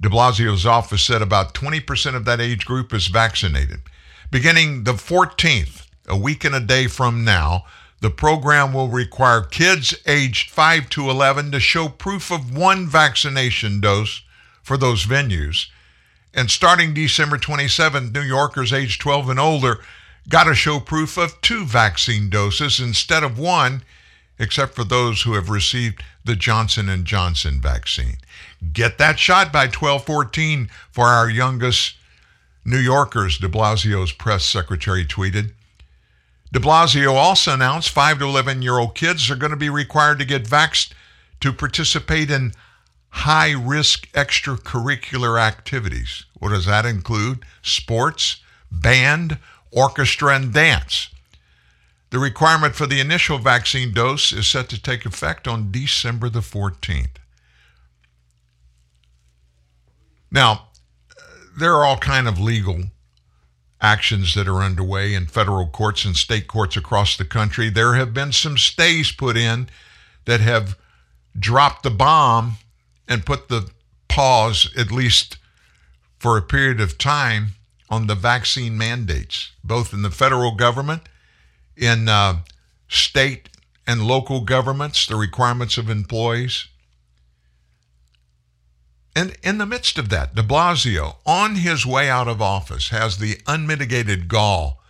De 0.00 0.08
Blasio's 0.08 0.66
office 0.66 1.02
said 1.02 1.22
about 1.22 1.54
20% 1.54 2.14
of 2.14 2.24
that 2.24 2.40
age 2.40 2.64
group 2.64 2.92
is 2.92 3.06
vaccinated. 3.06 3.80
Beginning 4.30 4.84
the 4.84 4.92
14th, 4.92 5.86
a 6.06 6.16
week 6.16 6.44
and 6.44 6.54
a 6.54 6.60
day 6.60 6.86
from 6.86 7.24
now, 7.24 7.64
the 8.00 8.10
program 8.10 8.72
will 8.72 8.88
require 8.88 9.40
kids 9.40 9.94
aged 10.06 10.50
5 10.50 10.90
to 10.90 11.08
11 11.08 11.52
to 11.52 11.60
show 11.60 11.88
proof 11.88 12.30
of 12.30 12.56
one 12.56 12.86
vaccination 12.86 13.80
dose 13.80 14.22
for 14.62 14.76
those 14.76 15.06
venues. 15.06 15.68
And 16.34 16.50
starting 16.50 16.92
December 16.92 17.38
27th, 17.38 18.12
New 18.12 18.22
Yorkers 18.22 18.72
aged 18.72 19.00
12 19.00 19.30
and 19.30 19.40
older 19.40 19.78
got 20.28 20.44
to 20.44 20.54
show 20.54 20.80
proof 20.80 21.16
of 21.16 21.40
two 21.40 21.64
vaccine 21.64 22.28
doses 22.28 22.80
instead 22.80 23.22
of 23.22 23.38
one, 23.38 23.82
except 24.38 24.74
for 24.74 24.84
those 24.84 25.22
who 25.22 25.34
have 25.34 25.48
received 25.48 26.02
the 26.24 26.36
Johnson 26.36 27.04
& 27.04 27.04
Johnson 27.04 27.60
vaccine. 27.60 28.16
Get 28.72 28.98
that 28.98 29.18
shot 29.18 29.52
by 29.52 29.64
1214 29.64 30.70
for 30.90 31.06
our 31.06 31.28
youngest 31.28 31.96
New 32.64 32.78
Yorkers, 32.78 33.38
de 33.38 33.48
Blasio's 33.48 34.12
press 34.12 34.44
secretary 34.44 35.04
tweeted. 35.04 35.52
De 36.52 36.58
Blasio 36.60 37.14
also 37.14 37.52
announced 37.52 37.90
5 37.90 38.20
to 38.20 38.24
11 38.24 38.62
year 38.62 38.78
old 38.78 38.94
kids 38.94 39.30
are 39.30 39.36
going 39.36 39.50
to 39.50 39.56
be 39.56 39.68
required 39.68 40.18
to 40.20 40.24
get 40.24 40.44
vaxxed 40.44 40.92
to 41.40 41.52
participate 41.52 42.30
in 42.30 42.52
high 43.08 43.52
risk 43.52 44.10
extracurricular 44.12 45.38
activities. 45.38 46.24
What 46.38 46.50
does 46.50 46.66
that 46.66 46.86
include? 46.86 47.44
Sports, 47.62 48.40
band, 48.70 49.38
orchestra, 49.70 50.34
and 50.34 50.52
dance. 50.52 51.08
The 52.14 52.20
requirement 52.20 52.76
for 52.76 52.86
the 52.86 53.00
initial 53.00 53.38
vaccine 53.38 53.92
dose 53.92 54.32
is 54.32 54.46
set 54.46 54.68
to 54.68 54.80
take 54.80 55.04
effect 55.04 55.48
on 55.48 55.72
December 55.72 56.28
the 56.28 56.42
14th. 56.42 57.16
Now, 60.30 60.68
there 61.58 61.74
are 61.74 61.84
all 61.84 61.96
kind 61.96 62.28
of 62.28 62.38
legal 62.38 62.84
actions 63.80 64.36
that 64.36 64.46
are 64.46 64.62
underway 64.62 65.12
in 65.12 65.26
federal 65.26 65.66
courts 65.66 66.04
and 66.04 66.14
state 66.14 66.46
courts 66.46 66.76
across 66.76 67.16
the 67.16 67.24
country. 67.24 67.68
There 67.68 67.94
have 67.94 68.14
been 68.14 68.30
some 68.30 68.58
stays 68.58 69.10
put 69.10 69.36
in 69.36 69.68
that 70.24 70.38
have 70.38 70.78
dropped 71.36 71.82
the 71.82 71.90
bomb 71.90 72.58
and 73.08 73.26
put 73.26 73.48
the 73.48 73.70
pause, 74.06 74.70
at 74.76 74.92
least 74.92 75.36
for 76.20 76.36
a 76.36 76.42
period 76.42 76.80
of 76.80 76.96
time, 76.96 77.54
on 77.90 78.06
the 78.06 78.14
vaccine 78.14 78.78
mandates, 78.78 79.50
both 79.64 79.92
in 79.92 80.02
the 80.02 80.12
federal 80.12 80.52
government, 80.52 81.02
in 81.76 82.08
uh, 82.08 82.40
state 82.88 83.48
and 83.86 84.06
local 84.06 84.40
governments, 84.40 85.06
the 85.06 85.16
requirements 85.16 85.76
of 85.76 85.90
employees. 85.90 86.68
And 89.16 89.36
in 89.42 89.58
the 89.58 89.66
midst 89.66 89.98
of 89.98 90.08
that, 90.08 90.34
de 90.34 90.42
Blasio, 90.42 91.16
on 91.24 91.56
his 91.56 91.86
way 91.86 92.10
out 92.10 92.26
of 92.26 92.42
office, 92.42 92.88
has 92.88 93.18
the 93.18 93.38
unmitigated 93.46 94.28
gall 94.28 94.82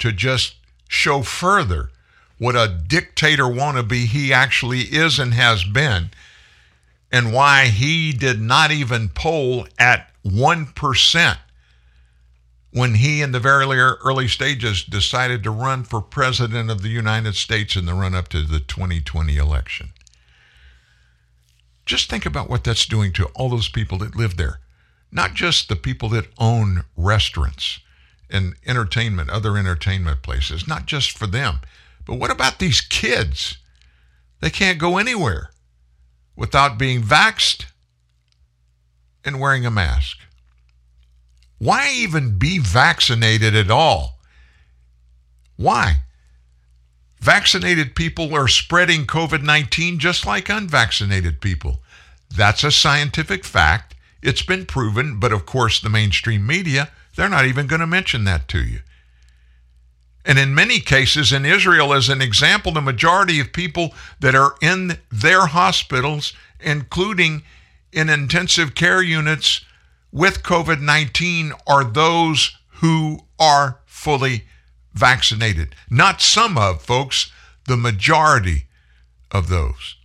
to 0.00 0.12
just 0.12 0.56
show 0.88 1.22
further 1.22 1.90
what 2.38 2.56
a 2.56 2.82
dictator 2.86 3.44
wannabe 3.44 4.06
he 4.06 4.32
actually 4.32 4.82
is 4.82 5.18
and 5.18 5.34
has 5.34 5.64
been, 5.64 6.10
and 7.10 7.32
why 7.32 7.66
he 7.66 8.12
did 8.12 8.40
not 8.40 8.70
even 8.70 9.08
poll 9.08 9.66
at 9.78 10.10
1% 10.24 11.38
when 12.78 12.94
he, 12.94 13.22
in 13.22 13.32
the 13.32 13.40
very 13.40 13.66
early 13.76 14.28
stages, 14.28 14.84
decided 14.84 15.42
to 15.42 15.50
run 15.50 15.82
for 15.82 16.00
president 16.00 16.70
of 16.70 16.80
the 16.80 16.88
United 16.88 17.34
States 17.34 17.74
in 17.74 17.86
the 17.86 17.92
run 17.92 18.14
up 18.14 18.28
to 18.28 18.42
the 18.42 18.60
2020 18.60 19.36
election. 19.36 19.88
Just 21.84 22.08
think 22.08 22.24
about 22.24 22.48
what 22.48 22.62
that's 22.62 22.86
doing 22.86 23.12
to 23.14 23.26
all 23.34 23.48
those 23.48 23.68
people 23.68 23.98
that 23.98 24.14
live 24.14 24.36
there. 24.36 24.60
Not 25.10 25.34
just 25.34 25.68
the 25.68 25.74
people 25.74 26.08
that 26.10 26.28
own 26.38 26.84
restaurants 26.96 27.80
and 28.30 28.54
entertainment, 28.64 29.28
other 29.28 29.56
entertainment 29.56 30.22
places, 30.22 30.68
not 30.68 30.86
just 30.86 31.18
for 31.18 31.26
them. 31.26 31.58
But 32.06 32.20
what 32.20 32.30
about 32.30 32.60
these 32.60 32.80
kids? 32.80 33.58
They 34.40 34.50
can't 34.50 34.78
go 34.78 34.98
anywhere 34.98 35.50
without 36.36 36.78
being 36.78 37.02
vaxxed 37.02 37.64
and 39.24 39.40
wearing 39.40 39.66
a 39.66 39.70
mask. 39.70 40.18
Why 41.58 41.90
even 41.92 42.38
be 42.38 42.58
vaccinated 42.58 43.54
at 43.54 43.70
all? 43.70 44.18
Why? 45.56 46.02
Vaccinated 47.20 47.96
people 47.96 48.34
are 48.34 48.46
spreading 48.46 49.06
COVID 49.06 49.42
19 49.42 49.98
just 49.98 50.24
like 50.24 50.48
unvaccinated 50.48 51.40
people. 51.40 51.80
That's 52.34 52.62
a 52.62 52.70
scientific 52.70 53.44
fact. 53.44 53.96
It's 54.22 54.42
been 54.42 54.66
proven, 54.66 55.18
but 55.18 55.32
of 55.32 55.46
course, 55.46 55.80
the 55.80 55.88
mainstream 55.88 56.46
media, 56.46 56.90
they're 57.16 57.28
not 57.28 57.46
even 57.46 57.66
going 57.66 57.80
to 57.80 57.86
mention 57.86 58.24
that 58.24 58.46
to 58.48 58.62
you. 58.62 58.80
And 60.24 60.38
in 60.38 60.54
many 60.54 60.78
cases, 60.78 61.32
in 61.32 61.46
Israel, 61.46 61.94
as 61.94 62.08
an 62.08 62.20
example, 62.20 62.72
the 62.72 62.80
majority 62.80 63.40
of 63.40 63.52
people 63.52 63.94
that 64.20 64.34
are 64.34 64.54
in 64.60 64.98
their 65.10 65.46
hospitals, 65.46 66.34
including 66.60 67.42
in 67.92 68.10
intensive 68.10 68.74
care 68.74 69.02
units 69.02 69.64
with 70.12 70.42
COVID 70.42 70.80
19, 70.80 71.52
are 71.66 71.84
those 71.84 72.56
who 72.80 73.20
are 73.38 73.80
fully 73.84 74.44
vaccinated. 74.94 75.74
Not 75.90 76.20
some 76.20 76.56
of, 76.58 76.82
folks, 76.82 77.30
the 77.66 77.76
majority 77.76 78.66
of 79.30 79.48
those. 79.48 79.96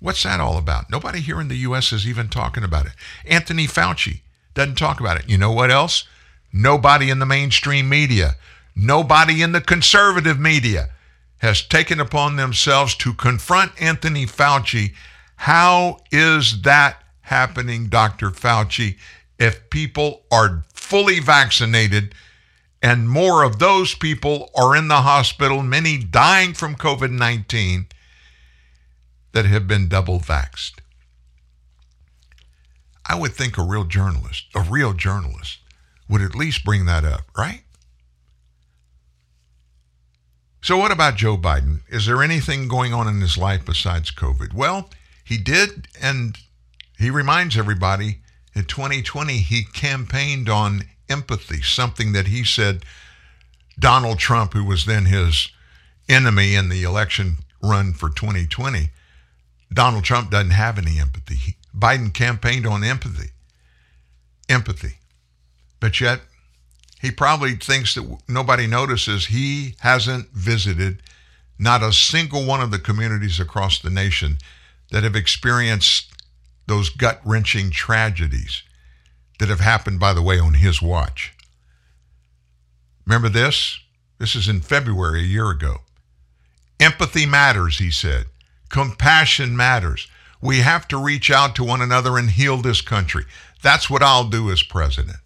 What's 0.00 0.22
that 0.24 0.40
all 0.40 0.58
about? 0.58 0.90
Nobody 0.90 1.20
here 1.20 1.40
in 1.40 1.48
the 1.48 1.56
U.S. 1.58 1.92
is 1.92 2.06
even 2.06 2.28
talking 2.28 2.64
about 2.64 2.86
it. 2.86 2.92
Anthony 3.24 3.66
Fauci 3.66 4.20
doesn't 4.52 4.76
talk 4.76 5.00
about 5.00 5.18
it. 5.18 5.28
You 5.28 5.38
know 5.38 5.52
what 5.52 5.70
else? 5.70 6.04
Nobody 6.52 7.10
in 7.10 7.18
the 7.18 7.26
mainstream 7.26 7.88
media, 7.88 8.36
nobody 8.76 9.42
in 9.42 9.52
the 9.52 9.60
conservative 9.60 10.38
media 10.38 10.90
has 11.38 11.62
taken 11.62 12.00
upon 12.00 12.36
themselves 12.36 12.94
to 12.96 13.12
confront 13.14 13.80
Anthony 13.80 14.26
Fauci. 14.26 14.92
How 15.36 15.98
is 16.12 16.62
that 16.62 17.02
happening, 17.22 17.88
Dr. 17.88 18.30
Fauci, 18.30 18.96
if 19.44 19.68
people 19.68 20.22
are 20.32 20.64
fully 20.72 21.20
vaccinated 21.20 22.14
and 22.82 23.08
more 23.08 23.42
of 23.42 23.58
those 23.58 23.94
people 23.94 24.50
are 24.56 24.74
in 24.74 24.88
the 24.88 25.02
hospital, 25.02 25.62
many 25.62 25.98
dying 25.98 26.54
from 26.54 26.74
COVID 26.74 27.10
19 27.10 27.86
that 29.32 29.44
have 29.44 29.68
been 29.68 29.88
double 29.88 30.18
vaxxed. 30.18 30.78
I 33.06 33.16
would 33.16 33.32
think 33.32 33.58
a 33.58 33.62
real 33.62 33.84
journalist, 33.84 34.46
a 34.54 34.60
real 34.60 34.94
journalist, 34.94 35.58
would 36.08 36.22
at 36.22 36.34
least 36.34 36.64
bring 36.64 36.86
that 36.86 37.04
up, 37.04 37.24
right? 37.36 37.64
So, 40.62 40.78
what 40.78 40.90
about 40.90 41.16
Joe 41.16 41.36
Biden? 41.36 41.80
Is 41.90 42.06
there 42.06 42.22
anything 42.22 42.68
going 42.68 42.94
on 42.94 43.06
in 43.08 43.20
his 43.20 43.36
life 43.36 43.66
besides 43.66 44.10
COVID? 44.10 44.54
Well, 44.54 44.88
He 45.22 45.36
did, 45.36 45.88
and 46.00 46.38
he 46.98 47.10
reminds 47.10 47.56
everybody 47.56 48.20
in 48.54 48.64
2020 48.64 49.38
he 49.38 49.64
campaigned 49.64 50.48
on 50.48 50.84
empathy, 51.08 51.62
something 51.62 52.12
that 52.12 52.28
he 52.28 52.44
said 52.44 52.84
Donald 53.78 54.18
Trump, 54.18 54.52
who 54.52 54.64
was 54.64 54.86
then 54.86 55.06
his 55.06 55.48
enemy 56.08 56.54
in 56.54 56.68
the 56.68 56.82
election 56.82 57.38
run 57.62 57.92
for 57.92 58.08
2020, 58.08 58.90
Donald 59.72 60.04
Trump 60.04 60.30
doesn't 60.30 60.50
have 60.50 60.78
any 60.78 60.98
empathy. 60.98 61.56
Biden 61.76 62.12
campaigned 62.12 62.66
on 62.66 62.84
empathy. 62.84 63.30
Empathy. 64.48 64.98
But 65.80 66.00
yet, 66.00 66.20
he 67.00 67.10
probably 67.10 67.56
thinks 67.56 67.94
that 67.94 68.18
nobody 68.28 68.66
notices 68.66 69.26
he 69.26 69.74
hasn't 69.80 70.30
visited 70.30 71.02
not 71.58 71.82
a 71.82 71.92
single 71.92 72.44
one 72.46 72.60
of 72.60 72.70
the 72.70 72.78
communities 72.78 73.40
across 73.40 73.78
the 73.78 73.90
nation 73.90 74.38
that 74.90 75.02
have 75.02 75.16
experienced 75.16 76.13
those 76.66 76.90
gut 76.90 77.20
wrenching 77.24 77.70
tragedies 77.70 78.62
that 79.38 79.48
have 79.48 79.60
happened, 79.60 80.00
by 80.00 80.12
the 80.12 80.22
way, 80.22 80.38
on 80.38 80.54
his 80.54 80.80
watch. 80.80 81.32
Remember 83.06 83.28
this? 83.28 83.78
This 84.18 84.34
is 84.34 84.48
in 84.48 84.60
February, 84.60 85.20
a 85.20 85.26
year 85.26 85.50
ago. 85.50 85.78
Empathy 86.80 87.26
matters, 87.26 87.78
he 87.78 87.90
said. 87.90 88.26
Compassion 88.68 89.56
matters. 89.56 90.08
We 90.40 90.58
have 90.58 90.88
to 90.88 91.02
reach 91.02 91.30
out 91.30 91.54
to 91.56 91.64
one 91.64 91.80
another 91.80 92.16
and 92.18 92.30
heal 92.30 92.58
this 92.58 92.80
country. 92.80 93.24
That's 93.62 93.88
what 93.88 94.02
I'll 94.02 94.28
do 94.28 94.50
as 94.50 94.62
president. 94.62 95.16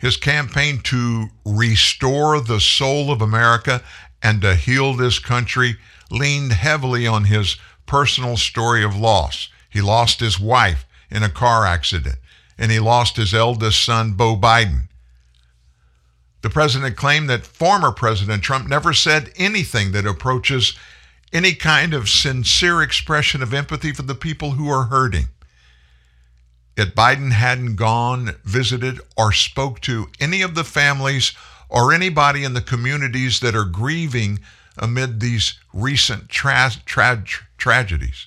His 0.00 0.16
campaign 0.16 0.80
to 0.84 1.28
restore 1.44 2.40
the 2.40 2.60
soul 2.60 3.12
of 3.12 3.20
America 3.20 3.82
and 4.22 4.40
to 4.42 4.54
heal 4.54 4.94
this 4.94 5.18
country 5.18 5.76
leaned 6.10 6.52
heavily 6.52 7.06
on 7.06 7.24
his 7.24 7.56
personal 7.86 8.36
story 8.36 8.82
of 8.82 8.96
loss. 8.96 9.48
He 9.70 9.80
lost 9.80 10.20
his 10.20 10.38
wife 10.38 10.86
in 11.10 11.22
a 11.22 11.30
car 11.30 11.64
accident, 11.64 12.16
and 12.58 12.70
he 12.70 12.78
lost 12.78 13.16
his 13.16 13.32
eldest 13.32 13.82
son, 13.84 14.12
Beau 14.12 14.36
Biden. 14.36 14.88
The 16.42 16.50
president 16.50 16.96
claimed 16.96 17.28
that 17.30 17.46
former 17.46 17.92
President 17.92 18.42
Trump 18.42 18.68
never 18.68 18.92
said 18.92 19.32
anything 19.36 19.92
that 19.92 20.06
approaches 20.06 20.74
any 21.32 21.54
kind 21.54 21.94
of 21.94 22.08
sincere 22.08 22.82
expression 22.82 23.42
of 23.42 23.54
empathy 23.54 23.92
for 23.92 24.02
the 24.02 24.14
people 24.14 24.52
who 24.52 24.68
are 24.68 24.84
hurting. 24.84 25.28
Yet 26.76 26.94
Biden 26.94 27.32
hadn't 27.32 27.76
gone, 27.76 28.36
visited, 28.44 29.00
or 29.16 29.32
spoke 29.32 29.80
to 29.82 30.08
any 30.18 30.40
of 30.42 30.54
the 30.54 30.64
families 30.64 31.32
or 31.68 31.92
anybody 31.92 32.42
in 32.42 32.54
the 32.54 32.60
communities 32.60 33.40
that 33.40 33.54
are 33.54 33.64
grieving 33.64 34.40
amid 34.78 35.20
these 35.20 35.58
recent 35.72 36.28
tra- 36.28 36.72
tra- 36.86 37.24
tragedies. 37.58 38.26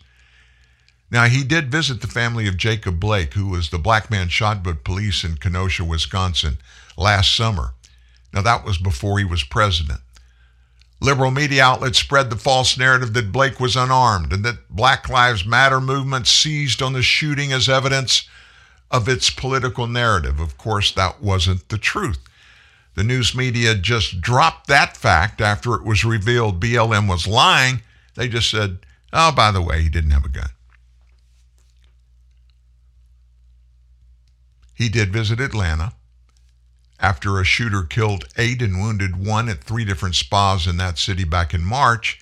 Now, 1.13 1.25
he 1.25 1.43
did 1.43 1.71
visit 1.71 2.01
the 2.01 2.07
family 2.07 2.47
of 2.47 2.57
Jacob 2.57 2.99
Blake, 2.99 3.35
who 3.35 3.47
was 3.49 3.69
the 3.69 3.77
black 3.77 4.09
man 4.09 4.29
shot 4.29 4.63
by 4.63 4.73
police 4.73 5.23
in 5.23 5.37
Kenosha, 5.37 5.85
Wisconsin 5.85 6.57
last 6.97 7.35
summer. 7.35 7.75
Now, 8.33 8.41
that 8.41 8.65
was 8.65 8.79
before 8.79 9.19
he 9.19 9.23
was 9.23 9.43
president. 9.43 10.01
Liberal 10.99 11.29
media 11.29 11.65
outlets 11.65 11.99
spread 11.99 12.31
the 12.31 12.35
false 12.35 12.79
narrative 12.79 13.13
that 13.13 13.31
Blake 13.31 13.59
was 13.59 13.75
unarmed 13.75 14.33
and 14.33 14.43
that 14.43 14.71
Black 14.71 15.07
Lives 15.07 15.45
Matter 15.45 15.79
movement 15.79 16.25
seized 16.25 16.81
on 16.81 16.93
the 16.93 17.03
shooting 17.03 17.53
as 17.53 17.69
evidence 17.69 18.27
of 18.89 19.07
its 19.07 19.29
political 19.29 19.85
narrative. 19.85 20.39
Of 20.39 20.57
course, 20.57 20.91
that 20.93 21.21
wasn't 21.21 21.69
the 21.69 21.77
truth. 21.77 22.27
The 22.95 23.03
news 23.03 23.35
media 23.35 23.75
just 23.75 24.19
dropped 24.19 24.65
that 24.65 24.97
fact 24.97 25.41
after 25.41 25.75
it 25.75 25.83
was 25.83 26.03
revealed 26.03 26.59
BLM 26.59 27.07
was 27.07 27.27
lying. 27.27 27.81
They 28.15 28.27
just 28.27 28.49
said, 28.49 28.79
oh, 29.11 29.31
by 29.31 29.51
the 29.51 29.61
way, 29.61 29.83
he 29.83 29.89
didn't 29.89 30.11
have 30.11 30.25
a 30.25 30.29
gun. 30.29 30.49
He 34.73 34.89
did 34.89 35.13
visit 35.13 35.39
Atlanta 35.39 35.93
after 36.99 37.39
a 37.39 37.43
shooter 37.43 37.83
killed 37.83 38.25
eight 38.37 38.61
and 38.61 38.79
wounded 38.79 39.15
one 39.15 39.49
at 39.49 39.63
three 39.63 39.85
different 39.85 40.15
spas 40.15 40.65
in 40.65 40.77
that 40.77 40.97
city 40.97 41.23
back 41.23 41.53
in 41.53 41.63
March. 41.63 42.19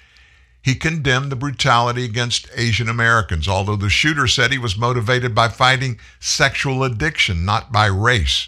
He 0.63 0.75
condemned 0.75 1.31
the 1.31 1.35
brutality 1.35 2.03
against 2.03 2.49
Asian 2.55 2.89
Americans, 2.89 3.47
although 3.47 3.75
the 3.75 3.89
shooter 3.89 4.27
said 4.27 4.51
he 4.51 4.57
was 4.57 4.77
motivated 4.77 5.33
by 5.33 5.49
fighting 5.49 5.99
sexual 6.19 6.83
addiction, 6.83 7.45
not 7.45 7.71
by 7.71 7.87
race. 7.87 8.47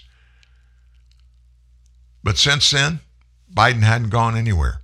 But 2.24 2.38
since 2.38 2.70
then, 2.72 3.00
Biden 3.54 3.84
hadn't 3.84 4.10
gone 4.10 4.36
anywhere. 4.36 4.82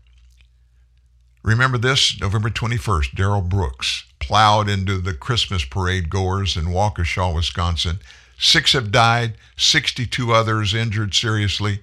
Remember 1.43 1.77
this? 1.77 2.19
November 2.19 2.49
21st, 2.49 3.15
Darrell 3.15 3.41
Brooks 3.41 4.03
plowed 4.19 4.67
into 4.67 4.99
the 4.99 5.13
Christmas 5.13 5.63
parade 5.63 6.09
goers 6.09 6.57
in 6.57 6.65
Waukesha, 6.65 7.33
Wisconsin. 7.33 7.99
Six 8.39 8.71
have 8.71 8.91
died, 8.91 9.33
62 9.57 10.31
others 10.31 10.73
injured 10.73 11.13
seriously. 11.13 11.81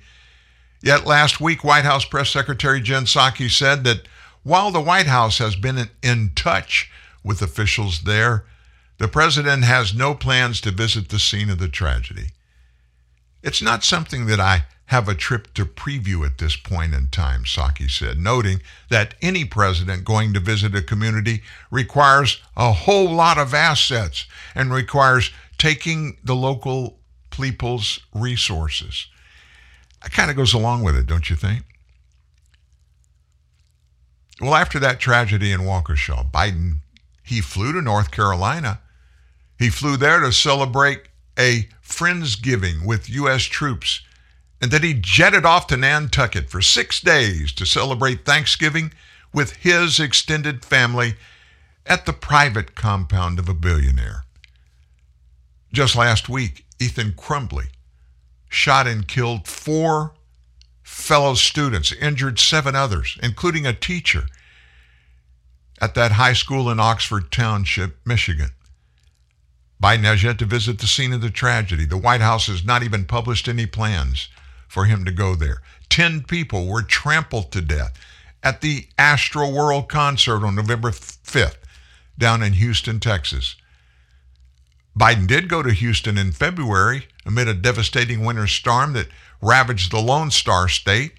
Yet 0.83 1.07
last 1.07 1.41
week, 1.41 1.63
White 1.63 1.85
House 1.85 2.05
Press 2.05 2.31
Secretary 2.31 2.81
Jen 2.81 3.05
Psaki 3.05 3.51
said 3.51 3.85
that 3.85 4.09
while 4.43 4.71
the 4.71 4.81
White 4.81 5.07
House 5.07 5.39
has 5.39 5.55
been 5.55 5.91
in 6.03 6.33
touch 6.35 6.91
with 7.23 7.43
officials 7.43 8.03
there, 8.03 8.45
the 8.99 9.09
president 9.09 9.65
has 9.65 9.95
no 9.95 10.15
plans 10.15 10.61
to 10.63 10.71
visit 10.71 11.11
the 11.11 11.19
scene 11.19 11.51
of 11.51 11.59
the 11.59 11.69
tragedy. 11.69 12.29
It's 13.43 13.61
not 13.61 13.85
something 13.85 14.27
that 14.27 14.41
I 14.41 14.65
have 14.87 15.09
a 15.09 15.15
trip 15.15 15.53
to 15.55 15.67
preview 15.67 16.25
at 16.25 16.39
this 16.39 16.57
point 16.57 16.95
in 16.95 17.09
time, 17.09 17.43
Psaki 17.45 17.91
said, 17.91 18.19
noting 18.19 18.63
that 18.89 19.15
any 19.21 19.45
president 19.45 20.05
going 20.05 20.33
to 20.33 20.41
visit 20.41 20.75
a 20.77 20.83
community 20.83 21.43
requires 21.71 22.41
a 22.57 22.73
whole 22.73 23.11
lot 23.13 23.37
of 23.37 23.53
assets 23.53 24.27
and 24.55 24.73
requires 24.73 25.33
taking 25.59 26.19
the 26.25 26.35
local 26.35 26.99
people's 27.31 28.01
resources. 28.15 29.07
That 30.03 30.13
kind 30.13 30.31
of 30.31 30.37
goes 30.37 30.55
along 30.55 30.83
with 30.83 30.97
it, 30.97 31.07
don't 31.07 31.29
you 31.31 31.37
think? 31.37 31.65
Well, 34.41 34.55
after 34.55 34.79
that 34.81 35.01
tragedy 35.01 35.53
in 35.53 35.61
Waukesha, 35.61 36.31
Biden, 36.31 36.81
he 37.23 37.41
flew 37.41 37.73
to 37.73 37.81
North 37.81 38.11
Carolina. 38.11 38.81
He 39.59 39.71
flew 39.71 39.97
there 39.97 40.21
to 40.21 40.33
celebrate 40.33 41.03
a 41.39 41.69
Friendsgiving 41.83 42.85
with 42.85 43.09
U.S. 43.09 43.45
troops 43.45 44.03
and 44.61 44.71
then 44.71 44.83
he 44.83 44.95
jetted 44.95 45.45
off 45.45 45.67
to 45.69 45.77
Nantucket 45.77 46.49
for 46.49 46.63
six 46.63 47.01
days 47.01 47.53
to 47.53 47.67
celebrate 47.67 48.25
Thanksgiving 48.25 48.93
with 49.33 49.57
his 49.57 50.01
extended 50.01 50.65
family 50.65 51.15
at 51.85 52.07
the 52.07 52.13
private 52.13 52.75
compound 52.75 53.39
of 53.39 53.49
a 53.49 53.55
billionaire. 53.55 54.25
Just 55.77 55.95
last 55.95 56.31
week, 56.31 56.65
Ethan 56.81 57.13
Crumbley 57.19 57.67
shot 58.49 58.87
and 58.87 59.07
killed 59.07 59.47
four 59.47 60.15
fellow 60.83 61.35
students, 61.35 61.93
injured 61.93 62.39
seven 62.39 62.75
others, 62.75 63.19
including 63.23 63.67
a 63.67 63.75
teacher, 63.75 64.23
at 65.79 65.95
that 65.95 66.13
high 66.13 66.33
school 66.33 66.71
in 66.71 66.81
Oxford 66.81 67.31
Township, 67.31 67.99
Michigan. 68.07 68.53
Biden 69.79 70.05
has 70.05 70.23
yet 70.23 70.39
to 70.39 70.47
visit 70.47 70.79
the 70.79 70.87
scene 70.87 71.13
of 71.13 71.21
the 71.21 71.29
tragedy. 71.29 71.85
The 71.85 71.99
White 71.99 72.23
House 72.23 72.47
has 72.47 72.65
not 72.65 72.83
even 72.83 73.05
published 73.05 73.47
any 73.47 73.67
plans 73.67 74.31
for 74.69 74.87
him 74.87 75.05
to 75.05 75.13
go 75.13 75.35
there. 75.35 75.61
Ten 75.91 76.23
people 76.23 76.67
were 76.67 76.81
trampled 76.81 77.53
to 77.53 77.61
death 77.61 77.93
at 78.43 78.63
the 78.63 78.87
Astroworld 78.99 79.89
concert 79.89 80.43
on 80.43 80.55
November 80.55 80.91
5th 80.91 81.59
down 82.17 82.43
in 82.43 82.55
Houston, 82.55 82.99
Texas. 82.99 83.57
Biden 84.97 85.27
did 85.27 85.49
go 85.49 85.63
to 85.63 85.73
Houston 85.73 86.17
in 86.17 86.33
February 86.33 87.07
amid 87.27 87.49
a 87.49 87.55
devastating 87.55 88.25
winter 88.25 88.47
storm 88.47 88.95
that 88.95 89.09
ravaged 89.43 89.93
the 89.93 90.01
Lone 90.01 90.31
Star 90.31 90.69
State. 90.69 91.13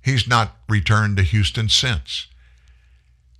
He's 0.00 0.26
not 0.26 0.56
returned 0.68 1.18
to 1.18 1.22
Houston 1.22 1.68
since. 1.68 2.28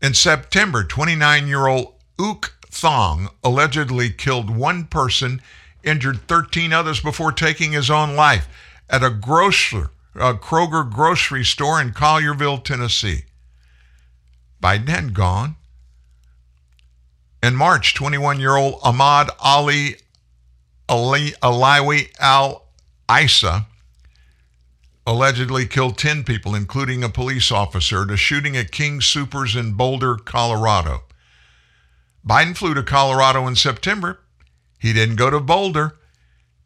In 0.03 0.13
September, 0.13 0.85
29 0.85 1.47
year 1.47 1.67
old 1.67 1.95
UK 2.19 2.53
Thang 2.75 3.29
allegedly 3.43 4.11
killed 4.11 4.51
one 4.51 4.85
person, 4.85 5.41
injured 5.83 6.27
13 6.27 6.73
others 6.73 7.01
before 7.01 7.33
taking 7.33 7.73
his 7.73 7.89
own 7.89 8.17
life 8.17 8.49
at 8.91 9.05
a 9.05 9.11
grocer, 9.11 9.91
a 10.15 10.35
Kroger 10.35 10.91
grocery 10.91 11.45
store 11.45 11.81
in 11.81 11.93
Collierville, 11.93 12.63
Tennessee. 12.63 13.25
Biden 14.63 14.89
had 14.89 15.15
gone. 15.15 15.57
In 17.45 17.57
March, 17.57 17.93
21 17.93 18.41
year 18.41 18.57
old 18.57 18.81
Ahmad 18.83 19.29
Ali, 19.39 19.97
Ali 20.89 21.33
Alawi 21.43 22.09
Al 22.19 22.65
Isa 23.11 23.67
allegedly 25.07 25.67
killed 25.67 25.99
10 25.99 26.25
people, 26.25 26.55
including 26.55 27.05
a 27.05 27.11
police 27.11 27.53
officer, 27.53 28.05
at 28.05 28.11
a 28.11 28.17
shooting 28.17 28.57
at 28.57 28.73
King 28.73 29.01
Soopers 29.01 29.55
in 29.61 29.75
Boulder, 29.75 30.17
Colorado. 30.17 31.03
Biden 32.27 32.57
flew 32.57 32.73
to 32.73 32.83
Colorado 32.83 33.47
in 33.47 33.57
September. 33.57 34.21
He 34.79 34.95
didn't 34.95 35.17
go 35.17 35.29
to 35.29 35.39
Boulder. 35.39 35.99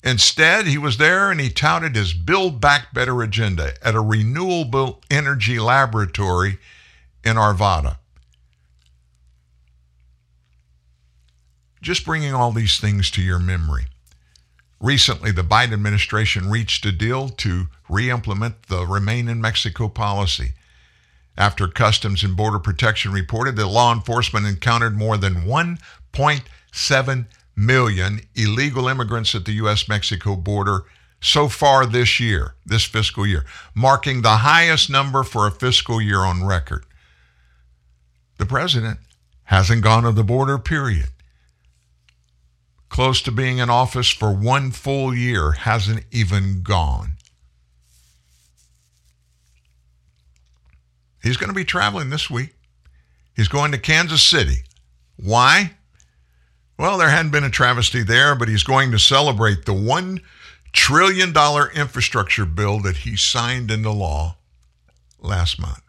Instead, 0.05 0.69
he 0.69 0.79
was 0.79 0.99
there 0.99 1.33
and 1.33 1.41
he 1.41 1.51
touted 1.51 1.97
his 1.97 2.13
Build 2.13 2.61
Back 2.61 2.95
Better 2.95 3.21
agenda 3.21 3.73
at 3.85 3.97
a 3.97 4.01
renewable 4.01 5.03
energy 5.11 5.59
laboratory 5.59 6.59
in 7.25 7.35
Arvada. 7.35 7.98
Just 11.89 12.05
bringing 12.05 12.35
all 12.35 12.53
these 12.53 12.79
things 12.79 13.11
to 13.11 13.23
your 13.23 13.39
memory. 13.39 13.87
Recently, 14.79 15.31
the 15.31 15.41
Biden 15.41 15.73
administration 15.73 16.51
reached 16.51 16.85
a 16.85 16.93
deal 16.93 17.31
to 17.31 17.69
re 17.89 18.11
implement 18.11 18.65
the 18.65 18.85
Remain 18.85 19.27
in 19.27 19.41
Mexico 19.41 19.89
policy. 19.89 20.53
After 21.35 21.67
Customs 21.67 22.23
and 22.23 22.37
Border 22.37 22.59
Protection 22.59 23.11
reported 23.11 23.57
that 23.57 23.69
law 23.69 23.91
enforcement 23.91 24.45
encountered 24.45 24.99
more 24.99 25.17
than 25.17 25.47
1.7 25.47 27.27
million 27.57 28.21
illegal 28.35 28.87
immigrants 28.87 29.35
at 29.35 29.47
the 29.47 29.53
U.S. 29.53 29.89
Mexico 29.89 30.37
border 30.37 30.83
so 31.23 31.49
far 31.49 31.87
this 31.87 32.21
year, 32.21 32.55
this 32.67 32.85
fiscal 32.85 33.27
year, 33.27 33.47
marking 33.75 34.21
the 34.21 34.37
highest 34.37 34.91
number 34.91 35.23
for 35.23 35.47
a 35.47 35.51
fiscal 35.51 36.03
year 36.03 36.21
on 36.21 36.45
record. 36.45 36.85
The 38.37 38.45
president 38.45 38.99
hasn't 39.45 39.83
gone 39.83 40.03
to 40.03 40.13
the 40.13 40.23
border, 40.23 40.59
period. 40.59 41.09
Close 42.89 43.21
to 43.23 43.33
being 43.33 43.59
in 43.59 43.71
office 43.71 44.11
for 44.11 44.33
one 44.33 44.71
full 44.71 45.15
year, 45.15 45.53
hasn't 45.53 46.05
even 46.11 46.63
gone. 46.63 47.13
He's 51.23 51.37
going 51.37 51.49
to 51.49 51.55
be 51.55 51.65
traveling 51.65 52.11
this 52.11 52.31
week. 52.31 52.55
He's 53.37 53.49
going 53.49 53.73
to 53.73 53.79
Kansas 53.79 54.23
City. 54.23 54.65
Why? 55.17 55.73
Well, 56.79 56.97
there 56.97 57.09
hadn't 57.09 57.33
been 57.33 57.45
a 57.45 57.51
travesty 57.51 58.03
there, 58.03 58.35
but 58.35 58.49
he's 58.49 58.63
going 58.63 58.93
to 58.93 58.99
celebrate 58.99 59.65
the 59.65 59.73
$1 59.73 60.21
trillion 60.73 61.35
infrastructure 61.75 62.47
bill 62.47 62.81
that 62.81 62.99
he 62.99 63.17
signed 63.17 63.71
into 63.71 63.91
law 63.91 64.37
last 65.21 65.61
month. 65.61 65.83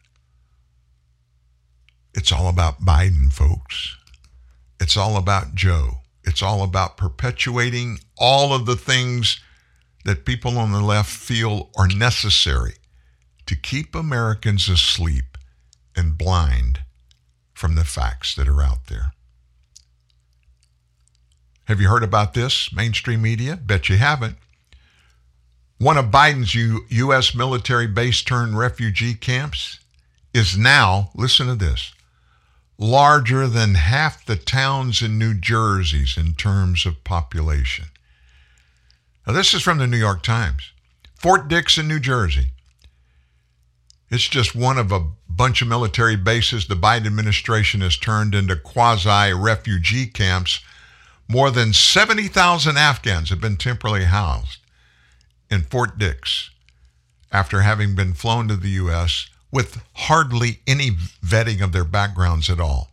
It's 2.14 2.32
all 2.32 2.50
about 2.50 2.82
Biden, 2.82 3.32
folks. 3.32 3.96
It's 4.80 4.98
all 4.98 5.16
about 5.16 5.54
Joe. 5.54 5.99
It's 6.24 6.41
all 6.41 6.64
about 6.64 6.98
perpetuating 6.98 8.00
all 8.18 8.54
of 8.54 8.66
the 8.66 8.76
things 8.76 9.40
that 10.06 10.26
people 10.26 10.58
on 10.58 10.72
the 10.72 10.82
left 10.82 11.10
feel 11.10 11.70
are 11.78 11.88
necessary 11.88 12.76
to 13.46 13.56
keep 13.56 13.96
Americans 13.96 14.70
asleep 14.70 15.38
and 15.96 16.18
blind 16.18 16.82
from 17.54 17.76
the 17.76 17.84
facts 17.84 18.36
that 18.36 18.48
are 18.48 18.62
out 18.62 18.88
there. 18.88 19.12
Have 21.66 21.80
you 21.80 21.88
heard 21.88 22.04
about 22.04 22.34
this, 22.34 22.74
mainstream 22.74 23.22
media? 23.22 23.56
Bet 23.56 23.90
you 23.90 23.98
haven't. 23.98 24.38
One 25.78 25.98
of 25.98 26.06
Biden's 26.06 26.56
U- 26.56 26.86
U.S. 26.90 27.36
military 27.36 27.88
base 27.88 28.22
turned 28.22 28.58
refugee 28.58 29.14
camps 29.14 29.80
is 30.34 30.58
now, 30.58 31.12
listen 31.16 31.48
to 31.48 31.56
this, 31.56 31.94
larger 32.80 33.45
than 33.45 33.76
half 33.76 34.26
the 34.26 34.38
towns 34.38 35.01
in 35.01 35.19
New 35.19 35.34
Jersey's 35.34 36.18
in 36.18 36.34
terms 36.34 36.85
of 36.85 37.03
population. 37.03 37.85
Now, 39.27 39.34
this 39.34 39.53
is 39.53 39.61
from 39.61 39.77
the 39.77 39.85
New 39.85 39.97
York 39.97 40.23
Times. 40.23 40.72
Fort 41.15 41.49
Dix 41.49 41.77
in 41.77 41.89
New 41.89 41.99
Jersey. 41.99 42.47
It's 44.10 44.27
just 44.30 44.56
one 44.56 44.77
of 44.77 44.93
a 44.93 45.06
bunch 45.30 45.61
of 45.61 45.68
military 45.68 46.15
bases 46.15 46.65
the 46.65 46.76
Biden 46.76 47.06
administration 47.06 47.81
has 47.81 47.97
turned 47.97 48.34
into 48.34 48.56
quasi 48.56 49.34
refugee 49.34 50.07
camps. 50.07 50.61
More 51.27 51.51
than 51.51 51.73
70,000 51.73 52.77
Afghans 52.77 53.30
have 53.30 53.41
been 53.41 53.57
temporarily 53.57 54.06
housed 54.06 54.60
in 55.51 55.64
Fort 55.64 55.97
Dix 55.99 56.49
after 57.31 57.61
having 57.61 57.93
been 57.93 58.14
flown 58.14 58.47
to 58.47 58.56
the 58.56 58.69
U.S 58.69 59.30
with 59.52 59.82
hardly 59.94 60.60
any 60.68 60.92
vetting 60.92 61.62
of 61.62 61.72
their 61.72 61.84
backgrounds 61.84 62.50
at 62.50 62.60
all. 62.60 62.90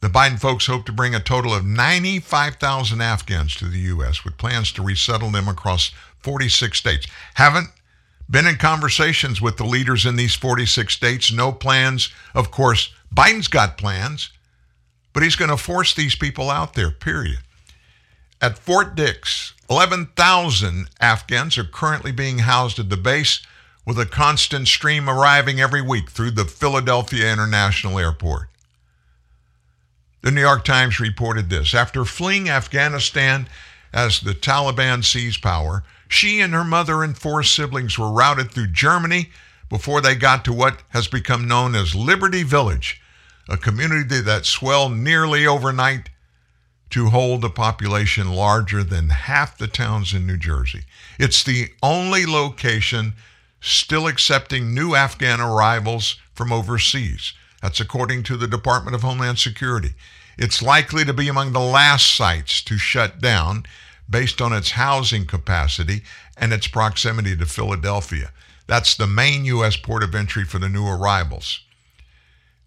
The 0.00 0.08
Biden 0.08 0.38
folks 0.38 0.66
hope 0.66 0.86
to 0.86 0.92
bring 0.92 1.14
a 1.14 1.20
total 1.20 1.52
of 1.52 1.64
95,000 1.64 3.00
Afghans 3.00 3.54
to 3.56 3.64
the 3.64 3.78
U.S. 3.78 4.24
with 4.24 4.36
plans 4.36 4.70
to 4.72 4.82
resettle 4.82 5.30
them 5.30 5.48
across 5.48 5.90
46 6.20 6.78
states. 6.78 7.06
Haven't 7.34 7.70
been 8.28 8.46
in 8.46 8.56
conversations 8.56 9.40
with 9.40 9.56
the 9.56 9.64
leaders 9.64 10.04
in 10.04 10.16
these 10.16 10.34
46 10.34 10.92
states. 10.92 11.32
No 11.32 11.50
plans. 11.50 12.10
Of 12.34 12.50
course, 12.50 12.92
Biden's 13.14 13.48
got 13.48 13.78
plans, 13.78 14.30
but 15.12 15.22
he's 15.22 15.36
going 15.36 15.50
to 15.50 15.56
force 15.56 15.94
these 15.94 16.14
people 16.14 16.50
out 16.50 16.74
there, 16.74 16.90
period. 16.90 17.38
At 18.40 18.58
Fort 18.58 18.94
Dix, 18.94 19.54
11,000 19.70 20.88
Afghans 21.00 21.56
are 21.56 21.64
currently 21.64 22.12
being 22.12 22.40
housed 22.40 22.78
at 22.78 22.90
the 22.90 22.96
base 22.96 23.40
with 23.86 23.98
a 23.98 24.04
constant 24.04 24.66
stream 24.66 25.08
arriving 25.08 25.60
every 25.60 25.80
week 25.80 26.10
through 26.10 26.32
the 26.32 26.44
Philadelphia 26.44 27.32
International 27.32 27.98
Airport. 27.98 28.48
The 30.22 30.32
New 30.32 30.40
York 30.40 30.64
Times 30.64 30.98
reported 30.98 31.48
this. 31.48 31.72
After 31.72 32.04
fleeing 32.04 32.50
Afghanistan 32.50 33.48
as 33.92 34.20
the 34.20 34.34
Taliban 34.34 35.04
seized 35.04 35.40
power, 35.40 35.84
she 36.08 36.40
and 36.40 36.52
her 36.52 36.64
mother 36.64 37.04
and 37.04 37.16
four 37.16 37.44
siblings 37.44 37.96
were 37.96 38.10
routed 38.10 38.50
through 38.50 38.68
Germany 38.68 39.30
before 39.68 40.00
they 40.00 40.16
got 40.16 40.44
to 40.44 40.52
what 40.52 40.82
has 40.88 41.06
become 41.06 41.46
known 41.46 41.76
as 41.76 41.94
Liberty 41.94 42.42
Village, 42.42 43.00
a 43.48 43.56
community 43.56 44.20
that 44.20 44.46
swelled 44.46 44.92
nearly 44.92 45.46
overnight 45.46 46.10
to 46.90 47.10
hold 47.10 47.44
a 47.44 47.50
population 47.50 48.32
larger 48.32 48.82
than 48.82 49.08
half 49.08 49.58
the 49.58 49.66
towns 49.68 50.12
in 50.12 50.26
New 50.26 50.36
Jersey. 50.36 50.82
It's 51.18 51.42
the 51.42 51.68
only 51.82 52.26
location 52.26 53.14
still 53.60 54.06
accepting 54.06 54.74
new 54.74 54.94
Afghan 54.94 55.40
arrivals 55.40 56.16
from 56.34 56.52
overseas. 56.52 57.32
That's 57.62 57.80
according 57.80 58.22
to 58.24 58.36
the 58.36 58.46
Department 58.46 58.94
of 58.94 59.02
Homeland 59.02 59.38
Security. 59.38 59.94
It's 60.38 60.62
likely 60.62 61.04
to 61.04 61.14
be 61.14 61.28
among 61.28 61.52
the 61.52 61.60
last 61.60 62.14
sites 62.14 62.62
to 62.62 62.76
shut 62.76 63.20
down 63.20 63.64
based 64.08 64.40
on 64.40 64.52
its 64.52 64.72
housing 64.72 65.26
capacity 65.26 66.02
and 66.36 66.52
its 66.52 66.68
proximity 66.68 67.36
to 67.36 67.46
Philadelphia. 67.46 68.30
That's 68.66 68.94
the 68.94 69.06
main 69.06 69.44
U.S. 69.46 69.76
port 69.76 70.02
of 70.02 70.14
entry 70.14 70.44
for 70.44 70.58
the 70.58 70.68
new 70.68 70.86
arrivals. 70.86 71.60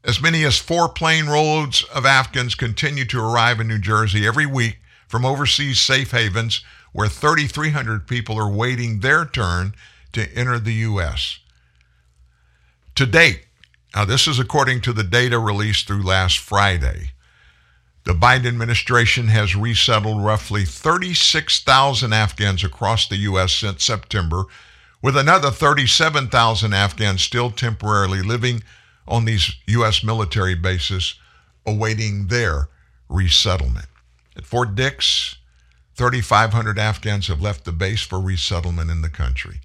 As 0.03 0.22
many 0.22 0.45
as 0.45 0.57
four 0.57 0.90
plane 0.90 1.28
loads 1.28 1.84
of 1.94 2.06
Afghans 2.06 2.56
continue 2.56 3.06
to 3.06 3.20
arrive 3.20 3.60
in 3.60 3.68
New 3.68 3.80
Jersey 3.80 4.26
every 4.26 4.45
week 4.45 4.80
from 5.07 5.26
overseas 5.26 5.82
safe 5.82 6.11
havens 6.11 6.64
where 6.94 7.10
3,300 7.10 8.07
people 8.07 8.38
are 8.40 8.49
waiting 8.49 8.99
their 8.99 9.26
turn 9.26 9.74
to 10.14 10.31
enter 10.34 10.60
the 10.60 10.73
U.S. 10.73 11.40
To 12.95 13.06
date, 13.06 13.45
now 13.95 14.06
this 14.06 14.27
is 14.27 14.40
according 14.40 14.81
to 14.81 14.94
the 14.94 15.03
data 15.03 15.40
released 15.40 15.88
through 15.88 16.03
last 16.03 16.38
Friday, 16.38 17.11
the 18.06 18.14
Biden 18.14 18.48
administration 18.48 19.27
has 19.27 19.56
resettled 19.56 20.23
roughly 20.23 20.65
36,000 20.65 22.14
Afghans 22.14 22.64
across 22.64 23.07
the 23.07 23.18
U.S. 23.18 23.53
since 23.53 23.84
September, 23.84 24.45
with 25.02 25.15
another 25.15 25.52
37,000 25.52 26.73
Afghans 26.73 27.22
still 27.22 27.52
temporarily 27.52 28.22
living 28.22 28.64
on 29.07 29.26
these 29.26 29.52
U.S. 29.68 30.03
military 30.03 30.56
bases 30.56 31.15
awaiting 31.65 32.27
their 32.27 32.69
resettlement. 33.10 33.88
At 34.36 34.45
Fort 34.45 34.76
Dix, 34.76 35.38
3,500 35.95 36.80
Afghans 36.80 37.27
have 37.27 37.41
left 37.41 37.65
the 37.65 37.72
base 37.72 38.02
for 38.02 38.19
resettlement 38.19 38.90
in 38.90 39.02
the 39.02 39.10
country. 39.10 39.61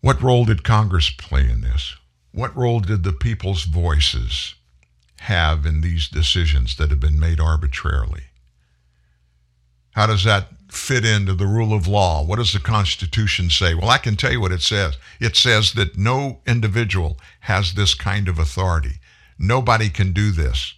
What 0.00 0.22
role 0.22 0.44
did 0.44 0.62
Congress 0.62 1.10
play 1.10 1.48
in 1.48 1.60
this? 1.60 1.96
What 2.32 2.56
role 2.56 2.80
did 2.80 3.02
the 3.02 3.12
people's 3.12 3.64
voices 3.64 4.54
have 5.20 5.66
in 5.66 5.80
these 5.80 6.08
decisions 6.08 6.76
that 6.76 6.90
have 6.90 7.00
been 7.00 7.18
made 7.18 7.40
arbitrarily? 7.40 8.24
How 9.92 10.06
does 10.06 10.22
that 10.22 10.48
fit 10.70 11.04
into 11.04 11.34
the 11.34 11.46
rule 11.46 11.72
of 11.72 11.88
law? 11.88 12.22
What 12.22 12.36
does 12.36 12.52
the 12.52 12.60
Constitution 12.60 13.50
say? 13.50 13.74
Well, 13.74 13.90
I 13.90 13.98
can 13.98 14.14
tell 14.16 14.30
you 14.30 14.40
what 14.40 14.52
it 14.52 14.62
says. 14.62 14.96
It 15.18 15.34
says 15.34 15.72
that 15.72 15.98
no 15.98 16.40
individual 16.46 17.18
has 17.40 17.72
this 17.72 17.94
kind 17.94 18.28
of 18.28 18.38
authority. 18.38 19.00
Nobody 19.38 19.88
can 19.88 20.12
do 20.12 20.30
this. 20.30 20.74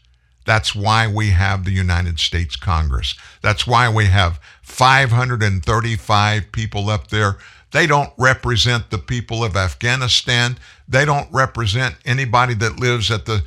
That's 0.47 0.75
why 0.75 1.07
we 1.07 1.31
have 1.31 1.65
the 1.65 1.73
United 1.73 2.19
States 2.19 2.57
Congress. 2.57 3.15
That's 3.43 3.67
why 3.67 3.93
we 3.93 4.07
have 4.07 4.41
535 4.63 6.53
people 6.53 6.89
up 6.89 7.09
there 7.09 7.37
they 7.73 7.87
don't 7.87 8.13
represent 8.19 8.91
the 8.91 8.99
people 8.99 9.45
of 9.45 9.57
Afghanistan. 9.57 10.59
They 10.89 11.05
don't 11.05 11.33
represent 11.33 11.97
anybody 12.05 12.55
that 12.55 12.81
lives 12.81 13.11
at 13.11 13.27
the 13.27 13.43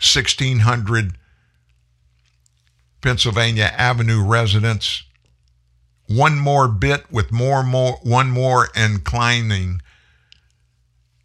1600 0.00 1.14
Pennsylvania 3.00 3.72
Avenue 3.76 4.24
residence. 4.24 5.04
One 6.08 6.38
more 6.38 6.66
bit 6.66 7.10
with 7.12 7.30
more, 7.30 7.62
more, 7.62 7.98
one 8.02 8.30
more 8.30 8.68
inclining 8.74 9.80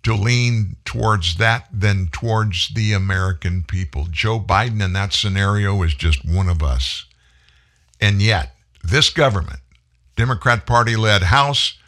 to 0.04 0.14
lean 0.14 0.76
towards 0.86 1.38
that 1.38 1.68
than 1.74 2.10
towards 2.12 2.70
the 2.76 2.94
American 2.94 3.64
people. 3.64 4.06
Joe 4.12 4.40
Biden 4.40 4.84
in 4.84 4.94
that 4.94 5.14
scenario 5.14 5.82
is 5.82 5.96
just 5.96 6.24
one 6.24 6.48
of 6.48 6.62
us. 6.62 7.06
And 8.00 8.22
yet, 8.22 8.54
this 8.84 9.10
government, 9.10 9.62
Democrat 10.16 10.68
Party 10.68 10.96
led 10.96 11.24
House, 11.24 11.80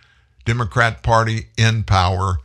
Democrat 0.48 1.04
Party 1.04 1.48
in 1.58 1.84
power 1.84 2.38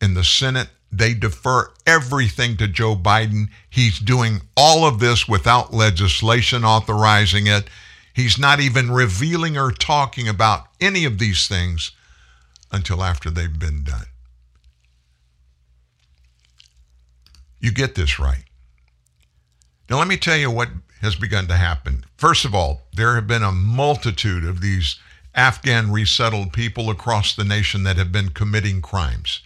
in 0.00 0.14
the 0.14 0.24
Senate 0.24 0.68
they 0.92 1.14
defer 1.14 1.70
everything 1.86 2.56
to 2.56 2.66
Joe 2.66 2.96
Biden. 2.96 3.48
He's 3.68 3.98
doing 3.98 4.42
all 4.56 4.84
of 4.84 4.98
this 4.98 5.28
without 5.28 5.72
legislation 5.72 6.64
authorizing 6.64 7.46
it. 7.46 7.68
He's 8.12 8.38
not 8.38 8.60
even 8.60 8.90
revealing 8.90 9.56
or 9.56 9.70
talking 9.70 10.28
about 10.28 10.66
any 10.80 11.04
of 11.04 11.18
these 11.18 11.46
things 11.46 11.92
until 12.72 13.04
after 13.04 13.30
they've 13.30 13.58
been 13.58 13.84
done. 13.84 14.06
You 17.60 17.70
get 17.70 17.94
this 17.94 18.18
right. 18.18 18.44
Now, 19.88 19.98
let 19.98 20.08
me 20.08 20.16
tell 20.16 20.36
you 20.36 20.50
what 20.50 20.70
has 21.02 21.14
begun 21.14 21.46
to 21.48 21.56
happen. 21.56 22.04
First 22.16 22.44
of 22.44 22.54
all, 22.54 22.82
there 22.94 23.14
have 23.14 23.26
been 23.26 23.42
a 23.42 23.52
multitude 23.52 24.44
of 24.44 24.60
these 24.60 24.98
Afghan 25.34 25.92
resettled 25.92 26.52
people 26.52 26.90
across 26.90 27.34
the 27.34 27.44
nation 27.44 27.82
that 27.84 27.96
have 27.96 28.12
been 28.12 28.30
committing 28.30 28.82
crimes. 28.82 29.40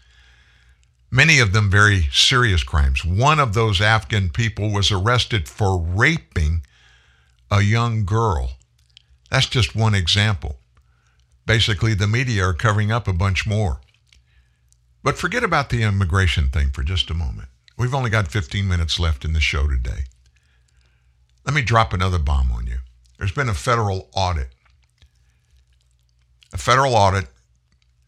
Many 1.11 1.39
of 1.39 1.53
them 1.53 1.71
very 1.71 2.09
serious 2.13 2.65
crimes. 2.65 3.05
One 3.05 3.39
of 3.39 3.55
those 3.55 3.81
Afghan 3.81 4.31
people 4.31 4.71
was 4.71 4.91
arrested 4.91 5.49
for 5.49 5.79
raping 5.79 6.63
a 7.51 7.61
young 7.61 8.05
girl. 8.05 8.53
That's 9.31 9.47
just 9.47 9.77
one 9.77 9.95
example. 9.95 10.57
Basically, 11.47 11.95
the 11.95 12.07
media 12.07 12.45
are 12.45 12.55
covering 12.55 12.91
up 12.91 13.07
a 13.07 13.13
bunch 13.13 13.47
more. 13.47 13.81
But 15.03 15.19
forget 15.19 15.45
about 15.45 15.69
the 15.69 15.83
immigration 15.83 16.49
thing 16.49 16.71
for 16.71 16.83
just 16.83 17.11
a 17.11 17.15
moment. 17.15 17.49
We've 17.77 17.95
only 17.95 18.11
got 18.11 18.29
15 18.29 18.67
minutes 18.67 18.99
left 18.99 19.25
in 19.25 19.35
the 19.35 19.41
show 19.41 19.69
today. 19.69 20.05
Let 21.45 21.55
me 21.55 21.63
drop 21.63 21.93
another 21.93 22.19
bomb 22.19 22.51
on 22.53 22.67
you. 22.67 22.79
There's 23.19 23.33
been 23.33 23.51
a 23.51 23.55
federal 23.55 24.09
audit. 24.15 24.54
A 26.55 26.59
federal 26.59 26.95
audit 26.95 27.27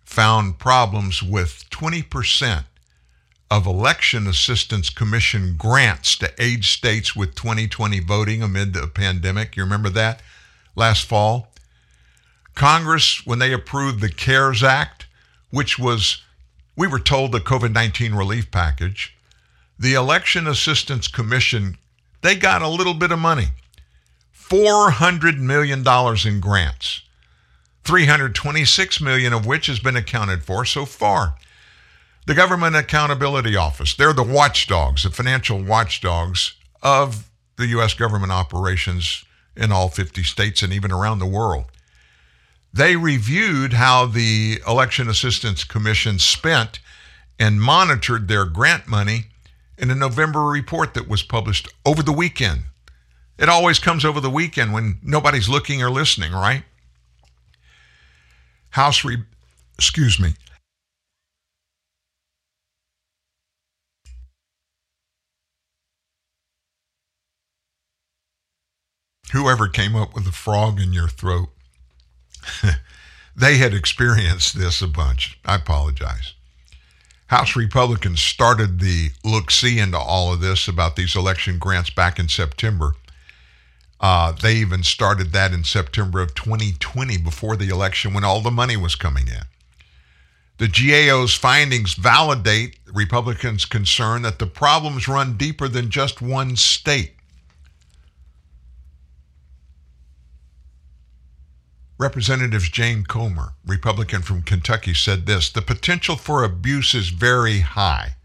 found 0.04 0.58
problems 0.58 1.22
with 1.22 1.64
20% 1.70 2.64
of 3.50 3.66
Election 3.66 4.26
Assistance 4.26 4.88
Commission 4.88 5.56
grants 5.58 6.16
to 6.18 6.32
aid 6.38 6.64
states 6.64 7.14
with 7.14 7.34
2020 7.34 8.00
voting 8.00 8.42
amid 8.42 8.72
the 8.72 8.86
pandemic. 8.86 9.56
You 9.56 9.64
remember 9.64 9.90
that 9.90 10.22
last 10.74 11.04
fall? 11.04 11.52
Congress, 12.54 13.26
when 13.26 13.38
they 13.40 13.52
approved 13.52 14.00
the 14.00 14.08
CARES 14.08 14.62
Act, 14.62 15.06
which 15.50 15.78
was, 15.78 16.22
we 16.76 16.86
were 16.86 16.98
told, 16.98 17.32
the 17.32 17.40
COVID 17.40 17.72
19 17.72 18.14
relief 18.14 18.50
package, 18.50 19.14
the 19.78 19.94
Election 19.94 20.46
Assistance 20.46 21.08
Commission 21.08 21.76
they 22.22 22.34
got 22.34 22.62
a 22.62 22.68
little 22.68 22.94
bit 22.94 23.12
of 23.12 23.18
money 23.18 23.48
$400 24.34 25.38
million 25.38 25.84
in 26.26 26.40
grants, 26.40 27.02
326 27.86 29.00
million 29.00 29.32
of 29.32 29.46
which 29.46 29.66
has 29.66 29.78
been 29.78 29.96
accounted 29.96 30.42
for 30.42 30.64
so 30.64 30.84
far. 30.84 31.36
The 32.26 32.34
Government 32.34 32.74
Accountability 32.74 33.54
Office, 33.54 33.94
they're 33.94 34.12
the 34.12 34.22
watchdogs, 34.22 35.04
the 35.04 35.10
financial 35.10 35.62
watchdogs 35.62 36.54
of 36.82 37.30
the 37.56 37.68
U.S. 37.68 37.94
government 37.94 38.32
operations 38.32 39.24
in 39.56 39.70
all 39.70 39.88
50 39.88 40.22
states 40.24 40.62
and 40.62 40.72
even 40.72 40.90
around 40.90 41.20
the 41.20 41.26
world. 41.26 41.66
They 42.72 42.96
reviewed 42.96 43.74
how 43.74 44.06
the 44.06 44.60
Election 44.66 45.08
Assistance 45.08 45.64
Commission 45.64 46.18
spent 46.18 46.80
and 47.38 47.60
monitored 47.60 48.28
their 48.28 48.44
grant 48.44 48.86
money 48.86 49.26
in 49.78 49.90
a 49.90 49.94
November 49.94 50.44
report 50.44 50.94
that 50.94 51.08
was 51.08 51.22
published 51.22 51.68
over 51.84 52.02
the 52.02 52.12
weekend. 52.12 52.64
It 53.38 53.48
always 53.48 53.78
comes 53.78 54.04
over 54.04 54.20
the 54.20 54.30
weekend 54.30 54.72
when 54.72 54.98
nobody's 55.02 55.48
looking 55.48 55.82
or 55.82 55.90
listening, 55.90 56.32
right? 56.32 56.64
House 58.76 59.06
re 59.06 59.16
excuse 59.78 60.20
me. 60.20 60.34
Whoever 69.32 69.66
came 69.68 69.96
up 69.96 70.14
with 70.14 70.26
the 70.26 70.30
frog 70.30 70.78
in 70.78 70.92
your 70.92 71.08
throat, 71.08 71.48
they 73.34 73.56
had 73.56 73.72
experienced 73.72 74.58
this 74.58 74.82
a 74.82 74.88
bunch. 74.88 75.40
I 75.46 75.54
apologize. 75.54 76.34
House 77.28 77.56
Republicans 77.56 78.20
started 78.20 78.80
the 78.80 79.08
look 79.24 79.50
see 79.50 79.78
into 79.78 79.98
all 79.98 80.34
of 80.34 80.42
this 80.42 80.68
about 80.68 80.96
these 80.96 81.16
election 81.16 81.56
grants 81.58 81.88
back 81.88 82.18
in 82.18 82.28
September. 82.28 82.94
Uh, 84.00 84.32
they 84.32 84.56
even 84.56 84.82
started 84.82 85.32
that 85.32 85.52
in 85.52 85.64
September 85.64 86.20
of 86.20 86.34
2020 86.34 87.16
before 87.18 87.56
the 87.56 87.68
election 87.68 88.12
when 88.12 88.24
all 88.24 88.40
the 88.40 88.50
money 88.50 88.76
was 88.76 88.94
coming 88.94 89.26
in. 89.26 89.42
The 90.58 90.68
GAO's 90.68 91.34
findings 91.34 91.94
validate 91.94 92.78
Republicans' 92.92 93.64
concern 93.66 94.22
that 94.22 94.38
the 94.38 94.46
problems 94.46 95.06
run 95.08 95.36
deeper 95.36 95.68
than 95.68 95.90
just 95.90 96.22
one 96.22 96.56
state. 96.56 97.12
Representative 101.98 102.62
James 102.62 103.06
Comer, 103.06 103.54
Republican 103.64 104.20
from 104.20 104.42
Kentucky, 104.42 104.92
said 104.92 105.24
this 105.24 105.50
The 105.50 105.62
potential 105.62 106.16
for 106.16 106.44
abuse 106.44 106.94
is 106.94 107.08
very 107.08 107.60
high. 107.60 108.16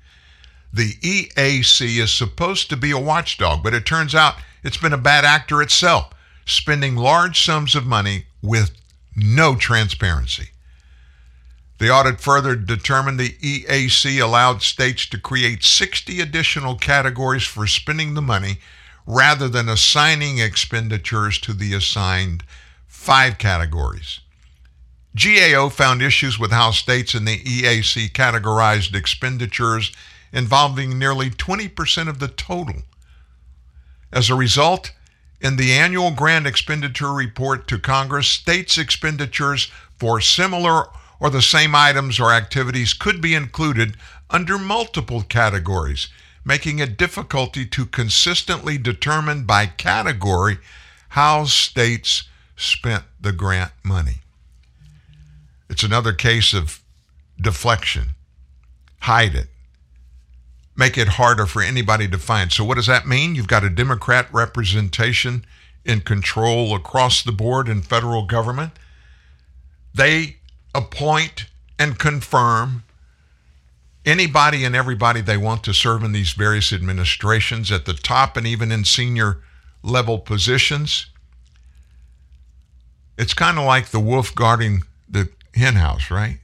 The 0.73 0.93
EAC 0.93 1.99
is 1.99 2.13
supposed 2.13 2.69
to 2.69 2.77
be 2.77 2.91
a 2.91 2.99
watchdog, 2.99 3.63
but 3.63 3.73
it 3.73 3.85
turns 3.85 4.15
out 4.15 4.35
it's 4.63 4.77
been 4.77 4.93
a 4.93 4.97
bad 4.97 5.25
actor 5.25 5.61
itself, 5.61 6.13
spending 6.45 6.95
large 6.95 7.43
sums 7.43 7.75
of 7.75 7.85
money 7.85 8.25
with 8.41 8.71
no 9.15 9.55
transparency. 9.55 10.49
The 11.79 11.89
audit 11.89 12.21
further 12.21 12.55
determined 12.55 13.19
the 13.19 13.31
EAC 13.41 14.21
allowed 14.21 14.61
states 14.61 15.07
to 15.07 15.19
create 15.19 15.63
60 15.63 16.21
additional 16.21 16.75
categories 16.75 17.43
for 17.43 17.65
spending 17.65 18.13
the 18.13 18.21
money 18.21 18.59
rather 19.07 19.49
than 19.49 19.67
assigning 19.67 20.37
expenditures 20.37 21.39
to 21.39 21.53
the 21.53 21.73
assigned 21.73 22.43
five 22.87 23.39
categories. 23.39 24.19
GAO 25.15 25.69
found 25.69 26.01
issues 26.01 26.39
with 26.39 26.51
how 26.51 26.71
states 26.71 27.15
in 27.15 27.25
the 27.25 27.39
EAC 27.39 28.11
categorized 28.11 28.95
expenditures 28.95 29.91
involving 30.33 30.97
nearly 30.97 31.29
20% 31.29 32.07
of 32.07 32.19
the 32.19 32.27
total. 32.27 32.83
As 34.11 34.29
a 34.29 34.35
result, 34.35 34.91
in 35.39 35.55
the 35.55 35.71
annual 35.71 36.11
grant 36.11 36.45
expenditure 36.45 37.11
report 37.11 37.67
to 37.67 37.79
Congress, 37.79 38.27
states' 38.27 38.77
expenditures 38.77 39.71
for 39.97 40.21
similar 40.21 40.85
or 41.19 41.29
the 41.29 41.41
same 41.41 41.75
items 41.75 42.19
or 42.19 42.31
activities 42.31 42.93
could 42.93 43.21
be 43.21 43.35
included 43.35 43.95
under 44.29 44.57
multiple 44.57 45.21
categories, 45.21 46.09
making 46.43 46.79
it 46.79 46.97
difficult 46.97 47.53
to 47.53 47.85
consistently 47.85 48.77
determine 48.77 49.43
by 49.45 49.65
category 49.65 50.57
how 51.09 51.45
states 51.45 52.23
spent 52.55 53.03
the 53.19 53.31
grant 53.31 53.71
money. 53.83 54.21
It's 55.69 55.83
another 55.83 56.13
case 56.13 56.53
of 56.53 56.81
deflection. 57.39 58.09
Hide 59.01 59.35
it. 59.35 59.47
Make 60.81 60.97
it 60.97 61.09
harder 61.09 61.45
for 61.45 61.61
anybody 61.61 62.07
to 62.07 62.17
find. 62.17 62.51
So, 62.51 62.65
what 62.65 62.73
does 62.73 62.87
that 62.87 63.05
mean? 63.05 63.35
You've 63.35 63.47
got 63.47 63.63
a 63.63 63.69
Democrat 63.69 64.27
representation 64.33 65.45
in 65.85 66.01
control 66.01 66.73
across 66.73 67.21
the 67.21 67.31
board 67.31 67.69
in 67.69 67.83
federal 67.83 68.25
government. 68.25 68.71
They 69.93 70.37
appoint 70.73 71.45
and 71.77 71.99
confirm 71.99 72.83
anybody 74.07 74.63
and 74.63 74.75
everybody 74.75 75.21
they 75.21 75.37
want 75.37 75.63
to 75.65 75.73
serve 75.75 76.03
in 76.03 76.13
these 76.13 76.33
various 76.33 76.73
administrations 76.73 77.71
at 77.71 77.85
the 77.85 77.93
top 77.93 78.35
and 78.35 78.47
even 78.47 78.71
in 78.71 78.83
senior 78.83 79.37
level 79.83 80.17
positions. 80.17 81.05
It's 83.19 83.35
kind 83.35 83.59
of 83.59 83.65
like 83.65 83.89
the 83.89 83.99
wolf 83.99 84.33
guarding 84.33 84.81
the 85.07 85.29
henhouse, 85.53 86.09
right? 86.09 86.39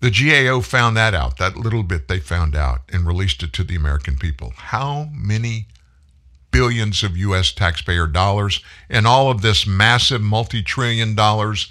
The 0.00 0.10
GAO 0.10 0.60
found 0.60 0.96
that 0.96 1.14
out, 1.14 1.36
that 1.36 1.56
little 1.56 1.82
bit 1.82 2.08
they 2.08 2.20
found 2.20 2.56
out, 2.56 2.80
and 2.90 3.06
released 3.06 3.42
it 3.42 3.52
to 3.54 3.64
the 3.64 3.76
American 3.76 4.16
people. 4.16 4.52
How 4.56 5.08
many 5.12 5.66
billions 6.50 7.02
of 7.02 7.16
U.S. 7.16 7.52
taxpayer 7.52 8.06
dollars 8.06 8.62
and 8.88 9.06
all 9.06 9.30
of 9.30 9.42
this 9.42 9.66
massive 9.66 10.22
multi 10.22 10.62
trillion 10.62 11.14
dollars 11.14 11.70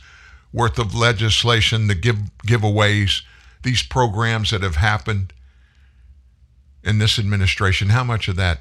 worth 0.54 0.80
of 0.80 0.96
legislation, 0.96 1.88
the 1.88 1.96
give, 1.96 2.18
giveaways, 2.46 3.24
these 3.64 3.84
programs 3.84 4.52
that 4.52 4.64
have 4.64 4.78
happened 4.78 5.34
in 6.84 6.98
this 6.98 7.20
administration, 7.20 7.90
how 7.90 8.04
much 8.04 8.28
of 8.28 8.36
that 8.36 8.60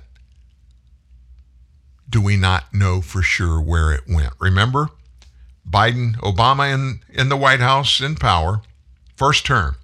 do 2.08 2.20
we 2.20 2.36
not 2.36 2.72
know 2.72 3.00
for 3.00 3.22
sure 3.22 3.60
where 3.60 3.92
it 3.92 4.04
went. 4.08 4.32
Remember, 4.40 4.88
Biden, 5.68 6.16
Obama 6.16 6.72
in, 6.72 7.00
in 7.10 7.28
the 7.28 7.36
White 7.36 7.60
House 7.60 8.00
in 8.00 8.16
power, 8.16 8.62
first 9.18 9.44
term, 9.44 9.74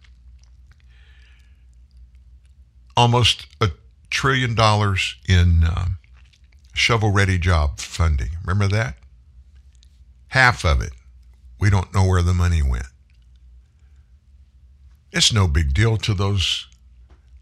almost 2.97 3.47
a 3.61 3.71
trillion 4.09 4.55
dollars 4.55 5.17
in 5.29 5.65
um, 5.65 5.99
shovel 6.73 7.11
ready 7.11 7.37
job 7.37 7.81
funding. 7.81 8.31
Remember 8.45 8.69
that? 8.69 8.97
Half 10.29 10.65
of 10.65 10.81
it, 10.81 10.93
we 11.59 11.69
don't 11.69 11.93
know 11.93 12.07
where 12.07 12.23
the 12.23 12.33
money 12.33 12.63
went. 12.63 12.87
It's 15.11 15.33
no 15.33 15.49
big 15.49 15.75
deal 15.75 15.97
to 15.99 16.15
those 16.15 16.69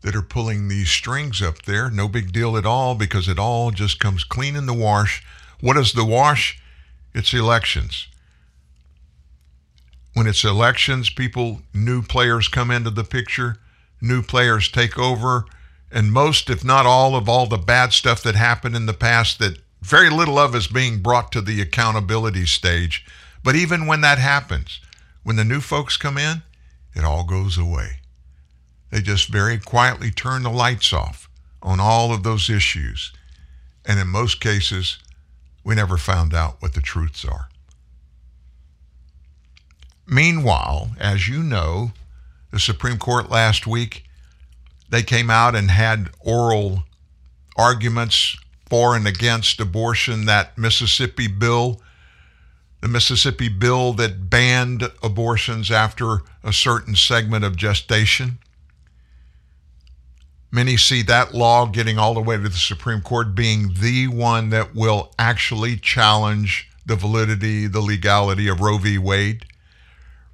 that 0.00 0.16
are 0.16 0.22
pulling 0.22 0.68
these 0.68 0.88
strings 0.88 1.42
up 1.42 1.62
there. 1.62 1.90
No 1.90 2.08
big 2.08 2.32
deal 2.32 2.56
at 2.56 2.66
all 2.66 2.94
because 2.94 3.28
it 3.28 3.38
all 3.38 3.70
just 3.70 4.00
comes 4.00 4.24
clean 4.24 4.56
in 4.56 4.64
the 4.64 4.74
wash. 4.74 5.22
What 5.60 5.76
is 5.76 5.92
the 5.92 6.06
wash? 6.06 6.58
It's 7.14 7.34
elections. 7.34 8.08
When 10.14 10.26
it's 10.26 10.44
elections, 10.44 11.10
people, 11.10 11.62
new 11.72 12.02
players 12.02 12.48
come 12.48 12.70
into 12.70 12.90
the 12.90 13.04
picture, 13.04 13.56
new 14.00 14.22
players 14.22 14.68
take 14.68 14.98
over, 14.98 15.46
and 15.90 16.12
most, 16.12 16.50
if 16.50 16.64
not 16.64 16.86
all, 16.86 17.14
of 17.16 17.28
all 17.28 17.46
the 17.46 17.56
bad 17.56 17.92
stuff 17.92 18.22
that 18.22 18.34
happened 18.34 18.76
in 18.76 18.86
the 18.86 18.92
past 18.92 19.38
that 19.38 19.58
very 19.80 20.10
little 20.10 20.38
of 20.38 20.54
is 20.54 20.66
being 20.66 21.02
brought 21.02 21.32
to 21.32 21.40
the 21.40 21.60
accountability 21.60 22.46
stage. 22.46 23.04
But 23.42 23.56
even 23.56 23.86
when 23.86 24.00
that 24.02 24.18
happens, 24.18 24.80
when 25.22 25.36
the 25.36 25.44
new 25.44 25.60
folks 25.60 25.96
come 25.96 26.18
in, 26.18 26.42
it 26.94 27.04
all 27.04 27.24
goes 27.24 27.58
away. 27.58 28.00
They 28.90 29.00
just 29.00 29.28
very 29.28 29.58
quietly 29.58 30.10
turn 30.10 30.42
the 30.42 30.50
lights 30.50 30.92
off 30.92 31.28
on 31.62 31.80
all 31.80 32.12
of 32.12 32.22
those 32.22 32.50
issues. 32.50 33.12
And 33.84 33.98
in 33.98 34.08
most 34.08 34.40
cases, 34.40 34.98
we 35.64 35.74
never 35.74 35.96
found 35.96 36.34
out 36.34 36.56
what 36.60 36.74
the 36.74 36.80
truths 36.80 37.24
are. 37.24 37.48
Meanwhile, 40.06 40.90
as 40.98 41.28
you 41.28 41.42
know, 41.42 41.92
the 42.50 42.58
Supreme 42.58 42.98
Court 42.98 43.30
last 43.30 43.66
week, 43.66 44.04
they 44.90 45.02
came 45.02 45.30
out 45.30 45.54
and 45.54 45.70
had 45.70 46.10
oral 46.20 46.84
arguments 47.56 48.36
for 48.68 48.96
and 48.96 49.06
against 49.06 49.60
abortion, 49.60 50.24
that 50.26 50.56
Mississippi 50.56 51.28
bill, 51.28 51.80
the 52.80 52.88
Mississippi 52.88 53.48
bill 53.48 53.92
that 53.94 54.28
banned 54.30 54.90
abortions 55.02 55.70
after 55.70 56.22
a 56.42 56.52
certain 56.52 56.96
segment 56.96 57.44
of 57.44 57.56
gestation. 57.56 58.38
Many 60.50 60.76
see 60.76 61.02
that 61.02 61.32
law 61.32 61.66
getting 61.66 61.98
all 61.98 62.12
the 62.12 62.20
way 62.20 62.36
to 62.36 62.42
the 62.42 62.50
Supreme 62.50 63.00
Court 63.00 63.34
being 63.34 63.74
the 63.80 64.08
one 64.08 64.50
that 64.50 64.74
will 64.74 65.12
actually 65.18 65.76
challenge 65.76 66.68
the 66.84 66.96
validity, 66.96 67.66
the 67.66 67.80
legality 67.80 68.48
of 68.48 68.60
Roe 68.60 68.76
v. 68.76 68.98
Wade. 68.98 69.46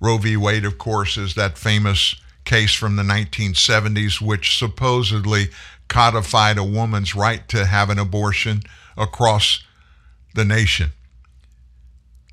Roe 0.01 0.19
v. 0.19 0.37
Wade, 0.37 0.65
of 0.65 0.79
course, 0.79 1.17
is 1.17 1.35
that 1.35 1.59
famous 1.59 2.15
case 2.45 2.75
from 2.75 2.97
the 2.97 3.03
1970s, 3.03 4.21
which 4.21 4.59
supposedly 4.59 5.49
codified 5.89 6.59
a 6.59 6.65
woman's 6.65 7.15
right 7.15 7.49
to 7.49 7.67
have 7.67 7.91
an 7.91 7.99
abortion 7.99 8.63
across 8.97 9.63
the 10.35 10.45
nation. 10.45 10.93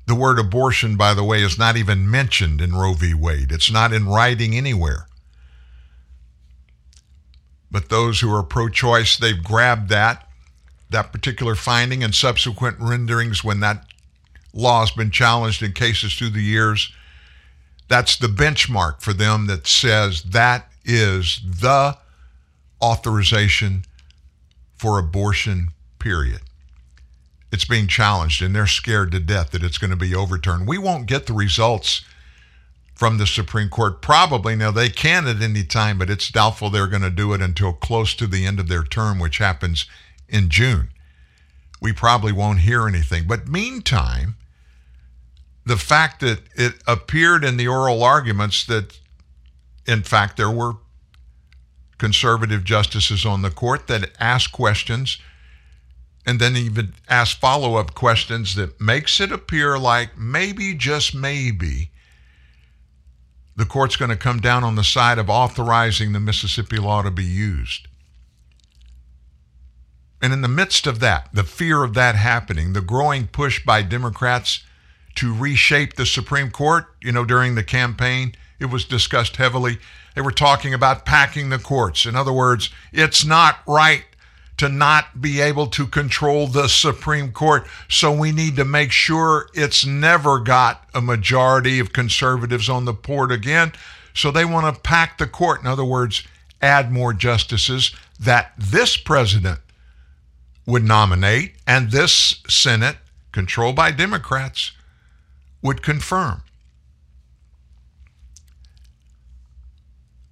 The 0.06 0.14
word 0.14 0.38
abortion, 0.38 0.96
by 0.96 1.14
the 1.14 1.24
way, 1.24 1.42
is 1.42 1.58
not 1.58 1.76
even 1.76 2.08
mentioned 2.08 2.60
in 2.60 2.74
Roe 2.74 2.94
v. 2.94 3.12
Wade. 3.12 3.50
It's 3.50 3.70
not 3.70 3.92
in 3.92 4.06
writing 4.06 4.54
anywhere. 4.54 5.08
But 7.70 7.88
those 7.88 8.20
who 8.20 8.32
are 8.32 8.44
pro 8.44 8.68
choice, 8.68 9.18
they've 9.18 9.42
grabbed 9.42 9.88
that, 9.88 10.28
that 10.90 11.12
particular 11.12 11.56
finding 11.56 12.04
and 12.04 12.14
subsequent 12.14 12.76
renderings 12.78 13.42
when 13.42 13.60
that 13.60 13.84
law 14.54 14.80
has 14.80 14.92
been 14.92 15.10
challenged 15.10 15.62
in 15.62 15.72
cases 15.72 16.14
through 16.14 16.30
the 16.30 16.42
years. 16.42 16.92
That's 17.88 18.16
the 18.16 18.26
benchmark 18.26 19.00
for 19.00 19.12
them 19.12 19.46
that 19.46 19.66
says 19.66 20.22
that 20.22 20.70
is 20.84 21.40
the 21.44 21.96
authorization 22.82 23.84
for 24.76 24.98
abortion, 24.98 25.68
period. 25.98 26.40
It's 27.52 27.64
being 27.64 27.86
challenged, 27.86 28.42
and 28.42 28.54
they're 28.54 28.66
scared 28.66 29.12
to 29.12 29.20
death 29.20 29.50
that 29.52 29.62
it's 29.62 29.78
going 29.78 29.90
to 29.90 29.96
be 29.96 30.14
overturned. 30.14 30.66
We 30.66 30.78
won't 30.78 31.06
get 31.06 31.26
the 31.26 31.32
results 31.32 32.02
from 32.94 33.18
the 33.18 33.26
Supreme 33.26 33.68
Court. 33.68 34.02
Probably 34.02 34.56
now 34.56 34.70
they 34.70 34.88
can 34.88 35.26
at 35.26 35.40
any 35.40 35.62
time, 35.62 35.98
but 35.98 36.10
it's 36.10 36.30
doubtful 36.30 36.70
they're 36.70 36.86
going 36.86 37.02
to 37.02 37.10
do 37.10 37.32
it 37.34 37.42
until 37.42 37.72
close 37.72 38.14
to 38.14 38.26
the 38.26 38.46
end 38.46 38.58
of 38.58 38.68
their 38.68 38.82
term, 38.82 39.18
which 39.18 39.38
happens 39.38 39.86
in 40.28 40.48
June. 40.48 40.88
We 41.80 41.92
probably 41.92 42.32
won't 42.32 42.60
hear 42.60 42.88
anything. 42.88 43.26
But 43.26 43.48
meantime, 43.48 44.36
the 45.66 45.76
fact 45.76 46.20
that 46.20 46.42
it 46.54 46.74
appeared 46.86 47.44
in 47.44 47.56
the 47.56 47.66
oral 47.66 48.04
arguments 48.04 48.64
that, 48.66 48.98
in 49.84 50.04
fact, 50.04 50.36
there 50.36 50.50
were 50.50 50.74
conservative 51.98 52.62
justices 52.62 53.26
on 53.26 53.42
the 53.42 53.50
court 53.50 53.88
that 53.88 54.10
ask 54.20 54.52
questions 54.52 55.18
and 56.24 56.38
then 56.38 56.56
even 56.56 56.94
ask 57.08 57.38
follow 57.38 57.74
up 57.74 57.94
questions 57.94 58.54
that 58.54 58.80
makes 58.80 59.20
it 59.20 59.32
appear 59.32 59.76
like 59.76 60.16
maybe, 60.16 60.72
just 60.72 61.14
maybe, 61.14 61.90
the 63.56 63.64
court's 63.64 63.96
going 63.96 64.10
to 64.10 64.16
come 64.16 64.40
down 64.40 64.62
on 64.62 64.76
the 64.76 64.84
side 64.84 65.18
of 65.18 65.28
authorizing 65.28 66.12
the 66.12 66.20
Mississippi 66.20 66.76
law 66.76 67.02
to 67.02 67.10
be 67.10 67.24
used. 67.24 67.88
And 70.22 70.32
in 70.32 70.42
the 70.42 70.48
midst 70.48 70.86
of 70.86 71.00
that, 71.00 71.30
the 71.32 71.44
fear 71.44 71.82
of 71.82 71.94
that 71.94 72.14
happening, 72.14 72.72
the 72.72 72.80
growing 72.80 73.26
push 73.26 73.64
by 73.64 73.82
Democrats 73.82 74.62
to 75.16 75.34
reshape 75.34 75.94
the 75.94 76.06
Supreme 76.06 76.50
Court, 76.50 76.86
you 77.02 77.12
know, 77.12 77.24
during 77.24 77.54
the 77.54 77.64
campaign, 77.64 78.34
it 78.58 78.66
was 78.66 78.84
discussed 78.84 79.36
heavily. 79.36 79.78
They 80.14 80.22
were 80.22 80.30
talking 80.30 80.72
about 80.72 81.04
packing 81.04 81.50
the 81.50 81.58
courts. 81.58 82.06
In 82.06 82.16
other 82.16 82.32
words, 82.32 82.70
it's 82.92 83.24
not 83.24 83.58
right 83.66 84.04
to 84.56 84.68
not 84.68 85.20
be 85.20 85.40
able 85.40 85.66
to 85.66 85.86
control 85.86 86.46
the 86.46 86.68
Supreme 86.68 87.32
Court. 87.32 87.66
So 87.88 88.10
we 88.10 88.32
need 88.32 88.56
to 88.56 88.64
make 88.64 88.90
sure 88.90 89.50
it's 89.52 89.84
never 89.84 90.40
got 90.40 90.88
a 90.94 91.02
majority 91.02 91.78
of 91.78 91.92
conservatives 91.92 92.68
on 92.68 92.86
the 92.86 92.94
court 92.94 93.30
again. 93.30 93.72
So 94.14 94.30
they 94.30 94.46
want 94.46 94.74
to 94.74 94.80
pack 94.80 95.18
the 95.18 95.26
court. 95.26 95.60
In 95.60 95.66
other 95.66 95.84
words, 95.84 96.26
add 96.62 96.90
more 96.90 97.12
justices 97.12 97.94
that 98.18 98.52
this 98.56 98.96
president 98.96 99.60
would 100.64 100.84
nominate 100.84 101.56
and 101.66 101.90
this 101.90 102.42
Senate, 102.48 102.96
controlled 103.32 103.76
by 103.76 103.90
Democrats, 103.90 104.72
would 105.66 105.82
confirm. 105.82 106.42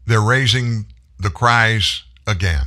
They're 0.06 0.20
raising 0.20 0.86
the 1.18 1.30
cries 1.30 2.02
again. 2.26 2.66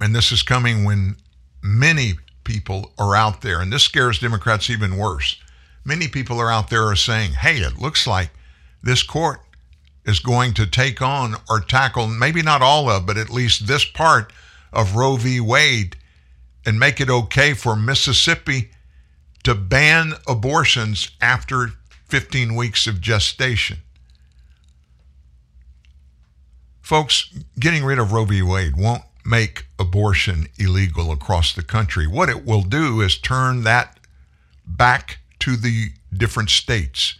And 0.00 0.14
this 0.14 0.32
is 0.32 0.42
coming 0.42 0.84
when 0.84 1.16
many 1.62 2.14
people 2.44 2.92
are 2.98 3.14
out 3.14 3.40
there, 3.42 3.60
and 3.60 3.72
this 3.72 3.82
scares 3.82 4.18
Democrats 4.18 4.68
even 4.68 4.96
worse. 4.96 5.40
Many 5.84 6.08
people 6.08 6.38
are 6.40 6.50
out 6.50 6.70
there 6.70 6.88
are 6.88 6.96
saying, 6.96 7.32
hey, 7.32 7.58
it 7.58 7.78
looks 7.78 8.06
like 8.06 8.30
this 8.82 9.02
court 9.02 9.40
is 10.04 10.18
going 10.18 10.52
to 10.54 10.66
take 10.66 11.00
on 11.00 11.36
or 11.48 11.60
tackle 11.60 12.06
maybe 12.06 12.42
not 12.42 12.62
all 12.62 12.90
of, 12.90 13.06
but 13.06 13.16
at 13.16 13.30
least 13.30 13.66
this 13.66 13.84
part 13.84 14.32
of 14.72 14.96
Roe 14.96 15.16
v. 15.16 15.40
Wade 15.40 15.96
and 16.66 16.78
make 16.78 17.00
it 17.00 17.10
okay 17.10 17.54
for 17.54 17.76
Mississippi 17.76 18.70
to 19.44 19.54
ban 19.54 20.14
abortions 20.26 21.10
after 21.20 21.70
15 22.08 22.54
weeks 22.54 22.86
of 22.86 23.00
gestation. 23.00 23.78
Folks, 26.82 27.32
getting 27.58 27.84
rid 27.84 27.98
of 27.98 28.12
Roe 28.12 28.24
v. 28.24 28.42
Wade 28.42 28.76
won't 28.76 29.04
make 29.24 29.66
abortion 29.78 30.48
illegal 30.58 31.10
across 31.10 31.52
the 31.52 31.62
country. 31.62 32.06
What 32.06 32.28
it 32.28 32.44
will 32.44 32.62
do 32.62 33.00
is 33.00 33.16
turn 33.16 33.62
that 33.62 33.98
back 34.66 35.18
to 35.40 35.56
the 35.56 35.88
different 36.12 36.50
states. 36.50 37.18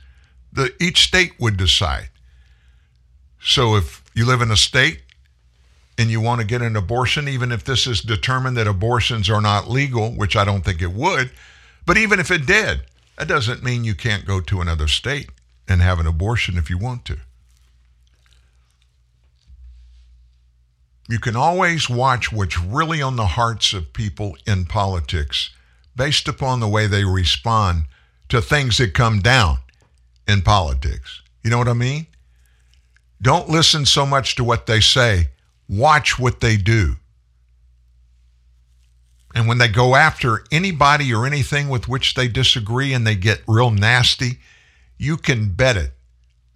The, 0.53 0.75
each 0.81 1.03
state 1.05 1.33
would 1.39 1.57
decide. 1.57 2.09
So 3.43 3.77
if 3.77 4.03
you 4.15 4.27
live 4.27 4.43
in 4.43 4.51
a 4.51 4.57
state 4.57 5.03
and 5.99 6.11
you 6.11 6.21
want 6.21 6.41
to 6.41 6.47
get 6.47 6.63
an 6.63 6.77
abortion, 6.77 7.29
even 7.29 7.53
if 7.53 7.65
this 7.65 7.87
is 7.87 8.01
determined 8.01 8.57
that 8.57 8.67
abortions 8.67 9.29
are 9.29 9.41
not 9.41 9.69
legal, 9.69 10.11
which 10.11 10.37
I 10.37 10.45
don't 10.45 10.65
think 10.65 10.81
it 10.81 10.93
would, 10.93 11.31
but 11.87 11.97
even 11.97 12.21
if 12.21 12.31
it 12.31 12.47
did, 12.47 12.83
that 13.19 13.29
doesn't 13.29 13.63
mean 13.63 13.85
you 13.85 13.95
can't 13.95 14.27
go 14.27 14.41
to 14.41 14.61
another 14.61 14.89
state 14.89 15.31
and 15.69 15.81
have 15.81 16.01
an 16.01 16.07
abortion 16.07 16.59
if 16.59 16.69
you 16.69 16.79
want 16.79 17.05
to. 17.07 17.19
You 21.09 21.19
can 21.19 21.37
always 21.37 21.91
watch 21.91 22.33
what's 22.33 22.59
really 22.59 23.03
on 23.03 23.17
the 23.17 23.27
hearts 23.27 23.75
of 23.75 23.93
people 23.93 24.37
in 24.47 24.65
politics 24.65 25.51
based 25.95 26.29
upon 26.29 26.61
the 26.61 26.69
way 26.69 26.87
they 26.87 27.05
respond 27.05 27.85
to 28.31 28.41
things 28.41 28.79
that 28.79 28.95
come 28.95 29.21
down 29.21 29.59
in 30.27 30.43
politics. 30.43 31.21
You 31.43 31.51
know 31.51 31.59
what 31.59 31.69
I 31.69 31.75
mean? 31.75 32.07
Don't 33.21 33.51
listen 33.51 33.85
so 33.85 34.07
much 34.07 34.35
to 34.37 34.45
what 34.45 34.67
they 34.67 34.81
say, 34.81 35.29
watch 35.69 36.19
what 36.19 36.41
they 36.41 36.57
do. 36.57 36.97
And 39.35 39.49
when 39.49 39.59
they 39.59 39.69
go 39.69 39.97
after 39.97 40.45
anybody 40.53 41.13
or 41.13 41.27
anything 41.27 41.69
with 41.69 41.89
which 41.89 42.15
they 42.15 42.29
disagree 42.29 42.93
and 42.93 43.07
they 43.07 43.17
get 43.17 43.43
real 43.49 43.71
nasty, 43.71 44.39
you 44.97 45.17
can 45.17 45.53
bet 45.53 45.77
it. 45.77 45.93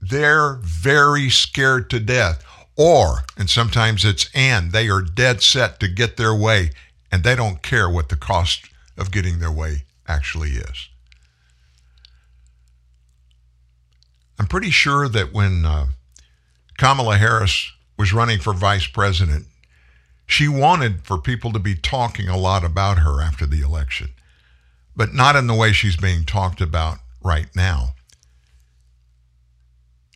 They're 0.01 0.55
very 0.63 1.29
scared 1.29 1.91
to 1.91 1.99
death. 1.99 2.45
Or, 2.77 3.25
and 3.37 3.51
sometimes 3.51 4.05
it's 4.05 4.31
and, 4.33 4.71
they 4.71 4.89
are 4.89 5.03
dead 5.03 5.43
set 5.43 5.81
to 5.81 5.89
get 5.89 6.17
their 6.17 6.35
way 6.35 6.71
and 7.11 7.25
they 7.25 7.35
don't 7.35 7.63
care 7.63 7.91
what 7.91 8.09
the 8.09 8.17
cost 8.17 8.71
of 8.97 9.11
getting 9.11 9.41
their 9.41 9.51
way 9.51 9.83
actually 10.07 10.51
is. 10.51 10.89
I'm 14.39 14.47
pretty 14.47 14.71
sure 14.71 15.09
that 15.09 15.33
when 15.33 15.65
uh, 15.65 15.87
Kamala 16.77 17.17
Harris 17.17 17.73
was 17.99 18.13
running 18.13 18.39
for 18.39 18.53
vice 18.53 18.87
president, 18.87 19.47
she 20.29 20.47
wanted 20.47 21.05
for 21.05 21.19
people 21.19 21.53
to 21.53 21.59
be 21.59 21.75
talking 21.75 22.29
a 22.29 22.37
lot 22.37 22.63
about 22.63 22.99
her 22.99 23.21
after 23.21 23.47
the 23.47 23.63
election, 23.63 24.11
but 24.95 25.15
not 25.15 25.35
in 25.35 25.47
the 25.47 25.55
way 25.55 25.73
she's 25.73 25.97
being 25.97 26.23
talked 26.23 26.61
about 26.61 26.99
right 27.25 27.49
now. 27.57 27.95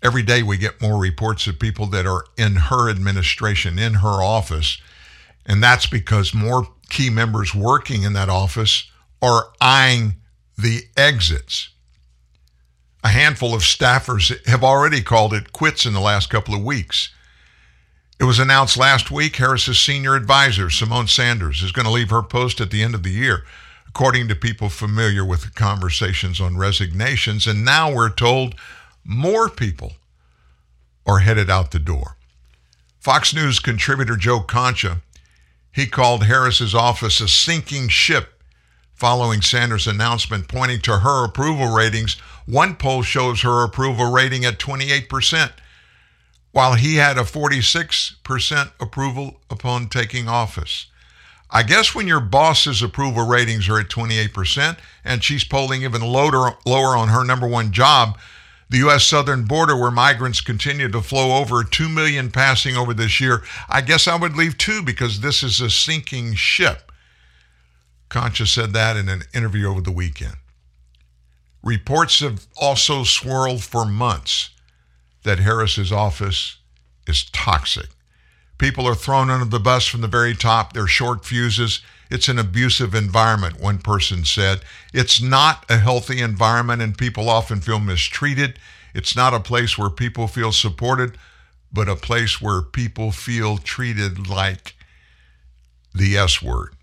Every 0.03 0.23
day 0.23 0.43
we 0.43 0.59
get 0.59 0.83
more 0.83 1.01
reports 1.01 1.47
of 1.47 1.59
people 1.59 1.87
that 1.87 2.07
are 2.07 2.25
in 2.37 2.57
her 2.57 2.91
administration, 2.91 3.79
in 3.79 3.95
her 3.95 4.23
office, 4.23 4.79
and 5.47 5.63
that's 5.63 5.87
because 5.87 6.35
more 6.35 6.69
key 6.91 7.09
members 7.09 7.55
working 7.55 8.03
in 8.03 8.13
that 8.13 8.29
office 8.29 8.91
are 9.23 9.49
eyeing 9.63 10.17
the 10.59 10.83
exits. 10.95 11.71
A 13.03 13.09
handful 13.09 13.55
of 13.55 13.63
staffers 13.63 14.47
have 14.47 14.63
already 14.63 15.01
called 15.01 15.33
it 15.33 15.53
quits 15.53 15.87
in 15.87 15.95
the 15.95 16.01
last 16.01 16.29
couple 16.29 16.55
of 16.55 16.63
weeks. 16.63 17.09
It 18.21 18.25
was 18.25 18.39
announced 18.39 18.77
last 18.77 19.11
week 19.11 19.37
Harris's 19.37 19.81
senior 19.81 20.15
advisor, 20.15 20.67
Symone 20.67 21.09
Sanders, 21.09 21.63
is 21.63 21.73
going 21.73 21.87
to 21.87 21.91
leave 21.91 22.11
her 22.11 22.23
post 22.23 22.61
at 22.61 22.71
the 22.71 22.83
end 22.83 22.95
of 22.95 23.03
the 23.03 23.11
year, 23.11 23.45
according 23.89 24.29
to 24.29 24.37
people 24.37 24.69
familiar 24.69 25.25
with 25.25 25.43
the 25.43 25.51
conversations 25.51 26.41
on 26.41 26.57
resignations. 26.57 27.47
And 27.47 27.65
now 27.65 27.93
we're 27.93 28.11
told 28.11 28.55
more 29.05 29.49
people 29.49 29.93
are 31.07 31.19
headed 31.19 31.51
out 31.51 31.73
the 31.73 31.79
door. 31.79 32.17
Fox 33.01 33.35
News 33.35 33.59
contributor 33.59 34.17
Joe 34.17 34.41
Concha, 34.41 35.03
he 35.73 35.87
called 35.87 36.25
Harris's 36.25 36.75
office 36.75 37.21
a 37.21 37.27
sinking 37.27 37.89
ship 37.89 38.41
following 38.95 39.43
Sanders' 39.43 39.89
announcement, 39.89 40.47
pointing 40.47 40.81
to 40.83 40.99
her 40.99 41.25
approval 41.25 41.75
ratings. 41.75 42.15
One 42.47 42.77
poll 42.77 43.03
shows 43.03 43.41
her 43.41 43.65
approval 43.65 44.13
rating 44.13 44.45
at 44.45 44.61
28%, 44.61 45.51
while 46.53 46.75
he 46.75 46.97
had 46.97 47.19
a 47.19 47.23
46% 47.23 48.73
approval 48.79 49.41
upon 49.51 49.89
taking 49.89 50.29
office. 50.29 50.87
I 51.51 51.63
guess 51.63 51.95
when 51.95 52.07
your 52.07 52.21
boss's 52.21 52.83
approval 52.83 53.27
ratings 53.27 53.69
are 53.69 53.79
at 53.79 53.89
28% 53.89 54.79
and 55.05 55.23
she's 55.23 55.45
polling 55.45 55.83
even 55.83 56.01
lower, 56.01 56.57
lower 56.65 56.97
on 56.97 57.09
her 57.09 57.25
number 57.25 57.47
one 57.47 57.73
job, 57.73 58.19
the 58.71 58.79
U.S. 58.79 59.05
southern 59.05 59.45
border 59.45 59.77
where 59.77 59.91
migrants 59.91 60.41
continue 60.41 60.89
to 60.89 61.03
flow 61.03 61.39
over, 61.39 61.63
2 61.63 61.91
million 61.91 62.31
passing 62.31 62.75
over 62.75 62.95
this 62.95 63.21
year, 63.21 63.43
I 63.69 63.83
guess 63.83 64.09
I 64.09 64.17
would 64.17 64.35
leave 64.35 64.57
too 64.57 64.83
because 64.83 65.21
this 65.21 65.43
is 65.43 65.61
a 65.61 65.69
sinking 65.69 66.35
ship. 66.35 66.91
Concha 68.09 68.47
said 68.47 68.73
that 68.73 68.97
in 68.97 69.11
an 69.11 69.25
interview 69.35 69.67
over 69.67 69.83
the 69.83 69.93
weekend. 69.93 70.37
Reports 71.63 72.21
have 72.21 72.47
also 72.57 73.05
swirled 73.05 73.63
for 73.63 73.85
months 73.85 74.51
that 75.25 75.39
Harris's 75.39 75.93
office 75.93 76.57
is 77.07 77.25
toxic. 77.31 77.89
People 78.59 78.87
are 78.87 78.95
thrown 78.95 79.31
under 79.31 79.45
the 79.45 79.59
bus 79.59 79.87
from 79.87 80.03
the 80.03 80.09
very 80.09 80.35
top. 80.35 80.73
They're 80.73 80.87
short 80.87 81.25
fuses. 81.25 81.81
It's 82.11 82.29
an 82.29 82.39
abusive 82.39 82.95
environment, 82.95 83.61
one 83.61 83.79
person 83.79 84.25
said. 84.25 84.61
It's 84.93 85.21
not 85.21 85.65
a 85.69 85.79
healthy 85.79 86.21
environment, 86.21 86.83
and 86.83 86.97
people 86.97 87.29
often 87.29 87.61
feel 87.61 87.81
mistreated. 87.81 88.59
It's 88.95 89.17
not 89.17 89.35
a 89.35 89.41
place 89.41 89.79
where 89.79 89.91
people 89.91 90.29
feel 90.29 90.53
supported, 90.53 91.17
but 91.73 91.89
a 91.89 91.97
place 91.97 92.41
where 92.41 92.63
people 92.63 93.11
feel 93.11 93.57
treated 93.59 94.29
like 94.29 94.77
the 95.95 96.17
S 96.17 96.43
word. 96.43 96.75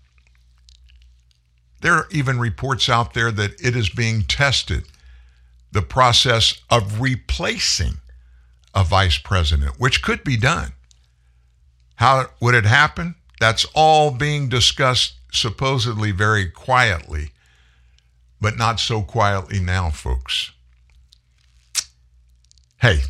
There 1.80 1.94
are 1.94 2.08
even 2.10 2.38
reports 2.38 2.88
out 2.88 3.14
there 3.14 3.30
that 3.30 3.52
it 3.60 3.74
is 3.74 3.88
being 3.88 4.22
tested, 4.22 4.84
the 5.72 5.82
process 5.82 6.60
of 6.68 7.00
replacing 7.00 8.00
a 8.74 8.84
vice 8.84 9.18
president, 9.18 9.78
which 9.78 10.02
could 10.02 10.24
be 10.24 10.36
done. 10.36 10.72
How 11.96 12.26
would 12.40 12.54
it 12.54 12.64
happen? 12.64 13.16
That's 13.40 13.66
all 13.74 14.10
being 14.10 14.48
discussed 14.48 15.14
supposedly 15.32 16.12
very 16.12 16.48
quietly, 16.48 17.32
but 18.40 18.56
not 18.56 18.80
so 18.80 19.02
quietly 19.02 19.60
now, 19.60 19.90
folks. 19.90 20.52
Hey, 22.80 23.00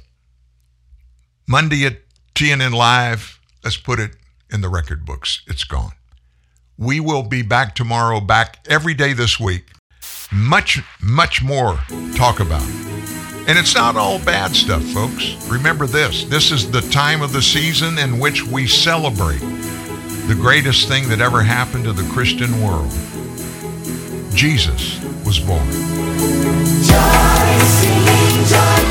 Monday 1.47 1.85
at 1.87 1.99
TNN 2.35 2.73
Live, 2.73 3.39
let's 3.63 3.77
put 3.77 4.01
it 4.01 4.17
in 4.53 4.61
the 4.61 4.69
record 4.69 5.05
books. 5.05 5.43
It's 5.47 5.65
gone. 5.65 5.93
We 6.77 6.99
will 6.99 7.23
be 7.23 7.43
back 7.43 7.75
tomorrow, 7.75 8.21
back 8.21 8.59
every 8.69 8.95
day 8.95 9.13
this 9.13 9.39
week. 9.39 9.67
Much, 10.33 10.81
much 11.01 11.43
more 11.43 11.79
talk 12.15 12.41
about. 12.41 12.67
And 13.49 13.59
it's 13.59 13.75
not 13.75 13.97
all 13.97 14.19
bad 14.19 14.55
stuff, 14.55 14.83
folks. 14.93 15.35
Remember 15.49 15.87
this 15.87 16.25
this 16.25 16.51
is 16.53 16.71
the 16.71 16.83
time 16.83 17.23
of 17.23 17.33
the 17.33 17.43
season 17.43 17.99
in 17.99 18.19
which 18.19 18.45
we 18.45 18.67
celebrate 18.67 19.41
the 20.29 20.37
greatest 20.37 20.87
thing 20.87 21.09
that 21.09 21.21
ever 21.21 21.43
happened 21.43 21.85
to 21.85 21.93
the 21.93 22.09
Christian 22.13 22.63
world. 22.63 22.91
Jesus 24.35 25.03
was 25.25 25.41
born. 25.41 25.67
Joy, 26.87 27.27
joy. 28.49 28.90